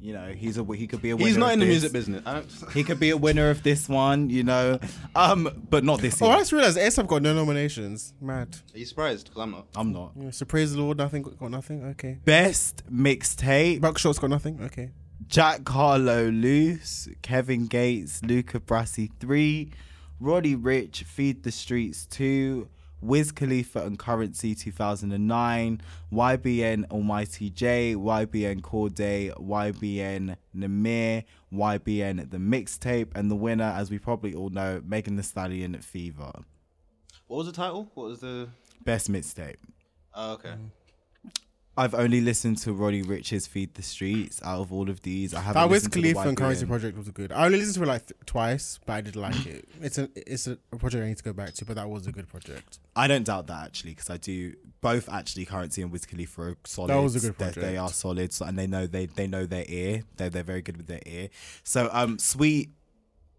you 0.01 0.13
know 0.13 0.31
he's 0.31 0.57
a 0.57 0.63
he 0.63 0.87
could 0.87 1.01
be 1.01 1.09
a 1.09 1.15
winner 1.15 1.27
He's 1.27 1.37
not 1.37 1.47
of 1.47 1.53
in 1.53 1.59
the 1.59 1.65
music 1.65 1.91
business. 1.91 2.21
I 2.25 2.33
don't, 2.33 2.71
He 2.73 2.83
could 2.83 2.99
be 2.99 3.09
a 3.09 3.17
winner 3.17 3.49
of 3.49 3.63
this 3.63 3.89
one, 3.89 4.29
you 4.29 4.43
know, 4.43 4.79
um, 5.15 5.65
but 5.69 5.83
not 5.83 5.99
this 5.99 6.21
year. 6.21 6.29
Oh. 6.29 6.33
I 6.33 6.37
just 6.39 6.51
realized 6.51 6.77
ASAP 6.77 7.07
got 7.07 7.21
no 7.21 7.33
nominations. 7.33 8.13
Mad. 8.21 8.55
Are 8.73 8.77
you 8.77 8.85
surprised? 8.85 9.27
Because 9.27 9.41
I'm 9.41 9.51
not. 9.51 9.67
I'm 9.75 9.91
not. 9.91 10.11
Yeah, 10.15 10.31
so 10.31 10.45
praise 10.45 10.73
the 10.73 10.81
Lord. 10.81 10.97
Nothing 10.97 11.23
got 11.23 11.51
nothing. 11.51 11.83
Okay. 11.83 12.19
Best 12.23 12.83
mixtape: 12.91 13.81
Buckshot's 13.81 14.19
got 14.19 14.29
nothing. 14.29 14.61
Okay. 14.63 14.91
Jack 15.27 15.67
Harlow, 15.67 16.29
Loose, 16.29 17.09
Kevin 17.21 17.67
Gates, 17.67 18.23
Luca 18.23 18.59
Brasi 18.59 19.11
three, 19.19 19.71
Roddy 20.19 20.55
Ricch, 20.55 21.03
Feed 21.03 21.43
the 21.43 21.51
Streets 21.51 22.05
two, 22.05 22.69
Wiz 23.01 23.31
Khalifa 23.31 23.85
and 23.85 23.97
Curren$y 23.97 24.53
2009, 24.53 25.81
YBN 26.11 26.91
Almighty 26.91 27.49
Jay, 27.49 27.95
YBN 27.95 28.61
Cordae, 28.61 29.33
YBN 29.35 30.35
Nahmir, 30.55 31.23
YBN 31.53 32.29
The 32.29 32.37
Mixtape, 32.37 33.11
and 33.15 33.31
the 33.31 33.35
winner, 33.35 33.73
as 33.75 33.89
we 33.89 33.99
probably 33.99 34.33
all 34.33 34.49
know, 34.49 34.81
Megan 34.85 35.15
Thee 35.15 35.23
Stallion 35.23 35.79
Fever. 35.81 36.31
What 37.27 37.37
was 37.37 37.47
the 37.47 37.53
title? 37.53 37.89
What 37.93 38.07
was 38.07 38.19
the? 38.21 38.49
Best 38.83 39.11
mixtape. 39.11 39.57
Oh, 40.15 40.33
okay. 40.33 40.49
Mm. 40.49 40.69
I've 41.79 41.93
only 41.93 42.19
listened 42.19 42.57
to 42.59 42.73
Roddy 42.73 43.03
Ricch's 43.03 43.47
"Feed 43.47 43.73
the 43.75 43.81
Streets" 43.81 44.41
out 44.43 44.59
of 44.59 44.73
all 44.73 44.89
of 44.89 45.01
these. 45.01 45.33
I 45.33 45.39
haven't 45.39 45.61
That 45.61 45.69
listened 45.69 45.93
Khalifa 45.93 46.19
and 46.27 46.35
Curren$y 46.35 46.67
project 46.67 46.97
was 46.97 47.07
good. 47.09 47.31
I 47.31 47.45
only 47.45 47.59
listened 47.59 47.75
to 47.75 47.83
it 47.83 47.87
like 47.87 48.05
th- 48.07 48.19
twice, 48.25 48.81
but 48.85 48.93
I 48.93 49.01
did 49.01 49.15
like 49.15 49.45
it. 49.45 49.65
It's 49.81 49.97
a 49.97 50.09
it's 50.13 50.45
a, 50.47 50.57
project 50.77 51.05
I 51.05 51.07
need 51.07 51.17
to 51.17 51.23
go 51.23 51.31
back 51.31 51.53
to, 51.53 51.63
but 51.63 51.77
that 51.77 51.89
was 51.89 52.05
a 52.05 52.11
good 52.11 52.27
project. 52.27 52.79
I 52.97 53.07
don't 53.07 53.23
doubt 53.23 53.47
that 53.47 53.65
actually 53.65 53.91
because 53.91 54.09
I 54.09 54.17
do 54.17 54.55
both 54.81 55.07
actually 55.07 55.45
Curren$y 55.45 55.81
and 55.83 55.89
Wiz 55.89 56.05
Khalifa 56.05 56.41
are 56.41 56.57
solid. 56.65 56.89
That 56.89 57.01
was 57.01 57.15
a 57.15 57.21
good 57.21 57.37
They- 57.37 57.61
They, 57.61 57.77
are 57.77 57.89
solid, 57.89 58.33
so, 58.33 58.45
and 58.45 58.59
they 58.59 58.67
know 58.67 58.85
they 58.85 59.05
they 59.05 59.27
know 59.27 59.45
their 59.45 59.65
ear. 59.69 60.03
They 60.17 60.27
they're 60.27 60.43
very 60.43 60.61
good 60.61 60.75
with 60.75 60.87
their 60.87 61.01
ear. 61.05 61.29
So 61.63 61.89
um, 61.93 62.19
sweet, 62.19 62.71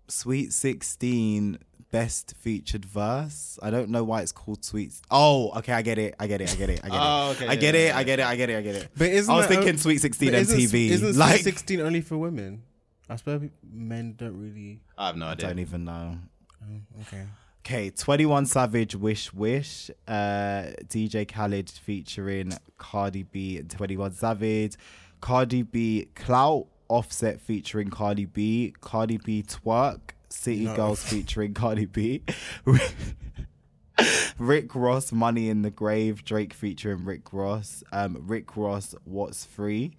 sweet 0.08 0.54
sixteen 0.54 1.58
best 1.90 2.34
featured 2.38 2.84
verse. 2.84 3.58
I 3.62 3.70
don't 3.70 3.90
know 3.90 4.04
why 4.04 4.22
it's 4.22 4.32
called 4.32 4.64
sweet. 4.64 4.92
Oh, 5.10 5.50
okay, 5.58 5.72
I 5.72 5.82
get 5.82 5.98
it. 5.98 6.14
I 6.18 6.26
get 6.26 6.40
it. 6.40 6.52
I 6.52 6.56
get 6.56 6.70
it. 6.70 6.80
I 6.84 6.88
get 6.88 6.94
it. 6.94 7.00
Oh, 7.02 7.30
okay, 7.32 7.46
I 7.48 7.56
get 7.56 7.74
yeah, 7.74 7.80
it. 7.80 7.86
yeah, 7.88 7.98
I 7.98 8.02
get 8.04 8.18
it. 8.20 8.26
I 8.26 8.36
get 8.36 8.50
it. 8.50 8.56
I 8.56 8.62
get 8.62 8.74
it. 8.76 8.88
But 8.96 9.08
isn't 9.08 9.32
I 9.32 9.36
was 9.36 9.46
thinking 9.46 9.74
o- 9.74 9.78
sweet 9.78 9.98
sixteen 9.98 10.30
but 10.32 10.40
isn't, 10.40 10.58
MTV. 10.58 10.90
Isn't 10.90 11.16
like 11.16 11.34
Sweet 11.36 11.44
sixteen 11.44 11.80
only 11.80 12.00
for 12.00 12.16
women? 12.18 12.62
I 13.08 13.16
suppose 13.16 13.48
men 13.72 14.14
don't 14.16 14.38
really. 14.40 14.80
I 14.96 15.08
have 15.08 15.16
no 15.16 15.26
I 15.26 15.32
idea. 15.32 15.48
don't 15.48 15.58
even 15.58 15.84
know. 15.84 16.18
Oh, 16.62 17.00
okay. 17.02 17.24
Okay, 17.66 17.90
21 17.90 18.46
Savage 18.46 18.96
Wish 18.96 19.32
Wish, 19.34 19.90
uh, 20.08 20.72
DJ 20.88 21.28
Khaled 21.30 21.68
featuring 21.70 22.52
Cardi 22.78 23.22
B 23.24 23.58
and 23.58 23.70
21 23.70 24.12
Savage, 24.14 24.76
Cardi 25.20 25.62
B 25.62 26.08
Clout, 26.14 26.66
Offset 26.88 27.38
featuring 27.38 27.90
Cardi 27.90 28.24
B, 28.24 28.74
Cardi 28.80 29.18
B 29.18 29.42
Twerk, 29.42 30.00
City 30.30 30.64
No. 30.64 30.76
Girls 30.76 31.02
featuring 31.02 31.54
Cardi 31.54 31.86
B, 31.86 32.22
Rick 34.38 34.74
Ross 34.74 35.12
Money 35.12 35.48
in 35.48 35.62
the 35.62 35.70
Grave, 35.70 36.24
Drake 36.24 36.54
featuring 36.54 37.04
Rick 37.04 37.32
Ross, 37.32 37.82
um, 37.92 38.16
Rick 38.26 38.56
Ross 38.56 38.94
What's 39.04 39.44
Free. 39.44 39.92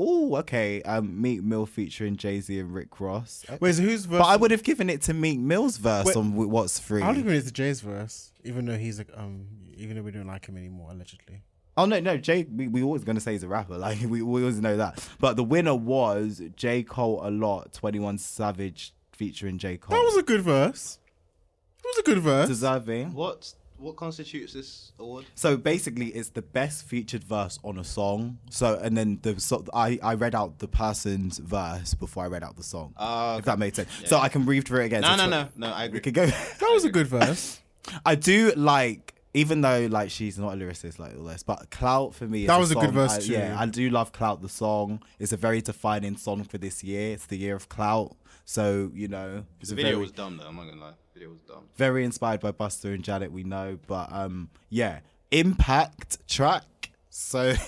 Oh, 0.00 0.36
okay. 0.36 0.80
Um, 0.82 1.20
Meek 1.20 1.42
Mill 1.42 1.66
featuring 1.66 2.16
Jay 2.16 2.40
Z 2.40 2.58
and 2.58 2.72
Rick 2.72 3.00
Ross. 3.00 3.44
Wait, 3.60 3.74
so 3.74 3.82
whose 3.82 4.04
verse? 4.04 4.20
But 4.20 4.26
I 4.26 4.36
would 4.36 4.52
have 4.52 4.62
given 4.62 4.88
it 4.88 5.02
to 5.02 5.14
Meek 5.14 5.40
Mill's 5.40 5.76
verse 5.76 6.06
Wait, 6.06 6.16
on 6.16 6.34
What's 6.34 6.78
Free. 6.78 7.02
I 7.02 7.08
would 7.08 7.16
have 7.16 7.24
given 7.24 7.38
it 7.38 7.46
to 7.46 7.52
Jay's 7.52 7.80
verse, 7.80 8.30
even 8.44 8.64
though 8.64 8.76
he's 8.76 8.98
like 8.98 9.10
um, 9.16 9.46
even 9.76 9.96
though 9.96 10.02
we 10.02 10.12
don't 10.12 10.28
like 10.28 10.46
him 10.46 10.56
anymore 10.56 10.90
allegedly. 10.92 11.42
Oh 11.76 11.84
no, 11.84 11.98
no, 12.00 12.16
Jay. 12.16 12.44
We, 12.44 12.68
we 12.68 12.82
always 12.82 13.02
gonna 13.02 13.20
say 13.20 13.32
he's 13.32 13.42
a 13.42 13.48
rapper. 13.48 13.76
Like 13.76 14.00
we, 14.00 14.22
we 14.22 14.40
always 14.40 14.60
know 14.60 14.76
that. 14.76 15.06
But 15.18 15.36
the 15.36 15.44
winner 15.44 15.74
was 15.74 16.42
J 16.54 16.84
Cole 16.84 17.20
a 17.22 17.30
lot. 17.30 17.72
Twenty 17.72 17.98
One 17.98 18.18
Savage 18.18 18.94
featuring 19.18 19.58
J 19.58 19.76
Cole. 19.76 19.96
That 19.96 20.04
was 20.04 20.16
a 20.16 20.22
good 20.22 20.42
verse. 20.42 20.98
It 21.84 21.86
was 21.86 21.98
a 21.98 22.02
good 22.02 22.18
verse. 22.22 22.48
deserving. 22.48 23.12
What 23.12 23.52
what 23.78 23.96
constitutes 23.96 24.52
this 24.54 24.92
award? 24.98 25.24
So 25.34 25.56
basically, 25.56 26.06
it's 26.08 26.30
the 26.30 26.42
best 26.42 26.84
featured 26.84 27.22
verse 27.24 27.58
on 27.62 27.78
a 27.78 27.84
song. 27.84 28.38
So 28.50 28.78
and 28.82 28.96
then 28.96 29.18
the 29.22 29.38
so 29.40 29.64
I 29.74 29.98
I 30.02 30.14
read 30.14 30.34
out 30.34 30.58
the 30.60 30.68
person's 30.68 31.38
verse 31.38 31.94
before 31.94 32.24
I 32.24 32.28
read 32.28 32.42
out 32.42 32.56
the 32.56 32.62
song. 32.62 32.94
Ah, 32.96 33.38
If 33.38 33.44
that 33.46 33.58
made 33.58 33.74
sense. 33.76 33.88
So 34.06 34.18
I 34.18 34.28
can 34.28 34.46
read 34.46 34.66
through 34.66 34.80
it 34.82 34.86
again. 34.86 35.02
No, 35.02 35.10
So 35.16 35.16
no, 35.16 35.28
no, 35.28 35.48
no. 35.56 35.66
I 35.72 35.84
agree. 35.84 35.98
We 35.98 36.00
could 36.02 36.14
go. 36.14 36.26
That 36.60 36.70
was 36.72 36.84
a 36.84 36.90
good 36.90 37.06
verse. 37.08 37.60
I 38.04 38.16
do 38.16 38.52
like, 38.56 39.14
even 39.32 39.60
though 39.62 39.86
like 39.90 40.10
she's 40.10 40.38
not 40.38 40.52
a 40.54 40.56
lyricist 40.56 40.98
like 40.98 41.16
all 41.16 41.24
this, 41.24 41.42
but 41.44 41.70
Clout 41.70 42.14
for 42.14 42.26
me. 42.26 42.42
Is 42.42 42.46
That 42.48 42.58
was 42.60 42.70
a 42.72 42.74
good 42.74 42.84
song 42.86 42.92
verse 42.94 43.16
I- 43.16 43.20
too. 43.20 43.32
Yeah, 43.32 43.56
I 43.58 43.64
do 43.66 43.88
love 43.90 44.10
Clout 44.12 44.42
the 44.42 44.48
song. 44.48 45.00
It's 45.20 45.32
a 45.32 45.36
very 45.36 45.60
defining 45.62 46.16
song 46.16 46.42
for 46.44 46.58
this 46.58 46.82
year. 46.84 47.12
It's 47.14 47.26
the 47.26 47.38
year 47.38 47.54
of 47.54 47.68
Clout, 47.68 48.16
so 48.48 48.90
you 48.94 49.08
know 49.08 49.44
The 49.62 49.74
video 49.74 49.90
very 49.90 50.00
was 50.00 50.10
dumb 50.10 50.38
though. 50.38 50.46
I'm 50.46 50.56
not 50.56 50.68
gonna 50.68 50.80
lie. 50.80 50.94
The 51.12 51.20
video 51.20 51.28
was 51.28 51.42
dumb. 51.42 51.64
very 51.76 52.02
inspired 52.02 52.40
by 52.40 52.50
Busta 52.50 52.94
and 52.94 53.04
Janet. 53.04 53.30
We 53.30 53.44
know, 53.44 53.78
but 53.86 54.10
um, 54.10 54.48
yeah, 54.70 55.00
impact 55.30 56.26
track. 56.26 56.64
So. 57.10 57.54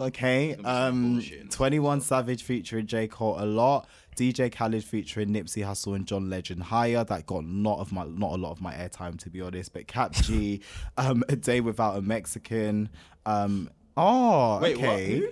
Okay, 0.00 0.56
um, 0.64 1.12
bullshit 1.12 1.40
in 1.40 1.46
this 1.46 1.54
Twenty 1.54 1.78
One 1.78 2.00
Savage 2.00 2.42
featuring 2.42 2.88
J 2.88 3.06
Cole 3.06 3.36
a 3.38 3.46
lot. 3.46 3.86
DJ 4.16 4.52
Khaled 4.52 4.82
featuring 4.82 5.28
Nipsey 5.28 5.64
Hussle 5.64 5.94
and 5.94 6.04
John 6.04 6.28
Legend 6.28 6.64
higher. 6.64 7.04
That 7.04 7.26
got 7.26 7.44
not 7.44 7.78
of 7.78 7.92
my 7.92 8.02
not 8.02 8.32
a 8.32 8.36
lot 8.36 8.50
of 8.50 8.60
my 8.60 8.74
airtime 8.74 9.16
to 9.20 9.30
be 9.30 9.40
honest. 9.40 9.72
But 9.72 9.86
Kap 9.86 10.10
G, 10.10 10.62
um, 10.96 11.22
a 11.28 11.36
day 11.36 11.60
without 11.60 11.96
a 11.96 12.02
Mexican. 12.02 12.88
Um, 13.24 13.70
oh, 13.96 14.58
Wait, 14.58 14.76
okay. 14.78 15.18
Who? 15.20 15.28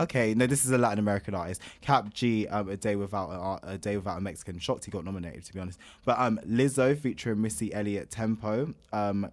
Okay, 0.00 0.34
no, 0.34 0.46
this 0.46 0.64
is 0.64 0.70
a 0.70 0.78
Latin 0.78 0.98
American 0.98 1.34
artist. 1.34 1.60
Kap 1.80 2.12
G, 2.14 2.46
um, 2.48 2.68
a 2.68 2.76
day 2.76 2.96
without 2.96 3.60
a, 3.62 3.72
a 3.72 3.78
day 3.78 3.96
without 3.96 4.18
a 4.18 4.20
Mexican. 4.20 4.58
Shocked 4.58 4.84
he 4.86 4.90
got 4.90 5.04
nominated 5.04 5.44
to 5.44 5.52
be 5.52 5.60
honest. 5.60 5.78
But 6.04 6.18
um, 6.18 6.40
Lizzo 6.46 6.98
featuring 6.98 7.40
Missy 7.42 7.72
Elliott 7.72 8.10
Tempo. 8.10 8.74
Um, 8.92 9.30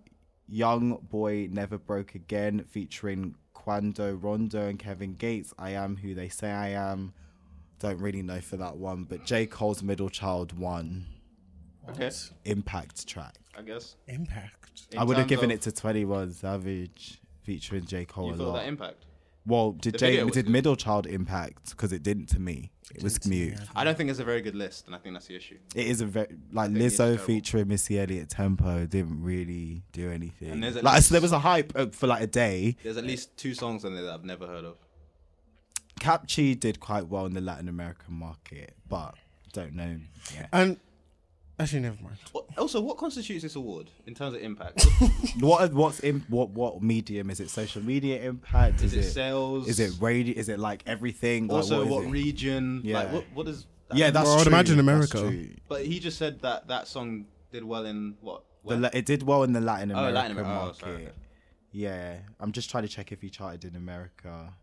Young 0.49 0.95
Boy 1.09 1.49
Never 1.51 1.77
Broke 1.77 2.15
Again 2.15 2.63
featuring 2.69 3.35
Quando 3.53 4.13
Rondo 4.13 4.67
and 4.67 4.79
Kevin 4.79 5.13
Gates. 5.13 5.53
I 5.59 5.71
am 5.71 5.97
who 5.97 6.13
they 6.13 6.29
say 6.29 6.51
I 6.51 6.69
am. 6.69 7.13
Don't 7.79 7.99
really 7.99 8.21
know 8.21 8.39
for 8.39 8.55
that 8.57 8.77
one, 8.77 9.03
but 9.03 9.25
J 9.25 9.45
Cole's 9.45 9.83
Middle 9.83 10.09
Child 10.09 10.57
won 10.57 11.05
Okay, 11.89 12.09
impact 12.45 13.07
track. 13.07 13.35
I 13.57 13.61
guess. 13.61 13.95
Impact. 14.07 14.87
In 14.91 14.99
I 14.99 15.03
would 15.03 15.17
have 15.17 15.27
given 15.27 15.51
of- 15.51 15.55
it 15.57 15.61
to 15.63 15.71
Twenty 15.71 16.05
One 16.05 16.31
Savage 16.31 17.19
featuring 17.43 17.85
J 17.85 18.05
Cole 18.05 18.27
You 18.27 18.33
a 18.33 18.37
thought 18.37 18.47
lot. 18.47 18.55
that 18.59 18.67
impact? 18.67 19.05
Well, 19.47 19.71
did 19.71 19.93
The 19.93 19.97
J 19.97 20.05
video 20.11 20.25
was 20.25 20.33
did 20.33 20.45
good. 20.45 20.51
Middle 20.51 20.75
Child 20.75 21.07
impact 21.07 21.69
because 21.71 21.91
it 21.93 22.03
didn't 22.03 22.27
to 22.27 22.39
me. 22.39 22.71
It 22.93 23.01
was 23.03 23.13
didn't 23.13 23.29
me, 23.31 23.39
mute. 23.45 23.53
yeah. 23.57 23.65
I 23.75 23.83
don't 23.83 23.97
think 23.97 24.09
it's 24.09 24.19
a 24.19 24.23
very 24.23 24.41
good 24.41 24.55
list, 24.55 24.85
and 24.87 24.95
I 24.95 24.99
think 24.99 25.13
that's 25.15 25.27
the 25.27 25.35
issue. 25.35 25.57
It 25.75 25.87
is 25.87 26.01
a 26.01 26.05
very 26.05 26.27
like 26.51 26.71
think 26.71 26.83
it's 26.83 26.95
Lizzo 26.95 26.97
terrible. 26.97 27.23
featuring 27.25 27.67
Missy 27.67 27.99
Elliott 27.99 28.29
Tempo 28.29 28.85
didn't 28.85 29.21
really 29.23 29.83
do 29.91 30.09
anything. 30.11 30.51
And 30.51 30.63
there's 30.63 30.75
at 30.77 30.83
Like 30.83 30.95
least- 30.95 31.07
so 31.09 31.13
there 31.13 31.21
was 31.21 31.31
a 31.31 31.39
hype 31.39 31.73
uh, 31.75 31.87
for 31.87 32.07
like 32.07 32.21
a 32.21 32.27
day. 32.27 32.75
There's 32.83 32.97
at 32.97 33.03
least 33.05 33.35
two 33.37 33.53
songs 33.53 33.83
on 33.85 33.93
there 33.95 34.03
that 34.03 34.13
I've 34.13 34.25
never 34.25 34.45
heard 34.47 34.65
of. 34.65 34.75
Kap 35.99 36.27
G 36.27 36.53
did 36.55 36.79
quite 36.79 37.07
well 37.07 37.25
in 37.25 37.33
the 37.33 37.41
Latin 37.41 37.67
American 37.67 38.13
market, 38.13 38.73
but 38.87 39.15
don't 39.53 39.73
know. 39.73 39.97
Yeah. 40.35 40.47
And 40.53 40.77
actually, 41.59 41.81
never 41.81 41.97
mind. 42.01 42.17
What, 42.31 42.45
also, 42.57 42.81
what 42.81 42.97
constitutes 42.97 43.43
this 43.43 43.55
award 43.55 43.89
in 44.05 44.13
terms 44.15 44.35
of 44.35 44.41
impact? 44.41 44.85
what 45.39 45.71
what's 45.73 45.99
in 46.01 46.23
what 46.29 46.49
what 46.49 46.81
medium 46.81 47.29
is 47.29 47.39
it? 47.39 47.49
Social 47.49 47.81
media 47.83 48.21
impact? 48.21 48.81
is 48.81 48.93
Is, 48.93 49.05
it 49.05 49.09
it 49.09 49.11
sales? 49.11 49.67
is 49.67 49.79
it 49.79 49.93
radio? 49.99 50.35
Is 50.37 50.49
it 50.49 50.59
like 50.59 50.83
everything? 50.87 51.49
Also 51.51 51.81
is 51.83 51.89
what 51.89 52.05
it? 52.05 52.09
region? 52.09 52.81
Yeah. 52.83 52.99
Like 52.99 53.11
what 53.13 53.23
what 53.33 53.47
is? 53.47 53.65
Yeah, 53.93 54.09
that's 54.11 54.25
Well, 54.25 54.35
I 54.35 54.37
would 54.39 54.47
imagine 54.47 54.79
America. 54.79 55.33
But 55.69 55.85
he 55.85 55.99
just 55.99 56.17
said 56.17 56.41
that 56.41 56.67
that 56.67 56.87
song 56.87 57.25
did 57.51 57.63
well 57.63 57.85
in 57.85 58.15
what? 58.21 58.43
The, 58.65 58.89
it 58.93 59.05
did 59.05 59.23
well 59.23 59.43
in 59.43 59.53
the 59.53 59.61
Latin 59.61 59.91
Oh, 59.91 59.95
American 59.99 60.15
Latin 60.15 60.31
Amer- 60.39 60.41
oh, 60.45 60.53
market. 60.53 60.75
sorry, 60.79 60.93
okay. 60.95 61.11
Yeah, 61.71 62.17
I'm 62.41 62.51
just 62.51 62.69
trying 62.69 62.83
to 62.83 62.89
check 62.89 63.13
if 63.13 63.21
he 63.21 63.29
charted 63.29 63.63
in 63.63 63.77
America. 63.77 64.53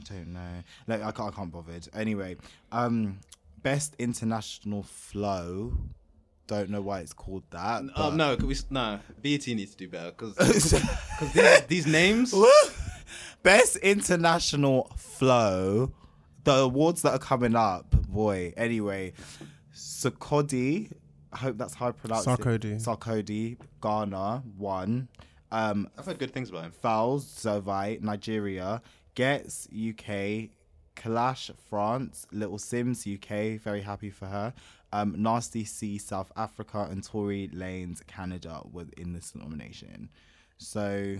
I 0.00 0.02
don't 0.12 0.32
know. 0.32 0.62
Like 0.88 1.02
I 1.02 1.10
can't, 1.12 1.32
I 1.32 1.36
can't 1.36 1.52
bothered. 1.52 1.88
Anyway, 1.94 2.36
um, 2.72 3.18
best 3.62 3.94
international 3.98 4.82
flow. 4.82 5.72
Don't 6.46 6.70
know 6.70 6.80
why 6.80 7.00
it's 7.00 7.12
called 7.12 7.42
that. 7.50 7.82
Oh 7.96 8.10
but- 8.10 8.14
no, 8.16 8.36
could 8.36 8.46
we? 8.46 8.54
s- 8.54 8.66
No, 8.70 9.00
BET 9.22 9.46
needs 9.48 9.72
to 9.72 9.76
do 9.76 9.88
better 9.88 10.12
because 10.12 10.36
these, 11.34 11.60
these 11.68 11.86
names. 11.86 12.34
Best 13.42 13.76
international 13.76 14.90
flow. 14.96 15.92
The 16.44 16.54
awards 16.54 17.02
that 17.02 17.12
are 17.12 17.18
coming 17.18 17.54
up, 17.56 17.90
boy. 18.08 18.52
Anyway, 18.56 19.12
Sarkodie. 19.74 20.90
I 21.32 21.36
hope 21.38 21.58
that's 21.58 21.74
how 21.74 21.88
I 21.88 21.92
pronounce 21.92 22.26
Sarkodie. 22.26 22.64
it. 22.64 22.78
Sarkodie. 22.82 23.58
Ghana 23.80 24.42
won. 24.56 25.08
Um, 25.52 25.88
I've 25.98 26.06
heard 26.06 26.18
good 26.18 26.32
things 26.32 26.50
about 26.50 26.64
him. 26.64 26.72
Falz, 26.82 27.22
Zovite, 27.44 28.00
Nigeria, 28.02 28.82
Gets, 29.14 29.68
UK, 29.68 30.50
Clash, 31.06 31.52
France, 31.70 32.26
Little 32.32 32.58
Simz, 32.58 33.06
UK, 33.06 33.60
very 33.60 33.80
happy 33.80 34.10
for 34.10 34.26
her. 34.26 34.52
Um, 34.92 35.14
Nasty 35.16 35.64
C, 35.64 35.98
South 35.98 36.32
Africa, 36.36 36.88
and 36.90 37.04
Tory 37.04 37.48
Lanez, 37.54 38.04
Canada, 38.08 38.62
were 38.72 38.86
in 38.96 39.12
this 39.12 39.32
nomination. 39.36 40.08
So, 40.58 41.18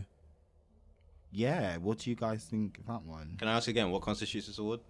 yeah, 1.30 1.76
what 1.76 1.98
do 1.98 2.10
you 2.10 2.16
guys 2.16 2.44
think 2.44 2.78
of 2.78 2.86
that 2.86 3.04
one? 3.04 3.36
Can 3.38 3.46
I 3.46 3.52
ask 3.52 3.68
again 3.68 3.92
what 3.92 4.02
constitutes 4.02 4.48
this 4.48 4.58
award? 4.58 4.80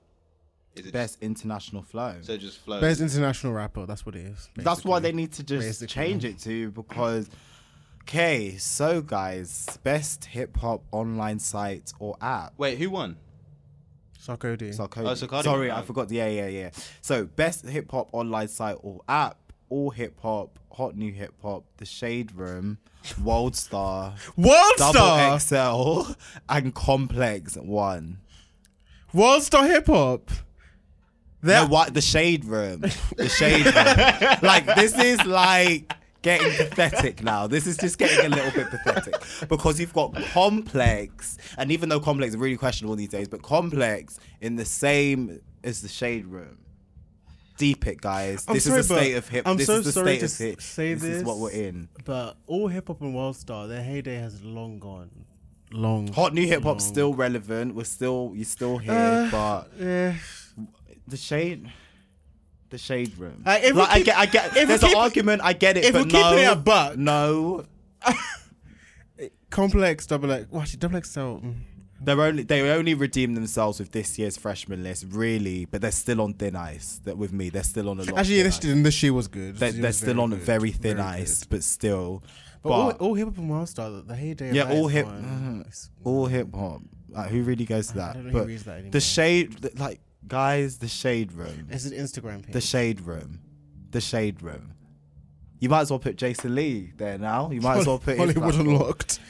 Is 0.75 0.87
it 0.87 0.93
Best 0.95 1.19
international 1.21 1.83
flow. 1.83 2.17
So 2.23 2.39
just 2.39 2.59
flow? 2.61 2.81
Best 2.81 3.03
international 3.03 3.53
rapper. 3.53 3.85
That's 3.85 4.07
what 4.07 4.15
it 4.15 4.25
is. 4.27 4.49
That's 4.57 4.83
why 4.83 4.99
they 5.01 5.13
need 5.13 5.33
to 5.33 5.43
just 5.43 5.67
Basically. 5.67 5.89
change 5.89 6.25
it 6.25 6.39
to 6.41 6.71
because. 6.71 7.29
Okay, 8.03 8.57
so 8.57 9.03
guys, 9.03 9.79
best 9.83 10.27
hip 10.27 10.57
hop 10.57 10.85
online 10.93 11.41
site 11.41 11.93
or 11.99 12.17
app. 12.21 12.53
Wait, 12.57 12.79
who 12.79 12.89
won? 12.89 13.17
Sarkodie. 14.27 14.77
Sarkodie. 14.77 15.09
Oh, 15.09 15.13
Sarkodie. 15.13 15.45
Sorry. 15.45 15.71
I 15.71 15.83
forgot. 15.83 16.11
Yeah, 16.11 16.29
yeah, 16.29 16.49
yeah. 16.49 16.71
So, 17.01 17.25
best 17.25 17.67
hip 17.67 17.91
hop 17.91 18.09
online 18.13 18.49
site 18.49 18.77
or 18.83 19.01
app, 19.09 19.39
all 19.69 19.91
hip 19.91 20.19
hop, 20.21 20.59
hot 20.73 20.97
new 20.97 21.13
hip 21.13 21.35
hop, 21.43 21.65
The 21.77 21.85
Shade 21.85 22.33
Room, 22.33 22.79
World 23.23 23.55
Star, 23.57 24.15
World 24.37 24.75
Double 24.77 25.39
Star. 25.39 26.05
XL, 26.09 26.13
and 26.49 26.75
Complex 26.75 27.57
one. 27.57 28.19
World 29.13 29.43
Star 29.43 29.67
Hip 29.67 29.87
Hop. 29.87 30.31
No, 31.43 31.67
what? 31.67 31.95
The 31.95 32.01
Shade 32.01 32.45
Room. 32.45 32.81
The 33.17 33.29
Shade 33.29 33.65
Room. 33.65 34.39
like, 34.43 34.67
this 34.75 34.99
is 34.99 35.25
like 35.25 35.93
getting 36.27 36.53
pathetic 36.67 37.23
now. 37.23 37.47
This 37.47 37.67
is 37.69 37.77
just 37.77 37.99
getting 37.99 38.27
a 38.33 38.35
little 38.35 38.51
bit 38.51 38.69
pathetic 38.69 39.15
because 39.49 39.79
you've 39.79 39.93
got 39.95 40.13
Complex, 40.33 41.39
and 41.57 41.71
even 41.71 41.89
though 41.89 42.01
Complex 42.01 42.31
is 42.35 42.37
really 42.37 42.57
questionable 42.57 42.97
these 42.97 43.09
days, 43.09 43.29
but 43.29 43.43
Complex 43.43 44.19
in 44.41 44.57
the 44.57 44.65
same 44.65 45.41
as 45.63 45.83
the 45.83 45.89
Shade 45.89 46.27
Room. 46.27 46.59
Deep 47.59 47.87
it, 47.87 48.01
guys. 48.03 48.45
I'm 48.49 48.55
this 48.55 48.65
sorry, 48.65 48.81
is 48.81 48.89
the 48.89 48.97
state 48.97 49.15
of 49.15 49.29
hip. 49.29 49.49
I'm 49.49 49.57
this 49.57 49.67
so 49.67 49.77
is 49.79 49.87
the 49.87 49.93
sorry 49.93 50.19
state 50.19 50.19
to 50.19 50.25
of 50.27 50.37
hip. 50.51 50.61
say 50.61 50.93
this, 50.95 51.03
this 51.03 51.17
is 51.19 51.25
what 51.25 51.39
we're 51.39 51.53
in. 51.53 51.89
But 52.05 52.37
all 52.47 52.69
hip 52.69 52.89
hop 52.89 53.01
and 53.01 53.15
world 53.15 53.37
star, 53.37 53.67
their 53.67 53.83
heyday 53.83 54.17
has 54.17 54.43
long 54.45 54.79
gone. 54.79 55.11
Long. 55.73 56.09
Hot 56.13 56.35
new 56.35 56.47
hip 56.47 56.65
hop's 56.65 56.85
still 56.85 57.15
relevant. 57.15 57.75
We're 57.75 57.85
still 57.85 58.33
you're 58.35 58.45
still 58.45 58.77
here, 58.77 58.93
Uh, 58.93 59.31
but 59.31 59.71
Yeah. 59.81 60.17
the 61.09 61.17
shade. 61.17 61.73
The 62.71 62.79
shade 62.79 63.17
room. 63.19 63.43
Uh, 63.47 63.59
if 63.63 63.75
like, 63.77 63.91
I 63.91 64.01
get, 64.01 64.17
I 64.19 64.27
get. 64.27 64.53
There's 64.55 64.83
an 64.83 64.89
keep- 64.89 64.97
argument. 64.99 65.41
I 65.45 65.53
get 65.53 65.77
it, 65.77 65.85
if 65.85 65.93
but 65.93 66.01
we're 66.01 66.11
keeping 66.11 66.21
no, 66.21 66.37
it 66.37 66.53
a 66.53 66.57
buck- 66.57 66.97
no. 66.97 67.65
Complex, 69.51 70.07
double 70.07 70.33
X. 70.33 70.47
Well, 70.51 70.63
actually, 70.63 70.79
double 70.79 71.01
XL. 71.03 71.21
mm. 71.21 71.55
They're 71.99 72.21
only 72.21 72.43
they 72.43 72.61
only 72.71 72.93
redeem 72.93 73.35
themselves 73.35 73.79
with 73.79 73.91
this 73.93 74.19
year's 74.19 74.37
freshman 74.37 74.83
list, 74.83 75.07
really, 75.09 75.65
but 75.65 75.81
they're 75.81 75.91
still 75.91 76.21
on 76.21 76.35
thin 76.35 76.55
ice. 76.55 77.01
That 77.05 77.17
with 77.17 77.33
me, 77.33 77.49
they're 77.49 77.63
still 77.63 77.89
on 77.89 77.99
a 77.99 78.03
lot. 78.03 78.19
Actually, 78.19 78.41
of 78.41 78.45
this, 78.47 78.57
ice. 78.59 78.83
this 78.83 79.03
year 79.03 79.13
was 79.15 79.29
good. 79.29 79.57
They're, 79.57 79.73
they're 79.73 79.83
was 79.85 79.97
still 79.97 80.21
on 80.21 80.31
good. 80.31 80.41
very 80.41 80.73
thin 80.73 80.99
Very 80.99 81.09
ice, 81.09 81.41
good. 81.45 81.49
but 81.49 81.65
still. 81.65 82.23
But, 82.63 82.69
But, 82.69 82.75
all, 82.75 82.91
all 83.09 83.15
hip 83.15 83.29
hop 83.29 83.39
and 83.39 83.49
world 83.49 83.69
star, 83.71 83.89
the, 83.91 84.15
heyday. 84.15 84.53
yeah, 84.53 84.71
all 84.71 84.89
hip, 84.89 85.07
mhm, 85.07 85.89
all 86.05 86.27
hip 86.27 86.49
hop. 86.55 86.83
Like, 87.09 87.31
who 87.31 87.43
really 87.45 87.65
goes 87.65 87.87
to 87.89 87.95
I 87.95 87.97
that? 87.99 88.15
don't 88.15 88.27
know 88.27 88.33
but 88.33 88.41
who 88.43 88.49
reads 88.49 88.65
that 88.65 88.73
anymore. 88.75 88.91
the 88.91 89.01
shade, 89.01 89.79
like 89.79 90.01
guys, 90.29 90.79
the 90.79 90.89
shade 90.89 91.33
room, 91.33 91.69
It's 91.71 91.85
an 91.85 91.93
Instagram 91.93 92.43
page. 92.45 92.53
the 92.53 92.61
shade 92.61 93.01
room, 93.01 93.41
the 93.91 94.01
shade 94.01 94.43
room. 94.43 94.73
You 95.61 95.69
might 95.71 95.81
as 95.83 95.91
well 95.91 95.99
put 95.99 96.17
Jason 96.17 96.55
Lee 96.55 96.93
there 96.97 97.17
now. 97.19 97.51
You 97.51 97.61
might 97.63 97.79
as 97.79 97.87
well 97.87 97.99
put 97.99 98.19
his 98.19 98.35
Hollywood 98.35 98.43
platform. 98.55 98.69
Unlocked. 98.69 99.21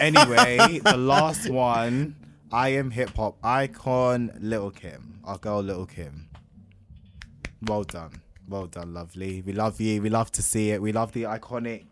Anyway, 0.00 0.80
the 0.84 0.96
last 0.98 1.48
one, 1.48 2.14
I 2.52 2.70
am 2.70 2.90
hip 2.90 3.16
hop 3.16 3.38
icon, 3.42 4.36
Little 4.40 4.70
Kim. 4.70 5.20
Our 5.24 5.38
girl, 5.38 5.60
Little 5.62 5.86
Kim. 5.86 6.28
Well 7.62 7.84
done, 7.84 8.20
well 8.48 8.66
done, 8.66 8.92
lovely. 8.92 9.40
We 9.42 9.52
love 9.52 9.80
you. 9.80 10.02
We 10.02 10.10
love 10.10 10.30
to 10.32 10.42
see 10.42 10.72
it. 10.72 10.82
We 10.82 10.92
love 10.92 11.12
the 11.12 11.22
iconic 11.22 11.84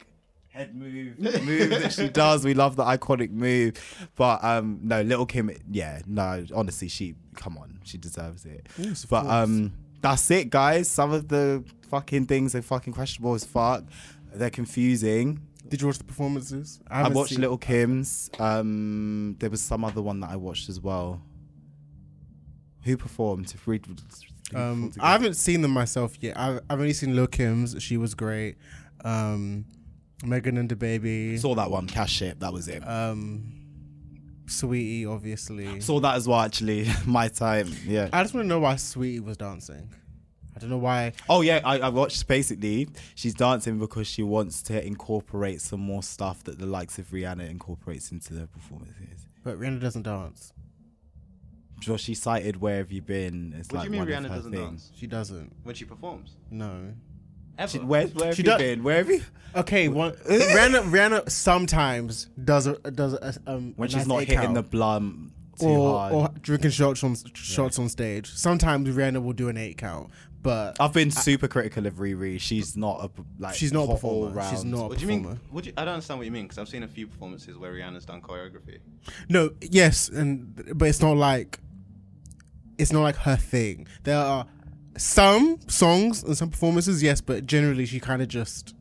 head 0.51 0.75
move, 0.75 1.19
move 1.19 1.71
that 1.71 1.93
she 1.93 2.09
does. 2.09 2.45
We 2.45 2.55
love 2.55 2.77
the 2.77 2.85
iconic 2.85 3.31
move. 3.31 3.75
But 4.17 4.43
um, 4.45 4.81
no, 4.83 5.01
Little 5.03 5.27
Kim. 5.27 5.51
Yeah, 5.71 6.01
no. 6.07 6.45
Honestly, 6.55 6.89
she 6.89 7.15
come 7.37 7.57
on, 7.59 7.81
she 7.85 7.99
deserves 7.99 8.45
it. 8.45 8.69
Yes, 8.77 9.05
but 9.05 9.23
course. 9.23 9.33
um, 9.33 9.73
that's 10.03 10.31
it, 10.31 10.51
guys. 10.51 10.91
Some 10.91 11.13
of 11.13 11.29
the 11.29 11.65
fucking 11.89 12.27
things 12.27 12.55
are 12.55 12.63
fucking 12.63 12.93
questionable 12.93 13.35
as 13.35 13.45
fuck. 13.45 13.85
They're 14.33 14.51
confusing. 14.51 15.41
Did 15.69 15.81
you 15.81 15.87
watch 15.87 15.99
the 15.99 16.05
performances? 16.05 16.81
I 16.91 16.99
haven't 16.99 17.15
watched 17.15 17.39
Little 17.39 17.59
Kim's. 17.59 18.31
Um, 18.41 19.37
there 19.39 19.51
was 19.51 19.63
some 19.63 19.85
other 19.85 20.03
one 20.03 20.21
that 20.21 20.31
I 20.31 20.37
watched 20.37 20.69
as 20.69 20.81
well. 20.81 21.23
Who 22.83 22.97
performed? 22.97 23.53
If 23.55 23.67
we, 23.67 23.81
Um, 24.55 24.93
I 24.99 25.13
haven't 25.13 25.35
seen 25.35 25.63
them 25.63 25.71
myself 25.71 26.17
yet. 26.21 26.37
I've, 26.37 26.61
I've 26.69 26.81
only 26.81 26.93
seen 26.93 27.11
Little 27.11 27.29
Kim's. 27.29 27.81
She 27.81 27.97
was 27.97 28.15
great. 28.15 28.57
Um, 29.05 29.65
Megan 30.25 30.57
and 30.59 30.69
DaBaby. 30.69 31.39
saw 31.39 31.55
that 31.55 31.71
one. 31.71 31.87
Cash 31.87 32.13
ship. 32.13 32.41
That 32.41 32.53
was 32.53 32.69
it. 32.69 32.81
um, 32.87 33.53
Saweetie, 34.47 35.07
obviously. 35.07 35.81
saw 35.81 36.01
that 36.01 36.17
as 36.17 36.27
well. 36.27 36.41
Actually, 36.41 36.87
my 37.07 37.29
time. 37.29 37.73
Yeah. 37.87 38.09
I 38.13 38.23
just 38.23 38.35
want 38.35 38.45
to 38.45 38.49
know 38.49 38.61
why 38.61 38.75
Saweetie 38.75 39.21
was 39.25 39.37
dancing. 39.37 39.89
I 40.55 40.59
don't 40.59 40.71
know 40.71 40.79
why. 40.79 41.13
Oh 41.29 41.41
yeah, 41.43 41.61
I, 41.65 41.79
I 41.79 41.89
watched 41.89 42.27
basically 42.27 42.89
she's 43.15 43.33
dancing 43.35 43.79
because 43.79 44.07
she 44.09 44.23
wants 44.25 44.63
to 44.65 44.85
incorporate 44.85 45.61
some 45.61 45.81
more 45.81 46.03
stuff 46.03 46.43
that 46.45 46.59
the 46.59 46.67
likes 46.67 46.99
of 46.99 47.07
Rihanna 47.11 47.49
incorporates 47.49 48.11
into 48.11 48.35
their 48.35 48.49
performances. 48.49 49.27
But 49.45 49.59
Rihanna 49.59 49.81
doesn't 49.81 50.03
dance. 50.03 50.53
Well, 51.87 51.97
she 51.97 52.15
cited 52.15 52.61
"Where 52.61 52.79
Have 52.79 52.91
You 52.93 53.01
Been?" 53.01 53.55
It's 53.57 53.69
What 53.69 53.71
do 53.71 53.77
like 53.77 53.85
you 53.85 53.91
mean 53.93 54.05
Rihanna 54.07 54.29
doesn't 54.29 54.53
things. 54.53 54.89
dance 54.89 54.91
She 54.99 55.07
doesn't. 55.07 55.53
when 55.63 55.75
she 55.77 55.85
performs? 55.85 56.37
No. 56.51 56.93
Ever? 57.61 57.71
She, 57.73 57.79
where, 57.79 58.07
where 58.09 58.27
have 58.27 58.35
She 58.37 58.43
you 58.43 58.47
does- 58.47 58.59
been? 58.61 58.83
Where 58.83 58.97
have 58.97 59.09
you? 59.11 59.23
Okay, 59.55 59.89
one 59.89 60.13
Rihanna. 60.29 60.91
Rihanna 60.91 61.31
sometimes 61.31 62.27
does 62.43 62.67
a 62.67 62.75
does 62.91 63.15
a, 63.15 63.35
um 63.47 63.75
When 63.77 63.89
a 63.89 63.93
she's 63.93 63.99
nice 64.01 64.07
not 64.09 64.19
hitting 64.21 64.39
count. 64.39 64.55
the 64.55 64.63
blum 64.63 65.33
too 65.59 65.67
or, 65.67 65.99
hard. 65.99 66.13
or 66.15 66.29
drinking 66.41 66.71
shots 66.71 67.03
on 67.05 67.17
shots 67.35 67.79
on 67.79 67.89
stage. 67.89 68.31
Sometimes 68.33 68.89
Rihanna 68.89 69.23
will 69.23 69.33
do 69.33 69.49
an 69.49 69.57
eight 69.57 69.77
count, 69.77 70.11
but 70.43 70.77
I've 70.81 70.93
been 70.93 71.11
super 71.11 71.49
critical 71.49 71.85
of 71.87 71.95
Riri. 71.95 72.41
She's 72.41 72.77
not 72.77 73.05
a 73.05 73.11
like. 73.41 73.55
she's 73.57 73.73
not 73.73 73.83
a 73.83 73.87
hot 73.89 73.95
performer. 73.97 74.41
She's 74.43 74.61
all-round. 74.61 74.71
not 74.71 74.85
a 74.85 74.89
What 74.89 74.99
do 74.99 75.03
you 75.03 75.09
mean? 75.09 75.41
What 75.51 75.65
do 75.65 75.71
you, 75.71 75.75
I 75.77 75.85
don't 75.85 75.95
understand 75.95 76.19
what 76.21 76.27
you 76.27 76.33
mean 76.33 76.45
because 76.45 76.59
I've 76.59 76.69
seen 76.69 76.85
a 76.85 76.89
few 76.89 77.09
performances 77.09 77.59
where 77.59 77.73
Rihanna's 77.73 78.05
done 78.07 78.23
choreography. 78.23 78.79
No, 79.29 79.51
yes, 79.61 80.09
and 80.09 80.73
but 80.79 80.89
it's 80.89 81.03
not 81.03 81.17
like 81.17 81.59
it's 82.79 82.93
not 82.93 83.03
like 83.03 83.17
her 83.17 83.37
thing. 83.37 83.87
There 84.05 84.17
are 84.17 84.47
some 84.97 85.59
songs 85.69 86.23
and 86.23 86.37
some 86.37 86.51
performances, 86.51 87.03
yes, 87.03 87.21
but 87.21 87.47
generally 87.47 87.87
she 87.87 88.01
kind 88.01 88.23
of 88.23 88.29
just 88.29 88.75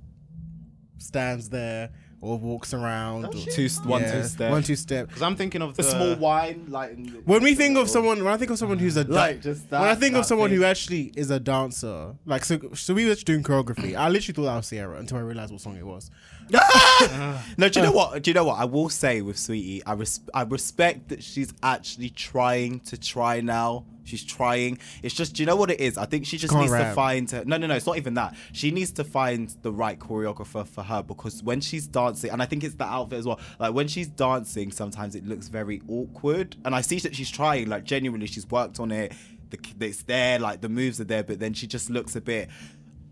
stands 0.98 1.50
there 1.50 1.92
or 2.22 2.38
walks 2.38 2.74
around. 2.74 3.32
Does 3.32 3.48
or- 3.48 3.52
she? 3.52 3.68
Two, 3.68 3.90
one, 3.90 4.02
two 4.02 4.24
step. 4.24 4.52
One 4.52 4.64
two 4.64 4.76
step. 4.76 5.08
Because 5.08 5.22
I'm 5.22 5.36
thinking 5.36 5.62
of 5.62 5.76
The 5.76 5.84
the 5.84 5.90
small 5.90 6.16
wine, 6.16 6.66
like 6.68 6.98
When 7.26 7.44
we 7.44 7.56
think 7.56 7.78
of 7.78 7.90
someone, 7.90 8.24
when 8.24 8.34
I 8.34 8.38
think 8.38 8.52
of 8.52 8.58
someone 8.58 8.78
who's 8.78 8.98
a 8.98 9.04
da- 9.06 9.14
Like, 9.14 9.42
just 9.42 9.70
that, 9.70 9.80
when 9.82 9.90
I 9.90 9.96
think 9.96 10.16
of 10.16 10.24
that 10.24 10.28
someone 10.28 10.50
who 10.52 10.64
actually 10.64 11.14
is 11.16 11.30
a 11.30 11.40
dancer, 11.40 12.16
like 12.26 12.44
so, 12.44 12.60
so 12.74 12.94
we 12.94 13.06
were 13.06 13.16
doing 13.16 13.44
choreography. 13.44 13.96
I 13.96 14.10
literally 14.10 14.34
thought 14.34 14.52
that 14.52 14.56
was 14.58 14.70
Ciara 14.70 14.98
until 14.98 15.18
I 15.18 15.22
realized 15.22 15.52
what 15.52 15.62
song 15.62 15.78
it 15.78 15.86
was. 15.86 16.12
no, 17.58 17.70
do 17.70 17.80
you 17.80 17.86
know 17.86 17.92
what? 17.92 18.22
Do 18.24 18.30
you 18.32 18.34
know 18.34 18.46
what? 18.46 18.60
I 18.60 18.66
will 18.66 18.90
say 18.90 19.22
with 19.22 19.38
Saweetie, 19.38 19.84
I 19.86 19.94
res- 19.94 20.22
I 20.34 20.42
respect 20.42 21.10
that 21.10 21.24
she's 21.24 21.54
actually 21.62 22.10
trying 22.10 22.80
to 22.82 22.98
try 22.98 23.40
now. 23.40 23.86
She's 24.04 24.24
trying. 24.24 24.80
It's 25.04 25.14
just, 25.14 25.36
do 25.36 25.44
you 25.44 25.48
know 25.48 25.56
what 25.56 25.70
it 25.70 25.80
is? 25.80 25.98
I 25.98 26.06
think 26.06 26.26
she 26.26 26.38
just 26.38 26.52
Can't 26.54 26.64
needs 26.64 26.74
to 26.74 26.94
find. 26.94 27.30
Her, 27.30 27.44
no, 27.46 27.58
no, 27.58 27.68
no. 27.68 27.76
It's 27.76 27.86
not 27.86 27.98
even 27.98 28.16
that. 28.16 28.36
She 28.54 28.72
needs 28.72 28.92
to 28.94 29.04
find 29.04 29.54
the 29.62 29.72
right 29.72 30.00
choreographer 30.00 30.68
for 30.68 30.84
her 30.84 31.04
because 31.04 31.44
when 31.44 31.62
she's 31.62 31.88
dancing, 31.88 32.32
and 32.32 32.42
I 32.42 32.46
think 32.46 32.64
it's 32.64 32.76
the 32.76 32.86
outfit 32.86 33.20
as 33.20 33.26
well. 33.26 33.40
Like 33.60 33.74
when 33.74 33.88
she's 33.88 34.08
dancing, 34.08 34.72
sometimes 34.72 35.16
it 35.16 35.28
looks 35.28 35.48
very 35.48 35.82
awkward, 35.88 36.56
and 36.66 36.74
I 36.74 36.82
see 36.82 37.00
that 37.00 37.16
she's 37.16 37.30
trying. 37.30 37.70
Like 37.70 37.84
genuinely, 37.84 38.28
she's 38.28 38.50
worked 38.50 38.80
on 38.80 38.92
it. 38.92 39.14
The, 39.52 39.60
it's 39.80 40.04
there. 40.04 40.40
Like 40.40 40.62
the 40.62 40.70
moves 40.70 41.00
are 41.00 41.06
there, 41.06 41.24
but 41.24 41.40
then 41.40 41.54
she 41.54 41.68
just 41.68 41.90
looks 41.90 42.16
a 42.16 42.22
bit 42.22 42.50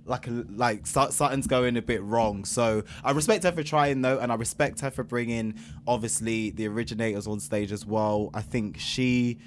like 0.07 0.27
a, 0.27 0.45
like 0.55 0.87
something's 0.87 1.47
going 1.47 1.77
a 1.77 1.81
bit 1.81 2.01
wrong. 2.01 2.45
So 2.45 2.83
I 3.03 3.11
respect 3.11 3.43
her 3.43 3.51
for 3.51 3.63
trying 3.63 4.01
though, 4.01 4.19
and 4.19 4.31
I 4.31 4.35
respect 4.35 4.79
her 4.81 4.89
for 4.89 5.03
bringing 5.03 5.59
obviously 5.85 6.49
the 6.49 6.67
originators 6.67 7.27
on 7.27 7.39
stage 7.39 7.71
as 7.71 7.85
well. 7.85 8.31
I 8.33 8.41
think 8.41 8.79
she. 8.79 9.37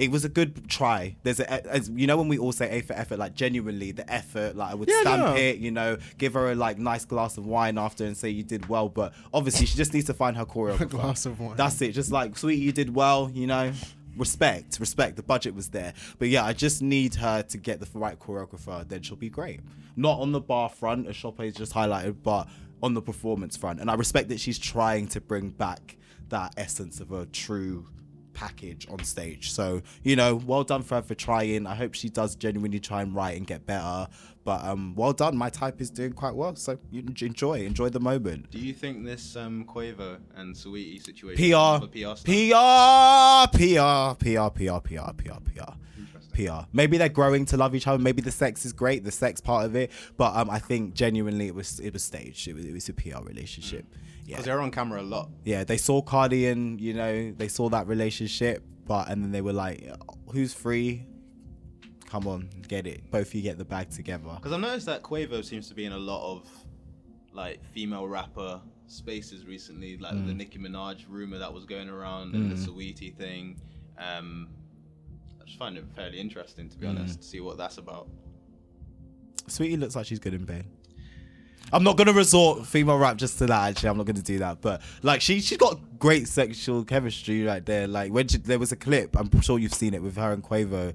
It 0.00 0.10
was 0.10 0.24
a 0.24 0.28
good 0.30 0.68
try. 0.68 1.16
There's 1.24 1.40
a, 1.40 1.66
as 1.70 1.90
you 1.90 2.06
know, 2.06 2.16
when 2.16 2.28
we 2.28 2.38
all 2.38 2.52
say 2.52 2.78
A 2.78 2.80
for 2.82 2.94
effort, 2.94 3.18
like 3.18 3.34
genuinely 3.34 3.92
the 3.92 4.10
effort, 4.10 4.56
like 4.56 4.72
I 4.72 4.74
would 4.74 4.88
Yeah, 4.88 5.00
stamp 5.02 5.22
no. 5.22 5.34
it, 5.36 5.58
you 5.58 5.70
know, 5.70 5.98
give 6.16 6.32
her 6.34 6.50
a 6.50 6.54
like 6.54 6.78
nice 6.78 7.04
glass 7.04 7.36
of 7.36 7.44
wine 7.46 7.76
after 7.76 8.04
and 8.06 8.16
say 8.16 8.30
you 8.30 8.42
did 8.42 8.68
well. 8.68 8.88
But 8.88 9.12
obviously, 9.34 9.66
she 9.66 9.76
just 9.76 9.92
needs 9.92 10.06
to 10.06 10.14
find 10.14 10.36
her 10.38 10.46
choreographer. 10.46 10.88
glass 10.98 11.26
of 11.26 11.38
wine. 11.38 11.56
That's 11.56 11.80
it. 11.82 11.92
Just 11.92 12.10
like, 12.10 12.36
sweetie, 12.38 12.62
you 12.62 12.72
did 12.72 12.94
well, 12.94 13.30
you 13.34 13.46
know. 13.46 13.72
Respect, 14.16 14.78
respect. 14.80 15.16
The 15.16 15.22
budget 15.22 15.54
was 15.54 15.68
there, 15.68 15.94
but 16.18 16.28
yeah, 16.28 16.44
I 16.44 16.52
just 16.52 16.82
need 16.82 17.14
her 17.16 17.42
to 17.42 17.58
get 17.58 17.78
the 17.80 17.86
right 17.98 18.18
choreographer. 18.18 18.86
Then 18.88 19.02
she'll 19.02 19.16
be 19.16 19.30
great. 19.30 19.60
Not 19.96 20.18
on 20.18 20.32
the 20.32 20.40
bar 20.40 20.68
front, 20.68 21.06
as 21.06 21.14
Shoppe's 21.14 21.54
just 21.56 21.72
highlighted, 21.72 22.16
but 22.22 22.48
on 22.82 22.94
the 22.94 23.02
performance 23.02 23.56
front. 23.56 23.80
And 23.80 23.90
I 23.90 23.94
respect 23.94 24.28
that 24.30 24.40
she's 24.40 24.58
trying 24.58 25.06
to 25.08 25.20
bring 25.20 25.50
back 25.50 25.96
that 26.30 26.54
essence 26.56 27.00
of 27.00 27.12
a 27.12 27.26
true 27.26 27.86
package 28.40 28.86
on 28.90 29.04
stage. 29.04 29.52
So 29.52 29.82
you 30.02 30.16
know, 30.16 30.36
well 30.36 30.64
done 30.64 30.82
for 30.82 30.94
her 30.96 31.02
for 31.02 31.14
trying. 31.14 31.66
I 31.66 31.74
hope 31.74 31.94
she 31.94 32.08
does 32.08 32.34
genuinely 32.34 32.80
try 32.80 33.02
and 33.02 33.14
write 33.14 33.36
and 33.36 33.46
get 33.46 33.66
better. 33.66 34.08
But 34.44 34.64
um, 34.64 34.94
well 34.96 35.12
done. 35.12 35.36
My 35.36 35.50
type 35.50 35.80
is 35.82 35.90
doing 35.90 36.14
quite 36.14 36.34
well. 36.34 36.56
So 36.56 36.78
you 36.90 37.00
enjoy, 37.00 37.64
enjoy 37.66 37.90
the 37.90 38.00
moment. 38.00 38.50
Do 38.50 38.58
you 38.58 38.72
think 38.72 39.04
this 39.04 39.36
um, 39.36 39.66
Quavo 39.66 40.18
and 40.34 40.54
Saweetie 40.54 41.02
situation 41.02 41.36
PR, 41.36 41.86
PR? 41.86 42.16
PR, 42.24 43.46
PR, 43.52 44.14
PR, 44.16 44.48
PR, 44.48 44.80
PR, 44.80 45.12
PR, 45.12 45.40
PR. 45.44 45.72
PR. 46.32 46.66
Maybe 46.72 46.96
they're 46.98 47.08
growing 47.08 47.44
to 47.46 47.56
love 47.56 47.74
each 47.74 47.86
other. 47.86 47.98
Maybe 48.02 48.22
the 48.22 48.30
sex 48.30 48.64
is 48.64 48.72
great, 48.72 49.04
the 49.04 49.10
sex 49.12 49.40
part 49.40 49.64
of 49.66 49.76
it. 49.76 49.90
But 50.16 50.34
um, 50.36 50.48
I 50.50 50.58
think 50.58 50.94
genuinely 50.94 51.46
it 51.46 51.54
was 51.54 51.80
it 51.80 51.92
was 51.92 52.02
staged. 52.02 52.48
It 52.48 52.54
was, 52.54 52.64
it 52.64 52.72
was 52.72 52.88
a 52.88 52.92
PR 52.94 53.22
relationship. 53.22 53.84
Yeah, 54.24 54.36
Because 54.36 54.44
they're 54.44 54.60
on 54.60 54.70
camera 54.70 55.00
a 55.00 55.02
lot. 55.02 55.28
yeah. 55.44 55.64
They 55.64 55.76
saw 55.76 56.02
Cardi 56.02 56.46
and 56.46 56.80
you 56.80 56.94
know 56.94 57.32
they 57.32 57.48
saw 57.48 57.68
that 57.70 57.86
relationship, 57.88 58.64
but 58.86 59.08
and 59.08 59.22
then 59.22 59.32
they 59.32 59.40
were 59.40 59.52
like, 59.52 59.88
"Who's 60.32 60.54
free? 60.54 61.06
Come 62.06 62.26
on, 62.26 62.48
get 62.66 62.86
it. 62.86 63.10
Both 63.10 63.28
of 63.28 63.34
you 63.34 63.42
get 63.42 63.58
the 63.58 63.64
bag 63.64 63.90
together." 63.90 64.30
Because 64.36 64.52
I've 64.52 64.60
noticed 64.60 64.86
that 64.86 65.02
Quavo 65.02 65.44
seems 65.44 65.68
to 65.68 65.74
be 65.74 65.84
in 65.84 65.92
a 65.92 65.98
lot 65.98 66.22
of 66.32 66.48
like 67.32 67.64
female 67.72 68.06
rapper 68.08 68.60
spaces 68.88 69.46
recently, 69.46 69.96
like 69.98 70.14
Mm. 70.14 70.26
the 70.26 70.34
Nicki 70.34 70.58
Minaj 70.58 71.04
rumor 71.08 71.38
that 71.38 71.52
was 71.52 71.64
going 71.64 71.88
around 71.88 72.34
and 72.34 72.50
the 72.50 72.56
Saweetie 72.56 73.14
thing. 73.16 73.60
Um, 73.98 74.48
just 75.50 75.58
find 75.58 75.76
it 75.76 75.84
fairly 75.96 76.20
interesting, 76.20 76.68
to 76.68 76.78
be 76.78 76.86
Mm. 76.86 76.90
honest, 76.90 77.20
to 77.22 77.26
see 77.26 77.40
what 77.40 77.58
that's 77.58 77.78
about. 77.78 78.08
Saweetie 79.48 79.78
looks 79.78 79.96
like 79.96 80.06
she's 80.06 80.20
good 80.20 80.34
in 80.34 80.44
bed. 80.44 80.64
I'm 81.72 81.82
not 81.84 81.96
gonna 81.96 82.12
resort 82.12 82.66
female 82.66 82.98
rap 82.98 83.16
just 83.16 83.38
to 83.38 83.46
that. 83.46 83.70
Actually, 83.70 83.88
I'm 83.90 83.96
not 83.96 84.06
gonna 84.06 84.22
do 84.22 84.38
that. 84.38 84.60
But 84.60 84.80
like, 85.02 85.20
she 85.20 85.40
she's 85.40 85.58
got 85.58 85.98
great 85.98 86.26
sexual 86.28 86.84
chemistry 86.84 87.42
right 87.44 87.64
there. 87.64 87.86
Like 87.86 88.12
when 88.12 88.28
she, 88.28 88.38
there 88.38 88.58
was 88.58 88.72
a 88.72 88.76
clip, 88.76 89.16
I'm 89.18 89.40
sure 89.40 89.58
you've 89.58 89.74
seen 89.74 89.94
it 89.94 90.02
with 90.02 90.16
her 90.16 90.32
and 90.32 90.42
Quavo. 90.42 90.94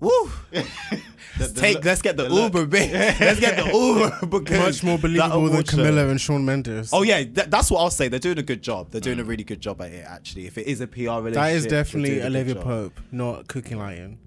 Woo! 0.00 0.30
let's 0.52 1.52
take. 1.52 1.84
let's 1.84 2.02
get 2.02 2.16
the, 2.16 2.24
the 2.24 2.28
look. 2.28 2.54
Uber, 2.54 2.66
bit. 2.66 2.92
let's 3.20 3.40
get 3.40 3.56
the 3.56 3.70
Uber 3.72 4.26
because 4.38 4.58
Much 4.58 4.84
more 4.84 4.98
believable 4.98 5.48
than 5.48 5.62
Camila 5.62 6.10
and 6.10 6.20
Shawn 6.20 6.44
Mendes. 6.44 6.90
Oh 6.92 7.02
yeah, 7.02 7.24
th- 7.24 7.48
that's 7.48 7.70
what 7.70 7.80
I'll 7.80 7.90
say. 7.90 8.08
They're 8.08 8.18
doing 8.18 8.38
a 8.38 8.42
good 8.42 8.62
job. 8.62 8.90
They're 8.90 9.00
doing 9.00 9.20
a 9.20 9.24
really 9.24 9.44
good 9.44 9.60
job 9.60 9.80
at 9.82 9.92
it. 9.92 10.04
Actually, 10.06 10.46
if 10.46 10.56
it 10.58 10.66
is 10.66 10.80
a 10.80 10.86
PR 10.86 11.00
relationship, 11.00 11.34
that 11.34 11.52
is 11.52 11.66
definitely 11.66 12.10
doing 12.10 12.20
a 12.20 12.30
good 12.44 12.56
Olivia. 12.56 12.62
Pope, 12.62 13.00
not 13.10 13.48
Cookie 13.48 13.74
Lyon. 13.74 14.18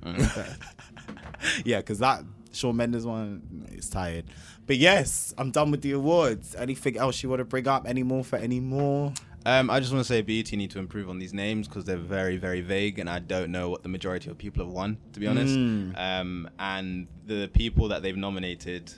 Yeah, 1.66 1.78
because 1.78 2.00
that 2.00 2.24
Shawn 2.52 2.76
Mendes 2.76 3.06
one 3.06 3.68
is 3.72 3.90
tired. 3.90 4.26
But 4.68 4.78
yes, 4.78 5.34
I'm 5.38 5.52
done 5.52 5.72
with 5.72 5.82
the 5.82 5.92
awards. 5.94 6.56
Anything 6.56 6.98
else 6.98 7.24
you 7.24 7.30
want 7.30 7.40
to 7.40 7.46
bring 7.46 7.68
up? 7.68 7.88
Any 7.88 8.04
more 8.04 8.24
for 8.24 8.38
any 8.38 8.60
more? 8.60 9.14
Um, 9.46 9.70
I 9.70 9.80
just 9.80 9.92
want 9.92 10.06
to 10.06 10.08
say 10.08 10.22
BET 10.22 10.52
need 10.54 10.72
to 10.72 10.80
improve 10.80 11.10
on 11.10 11.18
these 11.18 11.34
names 11.34 11.68
because 11.68 11.84
they're 11.84 11.98
very, 11.98 12.38
very 12.38 12.62
vague, 12.62 13.00
and 13.00 13.10
I 13.10 13.20
don't 13.20 13.52
know 13.52 13.70
what 13.70 13.82
the 13.84 13.90
majority 13.90 14.30
of 14.30 14.38
people 14.38 14.64
have 14.64 14.72
won, 14.74 14.98
to 15.14 15.20
be 15.20 15.28
honest. 15.28 15.56
Mm. 15.56 15.98
Um, 16.00 16.50
and 16.60 17.08
the 17.26 17.50
people 17.54 17.88
that 17.88 18.04
they've 18.04 18.16
nominated, 18.16 18.94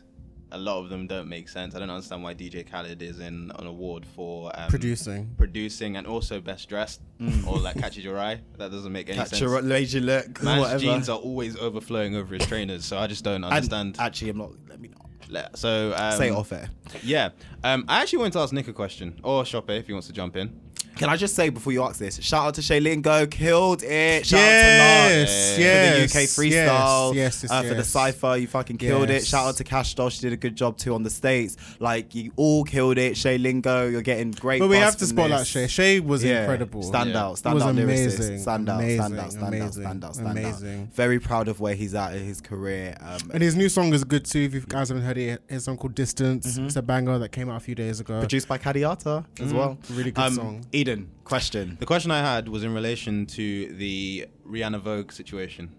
a 0.51 0.57
lot 0.57 0.79
of 0.83 0.89
them 0.89 1.07
don't 1.07 1.29
make 1.29 1.47
sense. 1.47 1.75
I 1.75 1.79
don't 1.79 1.89
understand 1.89 2.23
why 2.23 2.33
DJ 2.33 2.69
Khaled 2.69 3.01
is 3.01 3.19
in 3.19 3.51
an 3.57 3.65
award 3.67 4.05
for 4.05 4.51
um, 4.59 4.69
Producing. 4.69 5.33
producing, 5.37 5.95
and 5.95 6.05
also 6.05 6.41
best 6.41 6.67
dressed, 6.67 6.99
or 7.47 7.57
like 7.59 7.77
catches 7.77 8.03
your 8.03 8.19
eye. 8.19 8.41
That 8.57 8.69
doesn't 8.69 8.91
make 8.91 9.07
any 9.07 9.19
Catch 9.19 9.29
sense. 9.29 9.39
your 9.41 9.61
lazy 9.61 10.01
look, 10.01 10.43
Man's 10.43 10.59
whatever. 10.59 10.79
jeans 10.79 11.07
are 11.07 11.17
always 11.19 11.55
overflowing 11.57 12.17
over 12.17 12.35
his 12.35 12.45
trainers, 12.45 12.83
so 12.83 12.97
I 12.97 13.07
just 13.07 13.23
don't 13.23 13.45
And 13.45 13.53
understand. 13.53 13.95
actually, 13.97 14.31
I'm 14.31 14.37
not. 14.39 14.51
Let 14.67 14.81
me 14.81 14.89
not 14.89 14.99
Le- 14.99 15.12
so 15.55 15.93
um, 15.95 16.17
say 16.17 16.29
off 16.29 16.51
air. 16.51 16.69
Yeah, 17.01 17.29
um, 17.63 17.85
I 17.87 18.01
actually 18.01 18.19
wanted 18.19 18.33
to 18.33 18.39
ask 18.39 18.53
Nick 18.53 18.67
a 18.67 18.73
question, 18.73 19.19
or 19.23 19.43
Shoppe 19.43 19.69
if 19.77 19.87
he 19.87 19.93
wants 19.93 20.07
to 20.07 20.13
jump 20.13 20.35
in. 20.35 20.59
Can 20.95 21.09
I 21.09 21.17
just 21.17 21.35
say 21.35 21.49
before 21.49 21.73
you 21.73 21.81
ask 21.83 21.97
this? 21.97 22.19
Shout 22.21 22.45
out 22.47 22.53
to 22.55 22.61
Shay 22.61 22.79
Lingo, 22.79 23.25
killed 23.25 23.81
it. 23.83 24.27
Shout 24.27 24.39
Yes, 24.39 25.31
out 25.31 25.55
to 25.55 25.63
Nat 25.63 25.65
yes, 25.65 26.05
for 26.05 26.17
the 26.17 26.21
UK 26.21 26.29
freestyle. 26.29 27.15
yes, 27.15 27.43
yes, 27.43 27.51
uh, 27.51 27.63
for 27.63 27.73
the 27.73 27.83
cipher, 27.83 28.37
you 28.37 28.45
fucking 28.47 28.77
killed 28.77 29.09
Yes. 29.09 29.23
it. 29.23 29.25
Shout 29.27 29.47
out 29.47 29.57
to 29.57 29.63
Cash 29.63 29.95
Doll, 29.95 30.09
she 30.09 30.21
did 30.21 30.33
a 30.33 30.37
good 30.37 30.55
job 30.55 30.77
too 30.77 30.93
on 30.93 31.01
the 31.01 31.09
states. 31.09 31.57
Like 31.79 32.13
you 32.13 32.31
all 32.35 32.63
killed 32.63 32.99
it. 32.99 33.17
Shay 33.17 33.37
Lingo, 33.39 33.87
you're 33.89 34.03
getting 34.03 34.31
great. 34.31 34.59
But 34.59 34.69
we 34.69 34.77
have 34.77 34.93
to 34.93 34.99
from 34.99 35.07
spotlight 35.07 35.39
this. 35.39 35.47
Shay. 35.47 35.67
Shay 35.67 35.99
was 35.99 36.23
Yeah, 36.23 36.41
incredible. 36.41 36.83
Stand 36.83 37.09
Yeah. 37.09 37.23
out, 37.23 37.37
stand 37.39 37.55
was 37.55 37.63
out 37.63 37.75
lyricist. 37.75 37.83
amazing, 37.83 38.39
Stand 38.39 38.69
out, 38.69 38.79
stand 38.79 38.83
amazing, 38.83 38.99
out, 39.01 39.31
stand 39.31 39.43
out, 39.43 39.47
amazing, 39.47 39.71
stand 39.71 40.03
out, 40.05 40.15
stand 40.15 40.39
out. 40.45 40.93
Very 40.93 41.19
proud 41.19 41.47
of 41.47 41.59
where 41.59 41.73
he's 41.75 41.95
at 41.95 42.15
in 42.15 42.23
his 42.23 42.39
career. 42.39 42.95
Um, 43.01 43.31
And 43.33 43.41
his 43.41 43.55
new 43.55 43.67
song 43.67 43.93
is 43.93 44.03
good 44.03 44.25
too. 44.25 44.41
If 44.41 44.53
you 44.53 44.61
guys 44.61 44.89
haven't 44.89 45.03
heard 45.05 45.17
it, 45.17 45.41
his 45.49 45.63
song 45.63 45.75
called 45.77 45.95
Distance. 45.95 46.55
It's 46.57 46.75
a 46.75 46.81
banger 46.83 47.17
that 47.17 47.31
came 47.31 47.49
out 47.49 47.57
a 47.57 47.59
few 47.59 47.73
days 47.75 47.99
ago. 47.99 48.19
produced 48.19 48.47
by 48.47 48.57
Kadiata 48.59 49.25
as 49.41 49.51
well. 49.53 49.77
Really 49.89 50.11
good 50.11 50.23
Um, 50.23 50.35
song. 50.35 50.65
Eden, 50.83 51.09
question. 51.23 51.77
The 51.79 51.85
question 51.85 52.11
I 52.11 52.19
had 52.19 52.49
was 52.49 52.65
in 52.65 52.73
relation 52.73 53.25
to 53.27 53.73
the 53.73 54.27
Rihanna 54.45 54.81
Vogue 54.81 55.13
situation. 55.13 55.71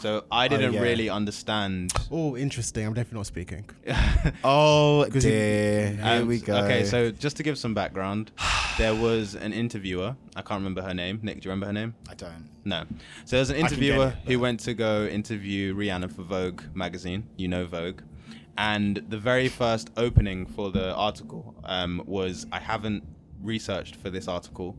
So 0.00 0.26
I 0.30 0.46
didn't 0.46 0.74
yeah. 0.74 0.80
really 0.80 1.10
understand. 1.10 1.92
Oh, 2.12 2.36
interesting. 2.36 2.86
I'm 2.86 2.94
definitely 2.94 3.18
not 3.18 3.26
speaking. 3.26 3.64
Oh 4.44 5.04
'Cause 5.10 5.24
he- 5.24 5.30
dear, 5.30 5.88
here 5.88 6.22
Um, 6.22 6.28
we 6.28 6.38
go. 6.38 6.56
Okay, 6.58 6.84
so 6.84 7.10
just 7.10 7.36
to 7.38 7.42
give 7.42 7.58
some 7.58 7.74
background, 7.74 8.30
there 8.78 8.94
was 8.94 9.34
an 9.34 9.52
interviewer. 9.52 10.14
I 10.36 10.42
can't 10.42 10.60
remember 10.60 10.82
her 10.82 10.94
name. 10.94 11.18
Nick, 11.24 11.40
do 11.40 11.46
you 11.48 11.50
remember 11.50 11.66
her 11.66 11.72
name? 11.72 11.96
I 12.08 12.14
don't. 12.14 12.48
No. 12.64 12.84
So 13.24 13.34
there's 13.36 13.50
an 13.50 13.56
interviewer 13.56 14.14
it, 14.24 14.28
who 14.30 14.38
went 14.38 14.60
to 14.60 14.72
go 14.74 15.06
interview 15.08 15.74
Rihanna 15.74 16.12
for 16.14 16.22
Vogue 16.22 16.62
magazine. 16.74 17.24
You 17.36 17.48
know 17.48 17.66
Vogue. 17.66 18.02
And 18.56 19.02
the 19.08 19.18
very 19.18 19.48
first 19.48 19.90
opening 19.96 20.46
for 20.46 20.70
the 20.70 20.94
article 20.94 21.56
um, 21.64 22.02
was 22.06 22.46
I 22.52 22.60
haven't 22.60 23.02
researched 23.42 23.96
for 23.96 24.10
this 24.10 24.28
article. 24.28 24.76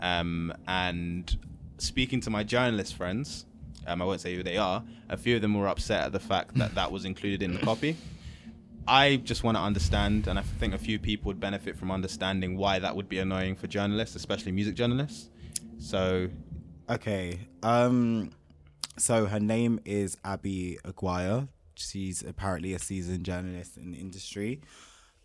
Um, 0.00 0.52
and 0.66 1.36
speaking 1.78 2.20
to 2.22 2.30
my 2.30 2.42
journalist 2.42 2.94
friends, 2.94 3.46
um, 3.86 4.02
I 4.02 4.04
won't 4.04 4.20
say 4.20 4.34
who 4.36 4.42
they 4.42 4.56
are, 4.56 4.82
a 5.08 5.16
few 5.16 5.36
of 5.36 5.42
them 5.42 5.54
were 5.54 5.68
upset 5.68 6.04
at 6.04 6.12
the 6.12 6.20
fact 6.20 6.54
that 6.56 6.74
that 6.74 6.90
was 6.90 7.04
included 7.04 7.42
in 7.42 7.52
the 7.52 7.58
copy. 7.70 7.96
I 8.86 9.16
just 9.16 9.44
want 9.44 9.56
to 9.56 9.62
understand, 9.62 10.26
and 10.26 10.38
I 10.38 10.42
think 10.42 10.74
a 10.74 10.78
few 10.78 10.98
people 10.98 11.28
would 11.28 11.38
benefit 11.38 11.76
from 11.76 11.90
understanding 11.92 12.56
why 12.56 12.80
that 12.80 12.94
would 12.96 13.08
be 13.08 13.18
annoying 13.18 13.54
for 13.54 13.68
journalists, 13.68 14.16
especially 14.16 14.50
music 14.52 14.74
journalists. 14.74 15.28
So 15.78 16.28
Okay. 16.90 17.38
Um 17.62 18.30
so 18.98 19.26
her 19.26 19.40
name 19.40 19.80
is 19.84 20.16
Abby 20.24 20.78
Aguirre. 20.84 21.48
She's 21.74 22.22
apparently 22.22 22.74
a 22.74 22.78
seasoned 22.78 23.24
journalist 23.24 23.76
in 23.76 23.92
the 23.92 23.98
industry. 23.98 24.60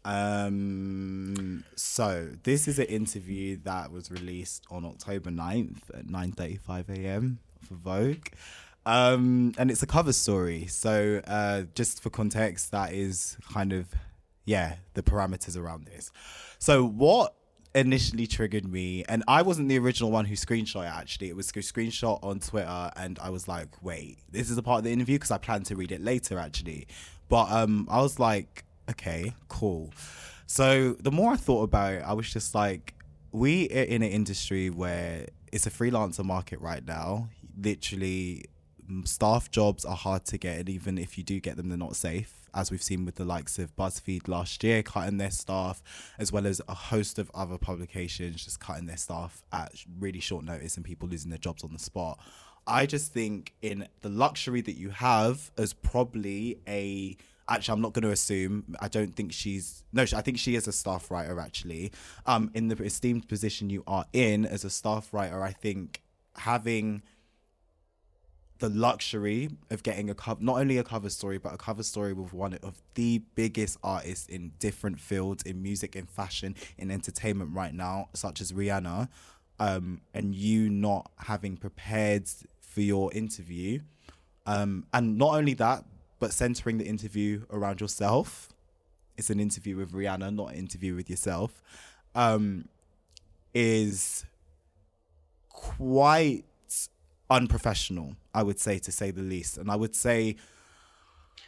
Um 0.05 1.56
so 1.77 2.29
this 2.43 2.67
is 2.67 2.79
an 2.79 2.85
interview 2.85 3.57
that 3.63 3.91
was 3.91 4.11
released 4.11 4.65
on 4.69 4.83
October 4.83 5.29
9th 5.29 5.89
at 5.93 6.07
9:35 6.07 6.89
a.m. 6.89 7.39
for 7.61 7.75
Vogue. 7.75 8.27
Um 8.85 9.53
and 9.57 9.69
it's 9.69 9.83
a 9.83 9.87
cover 9.87 10.13
story. 10.13 10.65
So 10.67 11.21
uh 11.27 11.63
just 11.75 12.01
for 12.01 12.09
context 12.09 12.71
that 12.71 12.93
is 12.93 13.37
kind 13.51 13.73
of 13.73 13.87
yeah, 14.45 14.75
the 14.93 15.03
parameters 15.03 15.57
around 15.57 15.85
this. 15.85 16.11
So 16.57 16.85
what 16.85 17.35
initially 17.75 18.25
triggered 18.25 18.65
me, 18.65 19.03
and 19.07 19.23
I 19.27 19.41
wasn't 19.43 19.69
the 19.69 19.77
original 19.77 20.09
one 20.09 20.25
who 20.25 20.35
screenshot 20.35 20.85
it. 20.85 20.93
Actually, 20.93 21.29
it 21.29 21.35
was 21.35 21.49
a 21.49 21.53
screenshot 21.53 22.19
on 22.23 22.39
Twitter, 22.39 22.91
and 22.95 23.19
I 23.19 23.29
was 23.29 23.47
like, 23.47 23.83
"Wait, 23.83 24.17
this 24.31 24.49
is 24.49 24.57
a 24.57 24.63
part 24.63 24.79
of 24.79 24.83
the 24.85 24.91
interview?" 24.91 25.15
Because 25.15 25.31
I 25.31 25.37
plan 25.37 25.63
to 25.63 25.75
read 25.75 25.91
it 25.91 26.01
later, 26.01 26.39
actually. 26.39 26.87
But 27.29 27.51
um, 27.51 27.87
I 27.89 28.01
was 28.01 28.19
like, 28.19 28.63
"Okay, 28.89 29.33
cool." 29.47 29.91
So 30.47 30.93
the 30.93 31.11
more 31.11 31.33
I 31.33 31.35
thought 31.35 31.63
about 31.63 31.93
it, 31.93 32.03
I 32.03 32.13
was 32.13 32.31
just 32.31 32.55
like, 32.55 32.95
"We 33.31 33.69
are 33.69 33.83
in 33.83 34.01
an 34.01 34.09
industry 34.09 34.69
where 34.69 35.27
it's 35.51 35.67
a 35.67 35.69
freelancer 35.69 36.23
market 36.23 36.59
right 36.61 36.83
now. 36.85 37.29
Literally, 37.61 38.45
staff 39.03 39.51
jobs 39.51 39.83
are 39.83 39.95
hard 39.95 40.23
to 40.25 40.37
get, 40.37 40.59
and 40.59 40.69
even 40.69 40.97
if 40.97 41.17
you 41.17 41.23
do 41.25 41.41
get 41.41 41.57
them, 41.57 41.67
they're 41.67 41.77
not 41.77 41.97
safe." 41.97 42.33
As 42.53 42.71
we've 42.71 42.81
seen 42.81 43.03
with 43.05 43.15
the 43.15 43.25
likes 43.25 43.59
of 43.59 43.75
BuzzFeed 43.75 44.29
last 44.29 44.63
year, 44.63 44.81
cutting 44.81 45.17
their 45.17 45.31
staff, 45.31 45.83
as 46.17 46.31
well 46.31 46.47
as 46.47 46.61
a 46.67 46.73
host 46.73 47.19
of 47.19 47.29
other 47.35 47.57
publications 47.57 48.43
just 48.45 48.61
cutting 48.61 48.85
their 48.87 48.97
staff 48.97 49.43
at 49.51 49.83
really 49.99 50.21
short 50.21 50.45
notice 50.45 50.77
and 50.77 50.85
people 50.85 51.09
losing 51.09 51.29
their 51.29 51.37
jobs 51.37 51.63
on 51.63 51.73
the 51.73 51.77
spot. 51.77 52.17
I 52.65 52.85
just 52.85 53.11
think 53.11 53.53
in 53.61 53.87
the 54.01 54.09
luxury 54.09 54.61
that 54.61 54.77
you 54.77 54.89
have 54.89 55.51
as 55.57 55.73
probably 55.73 56.59
a 56.67 57.17
actually 57.49 57.73
I'm 57.73 57.81
not 57.81 57.93
going 57.93 58.03
to 58.03 58.11
assume. 58.11 58.75
I 58.79 58.87
don't 58.87 59.15
think 59.15 59.31
she's 59.31 59.83
no 59.93 60.03
I 60.03 60.21
think 60.21 60.37
she 60.37 60.55
is 60.55 60.67
a 60.67 60.71
staff 60.71 61.09
writer 61.11 61.39
actually. 61.39 61.91
Um 62.25 62.51
in 62.53 62.67
the 62.67 62.81
esteemed 62.83 63.27
position 63.27 63.69
you 63.69 63.83
are 63.87 64.05
in 64.13 64.45
as 64.45 64.63
a 64.63 64.69
staff 64.69 65.13
writer 65.13 65.41
I 65.43 65.51
think 65.51 66.01
having 66.35 67.01
the 68.59 68.69
luxury 68.69 69.49
of 69.69 69.83
getting 69.83 70.09
a 70.09 70.15
cover 70.15 70.41
not 70.43 70.59
only 70.59 70.77
a 70.77 70.83
cover 70.83 71.09
story 71.09 71.37
but 71.37 71.53
a 71.53 71.57
cover 71.57 71.83
story 71.83 72.13
with 72.13 72.33
one 72.33 72.53
of 72.63 72.81
the 72.95 73.21
biggest 73.35 73.77
artists 73.83 74.27
in 74.27 74.51
different 74.59 74.99
fields 74.99 75.43
in 75.43 75.61
music 75.61 75.95
in 75.95 76.05
fashion 76.05 76.55
in 76.77 76.89
entertainment 76.89 77.53
right 77.53 77.73
now 77.73 78.09
such 78.13 78.41
as 78.41 78.51
Rihanna 78.51 79.09
um 79.59 80.01
and 80.13 80.33
you 80.33 80.69
not 80.69 81.11
having 81.17 81.57
prepared 81.57 82.27
for 82.61 82.81
your 82.81 83.11
interview. 83.13 83.79
Um 84.45 84.85
and 84.93 85.17
not 85.17 85.35
only 85.35 85.53
that 85.55 85.85
but 86.19 86.33
centering 86.33 86.77
the 86.77 86.85
interview 86.85 87.43
around 87.51 87.81
yourself 87.81 88.49
it's 89.17 89.29
an 89.29 89.39
interview 89.39 89.75
with 89.75 89.91
Rihanna 89.91 90.33
not 90.33 90.51
an 90.51 90.55
interview 90.55 90.95
with 90.95 91.09
yourself 91.09 91.61
um 92.15 92.67
is 93.53 94.25
quite 95.49 96.43
unprofessional, 97.29 98.15
I 98.33 98.43
would 98.43 98.59
say, 98.59 98.79
to 98.79 98.91
say 98.91 99.11
the 99.11 99.21
least. 99.21 99.57
And 99.57 99.69
I 99.71 99.75
would 99.75 99.95
say, 99.95 100.35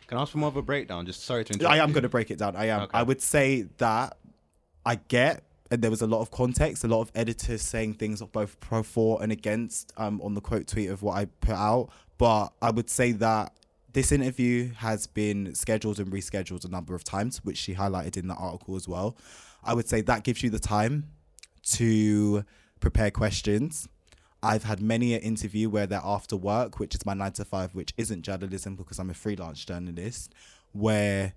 Can 0.08 0.18
I 0.18 0.22
ask 0.22 0.32
for 0.32 0.40
more 0.40 0.50
of 0.50 0.56
a 0.56 0.62
breakdown? 0.62 1.06
Just 1.06 1.24
sorry 1.24 1.46
to 1.46 1.54
interrupt. 1.54 1.74
I 1.74 1.78
am 1.78 1.92
going 1.92 2.04
to 2.04 2.10
break 2.10 2.32
it 2.32 2.40
down. 2.40 2.56
I 2.56 2.66
am. 2.66 2.82
Okay. 2.82 2.98
I 2.98 3.04
would 3.04 3.22
say 3.22 3.68
that 3.78 4.18
I 4.86 4.96
get, 4.96 5.44
and 5.72 5.82
there 5.82 5.92
was 5.92 6.02
a 6.02 6.08
lot 6.08 6.22
of 6.22 6.32
context, 6.32 6.84
a 6.84 6.88
lot 6.88 7.02
of 7.02 7.12
editors 7.16 7.62
saying 7.62 7.94
things 7.96 8.22
of 8.22 8.32
both 8.32 8.60
pro 8.60 8.84
for 8.84 9.22
and 9.22 9.32
against 9.32 9.94
um, 9.98 10.20
on 10.22 10.34
the 10.34 10.42
quote 10.42 10.68
tweet 10.68 10.90
of 10.90 11.04
what 11.04 11.18
I 11.18 11.26
put 11.26 11.56
out. 11.56 11.90
But 12.18 12.50
I 12.62 12.72
would 12.72 12.90
say 12.90 13.14
that 13.14 13.54
this 13.94 14.12
interview 14.12 14.74
has 14.74 15.08
been 15.08 15.56
scheduled 15.56 16.00
and 16.00 16.12
rescheduled 16.12 16.66
a 16.66 16.68
number 16.68 16.96
of 16.96 17.04
times, 17.04 17.44
which 17.44 17.58
she 17.58 17.76
highlighted 17.76 18.18
in 18.18 18.28
the 18.28 18.36
article 18.36 18.76
as 18.76 18.88
well. 18.88 19.18
I 19.64 19.74
would 19.74 19.88
say 19.88 20.02
that 20.02 20.24
gives 20.24 20.44
you 20.44 20.50
the 20.50 20.60
time 20.60 21.10
to 21.74 22.44
prepare 22.80 23.12
questions. 23.12 23.88
I've 24.42 24.64
had 24.64 24.82
many 24.82 25.14
an 25.14 25.22
interview 25.22 25.70
where 25.70 25.86
they're 25.86 26.02
after 26.04 26.38
work, 26.38 26.80
which 26.80 26.96
is 26.96 27.06
my 27.06 27.14
nine 27.14 27.34
to 27.34 27.46
five, 27.46 27.76
which 27.76 27.94
isn't 27.98 28.22
journalism 28.22 28.76
because 28.76 29.00
I'm 29.00 29.10
a 29.10 29.14
freelance 29.14 29.66
journalist, 29.66 30.34
where 30.72 31.34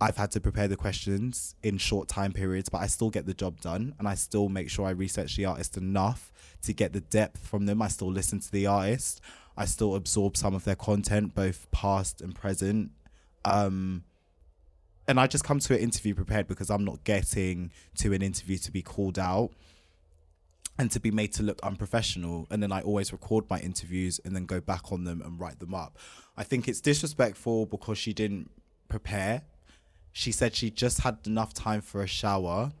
I've 0.00 0.16
had 0.16 0.30
to 0.32 0.40
prepare 0.40 0.66
the 0.66 0.76
questions 0.76 1.54
in 1.62 1.76
short 1.76 2.08
time 2.08 2.32
periods, 2.32 2.70
but 2.70 2.78
I 2.78 2.86
still 2.86 3.10
get 3.10 3.26
the 3.26 3.34
job 3.34 3.60
done 3.60 3.94
and 3.98 4.08
I 4.08 4.14
still 4.14 4.48
make 4.48 4.70
sure 4.70 4.86
I 4.86 4.90
research 4.90 5.36
the 5.36 5.44
artist 5.44 5.76
enough 5.76 6.32
to 6.62 6.72
get 6.72 6.92
the 6.92 7.02
depth 7.02 7.46
from 7.46 7.66
them. 7.66 7.82
I 7.82 7.88
still 7.88 8.10
listen 8.10 8.40
to 8.40 8.50
the 8.50 8.66
artist. 8.66 9.20
I 9.60 9.66
still 9.66 9.94
absorb 9.94 10.38
some 10.38 10.54
of 10.54 10.64
their 10.64 10.74
content, 10.74 11.34
both 11.34 11.70
past 11.70 12.22
and 12.22 12.34
present. 12.34 12.92
Um, 13.44 14.04
and 15.06 15.20
I 15.20 15.26
just 15.26 15.44
come 15.44 15.58
to 15.58 15.74
an 15.74 15.80
interview 15.80 16.14
prepared 16.14 16.48
because 16.48 16.70
I'm 16.70 16.82
not 16.82 17.04
getting 17.04 17.70
to 17.98 18.14
an 18.14 18.22
interview 18.22 18.56
to 18.56 18.72
be 18.72 18.80
called 18.80 19.18
out 19.18 19.50
and 20.78 20.90
to 20.92 20.98
be 20.98 21.10
made 21.10 21.34
to 21.34 21.42
look 21.42 21.60
unprofessional. 21.62 22.46
And 22.50 22.62
then 22.62 22.72
I 22.72 22.80
always 22.80 23.12
record 23.12 23.50
my 23.50 23.60
interviews 23.60 24.18
and 24.24 24.34
then 24.34 24.46
go 24.46 24.62
back 24.62 24.92
on 24.92 25.04
them 25.04 25.20
and 25.20 25.38
write 25.38 25.58
them 25.58 25.74
up. 25.74 25.98
I 26.38 26.42
think 26.42 26.66
it's 26.66 26.80
disrespectful 26.80 27.66
because 27.66 27.98
she 27.98 28.14
didn't 28.14 28.50
prepare. 28.88 29.42
She 30.10 30.32
said 30.32 30.56
she 30.56 30.70
just 30.70 31.00
had 31.02 31.18
enough 31.26 31.52
time 31.52 31.82
for 31.82 32.02
a 32.02 32.06
shower. 32.06 32.72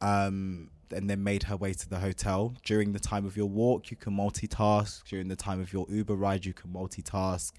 Um, 0.00 0.70
and 0.94 1.08
then 1.08 1.22
made 1.22 1.44
her 1.44 1.56
way 1.56 1.72
to 1.72 1.88
the 1.88 1.98
hotel. 1.98 2.54
During 2.64 2.92
the 2.92 2.98
time 2.98 3.26
of 3.26 3.36
your 3.36 3.48
walk, 3.48 3.90
you 3.90 3.96
can 3.96 4.16
multitask. 4.16 5.04
During 5.04 5.28
the 5.28 5.36
time 5.36 5.60
of 5.60 5.72
your 5.72 5.86
Uber 5.88 6.14
ride, 6.14 6.44
you 6.44 6.52
can 6.52 6.72
multitask. 6.72 7.52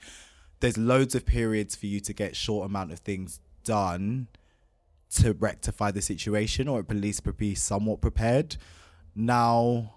There's 0.59 0.77
loads 0.77 1.15
of 1.15 1.25
periods 1.25 1.75
for 1.75 1.87
you 1.87 1.99
to 2.01 2.13
get 2.13 2.35
short 2.35 2.65
amount 2.65 2.91
of 2.91 2.99
things 2.99 3.39
done 3.63 4.27
to 5.15 5.33
rectify 5.33 5.91
the 5.91 6.01
situation 6.01 6.67
or 6.67 6.79
at 6.79 6.89
least 6.89 7.23
be 7.37 7.55
somewhat 7.55 8.01
prepared. 8.01 8.57
Now, 9.15 9.93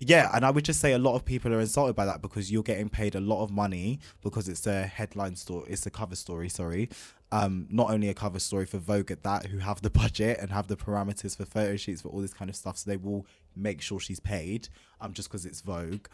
yeah, 0.00 0.30
and 0.34 0.44
I 0.44 0.50
would 0.50 0.64
just 0.64 0.80
say 0.80 0.92
a 0.92 0.98
lot 0.98 1.14
of 1.14 1.24
people 1.24 1.52
are 1.54 1.60
insulted 1.60 1.94
by 1.94 2.04
that 2.04 2.20
because 2.20 2.50
you're 2.50 2.62
getting 2.62 2.88
paid 2.88 3.14
a 3.14 3.20
lot 3.20 3.42
of 3.42 3.50
money 3.50 4.00
because 4.22 4.48
it's 4.48 4.66
a 4.66 4.82
headline 4.82 5.36
story, 5.36 5.66
it's 5.70 5.86
a 5.86 5.90
cover 5.90 6.16
story, 6.16 6.48
sorry. 6.48 6.88
Um, 7.32 7.66
not 7.70 7.90
only 7.90 8.08
a 8.08 8.14
cover 8.14 8.38
story 8.38 8.66
for 8.66 8.78
Vogue 8.78 9.10
at 9.10 9.22
that, 9.22 9.46
who 9.46 9.58
have 9.58 9.82
the 9.82 9.90
budget 9.90 10.38
and 10.40 10.50
have 10.50 10.68
the 10.68 10.76
parameters 10.76 11.36
for 11.36 11.44
photo 11.44 11.76
shoots 11.76 12.02
for 12.02 12.08
all 12.08 12.20
this 12.20 12.34
kind 12.34 12.48
of 12.48 12.56
stuff, 12.56 12.78
so 12.78 12.90
they 12.90 12.96
will 12.96 13.26
make 13.56 13.80
sure 13.80 13.98
she's 13.98 14.20
paid. 14.20 14.68
Um, 15.00 15.12
just 15.12 15.28
because 15.28 15.46
it's 15.46 15.60
Vogue. 15.60 16.06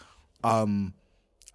Um, 0.43 0.95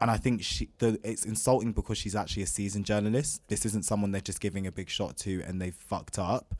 and 0.01 0.11
I 0.11 0.17
think 0.17 0.43
she 0.43 0.69
the 0.79 0.99
it's 1.03 1.25
insulting 1.25 1.71
because 1.71 1.97
she's 1.97 2.15
actually 2.15 2.43
a 2.43 2.47
seasoned 2.47 2.85
journalist. 2.85 3.41
This 3.47 3.65
isn't 3.65 3.85
someone 3.85 4.11
they're 4.11 4.21
just 4.21 4.41
giving 4.41 4.67
a 4.67 4.71
big 4.71 4.89
shot 4.89 5.17
to 5.17 5.41
and 5.47 5.61
they've 5.61 5.75
fucked 5.75 6.19
up. 6.19 6.53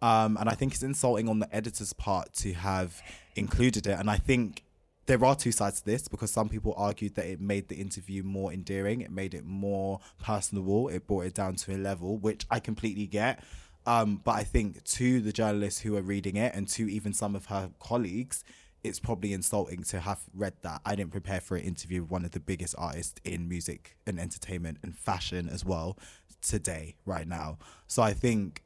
Um, 0.00 0.36
and 0.38 0.48
I 0.48 0.54
think 0.54 0.72
it's 0.72 0.82
insulting 0.82 1.28
on 1.28 1.40
the 1.40 1.54
editor's 1.54 1.92
part 1.92 2.32
to 2.34 2.52
have 2.54 3.02
included 3.36 3.86
it. 3.86 3.98
And 3.98 4.08
I 4.08 4.16
think 4.16 4.62
there 5.08 5.24
are 5.24 5.34
two 5.34 5.52
sides 5.52 5.80
to 5.80 5.86
this 5.86 6.06
because 6.06 6.30
some 6.30 6.50
people 6.50 6.74
argued 6.76 7.14
that 7.14 7.24
it 7.24 7.40
made 7.40 7.68
the 7.68 7.76
interview 7.76 8.22
more 8.22 8.52
endearing, 8.52 9.00
it 9.00 9.10
made 9.10 9.32
it 9.32 9.44
more 9.44 10.00
personable, 10.22 10.88
it 10.88 11.06
brought 11.06 11.24
it 11.24 11.34
down 11.34 11.54
to 11.54 11.74
a 11.74 11.78
level, 11.78 12.18
which 12.18 12.46
I 12.50 12.60
completely 12.60 13.06
get. 13.06 13.42
Um, 13.86 14.20
but 14.22 14.32
I 14.32 14.44
think 14.44 14.84
to 14.84 15.20
the 15.22 15.32
journalists 15.32 15.80
who 15.80 15.96
are 15.96 16.02
reading 16.02 16.36
it 16.36 16.54
and 16.54 16.68
to 16.68 16.90
even 16.90 17.14
some 17.14 17.34
of 17.34 17.46
her 17.46 17.70
colleagues, 17.80 18.44
it's 18.84 19.00
probably 19.00 19.32
insulting 19.32 19.82
to 19.84 20.00
have 20.00 20.20
read 20.34 20.52
that. 20.60 20.82
I 20.84 20.94
didn't 20.94 21.12
prepare 21.12 21.40
for 21.40 21.56
an 21.56 21.64
interview 21.64 22.02
with 22.02 22.10
one 22.10 22.26
of 22.26 22.32
the 22.32 22.40
biggest 22.40 22.74
artists 22.76 23.18
in 23.24 23.48
music 23.48 23.96
and 24.06 24.20
entertainment 24.20 24.76
and 24.82 24.94
fashion 24.94 25.48
as 25.48 25.64
well 25.64 25.96
today, 26.42 26.96
right 27.06 27.26
now. 27.26 27.56
So 27.86 28.02
I 28.02 28.12
think 28.12 28.62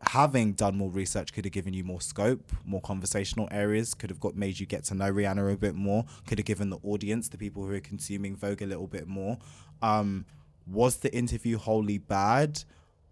having 0.00 0.52
done 0.52 0.76
more 0.76 0.90
research 0.90 1.32
could 1.32 1.44
have 1.44 1.52
given 1.52 1.74
you 1.74 1.82
more 1.82 2.00
scope, 2.00 2.52
more 2.64 2.80
conversational 2.80 3.48
areas, 3.50 3.94
could 3.94 4.10
have 4.10 4.20
got 4.20 4.36
made 4.36 4.60
you 4.60 4.66
get 4.66 4.84
to 4.84 4.94
know 4.94 5.12
Rihanna 5.12 5.52
a 5.52 5.56
bit 5.56 5.74
more, 5.74 6.04
could 6.26 6.38
have 6.38 6.46
given 6.46 6.70
the 6.70 6.78
audience, 6.82 7.28
the 7.28 7.38
people 7.38 7.64
who 7.64 7.74
are 7.74 7.80
consuming 7.80 8.36
Vogue 8.36 8.62
a 8.62 8.66
little 8.66 8.86
bit 8.86 9.08
more. 9.08 9.38
Um, 9.82 10.24
was 10.66 10.98
the 10.98 11.12
interview 11.14 11.58
wholly 11.58 11.98
bad? 11.98 12.62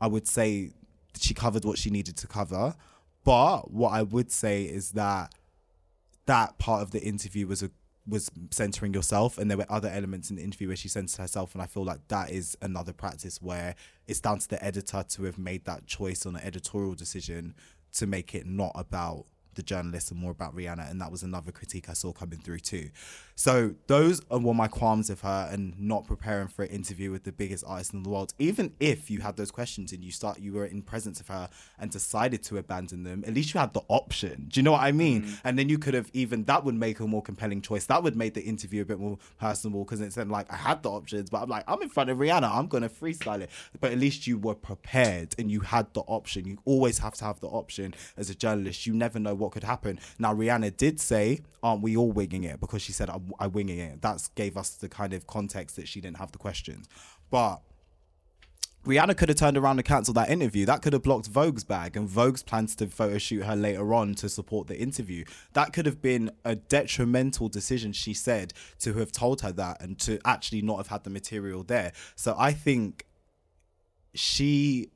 I 0.01 0.07
would 0.07 0.29
say 0.29 0.73
she 1.19 1.35
covered 1.35 1.65
what 1.65 1.79
she 1.79 1.91
needed 1.91 2.17
to 2.19 2.27
cover. 2.27 2.75
But 3.25 3.71
what 3.73 3.91
I 3.91 4.03
would 4.03 4.31
say 4.31 4.63
is 4.63 4.93
that 4.93 5.35
that 6.27 6.59
part 6.59 6.83
of 6.83 6.91
the 6.91 7.03
interview 7.03 7.47
was 7.47 7.63
a 7.63 7.71
was 8.09 8.31
centering 8.51 8.95
yourself 8.95 9.39
and 9.39 9.51
there 9.51 9.59
were 9.59 9.67
other 9.69 9.89
elements 9.89 10.31
in 10.31 10.37
the 10.37 10.43
interview 10.43 10.69
where 10.69 10.77
she 10.77 10.89
centered 10.89 11.21
herself 11.21 11.55
and 11.55 11.63
i 11.63 11.67
feel 11.67 11.85
like 11.85 12.07
that 12.09 12.31
is 12.31 12.57
another 12.63 12.93
practice 12.93 13.43
where 13.43 13.75
it's 14.07 14.21
down 14.21 14.39
to 14.39 14.49
the 14.49 14.63
editor 14.65 15.05
to 15.09 15.25
have 15.25 15.39
made 15.39 15.65
that 15.65 15.87
choice 15.87 16.25
on 16.25 16.37
an 16.37 16.43
editorial 16.43 16.95
decision 16.95 17.55
to 17.93 18.07
make 18.07 18.35
it 18.35 18.47
not 18.47 18.73
about 18.75 19.27
the 19.57 19.63
journalists 19.63 20.11
and 20.11 20.21
more 20.21 20.31
about 20.31 20.55
Rihanna, 20.55 20.91
and 20.91 21.01
that 21.01 21.11
was 21.11 21.23
another 21.23 21.51
critique 21.51 21.89
I 21.89 21.95
saw 21.95 22.13
coming 22.13 22.39
through 22.39 22.61
too. 22.61 22.91
So 23.35 23.75
those 23.87 24.23
are 24.31 24.39
one 24.39 24.55
of 24.55 24.57
my 24.57 24.69
qualms 24.69 25.11
of 25.11 25.21
her 25.21 25.49
and 25.53 25.79
not 25.79 26.07
preparing 26.07 26.49
for 26.49 26.63
an 26.63 26.71
interview 26.71 27.11
with 27.11 27.25
the 27.25 27.33
biggest 27.33 27.65
artist 27.67 27.93
in 27.93 28.03
the 28.03 28.09
world. 28.09 28.33
Even 28.39 28.73
if 28.81 29.11
you 29.11 29.21
had 29.21 29.37
those 29.37 29.51
questions 29.51 29.93
and 29.93 30.03
you 30.03 30.11
start, 30.11 30.39
you 30.39 30.55
were 30.55 30.65
in 30.65 30.81
presence 30.81 31.21
of 31.21 31.29
her 31.29 31.51
and 31.79 31.91
decided 31.91 32.43
to 32.45 32.57
abandon 32.57 33.05
them, 33.05 33.25
at 33.27 33.35
least 33.35 33.53
you 33.53 33.61
had 33.61 33.75
the 33.75 33.83
option. 33.89 34.47
Do 34.49 34.61
you 34.61 34.63
know 34.63 34.73
what 34.73 34.83
I 34.83 34.93
mean? 34.93 35.25
Mm. 35.25 35.41
And 35.45 35.59
then 35.59 35.69
you 35.69 35.79
could 35.79 35.93
have 35.93 36.11
even 36.15 36.45
that 36.45 36.65
would 36.65 36.75
make 36.75 37.01
a 37.01 37.07
more 37.07 37.23
compelling 37.23 37.61
choice. 37.61 37.85
That 37.87 38.03
would 38.03 38.17
make 38.17 38.33
the 38.33 38.43
interview 38.43 38.83
a 38.83 38.85
bit 38.87 38.99
more 38.99 39.19
personable 39.39 39.85
because 39.85 40.01
it's 40.01 40.15
then 40.15 40.31
like 40.31 40.51
I 40.51 40.57
had 40.57 40.83
the 40.83 40.91
options, 40.91 41.29
but 41.29 41.43
I'm 41.43 41.51
like 41.51 41.65
I'm 41.69 41.83
in 41.83 41.91
front 41.91 42.09
of 42.09 42.17
Rihanna, 42.17 42.51
I'm 42.51 42.69
gonna 42.69 42.89
freestyle 42.89 43.43
it. 43.43 43.51
But 43.81 43.93
at 43.93 43.99
least 43.99 44.27
you 44.27 44.39
were 44.39 44.55
prepared 44.55 45.35
and 45.39 45.51
you 45.51 45.61
had 45.61 45.93
the 45.93 46.01
option. 46.03 46.47
You 46.47 46.59
always 46.65 46.99
have 46.99 47.15
to 47.15 47.25
have 47.25 47.41
the 47.41 47.49
option 47.49 47.95
as 48.17 48.31
a 48.31 48.35
journalist. 48.35 48.87
You 48.87 48.95
never 48.95 49.19
know 49.19 49.35
what 49.35 49.46
what 49.47 49.53
could 49.53 49.65
happen. 49.65 49.99
Now, 50.19 50.35
Rihanna 50.35 50.77
did 50.77 51.01
say, 51.01 51.41
"Aren't 51.63 51.83
we 51.83 51.97
all 51.97 52.13
winging 52.13 52.45
it?" 52.45 52.61
Because 52.61 52.83
she 52.83 52.93
said, 52.93 53.09
"I'm, 53.09 53.33
I'm 53.39 53.53
winging 53.53 53.79
it." 53.79 54.03
That 54.03 54.29
gave 54.35 54.57
us 54.57 54.71
the 54.71 54.89
kind 54.89 55.13
of 55.13 55.27
context 55.27 55.77
that 55.77 55.89
she 55.89 56.01
didn't 56.01 56.19
have 56.19 56.33
the 56.33 56.39
questions, 56.39 56.89
but. 57.31 57.63
Rihanna 58.85 59.17
could 59.17 59.29
have 59.29 59.39
turned 59.39 59.57
around 59.57 59.79
and 59.81 59.85
cancelled 59.85 60.17
that 60.17 60.31
interview. 60.31 60.65
That 60.65 60.81
could 60.81 60.93
have 60.93 61.03
blocked 61.03 61.29
Vogue's 61.29 61.65
bag, 61.65 61.97
and 61.97 62.09
Vogue's 62.09 62.45
plans 62.45 62.77
to 62.77 62.87
photo 62.87 63.19
shoot 63.19 63.43
her 63.43 63.57
later 63.57 63.93
on 63.93 64.15
to 64.15 64.29
support 64.29 64.69
the 64.69 64.79
interview. 64.79 65.25
That 65.55 65.73
could 65.73 65.87
have 65.87 66.01
been 66.01 66.31
a 66.45 66.55
detrimental 66.55 67.49
decision, 67.49 67.93
she 67.93 68.15
said, 68.15 68.53
to 68.79 68.95
have 68.95 69.11
told 69.11 69.41
her 69.41 69.51
that 69.51 69.83
and 69.83 69.99
to 70.07 70.21
actually 70.25 70.63
not 70.63 70.77
have 70.77 70.87
had 70.87 71.03
the 71.03 71.11
material 71.11 71.65
there. 71.65 71.91
So 72.15 72.37
I 72.39 72.53
think 72.53 73.07
she 74.15 74.93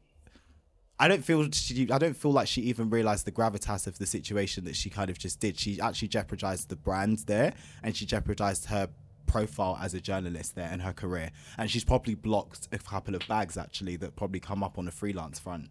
I 1.01 1.09
don't 1.09 1.25
feel 1.25 1.51
she, 1.51 1.91
I 1.91 1.97
don't 1.97 2.15
feel 2.15 2.31
like 2.31 2.47
she 2.47 2.61
even 2.61 2.91
realized 2.91 3.25
the 3.25 3.33
gravitas 3.33 3.87
of 3.87 3.99
the 3.99 4.05
situation 4.05 4.65
that 4.65 4.77
she 4.77 4.91
kind 4.91 5.09
of 5.09 5.19
just 5.19 5.41
did. 5.41 5.59
She 5.59 5.81
actually 5.81 6.09
jeopardized 6.09 6.69
the 6.69 6.77
brand 6.77 7.21
there, 7.21 7.55
and 7.83 7.97
she 7.97 8.05
jeopardized 8.05 8.67
her 8.67 8.91
profile 9.27 9.79
as 9.81 9.95
a 9.95 10.01
journalist 10.01 10.57
there 10.57 10.69
and 10.71 10.83
her 10.83 10.93
career. 10.93 11.31
And 11.57 11.71
she's 11.71 11.85
probably 11.85 12.15
blocked 12.15 12.69
a 12.71 12.79
couple 12.79 13.15
of 13.15 13.27
bags 13.27 13.57
actually 13.57 13.97
that 13.97 14.15
probably 14.15 14.41
come 14.41 14.63
up 14.63 14.77
on 14.77 14.89
a 14.89 14.91
freelance 14.91 15.39
front. 15.39 15.71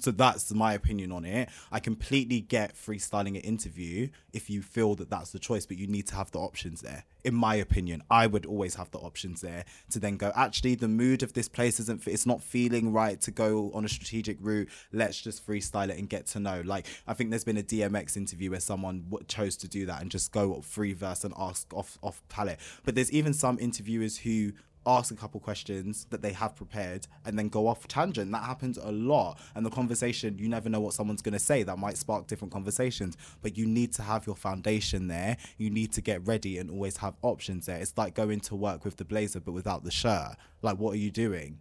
So 0.00 0.10
that's 0.10 0.52
my 0.52 0.72
opinion 0.74 1.12
on 1.12 1.24
it. 1.24 1.48
I 1.70 1.78
completely 1.78 2.40
get 2.40 2.74
freestyling 2.74 3.36
an 3.36 3.42
interview 3.42 4.08
if 4.32 4.50
you 4.50 4.60
feel 4.60 4.96
that 4.96 5.10
that's 5.10 5.30
the 5.30 5.38
choice, 5.38 5.64
but 5.64 5.76
you 5.76 5.86
need 5.86 6.08
to 6.08 6.16
have 6.16 6.32
the 6.32 6.40
options 6.40 6.80
there. 6.80 7.04
In 7.22 7.34
my 7.34 7.54
opinion, 7.54 8.02
I 8.10 8.26
would 8.26 8.44
always 8.44 8.74
have 8.74 8.90
the 8.90 8.98
options 8.98 9.42
there 9.42 9.64
to 9.90 10.00
then 10.00 10.16
go, 10.16 10.32
actually, 10.34 10.74
the 10.74 10.88
mood 10.88 11.22
of 11.22 11.34
this 11.34 11.48
place 11.48 11.78
isn't, 11.78 12.08
it's 12.08 12.26
not 12.26 12.42
feeling 12.42 12.92
right 12.92 13.20
to 13.20 13.30
go 13.30 13.70
on 13.74 13.84
a 13.84 13.88
strategic 13.88 14.38
route. 14.40 14.68
Let's 14.92 15.20
just 15.20 15.46
freestyle 15.46 15.88
it 15.88 15.98
and 15.98 16.08
get 16.08 16.26
to 16.28 16.40
know. 16.40 16.62
Like, 16.64 16.86
I 17.06 17.14
think 17.14 17.30
there's 17.30 17.44
been 17.44 17.58
a 17.58 17.62
DMX 17.62 18.16
interview 18.16 18.50
where 18.50 18.60
someone 18.60 19.04
w- 19.08 19.24
chose 19.28 19.56
to 19.58 19.68
do 19.68 19.86
that 19.86 20.02
and 20.02 20.10
just 20.10 20.32
go 20.32 20.60
free 20.62 20.94
verse 20.94 21.22
and 21.22 21.32
ask 21.38 21.72
off, 21.72 21.96
off 22.02 22.22
palette. 22.28 22.58
But 22.84 22.96
there's 22.96 23.12
even 23.12 23.34
some 23.34 23.56
interviewers 23.60 24.18
who 24.18 24.52
ask 24.86 25.12
a 25.12 25.16
couple 25.16 25.40
questions 25.40 26.06
that 26.10 26.22
they 26.22 26.32
have 26.32 26.56
prepared 26.56 27.06
and 27.24 27.38
then 27.38 27.48
go 27.48 27.66
off 27.66 27.86
tangent. 27.88 28.32
That 28.32 28.44
happens 28.44 28.78
a 28.78 28.90
lot. 28.90 29.38
And 29.54 29.64
the 29.64 29.70
conversation, 29.70 30.38
you 30.38 30.48
never 30.48 30.68
know 30.68 30.80
what 30.80 30.94
someone's 30.94 31.22
going 31.22 31.32
to 31.34 31.38
say. 31.38 31.62
That 31.62 31.78
might 31.78 31.96
spark 31.96 32.26
different 32.26 32.52
conversations. 32.52 33.16
But 33.42 33.56
you 33.56 33.66
need 33.66 33.92
to 33.94 34.02
have 34.02 34.26
your 34.26 34.36
foundation 34.36 35.08
there. 35.08 35.36
You 35.58 35.70
need 35.70 35.92
to 35.92 36.00
get 36.00 36.26
ready 36.26 36.58
and 36.58 36.70
always 36.70 36.98
have 36.98 37.14
options 37.22 37.66
there. 37.66 37.78
It's 37.78 37.96
like 37.96 38.14
going 38.14 38.40
to 38.40 38.56
work 38.56 38.84
with 38.84 38.96
the 38.96 39.04
blazer 39.04 39.40
but 39.40 39.52
without 39.52 39.84
the 39.84 39.90
shirt. 39.90 40.36
Like, 40.62 40.78
what 40.78 40.94
are 40.94 40.98
you 40.98 41.10
doing? 41.10 41.58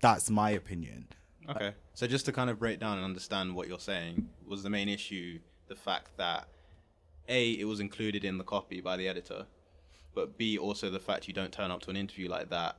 That's 0.00 0.30
my 0.30 0.50
opinion. 0.50 1.08
Okay. 1.48 1.72
So 1.94 2.06
just 2.06 2.26
to 2.26 2.32
kind 2.32 2.50
of 2.50 2.58
break 2.58 2.78
down 2.78 2.98
and 2.98 3.04
understand 3.04 3.54
what 3.54 3.68
you're 3.68 3.78
saying, 3.78 4.28
was 4.46 4.62
the 4.62 4.70
main 4.70 4.88
issue 4.88 5.38
the 5.66 5.76
fact 5.76 6.16
that 6.16 6.48
A, 7.28 7.50
it 7.52 7.64
was 7.64 7.80
included 7.80 8.24
in 8.24 8.38
the 8.38 8.44
copy 8.44 8.80
by 8.80 8.96
the 8.96 9.08
editor 9.08 9.46
but 10.18 10.36
B 10.36 10.58
also 10.58 10.90
the 10.90 10.98
fact 10.98 11.28
you 11.28 11.32
don't 11.32 11.52
turn 11.52 11.70
up 11.70 11.80
to 11.82 11.90
an 11.90 11.96
interview 11.96 12.28
like 12.28 12.50
that 12.50 12.74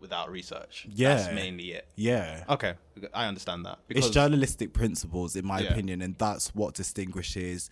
without 0.00 0.30
research. 0.30 0.86
Yeah, 0.90 1.16
that's 1.16 1.34
mainly 1.34 1.72
it. 1.72 1.86
Yeah. 1.96 2.44
Okay, 2.48 2.72
I 3.12 3.26
understand 3.26 3.66
that. 3.66 3.80
Because 3.86 4.06
it's 4.06 4.14
journalistic 4.14 4.72
principles, 4.72 5.36
in 5.36 5.44
my 5.44 5.60
yeah. 5.60 5.68
opinion, 5.68 6.00
and 6.00 6.16
that's 6.16 6.54
what 6.54 6.72
distinguishes 6.72 7.68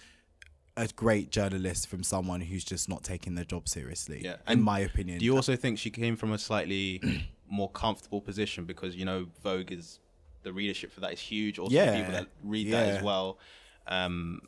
a 0.77 0.87
great 0.89 1.31
journalist 1.31 1.89
from 1.89 2.03
someone 2.03 2.43
who's 2.43 2.63
just 2.63 2.91
not 2.91 3.03
taking 3.05 3.37
their 3.37 3.47
job 3.47 3.71
seriously. 3.71 4.21
Yeah, 4.23 4.37
in 4.47 4.61
my 4.61 4.81
opinion. 4.81 5.19
Do 5.19 5.25
you 5.25 5.35
also 5.35 5.57
think 5.57 5.79
she 5.79 5.89
came 5.89 6.15
from 6.15 6.33
a 6.33 6.39
slightly 6.39 7.01
more 7.49 7.71
comfortable 7.71 8.21
position 8.21 8.67
because 8.67 8.95
you 8.95 9.07
know 9.07 9.29
Vogue 9.43 9.73
is 9.73 9.99
the 10.43 10.53
readership 10.53 10.93
for 10.93 11.01
that 11.01 11.15
is 11.15 11.21
huge. 11.21 11.59
Also, 11.59 11.75
yeah. 11.75 11.97
people 11.97 12.13
that 12.13 12.27
read 12.45 12.67
yeah. 12.67 12.85
that 12.85 12.97
as 12.97 13.03
well. 13.03 13.39
Um, 13.87 14.43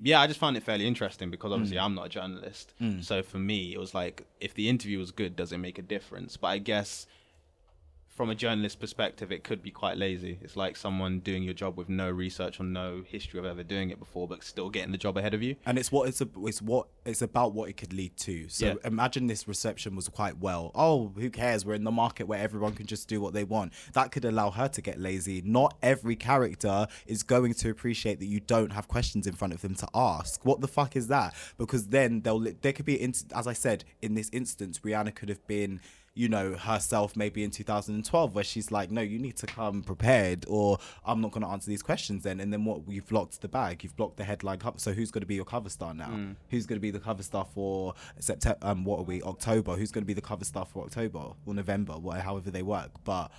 yeah, 0.00 0.20
I 0.20 0.26
just 0.26 0.38
found 0.38 0.56
it 0.56 0.62
fairly 0.62 0.86
interesting 0.86 1.30
because 1.30 1.52
obviously 1.52 1.76
mm. 1.76 1.82
I'm 1.82 1.94
not 1.94 2.06
a 2.06 2.08
journalist. 2.08 2.72
Mm. 2.80 3.04
So 3.04 3.22
for 3.22 3.38
me, 3.38 3.72
it 3.72 3.78
was 3.78 3.94
like, 3.94 4.26
if 4.40 4.54
the 4.54 4.68
interview 4.68 4.98
was 4.98 5.10
good, 5.10 5.34
does 5.34 5.52
it 5.52 5.58
make 5.58 5.78
a 5.78 5.82
difference? 5.82 6.36
But 6.36 6.48
I 6.48 6.58
guess 6.58 7.06
from 8.18 8.30
a 8.30 8.34
journalist 8.34 8.80
perspective, 8.80 9.30
it 9.30 9.44
could 9.44 9.62
be 9.62 9.70
quite 9.70 9.96
lazy. 9.96 10.40
It's 10.42 10.56
like 10.56 10.76
someone 10.76 11.20
doing 11.20 11.44
your 11.44 11.54
job 11.54 11.76
with 11.78 11.88
no 11.88 12.10
research 12.10 12.58
or 12.58 12.64
no 12.64 13.04
history 13.06 13.38
of 13.38 13.46
ever 13.46 13.62
doing 13.62 13.90
it 13.90 14.00
before, 14.00 14.26
but 14.26 14.42
still 14.42 14.70
getting 14.70 14.90
the 14.90 14.98
job 14.98 15.16
ahead 15.16 15.34
of 15.34 15.42
you. 15.42 15.54
And 15.64 15.78
it's 15.78 15.92
what 15.92 16.08
it's 16.08 16.20
a, 16.20 16.28
it's 16.38 16.60
what 16.60 16.88
it's 17.06 17.22
about 17.22 17.52
what 17.54 17.68
it 17.70 17.76
could 17.76 17.92
lead 17.92 18.16
to. 18.16 18.48
So 18.48 18.66
Yeah. 18.66 18.74
imagine 18.84 19.28
this 19.28 19.46
reception 19.46 19.94
was 19.94 20.08
quite 20.08 20.38
well. 20.38 20.72
Oh, 20.74 21.12
who 21.16 21.30
cares? 21.30 21.64
We're 21.64 21.74
in 21.74 21.84
the 21.84 21.92
market 21.92 22.26
where 22.26 22.40
everyone 22.40 22.72
can 22.72 22.86
just 22.86 23.06
do 23.08 23.20
what 23.20 23.34
they 23.34 23.44
want. 23.44 23.72
That 23.92 24.10
could 24.10 24.24
allow 24.24 24.50
her 24.50 24.66
to 24.66 24.82
get 24.82 24.98
lazy. 24.98 25.40
Not 25.42 25.76
every 25.80 26.16
character 26.16 26.88
is 27.06 27.22
going 27.22 27.54
to 27.54 27.70
appreciate 27.70 28.18
that 28.18 28.26
you 28.26 28.40
don't 28.40 28.72
have 28.72 28.88
questions 28.88 29.28
in 29.28 29.34
front 29.34 29.54
of 29.54 29.60
them 29.60 29.76
to 29.76 29.88
ask. 29.94 30.44
What 30.44 30.60
the 30.60 30.66
fuck 30.68 30.96
is 30.96 31.06
that? 31.06 31.34
Because 31.56 31.86
then 31.86 32.22
they'll 32.22 32.40
there 32.40 32.72
could 32.72 32.84
be 32.84 33.00
in- 33.00 33.14
as 33.32 33.46
I 33.46 33.52
said 33.52 33.84
in 34.02 34.14
this 34.16 34.28
instance, 34.32 34.80
Rihanna 34.80 35.14
could 35.14 35.28
have 35.28 35.46
been 35.46 35.80
you 36.18 36.28
know 36.28 36.54
herself 36.54 37.16
maybe 37.16 37.44
in 37.44 37.50
2012 37.50 38.34
where 38.34 38.42
she's 38.42 38.72
like 38.72 38.90
no 38.90 39.00
you 39.00 39.20
need 39.20 39.36
to 39.36 39.46
come 39.46 39.84
prepared 39.84 40.44
or 40.48 40.76
i'm 41.06 41.20
not 41.20 41.30
going 41.30 41.42
to 41.42 41.48
answer 41.48 41.70
these 41.70 41.82
questions 41.82 42.24
then. 42.24 42.40
And 42.40 42.52
then 42.52 42.64
what? 42.64 42.80
You've 42.88 43.12
locked 43.12 43.40
the 43.40 43.46
bag. 43.48 43.84
You've 43.84 43.96
blocked 43.96 44.16
the 44.16 44.24
headline 44.24 44.58
cover 44.58 44.78
so 44.78 44.92
who's 44.92 45.12
going 45.12 45.20
to 45.20 45.26
be 45.26 45.36
your 45.36 45.44
cover 45.44 45.68
star 45.68 45.94
now? 45.94 46.10
Who's 46.50 46.66
going 46.66 46.76
to 46.76 46.80
be 46.80 46.90
the 46.90 46.98
cover 46.98 47.22
star 47.22 47.44
for 47.44 47.94
september 48.18 48.58
um 48.62 48.84
what 48.84 48.98
are 48.98 49.04
we 49.04 49.22
october? 49.22 49.76
Who's 49.76 49.92
going 49.92 50.02
to 50.02 50.06
be 50.06 50.12
the 50.12 50.20
cover 50.20 50.44
star 50.44 50.64
for 50.66 50.82
october 50.82 51.20
or 51.46 51.54
november 51.54 51.92
what 51.94 52.20
however 52.20 52.50
they 52.50 52.62
work? 52.62 52.90
But 53.04 53.30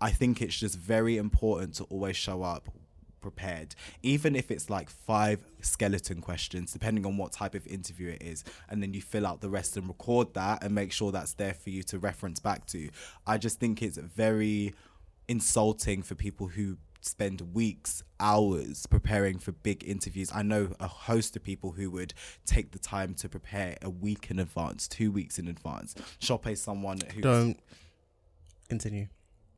i 0.00 0.10
think 0.10 0.40
it's 0.40 0.56
just 0.56 0.76
very 0.78 1.16
important 1.16 1.74
to 1.74 1.84
always 1.84 2.16
show 2.16 2.42
up 2.42 2.68
prepared 3.30 3.74
even 4.02 4.34
if 4.34 4.50
it's 4.50 4.70
like 4.70 4.88
five 4.88 5.40
skeleton 5.60 6.20
questions 6.20 6.72
depending 6.72 7.04
on 7.04 7.16
what 7.16 7.30
type 7.32 7.54
of 7.54 7.66
interview 7.66 8.08
it 8.10 8.22
is 8.22 8.44
and 8.70 8.82
then 8.82 8.94
you 8.94 9.02
fill 9.02 9.26
out 9.26 9.40
the 9.40 9.50
rest 9.50 9.76
and 9.76 9.86
record 9.86 10.32
that 10.34 10.64
and 10.64 10.74
make 10.74 10.92
sure 10.92 11.12
that's 11.12 11.34
there 11.34 11.54
for 11.54 11.70
you 11.70 11.82
to 11.82 11.98
reference 11.98 12.40
back 12.40 12.66
to. 12.66 12.88
I 13.26 13.38
just 13.38 13.60
think 13.60 13.82
it's 13.82 13.98
very 13.98 14.74
insulting 15.28 16.02
for 16.02 16.14
people 16.14 16.48
who 16.48 16.78
spend 17.00 17.54
weeks 17.54 18.02
hours 18.18 18.86
preparing 18.86 19.38
for 19.38 19.52
big 19.52 19.84
interviews. 19.84 20.30
I 20.34 20.42
know 20.42 20.72
a 20.80 20.88
host 20.88 21.36
of 21.36 21.44
people 21.44 21.72
who 21.72 21.90
would 21.90 22.14
take 22.44 22.72
the 22.72 22.78
time 22.78 23.14
to 23.14 23.28
prepare 23.28 23.76
a 23.82 23.90
week 23.90 24.30
in 24.30 24.38
advance 24.38 24.88
two 24.88 25.12
weeks 25.12 25.38
in 25.38 25.48
advance. 25.48 25.94
Shoppe 26.20 26.52
is 26.52 26.62
someone 26.62 26.98
who 27.14 27.20
Don't 27.20 27.58
continue. 28.68 29.08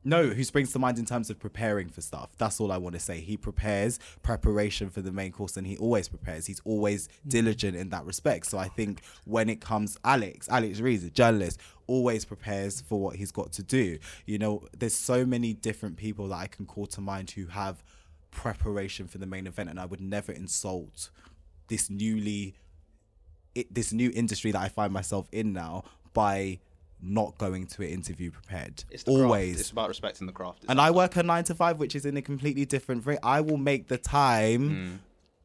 No, 0.03 0.29
who 0.29 0.43
springs 0.43 0.71
to 0.73 0.79
mind 0.79 0.97
in 0.97 1.05
terms 1.05 1.29
of 1.29 1.39
preparing 1.39 1.89
for 1.89 2.01
stuff. 2.01 2.31
That's 2.37 2.59
all 2.59 2.71
I 2.71 2.77
want 2.77 2.93
to 2.93 2.99
say. 2.99 3.19
He 3.19 3.37
prepares 3.37 3.99
preparation 4.23 4.89
for 4.89 5.01
the 5.01 5.11
main 5.11 5.31
course 5.31 5.57
and 5.57 5.67
he 5.67 5.77
always 5.77 6.07
prepares. 6.07 6.47
He's 6.47 6.61
always 6.65 7.07
mm. 7.07 7.29
diligent 7.29 7.77
in 7.77 7.89
that 7.89 8.05
respect. 8.05 8.47
So 8.47 8.57
I 8.57 8.67
think 8.67 9.01
when 9.25 9.49
it 9.49 9.61
comes 9.61 9.97
Alex, 10.03 10.49
Alex 10.49 10.79
Rees, 10.79 11.03
a 11.03 11.11
journalist, 11.11 11.59
always 11.85 12.25
prepares 12.25 12.81
for 12.81 12.99
what 12.99 13.17
he's 13.17 13.31
got 13.31 13.51
to 13.53 13.63
do. 13.63 13.99
You 14.25 14.39
know, 14.39 14.67
there's 14.77 14.95
so 14.95 15.25
many 15.25 15.53
different 15.53 15.97
people 15.97 16.29
that 16.29 16.37
I 16.37 16.47
can 16.47 16.65
call 16.65 16.87
to 16.87 17.01
mind 17.01 17.31
who 17.31 17.47
have 17.47 17.83
preparation 18.31 19.07
for 19.07 19.19
the 19.19 19.27
main 19.27 19.45
event 19.45 19.69
and 19.69 19.79
I 19.79 19.85
would 19.85 20.01
never 20.01 20.31
insult 20.31 21.09
this 21.67 21.89
newly 21.89 22.55
it, 23.53 23.73
this 23.73 23.91
new 23.91 24.11
industry 24.15 24.51
that 24.51 24.61
I 24.61 24.69
find 24.69 24.93
myself 24.93 25.27
in 25.31 25.53
now 25.53 25.83
by 26.13 26.59
not 27.01 27.37
going 27.37 27.67
to 27.67 27.83
an 27.83 27.89
interview 27.89 28.31
prepared. 28.31 28.83
It's 28.89 29.03
the 29.03 29.11
craft. 29.11 29.23
Always. 29.23 29.59
It's 29.59 29.71
about 29.71 29.89
respecting 29.89 30.27
the 30.27 30.33
craft. 30.33 30.65
And 30.67 30.79
I 30.79 30.91
work 30.91 31.15
a 31.15 31.23
nine 31.23 31.43
to 31.45 31.55
five, 31.55 31.77
which 31.77 31.95
is 31.95 32.05
in 32.05 32.17
a 32.17 32.21
completely 32.21 32.65
different 32.65 33.05
rate. 33.05 33.19
I 33.23 33.41
will 33.41 33.57
make 33.57 33.87
the 33.87 33.97
time 33.97 34.69
mm. 34.69 34.97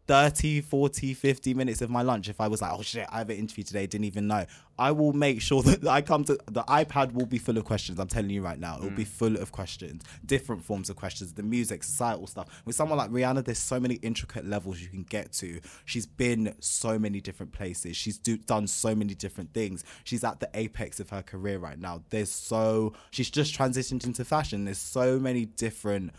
30, 0.06 0.60
40, 0.60 1.14
50 1.14 1.54
minutes 1.54 1.82
of 1.82 1.90
my 1.90 2.02
lunch 2.02 2.28
if 2.28 2.40
I 2.40 2.46
was 2.48 2.62
like, 2.62 2.72
oh 2.72 2.82
shit, 2.82 3.06
I 3.10 3.18
have 3.18 3.30
an 3.30 3.36
interview 3.36 3.64
today, 3.64 3.86
didn't 3.86 4.04
even 4.04 4.28
know. 4.28 4.46
I 4.78 4.92
will 4.92 5.12
make 5.12 5.40
sure 5.40 5.62
that 5.64 5.86
I 5.86 6.00
come 6.02 6.24
to 6.24 6.38
the 6.46 6.62
iPad 6.64 7.12
will 7.12 7.26
be 7.26 7.38
full 7.38 7.58
of 7.58 7.64
questions. 7.64 7.98
I'm 7.98 8.06
telling 8.06 8.30
you 8.30 8.42
right 8.42 8.58
now, 8.58 8.76
it 8.76 8.82
will 8.82 8.90
be 8.90 9.04
mm. 9.04 9.08
full 9.08 9.36
of 9.36 9.50
questions, 9.52 10.02
different 10.24 10.64
forms 10.64 10.90
of 10.90 10.96
questions, 10.96 11.32
the 11.32 11.42
music, 11.42 11.82
societal 11.82 12.26
stuff. 12.26 12.62
With 12.64 12.76
someone 12.76 12.98
like 12.98 13.10
Rihanna, 13.10 13.44
there's 13.44 13.58
so 13.58 13.80
many 13.80 13.96
intricate 13.96 14.46
levels 14.46 14.80
you 14.80 14.88
can 14.88 15.02
get 15.02 15.32
to. 15.34 15.60
She's 15.84 16.06
been 16.06 16.54
so 16.60 16.98
many 16.98 17.20
different 17.20 17.52
places. 17.52 17.96
She's 17.96 18.18
do, 18.18 18.36
done 18.36 18.66
so 18.66 18.94
many 18.94 19.14
different 19.14 19.52
things. 19.52 19.84
She's 20.04 20.22
at 20.22 20.40
the 20.40 20.50
apex 20.54 21.00
of 21.00 21.10
her 21.10 21.22
career 21.22 21.58
right 21.58 21.78
now. 21.78 22.02
There's 22.10 22.30
so 22.30 22.92
she's 23.10 23.30
just 23.30 23.58
transitioned 23.58 24.04
into 24.04 24.24
fashion. 24.24 24.66
There's 24.66 24.78
so 24.78 25.18
many 25.18 25.46
different 25.46 26.12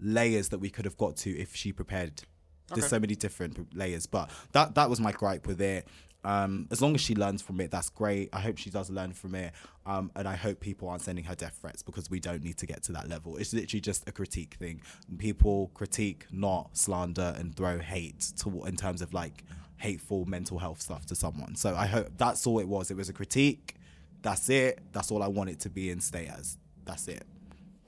layers 0.00 0.48
that 0.48 0.58
we 0.58 0.70
could 0.70 0.84
have 0.84 0.96
got 0.96 1.16
to 1.16 1.30
if 1.30 1.54
she 1.54 1.72
prepared. 1.72 2.22
There's 2.68 2.88
so 2.88 2.98
many 2.98 3.14
different 3.14 3.76
layers, 3.76 4.06
but 4.06 4.30
that 4.52 4.74
that 4.76 4.88
was 4.88 5.00
my 5.00 5.12
gripe 5.12 5.46
with 5.46 5.60
it. 5.60 5.86
Um, 6.24 6.68
as 6.70 6.80
long 6.80 6.94
as 6.94 7.00
she 7.00 7.14
learns 7.16 7.42
from 7.42 7.60
it, 7.60 7.70
that's 7.70 7.90
great. 7.90 8.28
I 8.32 8.40
hope 8.40 8.56
she 8.56 8.70
does 8.70 8.90
learn 8.90 9.12
from 9.12 9.34
it, 9.34 9.52
um, 9.86 10.10
and 10.14 10.28
I 10.28 10.36
hope 10.36 10.60
people 10.60 10.88
aren't 10.88 11.02
sending 11.02 11.24
her 11.24 11.34
death 11.34 11.58
threats 11.60 11.82
because 11.82 12.08
we 12.08 12.20
don't 12.20 12.44
need 12.44 12.58
to 12.58 12.66
get 12.66 12.84
to 12.84 12.92
that 12.92 13.08
level. 13.08 13.36
It's 13.36 13.52
literally 13.52 13.80
just 13.80 14.08
a 14.08 14.12
critique 14.12 14.54
thing. 14.54 14.82
People 15.18 15.70
critique, 15.74 16.26
not 16.30 16.76
slander, 16.76 17.34
and 17.36 17.54
throw 17.54 17.78
hate 17.78 18.32
to 18.38 18.64
in 18.64 18.76
terms 18.76 19.02
of 19.02 19.12
like 19.12 19.44
hateful 19.78 20.24
mental 20.26 20.58
health 20.58 20.80
stuff 20.80 21.04
to 21.06 21.16
someone. 21.16 21.56
So 21.56 21.74
I 21.74 21.86
hope 21.86 22.08
that's 22.16 22.46
all 22.46 22.60
it 22.60 22.68
was. 22.68 22.90
It 22.90 22.96
was 22.96 23.08
a 23.08 23.12
critique. 23.12 23.74
That's 24.22 24.48
it. 24.48 24.78
That's 24.92 25.10
all 25.10 25.22
I 25.24 25.28
want 25.28 25.50
it 25.50 25.58
to 25.60 25.70
be 25.70 25.90
and 25.90 26.00
stay 26.00 26.26
as. 26.26 26.56
That's 26.84 27.08
it. 27.08 27.24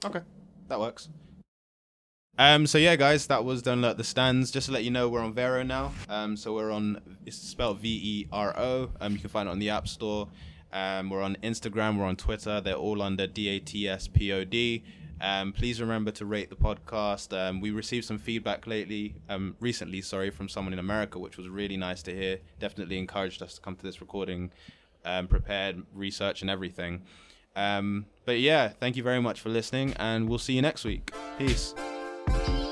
Okay, 0.03 0.19
that 0.67 0.79
works. 0.79 1.07
Um, 2.37 2.67
so 2.67 2.77
yeah, 2.77 2.97
guys, 2.97 3.27
that 3.27 3.45
was 3.45 3.61
Don't 3.61 3.81
Let 3.81 3.97
the 3.97 4.03
Stands. 4.03 4.51
Just 4.51 4.67
to 4.67 4.73
let 4.73 4.83
you 4.83 4.91
know, 4.91 5.07
we're 5.07 5.23
on 5.23 5.33
Vero 5.33 5.63
now. 5.63 5.93
Um, 6.09 6.35
so 6.35 6.53
we're 6.53 6.71
on, 6.71 6.99
it's 7.25 7.37
spelled 7.37 7.79
V 7.79 7.87
E 8.03 8.27
R 8.31 8.53
O. 8.57 8.91
Um, 8.99 9.13
you 9.13 9.19
can 9.19 9.29
find 9.29 9.47
it 9.47 9.51
on 9.51 9.59
the 9.59 9.69
App 9.69 9.87
Store. 9.87 10.27
Um, 10.73 11.09
we're 11.09 11.21
on 11.21 11.37
Instagram, 11.41 11.97
we're 11.97 12.05
on 12.05 12.17
Twitter. 12.17 12.59
They're 12.59 12.73
all 12.75 13.01
under 13.01 13.25
D 13.27 13.47
A 13.47 13.59
T 13.59 13.87
S 13.87 14.09
P 14.09 14.33
O 14.33 14.43
D. 14.43 14.83
Um, 15.21 15.53
please 15.53 15.79
remember 15.79 16.11
to 16.11 16.25
rate 16.25 16.49
the 16.49 16.57
podcast. 16.57 17.31
Um, 17.37 17.61
we 17.61 17.71
received 17.71 18.05
some 18.05 18.17
feedback 18.17 18.67
lately, 18.67 19.15
um, 19.29 19.55
recently, 19.61 20.01
sorry, 20.01 20.29
from 20.29 20.49
someone 20.49 20.73
in 20.73 20.79
America, 20.79 21.17
which 21.17 21.37
was 21.37 21.47
really 21.47 21.77
nice 21.77 22.03
to 22.03 22.13
hear. 22.13 22.39
Definitely 22.59 22.97
encouraged 22.97 23.41
us 23.41 23.55
to 23.55 23.61
come 23.61 23.77
to 23.77 23.83
this 23.83 24.01
recording, 24.01 24.51
um, 25.05 25.27
prepared, 25.27 25.83
research, 25.93 26.41
and 26.41 26.49
everything. 26.49 27.01
Um, 27.55 28.07
but 28.25 28.41
yeah, 28.41 28.67
thank 28.67 28.97
you 28.97 29.03
very 29.03 29.21
much 29.21 29.39
for 29.39 29.47
listening, 29.47 29.93
and 29.93 30.27
we'll 30.27 30.37
see 30.37 30.53
you 30.53 30.61
next 30.61 30.83
week. 30.83 31.13
Peace. 31.37 31.73
Thank 32.27 32.64